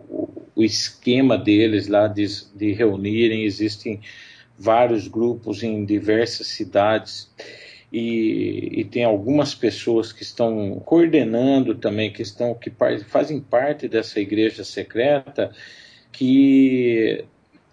o 0.54 0.62
esquema 0.62 1.36
deles 1.38 1.88
lá 1.88 2.06
de, 2.06 2.26
de 2.54 2.72
reunirem, 2.72 3.44
existem 3.44 4.00
vários 4.58 5.08
grupos 5.08 5.62
em 5.62 5.84
diversas 5.84 6.46
cidades 6.48 7.30
e, 7.92 8.80
e, 8.80 8.84
tem 8.84 9.04
algumas 9.04 9.54
pessoas 9.54 10.12
que 10.12 10.22
estão 10.22 10.80
coordenando 10.82 11.74
também, 11.74 12.10
que 12.10 12.22
estão 12.22 12.54
que 12.54 12.72
fazem 13.06 13.38
parte 13.38 13.86
dessa 13.86 14.18
igreja 14.18 14.64
secreta, 14.64 15.52
que 16.10 17.22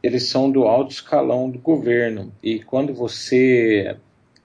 eles 0.03 0.27
são 0.27 0.51
do 0.51 0.63
alto 0.63 0.91
escalão 0.91 1.49
do 1.49 1.57
governo. 1.57 2.33
E 2.43 2.59
quando 2.59 2.93
você 2.93 3.95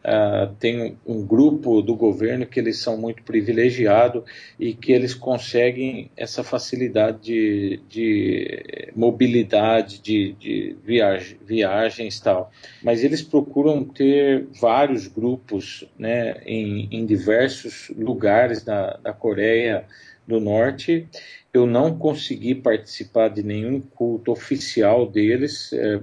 Uh, 0.05 0.55
tem 0.57 0.99
um, 1.07 1.25
grupo 1.25 1.81
do 1.81 1.97
governo 1.97 2.45
que 2.45 2.61
eles 2.61 2.79
são 2.79 2.99
muito 2.99 3.23
privilegiados 3.23 4.23
e 4.61 4.75
que 4.75 4.93
eles 4.93 5.15
conseguem 5.15 6.11
essa 6.15 6.45
facilidade 6.45 7.23
de, 7.23 7.81
de 7.89 8.93
mobilidade, 8.95 10.03
de, 10.03 10.35
de 10.35 10.77
viagem, 10.85 11.39
viagens 11.43 12.19
e 12.19 12.23
tal. 12.23 12.53
Mas 12.83 13.03
eles 13.03 13.23
procuram 13.23 13.83
ter 13.83 14.47
vários 14.61 15.07
grupos 15.07 15.89
né, 15.99 16.43
em, 16.45 16.87
em 16.91 17.07
diversos 17.07 17.91
lugares 17.97 18.63
da, 18.63 18.99
da 18.99 19.13
Coreia 19.15 19.87
do 20.29 20.39
Norte. 20.39 21.09
Eu 21.53 21.67
não 21.67 21.97
consegui 21.97 22.55
participar 22.55 23.29
de 23.29 23.43
nenhum 23.43 23.81
culto 23.81 24.33
oficial 24.33 25.07
deles, 25.07 25.73
é, 25.73 26.01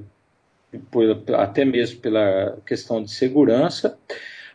por, 0.80 1.24
até 1.36 1.66
mesmo 1.66 2.00
pela 2.00 2.58
questão 2.66 3.04
de 3.04 3.12
segurança. 3.12 3.98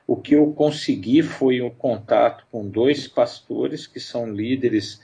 O 0.06 0.16
que 0.16 0.34
eu 0.34 0.52
consegui 0.52 1.22
foi 1.22 1.60
um 1.60 1.70
contato 1.70 2.46
com 2.50 2.68
dois 2.68 3.08
pastores 3.08 3.86
que 3.86 3.98
são 3.98 4.30
líderes 4.30 5.00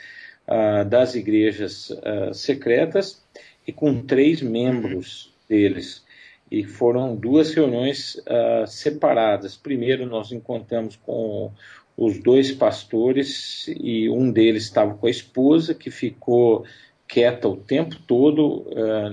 ah, 0.46 0.84
das 0.84 1.14
igrejas 1.14 1.90
ah, 2.04 2.32
secretas 2.32 3.24
e 3.66 3.72
com 3.72 4.02
três 4.02 4.40
membros 4.40 5.34
deles. 5.48 6.04
E 6.50 6.64
foram 6.64 7.16
duas 7.16 7.52
reuniões 7.52 8.20
ah, 8.26 8.64
separadas. 8.66 9.56
Primeiro, 9.56 10.06
nós 10.06 10.30
encontramos 10.30 10.96
com 10.96 11.50
os 11.96 12.18
dois 12.18 12.52
pastores 12.52 13.66
e 13.68 14.08
um 14.08 14.30
deles 14.30 14.64
estava 14.64 14.94
com 14.94 15.06
a 15.06 15.10
esposa, 15.10 15.74
que 15.74 15.90
ficou 15.90 16.64
quieta 17.06 17.46
o 17.46 17.56
tempo 17.56 17.96
todo, 18.06 18.64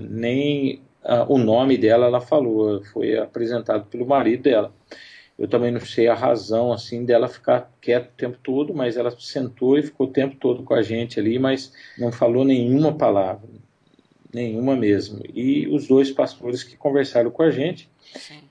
nem 0.09 0.81
uh, 1.03 1.31
o 1.31 1.38
nome 1.38 1.77
dela 1.77 2.07
ela 2.07 2.21
falou, 2.21 2.84
foi 2.85 3.17
apresentado 3.17 3.85
pelo 3.85 4.05
marido 4.05 4.43
dela. 4.43 4.73
Eu 5.38 5.47
também 5.47 5.71
não 5.71 5.80
sei 5.80 6.07
a 6.07 6.13
razão 6.13 6.73
assim 6.73 7.05
dela 7.05 7.30
ficar 7.30 7.71
quieta 7.80 8.09
o 8.09 8.17
tempo 8.17 8.38
todo, 8.43 8.73
mas 8.73 8.97
ela 8.97 9.09
sentou 9.17 9.77
e 9.77 9.84
ficou 9.84 10.07
o 10.07 10.11
tempo 10.11 10.35
todo 10.35 10.63
com 10.63 10.73
a 10.73 10.81
gente 10.81 11.19
ali, 11.19 11.39
mas 11.39 11.71
não 11.97 12.11
falou 12.11 12.43
nenhuma 12.43 12.93
palavra, 12.93 13.47
nenhuma 14.34 14.76
mesmo. 14.76 15.21
E 15.34 15.65
os 15.67 15.88
dois 15.88 16.11
pastores 16.11 16.61
que 16.61 16.76
conversaram 16.76 17.31
com 17.31 17.41
a 17.41 17.51
gente 17.51 17.89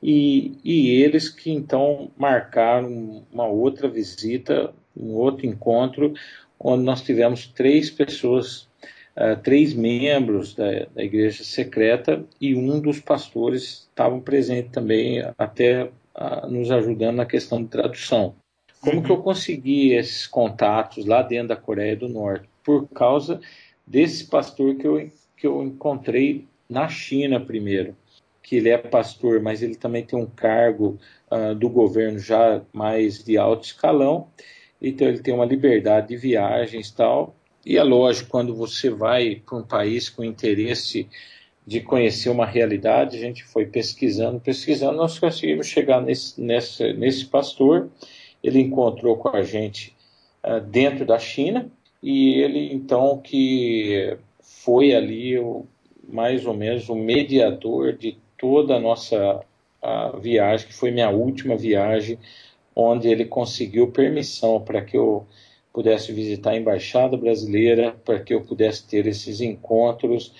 e, 0.02 0.52
e 0.64 0.90
eles 1.02 1.28
que 1.28 1.50
então 1.50 2.10
marcaram 2.16 3.24
uma 3.32 3.46
outra 3.46 3.88
visita, 3.88 4.72
um 4.96 5.14
outro 5.14 5.46
encontro, 5.46 6.14
onde 6.58 6.84
nós 6.84 7.02
tivemos 7.02 7.46
três 7.46 7.90
pessoas 7.90 8.67
uh, 9.18 9.36
três 9.42 9.74
membros 9.74 10.54
da, 10.54 10.86
da, 10.94 11.02
igreja 11.02 11.42
secreta 11.42 12.24
e 12.40 12.54
um 12.54 12.80
dos 12.80 13.00
pastores 13.00 13.88
estavam 13.90 14.20
presentes 14.20 14.70
também, 14.70 15.22
até 15.36 15.84
uh, 15.84 16.48
nos 16.48 16.70
ajudando 16.70 17.16
na 17.16 17.26
questão 17.26 17.62
de 17.62 17.68
tradução. 17.68 18.34
Como 18.80 18.98
uhum. 18.98 19.02
que 19.02 19.10
eu 19.10 19.18
consegui 19.18 19.92
esses 19.92 20.26
contatos 20.26 21.04
lá 21.04 21.20
dentro 21.20 21.48
da 21.48 21.56
Coreia 21.56 21.96
do 21.96 22.08
Norte? 22.08 22.48
Por 22.62 22.86
causa 22.88 23.40
desse 23.84 24.24
pastor 24.26 24.76
que 24.76 24.86
eu, 24.86 25.10
que 25.36 25.46
eu 25.46 25.62
encontrei 25.64 26.46
na 26.68 26.88
China 26.88 27.40
primeiro, 27.40 27.96
que 28.42 28.56
ele 28.56 28.68
é 28.68 28.78
pastor, 28.78 29.40
mas 29.40 29.62
ele 29.62 29.74
também 29.74 30.04
tem 30.04 30.18
um 30.18 30.26
cargo 30.26 30.98
uh, 31.30 31.54
do 31.54 31.68
governo 31.68 32.18
já 32.18 32.62
mais 32.72 33.24
de 33.24 33.36
alto 33.36 33.64
escalão, 33.64 34.28
então 34.80 35.08
ele 35.08 35.18
tem 35.18 35.34
uma 35.34 35.44
liberdade 35.44 36.08
de 36.08 36.16
viagens 36.16 36.88
e 36.88 36.94
tal, 36.94 37.34
e 37.64 37.76
é 37.76 37.82
lógico, 37.82 38.30
quando 38.30 38.54
você 38.54 38.88
vai 38.90 39.42
para 39.44 39.58
um 39.58 39.62
país 39.62 40.08
com 40.08 40.24
interesse 40.24 41.08
de 41.66 41.80
conhecer 41.80 42.30
uma 42.30 42.46
realidade, 42.46 43.16
a 43.16 43.20
gente 43.20 43.44
foi 43.44 43.66
pesquisando, 43.66 44.40
pesquisando, 44.40 44.96
nós 44.96 45.18
conseguimos 45.18 45.66
chegar 45.66 46.00
nesse, 46.00 46.40
nesse, 46.40 46.92
nesse 46.94 47.26
pastor. 47.26 47.90
Ele 48.42 48.60
encontrou 48.60 49.16
com 49.18 49.28
a 49.28 49.42
gente 49.42 49.94
uh, 50.42 50.60
dentro 50.60 51.04
da 51.04 51.18
China 51.18 51.70
e 52.02 52.40
ele 52.40 52.72
então 52.72 53.18
que 53.18 54.16
foi 54.40 54.94
ali 54.94 55.38
o, 55.38 55.66
mais 56.08 56.46
ou 56.46 56.54
menos 56.54 56.88
o 56.88 56.94
mediador 56.94 57.92
de 57.92 58.16
toda 58.38 58.76
a 58.76 58.80
nossa 58.80 59.44
a 59.82 60.16
viagem, 60.16 60.66
que 60.66 60.74
foi 60.74 60.90
minha 60.90 61.10
última 61.10 61.56
viagem, 61.56 62.18
onde 62.74 63.08
ele 63.08 63.24
conseguiu 63.24 63.92
permissão 63.92 64.60
para 64.60 64.82
que 64.82 64.96
eu 64.96 65.26
pudesse 65.78 66.10
visitar 66.12 66.50
a 66.50 66.56
embaixada 66.56 67.16
brasileira, 67.16 67.94
para 68.04 68.18
que 68.18 68.34
eu 68.34 68.40
pudesse 68.40 68.84
ter 68.84 69.06
esses 69.06 69.40
encontros. 69.40 70.34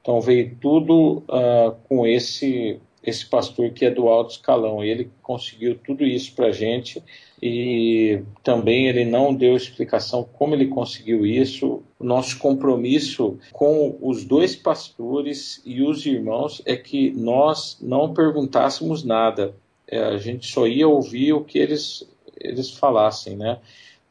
Então 0.00 0.20
veio 0.20 0.56
tudo 0.60 1.24
uh, 1.28 1.74
com 1.88 2.06
esse 2.06 2.78
esse 3.02 3.26
pastor 3.26 3.70
que 3.70 3.84
é 3.84 3.90
do 3.90 4.08
alto 4.08 4.30
escalão. 4.30 4.82
Ele 4.82 5.10
conseguiu 5.20 5.76
tudo 5.84 6.04
isso 6.04 6.32
para 6.34 6.46
a 6.46 6.52
gente 6.52 7.02
e 7.42 8.22
também 8.42 8.86
ele 8.86 9.04
não 9.04 9.34
deu 9.34 9.56
explicação 9.56 10.26
como 10.32 10.54
ele 10.54 10.68
conseguiu 10.68 11.26
isso. 11.26 11.82
Nosso 12.00 12.38
compromisso 12.38 13.36
com 13.52 13.98
os 14.00 14.24
dois 14.24 14.54
pastores 14.54 15.60
e 15.66 15.82
os 15.82 16.06
irmãos 16.06 16.62
é 16.64 16.76
que 16.76 17.10
nós 17.10 17.76
não 17.82 18.14
perguntássemos 18.14 19.02
nada. 19.04 19.54
É, 19.88 19.98
a 19.98 20.16
gente 20.16 20.46
só 20.46 20.66
ia 20.66 20.88
ouvir 20.88 21.34
o 21.34 21.44
que 21.44 21.58
eles, 21.58 22.08
eles 22.40 22.70
falassem, 22.70 23.36
né? 23.36 23.58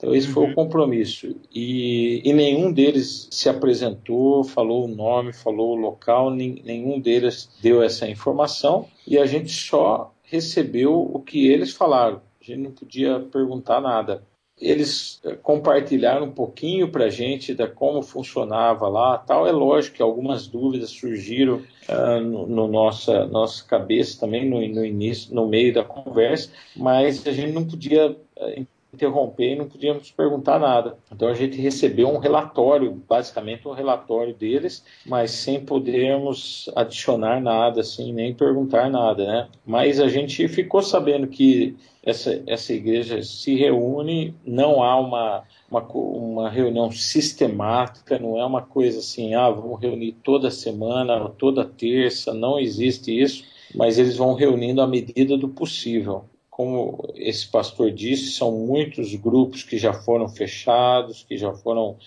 Então, 0.03 0.13
esse 0.13 0.27
uhum. 0.27 0.34
foi 0.34 0.43
o 0.43 0.47
uhum. 0.47 0.53
compromisso. 0.53 1.34
E, 1.53 2.21
e, 2.25 2.34
nenhum 2.34 2.73
deles 2.73 3.30
se 3.31 3.47
apresentou, 3.47 4.43
falou 4.43 4.84
o 4.84 4.88
nome, 4.88 5.31
falou 5.31 5.71
o 5.71 5.80
local, 5.80 6.30
nenhum 6.30 6.99
deles 6.99 7.49
deu 7.61 7.81
essa 7.81 8.05
informação. 8.07 8.85
E 9.07 9.17
a 9.17 9.25
gente 9.25 9.53
só 9.53 10.13
recebeu 10.23 10.93
o 10.93 11.21
que 11.21 11.47
eles 11.47 11.71
falaram. 11.71 12.21
A 12.41 12.43
gente 12.43 12.59
não 12.59 12.71
podia 12.71 13.19
perguntar 13.31 13.80
nada. 13.80 14.21
Eles 14.59 15.21
eh, 15.23 15.35
compartilharam 15.41 16.27
um 16.27 16.31
pouquinho 16.31 16.89
para 16.89 17.05
a 17.05 17.09
gente 17.09 17.53
da 17.55 17.67
como 17.67 18.01
funcionava 18.01 18.88
lá, 18.89 19.17
tal. 19.17 19.47
É 19.47 19.51
lógico 19.51 19.95
que 19.97 20.03
algumas 20.03 20.47
dúvidas 20.47 20.91
surgiram 20.91 21.61
uh, 21.89 22.21
no, 22.21 22.45
no, 22.45 22.67
nossa 22.67 23.25
nossa 23.25 23.63
cabeça 23.65 24.19
também 24.19 24.47
no, 24.47 24.59
no 24.59 24.85
início, 24.85 25.34
no 25.34 25.47
meio 25.47 25.73
da 25.73 25.84
conversa, 25.84 26.51
mas 26.75 27.25
a 27.25 27.31
gente 27.31 27.51
não 27.51 27.65
podia 27.65 28.11
uh, 28.11 28.67
interromper 28.94 29.53
e 29.53 29.56
não 29.56 29.68
podíamos 29.68 30.11
perguntar 30.11 30.60
nada. 30.60 30.98
Então 31.11 31.28
a 31.28 31.34
gente 31.34 31.60
recebeu 31.60 32.07
um 32.07 32.20
relatório, 32.20 33.02
basicamente 33.10 33.68
um 33.68 33.74
relatório 33.74 34.34
deles, 34.34 34.86
mas 35.06 35.32
sem 35.32 35.65
podermos 35.65 36.70
adicionar 36.76 37.41
nada, 37.41 37.82
assim, 37.82 38.14
nem 38.14 38.34
perguntar 38.34 38.90
nada, 38.90 39.26
né? 39.26 39.48
Mas 39.65 39.99
a 39.99 40.07
gente 40.07 40.48
ficou 40.48 40.82
sabendo 40.82 41.28
que 41.28 41.76
essa, 42.03 42.44
essa 42.45 42.74
igreja 42.74 43.24
se 43.24 43.56
reúne, 43.56 44.36
não 44.45 44.84
há 44.84 44.99
uma, 44.99 45.44
uma, 45.72 45.82
uma 45.91 46.49
reunião 46.49 46.91
sistemática, 46.91 48.20
não 48.20 48.38
é 48.38 48.45
uma 48.45 48.61
coisa 48.61 48.99
assim, 48.99 49.34
ah, 49.34 49.49
vamos 49.49 49.82
reunir 49.82 50.11
toda 50.24 50.52
semana, 50.52 51.30
toda 51.30 51.65
terça, 51.65 52.34
não 52.34 52.60
existe 52.60 53.18
isso, 53.18 53.45
mas 53.74 53.98
eles 53.98 54.18
vão 54.18 54.34
reunindo 54.34 54.82
à 54.82 54.88
medida 54.88 55.38
do 55.38 55.48
possível 55.48 56.26
como 56.55 57.11
esse 57.15 57.47
pastor 57.47 57.91
disse, 57.91 58.34
são 58.34 58.51
muitos 58.51 59.15
grupos 59.15 59.63
que 59.63 59.75
já 59.75 59.91
foram 59.91 60.30
fechados, 60.30 61.23
que 61.23 61.35
já 61.35 61.51
foram 61.51 61.97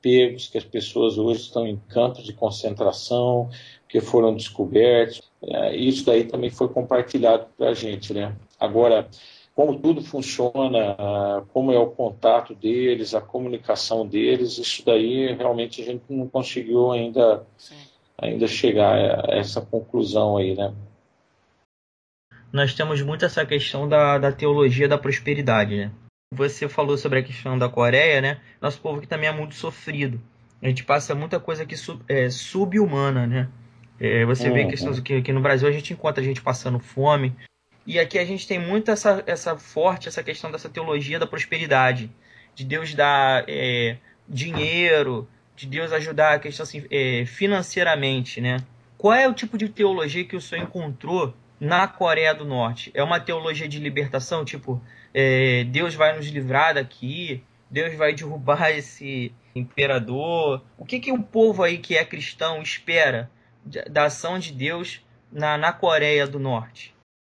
pegos, 0.00 0.48
que 0.48 0.58
as 0.58 0.64
pessoas 0.64 1.16
hoje 1.16 1.42
estão 1.42 1.64
em 1.64 1.76
campos 1.88 2.24
de 2.24 2.32
concentração, 2.32 3.48
que 3.88 4.00
foram 4.00 4.34
descobertos. 4.34 5.22
É, 5.40 5.76
isso 5.76 6.04
daí 6.04 6.24
também 6.24 6.50
foi 6.50 6.68
compartilhado 6.68 7.46
para 7.56 7.68
a 7.68 7.74
gente, 7.74 8.12
né? 8.12 8.34
Agora, 8.58 9.08
como 9.54 9.78
tudo 9.78 10.02
funciona, 10.02 10.96
como 11.52 11.70
é 11.70 11.78
o 11.78 11.90
contato 11.90 12.56
deles, 12.56 13.14
a 13.14 13.20
comunicação 13.20 14.04
deles, 14.04 14.58
isso 14.58 14.84
daí 14.84 15.32
realmente 15.32 15.80
a 15.80 15.84
gente 15.84 16.02
não 16.08 16.26
conseguiu 16.26 16.90
ainda, 16.90 17.46
ainda 18.18 18.48
chegar 18.48 19.30
a 19.30 19.36
essa 19.36 19.60
conclusão 19.60 20.38
aí, 20.38 20.56
né? 20.56 20.74
Nós 22.52 22.74
temos 22.74 23.00
muito 23.00 23.24
essa 23.24 23.46
questão 23.46 23.88
da, 23.88 24.18
da 24.18 24.30
teologia 24.30 24.86
da 24.86 24.98
prosperidade, 24.98 25.76
né? 25.76 25.90
Você 26.34 26.68
falou 26.68 26.96
sobre 26.96 27.20
a 27.20 27.22
questão 27.22 27.58
da 27.58 27.68
Coreia, 27.68 28.20
né? 28.20 28.40
Nosso 28.60 28.80
povo 28.80 28.98
aqui 28.98 29.06
também 29.06 29.28
é 29.28 29.32
muito 29.32 29.54
sofrido. 29.54 30.20
A 30.62 30.68
gente 30.68 30.84
passa 30.84 31.14
muita 31.14 31.40
coisa 31.40 31.62
aqui 31.62 31.76
sub, 31.76 32.02
é, 32.08 32.30
subhumana, 32.30 33.26
né? 33.26 33.48
É, 33.98 34.24
você 34.24 34.48
uhum. 34.48 34.54
vê 34.54 34.66
questões 34.66 35.00
que 35.00 35.14
aqui 35.14 35.32
no 35.32 35.40
Brasil 35.40 35.68
a 35.68 35.72
gente 35.72 35.92
encontra 35.92 36.22
a 36.22 36.26
gente 36.26 36.42
passando 36.42 36.78
fome. 36.78 37.34
E 37.86 37.98
aqui 37.98 38.18
a 38.18 38.24
gente 38.24 38.46
tem 38.46 38.58
muito 38.58 38.90
essa, 38.90 39.22
essa 39.26 39.56
forte, 39.56 40.08
essa 40.08 40.22
questão 40.22 40.50
dessa 40.50 40.68
teologia 40.68 41.18
da 41.18 41.26
prosperidade. 41.26 42.10
De 42.54 42.64
Deus 42.64 42.94
dar 42.94 43.44
é, 43.48 43.96
dinheiro, 44.28 45.28
de 45.56 45.66
Deus 45.66 45.92
ajudar 45.92 46.34
a 46.34 46.38
questão 46.38 46.64
assim, 46.64 46.84
é, 46.90 47.24
financeiramente, 47.26 48.40
né? 48.40 48.58
Qual 48.96 49.14
é 49.14 49.28
o 49.28 49.34
tipo 49.34 49.58
de 49.58 49.68
teologia 49.68 50.24
que 50.24 50.36
o 50.36 50.40
senhor 50.40 50.62
encontrou 50.62 51.34
na 51.62 51.86
Coreia 51.86 52.34
do 52.34 52.44
Norte? 52.44 52.90
É 52.92 53.04
uma 53.04 53.20
teologia 53.20 53.68
de 53.68 53.78
libertação, 53.78 54.44
tipo, 54.44 54.82
é, 55.14 55.62
Deus 55.62 55.94
vai 55.94 56.16
nos 56.16 56.26
livrar 56.26 56.74
daqui, 56.74 57.44
Deus 57.70 57.94
vai 57.94 58.12
derrubar 58.12 58.70
esse 58.76 59.32
imperador. 59.54 60.64
O 60.76 60.84
que, 60.84 60.98
que 60.98 61.12
o 61.12 61.22
povo 61.22 61.62
aí 61.62 61.78
que 61.78 61.96
é 61.96 62.04
cristão 62.04 62.60
espera 62.60 63.30
da 63.88 64.06
ação 64.06 64.40
de 64.40 64.52
Deus 64.52 65.06
na, 65.30 65.56
na 65.56 65.72
Coreia 65.72 66.26
do 66.26 66.40
Norte? 66.40 66.92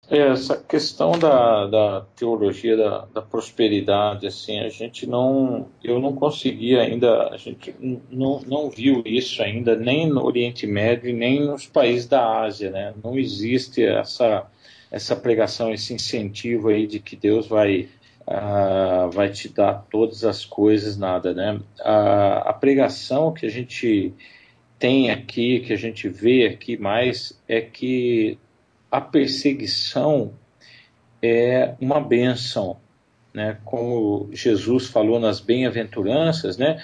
Essa 0.09 0.57
questão 0.57 1.13
da, 1.13 1.67
da 1.67 2.01
teologia 2.15 2.77
da, 2.77 3.07
da, 3.07 3.23
prosperidade, 3.23 4.27
assim, 4.27 4.61
a 4.61 4.69
gente 4.69 5.07
não, 5.07 5.67
eu 5.83 5.99
não 5.99 6.15
consegui 6.15 6.79
ainda, 6.79 7.29
a 7.29 7.39
gente 7.39 7.75
não, 8.11 8.41
não 8.47 8.69
viu 8.69 9.03
isso 9.07 9.43
ainda, 9.43 9.75
nem 9.75 10.07
no 10.07 10.23
Oriente 10.23 10.67
Médio, 10.67 11.15
nem 11.15 11.41
nos 11.41 11.67
países 11.67 12.07
da 12.07 12.43
Ásia, 12.43 12.71
né? 12.71 12.93
Não 13.03 13.19
existe 13.19 13.83
essa, 13.83 14.47
essa 14.91 15.17
pregação, 15.17 15.73
esse 15.73 15.95
incentivo 15.95 16.69
aí 16.69 16.87
de 16.87 17.01
que 17.01 17.17
Deus 17.17 17.47
vai, 17.47 17.89
uh, 18.29 19.11
vai 19.11 19.31
te 19.31 19.49
dar 19.49 19.87
todas 19.91 20.23
as 20.23 20.45
coisas, 20.45 20.99
nada, 20.99 21.33
né? 21.33 21.59
A 21.83 22.53
pregação 22.53 23.33
que 23.33 23.47
a 23.47 23.51
gente 23.51 24.13
tem 24.79 25.11
aqui, 25.11 25.61
que 25.61 25.73
a 25.73 25.79
gente 25.79 26.11
vê 26.11 26.47
aqui 26.47 26.77
mais, 26.77 27.41
é 27.49 27.63
que 27.63 28.39
a 28.95 29.01
perseguição 29.01 30.35
é 31.21 31.75
uma 31.81 31.99
benção, 31.99 32.77
né? 33.35 33.59
Como 33.65 34.29
Jesus 34.33 34.87
falou 34.87 35.19
nas 35.19 35.41
bem-aventuranças, 35.41 36.57
né? 36.57 36.81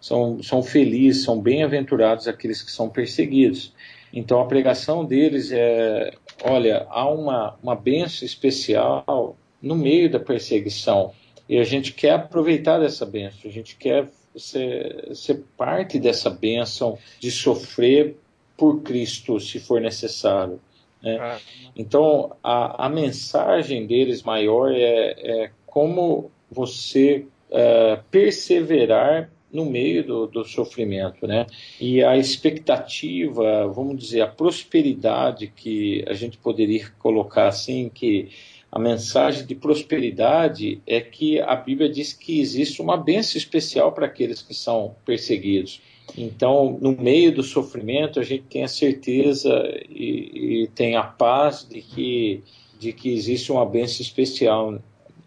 São, 0.00 0.42
são 0.42 0.62
felizes, 0.62 1.22
são 1.22 1.38
bem-aventurados 1.38 2.26
aqueles 2.26 2.62
que 2.62 2.72
são 2.72 2.88
perseguidos. 2.88 3.74
Então 4.10 4.40
a 4.40 4.46
pregação 4.46 5.04
deles 5.04 5.52
é, 5.52 6.14
olha, 6.42 6.86
há 6.88 7.06
uma, 7.10 7.58
uma 7.62 7.76
benção 7.76 8.24
especial 8.24 9.36
no 9.60 9.76
meio 9.76 10.10
da 10.10 10.18
perseguição 10.18 11.12
e 11.46 11.58
a 11.58 11.64
gente 11.64 11.92
quer 11.92 12.12
aproveitar 12.12 12.78
dessa 12.78 13.04
benção, 13.04 13.50
a 13.50 13.52
gente 13.52 13.76
quer 13.76 14.08
ser, 14.34 15.14
ser 15.14 15.44
parte 15.58 15.98
dessa 15.98 16.30
benção 16.30 16.98
de 17.18 17.30
sofrer 17.30 18.16
por 18.56 18.80
Cristo, 18.80 19.38
se 19.38 19.60
for 19.60 19.78
necessário. 19.78 20.58
Né? 21.02 21.18
Ah. 21.20 21.38
Então, 21.76 22.36
a, 22.42 22.86
a 22.86 22.88
mensagem 22.88 23.86
deles 23.86 24.22
maior 24.22 24.72
é, 24.72 25.14
é 25.18 25.50
como 25.66 26.30
você 26.50 27.26
é, 27.50 27.98
perseverar 28.10 29.30
no 29.52 29.66
meio 29.66 30.04
do, 30.04 30.26
do, 30.26 30.44
sofrimento, 30.44 31.26
né? 31.26 31.46
E 31.80 32.04
a 32.04 32.16
expectativa, 32.16 33.66
vamos 33.66 33.98
dizer, 33.98 34.20
a 34.20 34.26
prosperidade 34.26 35.48
que 35.48 36.04
a 36.06 36.14
gente 36.14 36.38
poderia 36.38 36.88
colocar 37.00 37.48
assim, 37.48 37.88
que 37.88 38.28
a 38.70 38.78
mensagem 38.78 39.44
de 39.44 39.54
prosperidade 39.56 40.80
é 40.86 41.00
que 41.00 41.40
a 41.40 41.56
Bíblia 41.56 41.88
diz 41.88 42.12
que 42.12 42.40
existe 42.40 42.80
uma 42.80 42.96
bênção 42.96 43.36
especial 43.36 43.90
para 43.90 44.06
aqueles 44.06 44.40
que 44.40 44.54
são 44.54 44.94
perseguidos. 45.04 45.82
Então, 46.16 46.78
no 46.80 46.92
meio 46.92 47.34
do 47.34 47.42
sofrimento, 47.42 48.20
a 48.20 48.22
gente 48.22 48.44
tem 48.44 48.64
a 48.64 48.68
certeza 48.68 49.50
e, 49.88 50.62
e 50.62 50.68
tem 50.74 50.96
a 50.96 51.02
paz 51.02 51.66
de 51.68 51.80
que, 51.80 52.42
de 52.78 52.92
que 52.92 53.12
existe 53.12 53.52
uma 53.52 53.66
bênção 53.66 54.02
especial 54.02 54.78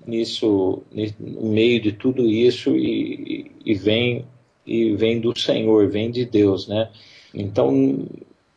nisso, 0.05 0.84
no 1.19 1.49
meio 1.49 1.81
de 1.81 1.91
tudo 1.91 2.30
isso 2.30 2.76
e, 2.76 3.51
e 3.65 3.73
vem 3.73 4.26
e 4.65 4.95
vem 4.95 5.19
do 5.19 5.38
Senhor, 5.38 5.89
vem 5.89 6.10
de 6.10 6.26
Deus, 6.26 6.68
né? 6.68 6.89
Então, 7.34 8.05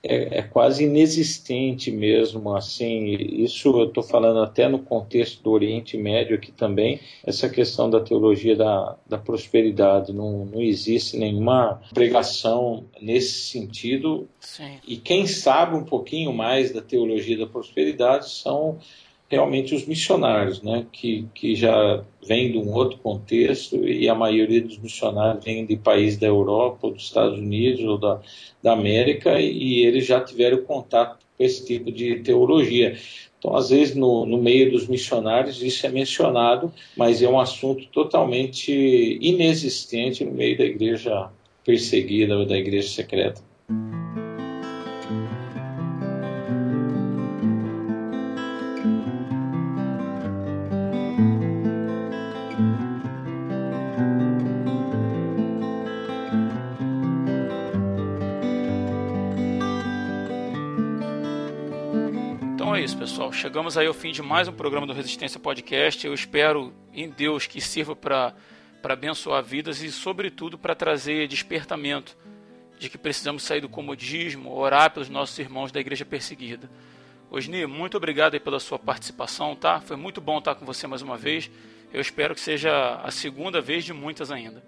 é, 0.08 0.38
é, 0.38 0.42
quase 0.42 0.84
inexistente 0.84 1.90
mesmo, 1.90 2.54
assim, 2.54 3.14
isso 3.14 3.68
eu 3.68 3.88
estou 3.88 4.02
falando 4.02 4.40
até 4.40 4.68
no 4.68 4.78
contexto 4.78 5.42
do 5.42 5.50
Oriente 5.50 5.96
Médio 5.96 6.36
aqui 6.36 6.52
também, 6.52 7.00
essa 7.24 7.48
questão 7.48 7.90
da 7.90 8.00
teologia 8.00 8.56
da, 8.56 8.96
da 9.08 9.18
prosperidade, 9.18 10.12
não, 10.12 10.46
não 10.46 10.60
existe 10.60 11.16
nenhuma 11.16 11.80
pregação 11.92 12.84
nesse 13.00 13.50
sentido, 13.50 14.28
Sim. 14.40 14.78
e 14.86 14.96
quem 14.96 15.26
sabe 15.26 15.76
um 15.76 15.84
pouquinho 15.84 16.32
mais 16.32 16.72
da 16.72 16.80
teologia 16.80 17.36
da 17.36 17.46
prosperidade 17.46 18.30
são 18.30 18.78
realmente 19.28 19.74
os 19.74 19.86
missionários, 19.86 20.62
né, 20.62 20.86
que, 20.92 21.26
que 21.34 21.54
já 21.54 22.02
vêm 22.26 22.52
de 22.52 22.58
um 22.58 22.72
outro 22.72 22.98
contexto 22.98 23.86
e 23.86 24.08
a 24.08 24.14
maioria 24.14 24.60
dos 24.60 24.78
missionários 24.78 25.44
vem 25.44 25.66
de 25.66 25.76
países 25.76 26.18
da 26.18 26.26
Europa, 26.26 26.86
ou 26.86 26.92
dos 26.92 27.04
Estados 27.04 27.38
Unidos 27.38 27.84
ou 27.84 27.98
da, 27.98 28.20
da 28.62 28.72
América 28.72 29.40
e, 29.40 29.50
e 29.50 29.86
eles 29.86 30.06
já 30.06 30.20
tiveram 30.20 30.62
contato 30.62 31.18
com 31.36 31.44
esse 31.44 31.66
tipo 31.66 31.90
de 31.90 32.20
teologia. 32.20 32.96
Então, 33.38 33.54
às 33.54 33.70
vezes, 33.70 33.94
no, 33.94 34.24
no 34.24 34.38
meio 34.38 34.70
dos 34.72 34.88
missionários, 34.88 35.62
isso 35.62 35.86
é 35.86 35.90
mencionado, 35.90 36.72
mas 36.96 37.20
é 37.20 37.28
um 37.28 37.38
assunto 37.38 37.86
totalmente 37.88 38.72
inexistente 39.20 40.24
no 40.24 40.32
meio 40.32 40.56
da 40.56 40.64
igreja 40.64 41.30
perseguida 41.64 42.38
ou 42.38 42.46
da 42.46 42.56
igreja 42.56 42.88
secreta. 42.88 43.45
Chegamos 63.56 63.78
aí 63.78 63.86
ao 63.86 63.94
fim 63.94 64.12
de 64.12 64.20
mais 64.20 64.48
um 64.48 64.52
programa 64.52 64.86
do 64.86 64.92
Resistência 64.92 65.40
Podcast. 65.40 66.06
Eu 66.06 66.12
espero 66.12 66.74
em 66.92 67.08
Deus 67.08 67.46
que 67.46 67.58
sirva 67.58 67.96
para 67.96 68.34
abençoar 68.82 69.42
vidas 69.42 69.80
e, 69.80 69.90
sobretudo, 69.90 70.58
para 70.58 70.74
trazer 70.74 71.26
despertamento 71.26 72.14
de 72.78 72.90
que 72.90 72.98
precisamos 72.98 73.44
sair 73.44 73.62
do 73.62 73.68
comodismo, 73.70 74.54
orar 74.54 74.90
pelos 74.90 75.08
nossos 75.08 75.38
irmãos 75.38 75.72
da 75.72 75.80
igreja 75.80 76.04
perseguida. 76.04 76.70
Osni, 77.30 77.64
muito 77.64 77.96
obrigado 77.96 78.38
pela 78.38 78.60
sua 78.60 78.78
participação, 78.78 79.56
tá? 79.56 79.80
Foi 79.80 79.96
muito 79.96 80.20
bom 80.20 80.36
estar 80.36 80.54
com 80.54 80.66
você 80.66 80.86
mais 80.86 81.00
uma 81.00 81.16
vez. 81.16 81.50
Eu 81.94 82.02
espero 82.02 82.34
que 82.34 82.42
seja 82.42 82.96
a 82.96 83.10
segunda 83.10 83.62
vez 83.62 83.86
de 83.86 83.94
muitas 83.94 84.30
ainda. 84.30 84.62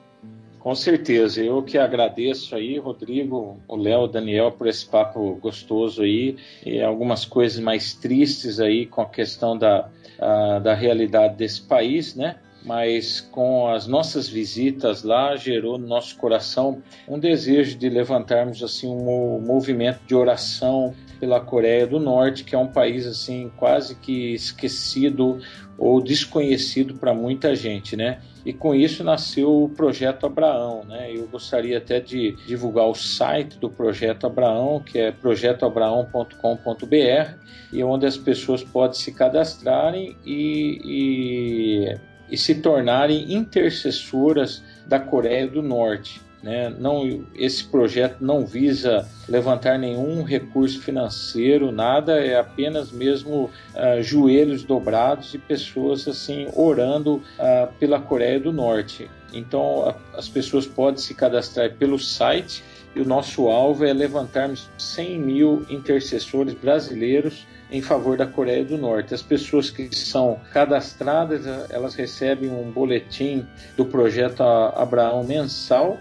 Com 0.58 0.74
certeza, 0.74 1.42
eu 1.42 1.62
que 1.62 1.78
agradeço 1.78 2.54
aí, 2.54 2.78
Rodrigo, 2.78 3.58
o 3.68 3.76
Léo, 3.76 4.02
o 4.02 4.08
Daniel, 4.08 4.50
por 4.50 4.66
esse 4.66 4.84
papo 4.84 5.38
gostoso 5.40 6.02
aí, 6.02 6.36
e 6.66 6.82
algumas 6.82 7.24
coisas 7.24 7.60
mais 7.60 7.94
tristes 7.94 8.58
aí 8.58 8.84
com 8.84 9.00
a 9.00 9.06
questão 9.06 9.56
da, 9.56 9.88
a, 10.18 10.58
da 10.58 10.74
realidade 10.74 11.36
desse 11.36 11.62
país, 11.62 12.14
né? 12.16 12.36
Mas 12.64 13.20
com 13.20 13.68
as 13.68 13.86
nossas 13.86 14.28
visitas 14.28 15.04
lá, 15.04 15.36
gerou 15.36 15.78
no 15.78 15.86
nosso 15.86 16.16
coração 16.16 16.82
um 17.06 17.18
desejo 17.18 17.78
de 17.78 17.88
levantarmos 17.88 18.62
assim 18.62 18.88
um 18.88 19.40
movimento 19.40 20.00
de 20.06 20.14
oração 20.14 20.92
pela 21.18 21.40
Coreia 21.40 21.86
do 21.86 21.98
Norte, 21.98 22.44
que 22.44 22.54
é 22.54 22.58
um 22.58 22.68
país 22.68 23.06
assim 23.06 23.50
quase 23.56 23.94
que 23.94 24.34
esquecido 24.34 25.40
ou 25.76 26.02
desconhecido 26.02 26.94
para 26.94 27.14
muita 27.14 27.54
gente, 27.54 27.96
né? 27.96 28.20
E 28.44 28.52
com 28.52 28.74
isso 28.74 29.04
nasceu 29.04 29.64
o 29.64 29.68
Projeto 29.68 30.26
Abraão, 30.26 30.84
né? 30.84 31.12
Eu 31.14 31.28
gostaria 31.28 31.78
até 31.78 32.00
de 32.00 32.32
divulgar 32.46 32.86
o 32.86 32.94
site 32.94 33.58
do 33.58 33.70
Projeto 33.70 34.26
Abraão, 34.26 34.80
que 34.80 34.98
é 34.98 35.12
projetoabraão.com.br, 35.12 37.34
e 37.72 37.84
onde 37.84 38.06
as 38.06 38.16
pessoas 38.16 38.64
podem 38.64 38.98
se 38.98 39.12
cadastrarem 39.12 40.16
e, 40.24 40.80
e, 40.84 41.94
e 42.30 42.36
se 42.36 42.56
tornarem 42.56 43.32
intercessoras 43.32 44.64
da 44.86 44.98
Coreia 44.98 45.46
do 45.46 45.62
Norte. 45.62 46.27
Né? 46.42 46.72
Não, 46.78 47.24
esse 47.34 47.64
projeto 47.64 48.18
não 48.20 48.46
visa 48.46 49.08
levantar 49.28 49.76
nenhum 49.76 50.22
recurso 50.22 50.80
financeiro, 50.80 51.72
nada, 51.72 52.20
é 52.24 52.38
apenas 52.38 52.92
mesmo 52.92 53.50
uh, 53.74 54.02
joelhos 54.02 54.62
dobrados 54.62 55.34
e 55.34 55.38
pessoas 55.38 56.06
assim 56.06 56.48
orando 56.54 57.16
uh, 57.16 57.72
pela 57.78 58.00
Coreia 58.00 58.38
do 58.38 58.52
Norte. 58.52 59.10
Então 59.32 59.88
a, 59.88 60.18
as 60.18 60.28
pessoas 60.28 60.66
podem 60.66 61.00
se 61.00 61.12
cadastrar 61.12 61.72
pelo 61.74 61.98
site 61.98 62.62
e 62.94 63.00
o 63.00 63.04
nosso 63.04 63.48
alvo 63.48 63.84
é 63.84 63.92
levantarmos 63.92 64.70
100 64.78 65.18
mil 65.18 65.66
intercessores 65.68 66.54
brasileiros 66.54 67.46
em 67.70 67.82
favor 67.82 68.16
da 68.16 68.26
Coreia 68.26 68.64
do 68.64 68.78
Norte. 68.78 69.12
As 69.12 69.22
pessoas 69.22 69.70
que 69.70 69.94
são 69.94 70.40
cadastradas, 70.52 71.44
elas 71.68 71.94
recebem 71.94 72.48
um 72.50 72.70
boletim 72.70 73.46
do 73.76 73.84
projeto 73.84 74.42
Abraão 74.42 75.22
mensal 75.22 75.98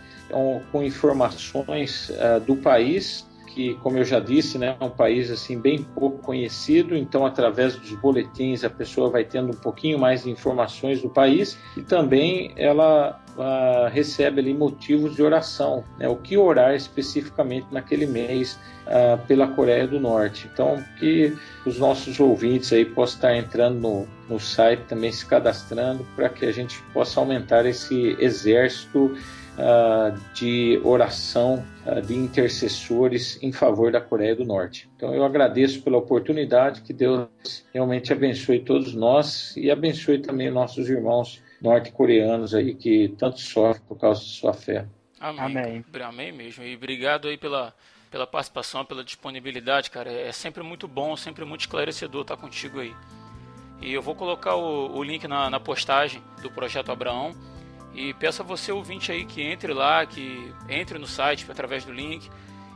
com 0.72 0.84
informações 0.84 2.10
uh, 2.10 2.40
do 2.40 2.56
país, 2.56 3.26
que, 3.58 3.74
como 3.82 3.98
eu 3.98 4.06
já 4.06 4.20
disse, 4.20 4.60
né, 4.60 4.78
é 4.80 4.86
um 4.86 4.90
país 4.92 5.32
assim 5.32 5.60
bem 5.60 5.82
pouco 5.82 6.20
conhecido. 6.20 6.96
Então, 6.96 7.26
através 7.26 7.76
dos 7.76 7.92
boletins, 7.94 8.64
a 8.64 8.70
pessoa 8.70 9.10
vai 9.10 9.24
tendo 9.24 9.50
um 9.50 9.60
pouquinho 9.60 9.98
mais 9.98 10.24
de 10.24 10.30
informações 10.30 11.02
do 11.02 11.10
país 11.10 11.58
e 11.76 11.82
também 11.82 12.54
ela 12.56 13.20
uh, 13.36 13.90
recebe 13.90 14.42
ali 14.42 14.54
motivos 14.54 15.16
de 15.16 15.24
oração, 15.24 15.84
né, 15.98 16.08
o 16.08 16.16
que 16.16 16.38
orar 16.38 16.76
especificamente 16.76 17.66
naquele 17.72 18.06
mês 18.06 18.60
uh, 18.86 19.18
pela 19.26 19.48
Coreia 19.48 19.88
do 19.88 20.00
Norte. 20.00 20.48
Então, 20.54 20.84
que 21.00 21.36
os 21.66 21.80
nossos 21.80 22.20
ouvintes 22.20 22.72
aí 22.72 22.86
possam 22.86 23.16
estar 23.16 23.36
entrando 23.36 23.80
no, 23.80 24.08
no 24.30 24.40
site, 24.40 24.82
também 24.82 25.12
se 25.12 25.26
cadastrando, 25.26 26.06
para 26.16 26.30
que 26.30 26.46
a 26.46 26.52
gente 26.52 26.80
possa 26.94 27.20
aumentar 27.20 27.66
esse 27.66 28.16
exército 28.20 29.18
uh, 29.58 30.18
de 30.34 30.80
oração, 30.84 31.64
uh, 31.86 32.02
de 32.02 32.16
intercessores 32.16 33.38
em 33.42 33.52
favor 33.52 33.92
da 33.92 34.00
Coreia 34.00 34.36
do 34.36 34.46
Norte. 34.46 34.90
Então 34.96 35.14
eu 35.14 35.24
agradeço 35.24 35.82
pela 35.82 35.98
oportunidade, 35.98 36.82
que 36.82 36.94
Deus 36.94 37.28
realmente 37.74 38.14
abençoe 38.14 38.60
todos 38.60 38.94
nós 38.94 39.56
e 39.58 39.70
abençoe 39.70 40.20
também 40.20 40.50
nossos 40.50 40.90
irmãos 40.90 41.42
norte-coreanos 41.62 42.54
aí 42.54 42.76
que 42.76 43.14
tanto 43.18 43.40
sofrem 43.42 43.84
por 43.88 43.98
causa 43.98 44.22
de 44.22 44.30
sua 44.30 44.54
fé. 44.54 44.86
Amém. 45.20 45.46
Amém. 45.46 45.86
Amém 46.04 46.32
mesmo. 46.32 46.64
E 46.64 46.76
obrigado 46.76 47.28
aí 47.28 47.38
pela, 47.38 47.74
pela 48.12 48.28
participação, 48.28 48.86
pela 48.86 49.04
disponibilidade, 49.04 49.90
cara. 49.90 50.12
É 50.12 50.32
sempre 50.32 50.64
muito 50.64 50.88
bom, 50.88 51.16
sempre 51.16 51.44
muito 51.44 51.62
esclarecedor 51.62 52.22
estar 52.22 52.38
contigo 52.38 52.80
aí. 52.80 52.94
E 53.82 53.94
eu 53.94 54.02
vou 54.02 54.16
colocar 54.16 54.56
o, 54.56 54.98
o 54.98 55.04
link 55.04 55.28
na, 55.28 55.50
na, 55.50 55.60
postagem 55.60 56.22
do 56.42 56.50
Projeto 56.50 56.92
Abraão. 56.92 57.36
E 57.98 58.14
peço 58.14 58.44
a 58.44 58.46
você, 58.46 58.72
ouvinte 58.72 59.12
aí, 59.12 59.26
que 59.26 59.42
entre 59.42 59.74
lá, 59.74 60.06
que 60.06 60.54
entre 60.70 61.00
no 61.00 61.08
site 61.08 61.48
através 61.50 61.84
do 61.84 61.92
link 61.92 62.30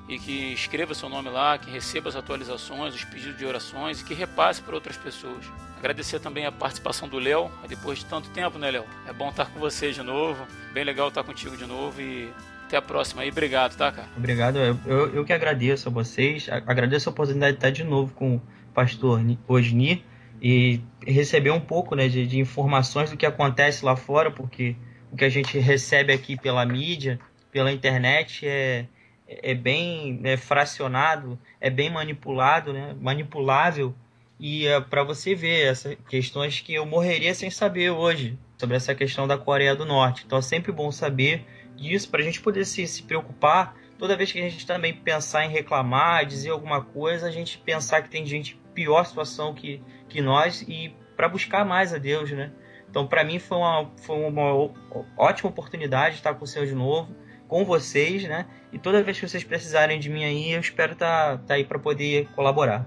e 0.09 0.17
que 0.17 0.51
escreva 0.51 0.95
seu 0.95 1.07
nome 1.07 1.29
lá, 1.29 1.59
que 1.59 1.69
receba 1.69 2.09
as 2.09 2.15
atualizações, 2.15 2.95
os 2.95 3.03
pedidos 3.03 3.37
de 3.37 3.45
orações 3.45 4.01
e 4.01 4.03
que 4.03 4.15
repasse 4.15 4.63
para 4.63 4.73
outras 4.73 4.97
pessoas. 4.97 5.45
Agradecer 5.77 6.19
também 6.19 6.47
a 6.47 6.51
participação 6.51 7.07
do 7.07 7.19
Léo, 7.19 7.51
depois 7.69 7.99
de 7.99 8.05
tanto 8.05 8.29
tempo, 8.31 8.57
né, 8.57 8.71
Léo? 8.71 8.83
É 9.07 9.13
bom 9.13 9.29
estar 9.29 9.45
com 9.45 9.59
você 9.59 9.91
de 9.91 10.01
novo, 10.01 10.43
bem 10.73 10.83
legal 10.83 11.09
estar 11.09 11.23
contigo 11.23 11.55
de 11.55 11.67
novo 11.67 12.01
e 12.01 12.27
até 12.65 12.77
a 12.77 12.81
próxima 12.81 13.21
aí. 13.21 13.29
Obrigado, 13.29 13.77
tá, 13.77 13.91
cara? 13.91 14.07
Obrigado, 14.17 14.57
eu, 14.57 15.13
eu, 15.13 15.23
que 15.23 15.33
agradeço 15.33 15.87
a 15.87 15.91
vocês, 15.91 16.49
agradeço 16.49 17.07
a 17.07 17.11
oportunidade 17.11 17.53
de 17.53 17.57
estar 17.59 17.69
de 17.69 17.83
novo 17.83 18.11
com 18.15 18.37
o 18.37 18.41
pastor 18.73 19.21
Osni 19.47 20.03
e 20.41 20.81
receber 21.05 21.51
um 21.51 21.61
pouco 21.61 21.95
né, 21.95 22.07
de, 22.07 22.25
de 22.25 22.39
informações 22.39 23.11
do 23.11 23.17
que 23.17 23.25
acontece 23.25 23.85
lá 23.85 23.95
fora, 23.95 24.31
porque 24.31 24.75
o 25.11 25.15
que 25.15 25.25
a 25.25 25.29
gente 25.29 25.59
recebe 25.59 26.13
aqui 26.13 26.37
pela 26.37 26.65
mídia, 26.65 27.19
pela 27.51 27.71
internet, 27.71 28.47
é, 28.47 28.85
é 29.27 29.53
bem 29.53 30.13
né, 30.21 30.37
fracionado, 30.37 31.37
é 31.59 31.69
bem 31.69 31.89
manipulado, 31.89 32.71
né, 32.71 32.95
manipulável. 32.99 33.93
E 34.39 34.65
é, 34.65 34.79
para 34.79 35.03
você 35.03 35.35
ver 35.35 35.67
essas 35.67 35.97
questões 36.09 36.61
que 36.61 36.73
eu 36.73 36.85
morreria 36.85 37.33
sem 37.35 37.49
saber 37.51 37.91
hoje 37.91 38.39
sobre 38.57 38.75
essa 38.75 38.95
questão 38.95 39.27
da 39.27 39.37
Coreia 39.37 39.75
do 39.75 39.85
Norte. 39.85 40.23
Então 40.25 40.39
é 40.39 40.41
sempre 40.41 40.71
bom 40.71 40.91
saber 40.91 41.45
disso 41.75 42.09
para 42.09 42.21
a 42.21 42.23
gente 42.23 42.41
poder 42.41 42.65
se, 42.65 42.87
se 42.87 43.03
preocupar. 43.03 43.75
Toda 43.99 44.15
vez 44.15 44.31
que 44.31 44.39
a 44.39 44.49
gente 44.49 44.65
também 44.65 44.93
pensar 44.93 45.45
em 45.45 45.49
reclamar, 45.49 46.25
dizer 46.25 46.49
alguma 46.49 46.81
coisa, 46.81 47.27
a 47.27 47.31
gente 47.31 47.57
pensar 47.59 48.01
que 48.01 48.09
tem 48.09 48.25
gente 48.25 48.59
pior 48.73 49.03
situação 49.03 49.53
que, 49.53 49.81
que 50.09 50.21
nós 50.21 50.63
e 50.67 50.95
para 51.15 51.27
buscar 51.27 51.63
mais 51.63 51.93
a 51.93 51.97
Deus, 51.99 52.31
né? 52.31 52.51
Então, 52.91 53.07
para 53.07 53.23
mim 53.23 53.39
foi 53.39 53.57
uma, 53.57 53.89
foi 54.01 54.17
uma 54.17 54.69
ótima 55.17 55.49
oportunidade 55.49 56.15
estar 56.15 56.35
com 56.35 56.43
o 56.43 56.47
Senhor 56.47 56.67
de 56.67 56.75
novo 56.75 57.15
com 57.47 57.65
vocês, 57.65 58.23
né? 58.23 58.45
E 58.71 58.77
toda 58.77 59.01
vez 59.01 59.19
que 59.19 59.27
vocês 59.27 59.43
precisarem 59.43 59.97
de 59.97 60.09
mim 60.09 60.23
aí, 60.23 60.51
eu 60.51 60.59
espero 60.59 60.93
estar 60.93 61.37
tá, 61.37 61.43
tá 61.47 61.53
aí 61.53 61.63
para 61.63 61.79
poder 61.79 62.27
colaborar. 62.35 62.85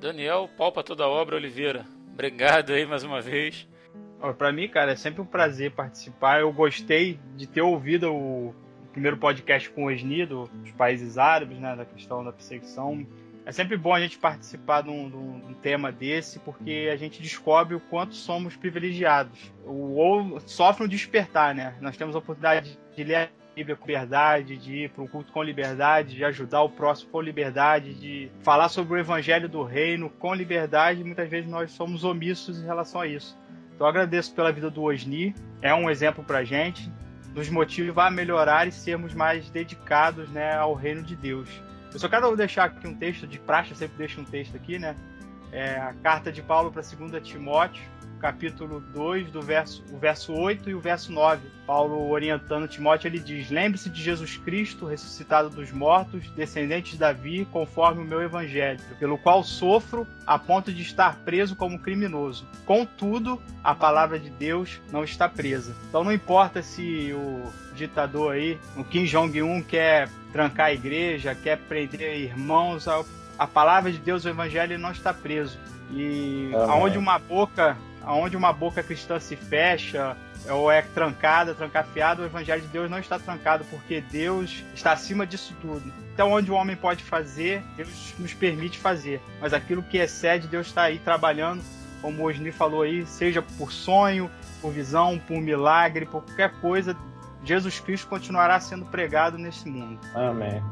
Daniel, 0.00 0.48
pau 0.56 0.70
para 0.70 0.82
toda 0.82 1.04
a 1.04 1.08
obra, 1.08 1.36
Oliveira. 1.36 1.84
Obrigado 2.12 2.72
aí 2.72 2.84
mais 2.84 3.04
uma 3.04 3.20
vez. 3.20 3.68
Para 4.36 4.52
mim, 4.52 4.68
cara, 4.68 4.92
é 4.92 4.96
sempre 4.96 5.20
um 5.20 5.26
prazer 5.26 5.72
participar. 5.72 6.40
Eu 6.40 6.52
gostei 6.52 7.20
de 7.36 7.46
ter 7.46 7.62
ouvido 7.62 8.12
o 8.12 8.54
primeiro 8.92 9.16
podcast 9.16 9.70
com 9.70 9.84
o 9.84 9.86
Osni, 9.88 10.26
dos 10.26 10.72
países 10.76 11.18
árabes, 11.18 11.58
né, 11.58 11.76
da 11.76 11.84
questão 11.84 12.24
da 12.24 12.32
perseguição. 12.32 13.06
É 13.46 13.52
sempre 13.52 13.76
bom 13.76 13.94
a 13.94 14.00
gente 14.00 14.18
participar 14.18 14.82
de 14.82 14.90
um, 14.90 15.08
de 15.08 15.16
um, 15.16 15.54
tema 15.54 15.92
desse, 15.92 16.40
porque 16.40 16.90
a 16.92 16.96
gente 16.96 17.22
descobre 17.22 17.76
o 17.76 17.80
quanto 17.80 18.12
somos 18.16 18.56
privilegiados. 18.56 19.52
Ou 19.64 20.40
sofre 20.40 20.84
um 20.84 20.88
despertar, 20.88 21.54
né? 21.54 21.76
Nós 21.80 21.96
temos 21.96 22.16
a 22.16 22.18
oportunidade 22.18 22.76
de 22.96 23.04
ler 23.04 23.30
Bíblia 23.54 23.74
com 23.74 23.86
liberdade, 23.86 24.56
de 24.58 24.84
ir 24.84 24.90
para 24.90 25.02
o 25.02 25.08
culto 25.08 25.32
com 25.32 25.42
liberdade, 25.42 26.14
de 26.14 26.24
ajudar 26.24 26.60
o 26.62 26.68
próximo 26.68 27.10
com 27.10 27.22
liberdade, 27.22 27.94
de 27.94 28.30
falar 28.42 28.68
sobre 28.68 28.94
o 28.94 28.98
evangelho 28.98 29.48
do 29.48 29.62
reino 29.62 30.10
com 30.10 30.34
liberdade. 30.34 31.02
Muitas 31.02 31.30
vezes 31.30 31.48
nós 31.48 31.70
somos 31.70 32.04
omissos 32.04 32.60
em 32.60 32.66
relação 32.66 33.00
a 33.00 33.06
isso. 33.06 33.38
Então 33.74 33.86
agradeço 33.86 34.34
pela 34.34 34.52
vida 34.52 34.70
do 34.70 34.82
Osni, 34.82 35.34
é 35.62 35.74
um 35.74 35.88
exemplo 35.88 36.22
para 36.22 36.44
gente, 36.44 36.90
nos 37.34 37.48
motiva 37.48 38.06
a 38.06 38.10
melhorar 38.10 38.66
e 38.66 38.72
sermos 38.72 39.14
mais 39.14 39.48
dedicados 39.48 40.28
né, 40.30 40.54
ao 40.54 40.74
reino 40.74 41.02
de 41.02 41.16
Deus. 41.16 41.48
Eu 41.96 42.00
só 42.00 42.10
quero 42.10 42.36
deixar 42.36 42.64
aqui 42.64 42.86
um 42.86 42.94
texto 42.94 43.26
de 43.26 43.38
praxe, 43.38 43.70
eu 43.70 43.76
sempre 43.78 43.96
deixo 43.96 44.20
um 44.20 44.24
texto 44.24 44.54
aqui, 44.54 44.78
né? 44.78 44.94
É 45.52 45.78
a 45.78 45.94
carta 46.02 46.32
de 46.32 46.42
Paulo 46.42 46.70
para 46.70 46.82
2 46.82 47.22
Timóteo, 47.26 47.82
capítulo 48.18 48.80
2, 48.80 49.30
do 49.30 49.42
verso, 49.42 49.84
o 49.92 49.98
verso 49.98 50.32
8 50.32 50.70
e 50.70 50.74
o 50.74 50.80
verso 50.80 51.12
9. 51.12 51.48
Paulo 51.66 52.08
orientando 52.10 52.68
Timóteo, 52.68 53.08
ele 53.08 53.18
diz: 53.18 53.50
Lembre-se 53.50 53.90
de 53.90 54.02
Jesus 54.02 54.36
Cristo, 54.36 54.86
ressuscitado 54.86 55.50
dos 55.50 55.70
mortos, 55.72 56.28
descendente 56.30 56.92
de 56.92 56.98
Davi, 56.98 57.46
conforme 57.50 58.02
o 58.02 58.06
meu 58.06 58.22
evangelho, 58.22 58.80
pelo 58.98 59.18
qual 59.18 59.42
sofro 59.42 60.06
a 60.26 60.38
ponto 60.38 60.72
de 60.72 60.82
estar 60.82 61.16
preso 61.24 61.56
como 61.56 61.78
criminoso. 61.78 62.46
Contudo, 62.64 63.40
a 63.62 63.74
palavra 63.74 64.18
de 64.18 64.30
Deus 64.30 64.80
não 64.90 65.04
está 65.04 65.28
presa. 65.28 65.74
Então 65.88 66.04
não 66.04 66.12
importa 66.12 66.62
se 66.62 67.12
o 67.12 67.52
ditador 67.74 68.32
aí, 68.32 68.58
o 68.76 68.84
Kim 68.84 69.04
Jong-un 69.04 69.62
quer 69.62 70.08
trancar 70.32 70.66
a 70.66 70.72
igreja, 70.72 71.34
quer 71.34 71.58
prender 71.58 72.18
irmãos, 72.18 72.88
a 73.38 73.46
palavra 73.46 73.90
de 73.90 73.98
Deus, 73.98 74.24
o 74.24 74.28
evangelho 74.28 74.78
não 74.78 74.90
está 74.90 75.12
preso. 75.12 75.58
E 75.90 76.50
Amém. 76.54 76.70
aonde 76.70 76.98
uma 76.98 77.18
boca 77.18 77.76
aonde 78.06 78.36
uma 78.36 78.52
boca 78.52 78.84
cristã 78.84 79.18
se 79.18 79.34
fecha 79.34 80.16
ou 80.48 80.70
é 80.70 80.80
trancada, 80.80 81.54
trancafiada, 81.54 82.22
o 82.22 82.24
evangelho 82.24 82.62
de 82.62 82.68
Deus 82.68 82.88
não 82.88 83.00
está 83.00 83.18
trancado, 83.18 83.64
porque 83.68 84.00
Deus 84.00 84.64
está 84.74 84.92
acima 84.92 85.26
disso 85.26 85.52
tudo. 85.60 85.92
Então, 86.14 86.30
onde 86.30 86.50
o 86.50 86.54
homem 86.54 86.76
pode 86.76 87.02
fazer, 87.02 87.64
Deus 87.76 88.14
nos 88.16 88.32
permite 88.32 88.78
fazer. 88.78 89.20
Mas 89.40 89.52
aquilo 89.52 89.82
que 89.82 89.98
excede, 89.98 90.46
Deus 90.46 90.68
está 90.68 90.82
aí 90.82 91.00
trabalhando, 91.00 91.64
como 92.00 92.22
o 92.22 92.26
Osni 92.26 92.52
falou 92.52 92.82
aí, 92.82 93.04
seja 93.06 93.42
por 93.42 93.72
sonho, 93.72 94.30
por 94.62 94.72
visão, 94.72 95.18
por 95.18 95.40
milagre, 95.40 96.06
por 96.06 96.22
qualquer 96.22 96.52
coisa, 96.60 96.96
Jesus 97.42 97.80
Cristo 97.80 98.06
continuará 98.06 98.58
sendo 98.60 98.84
pregado 98.86 99.36
nesse 99.36 99.68
mundo. 99.68 100.00
Amém. 100.14 100.62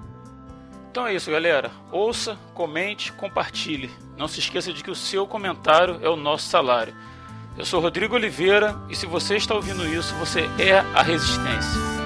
Então 0.94 1.08
é 1.08 1.12
isso, 1.12 1.28
galera. 1.28 1.72
Ouça, 1.90 2.38
comente, 2.54 3.12
compartilhe. 3.14 3.90
Não 4.16 4.28
se 4.28 4.38
esqueça 4.38 4.72
de 4.72 4.80
que 4.80 4.92
o 4.92 4.94
seu 4.94 5.26
comentário 5.26 5.98
é 6.00 6.08
o 6.08 6.14
nosso 6.14 6.46
salário. 6.46 6.94
Eu 7.58 7.64
sou 7.64 7.80
Rodrigo 7.80 8.14
Oliveira 8.14 8.76
e 8.88 8.94
se 8.94 9.04
você 9.04 9.34
está 9.34 9.56
ouvindo 9.56 9.84
isso, 9.84 10.14
você 10.14 10.48
é 10.56 10.78
a 10.78 11.02
Resistência. 11.02 12.03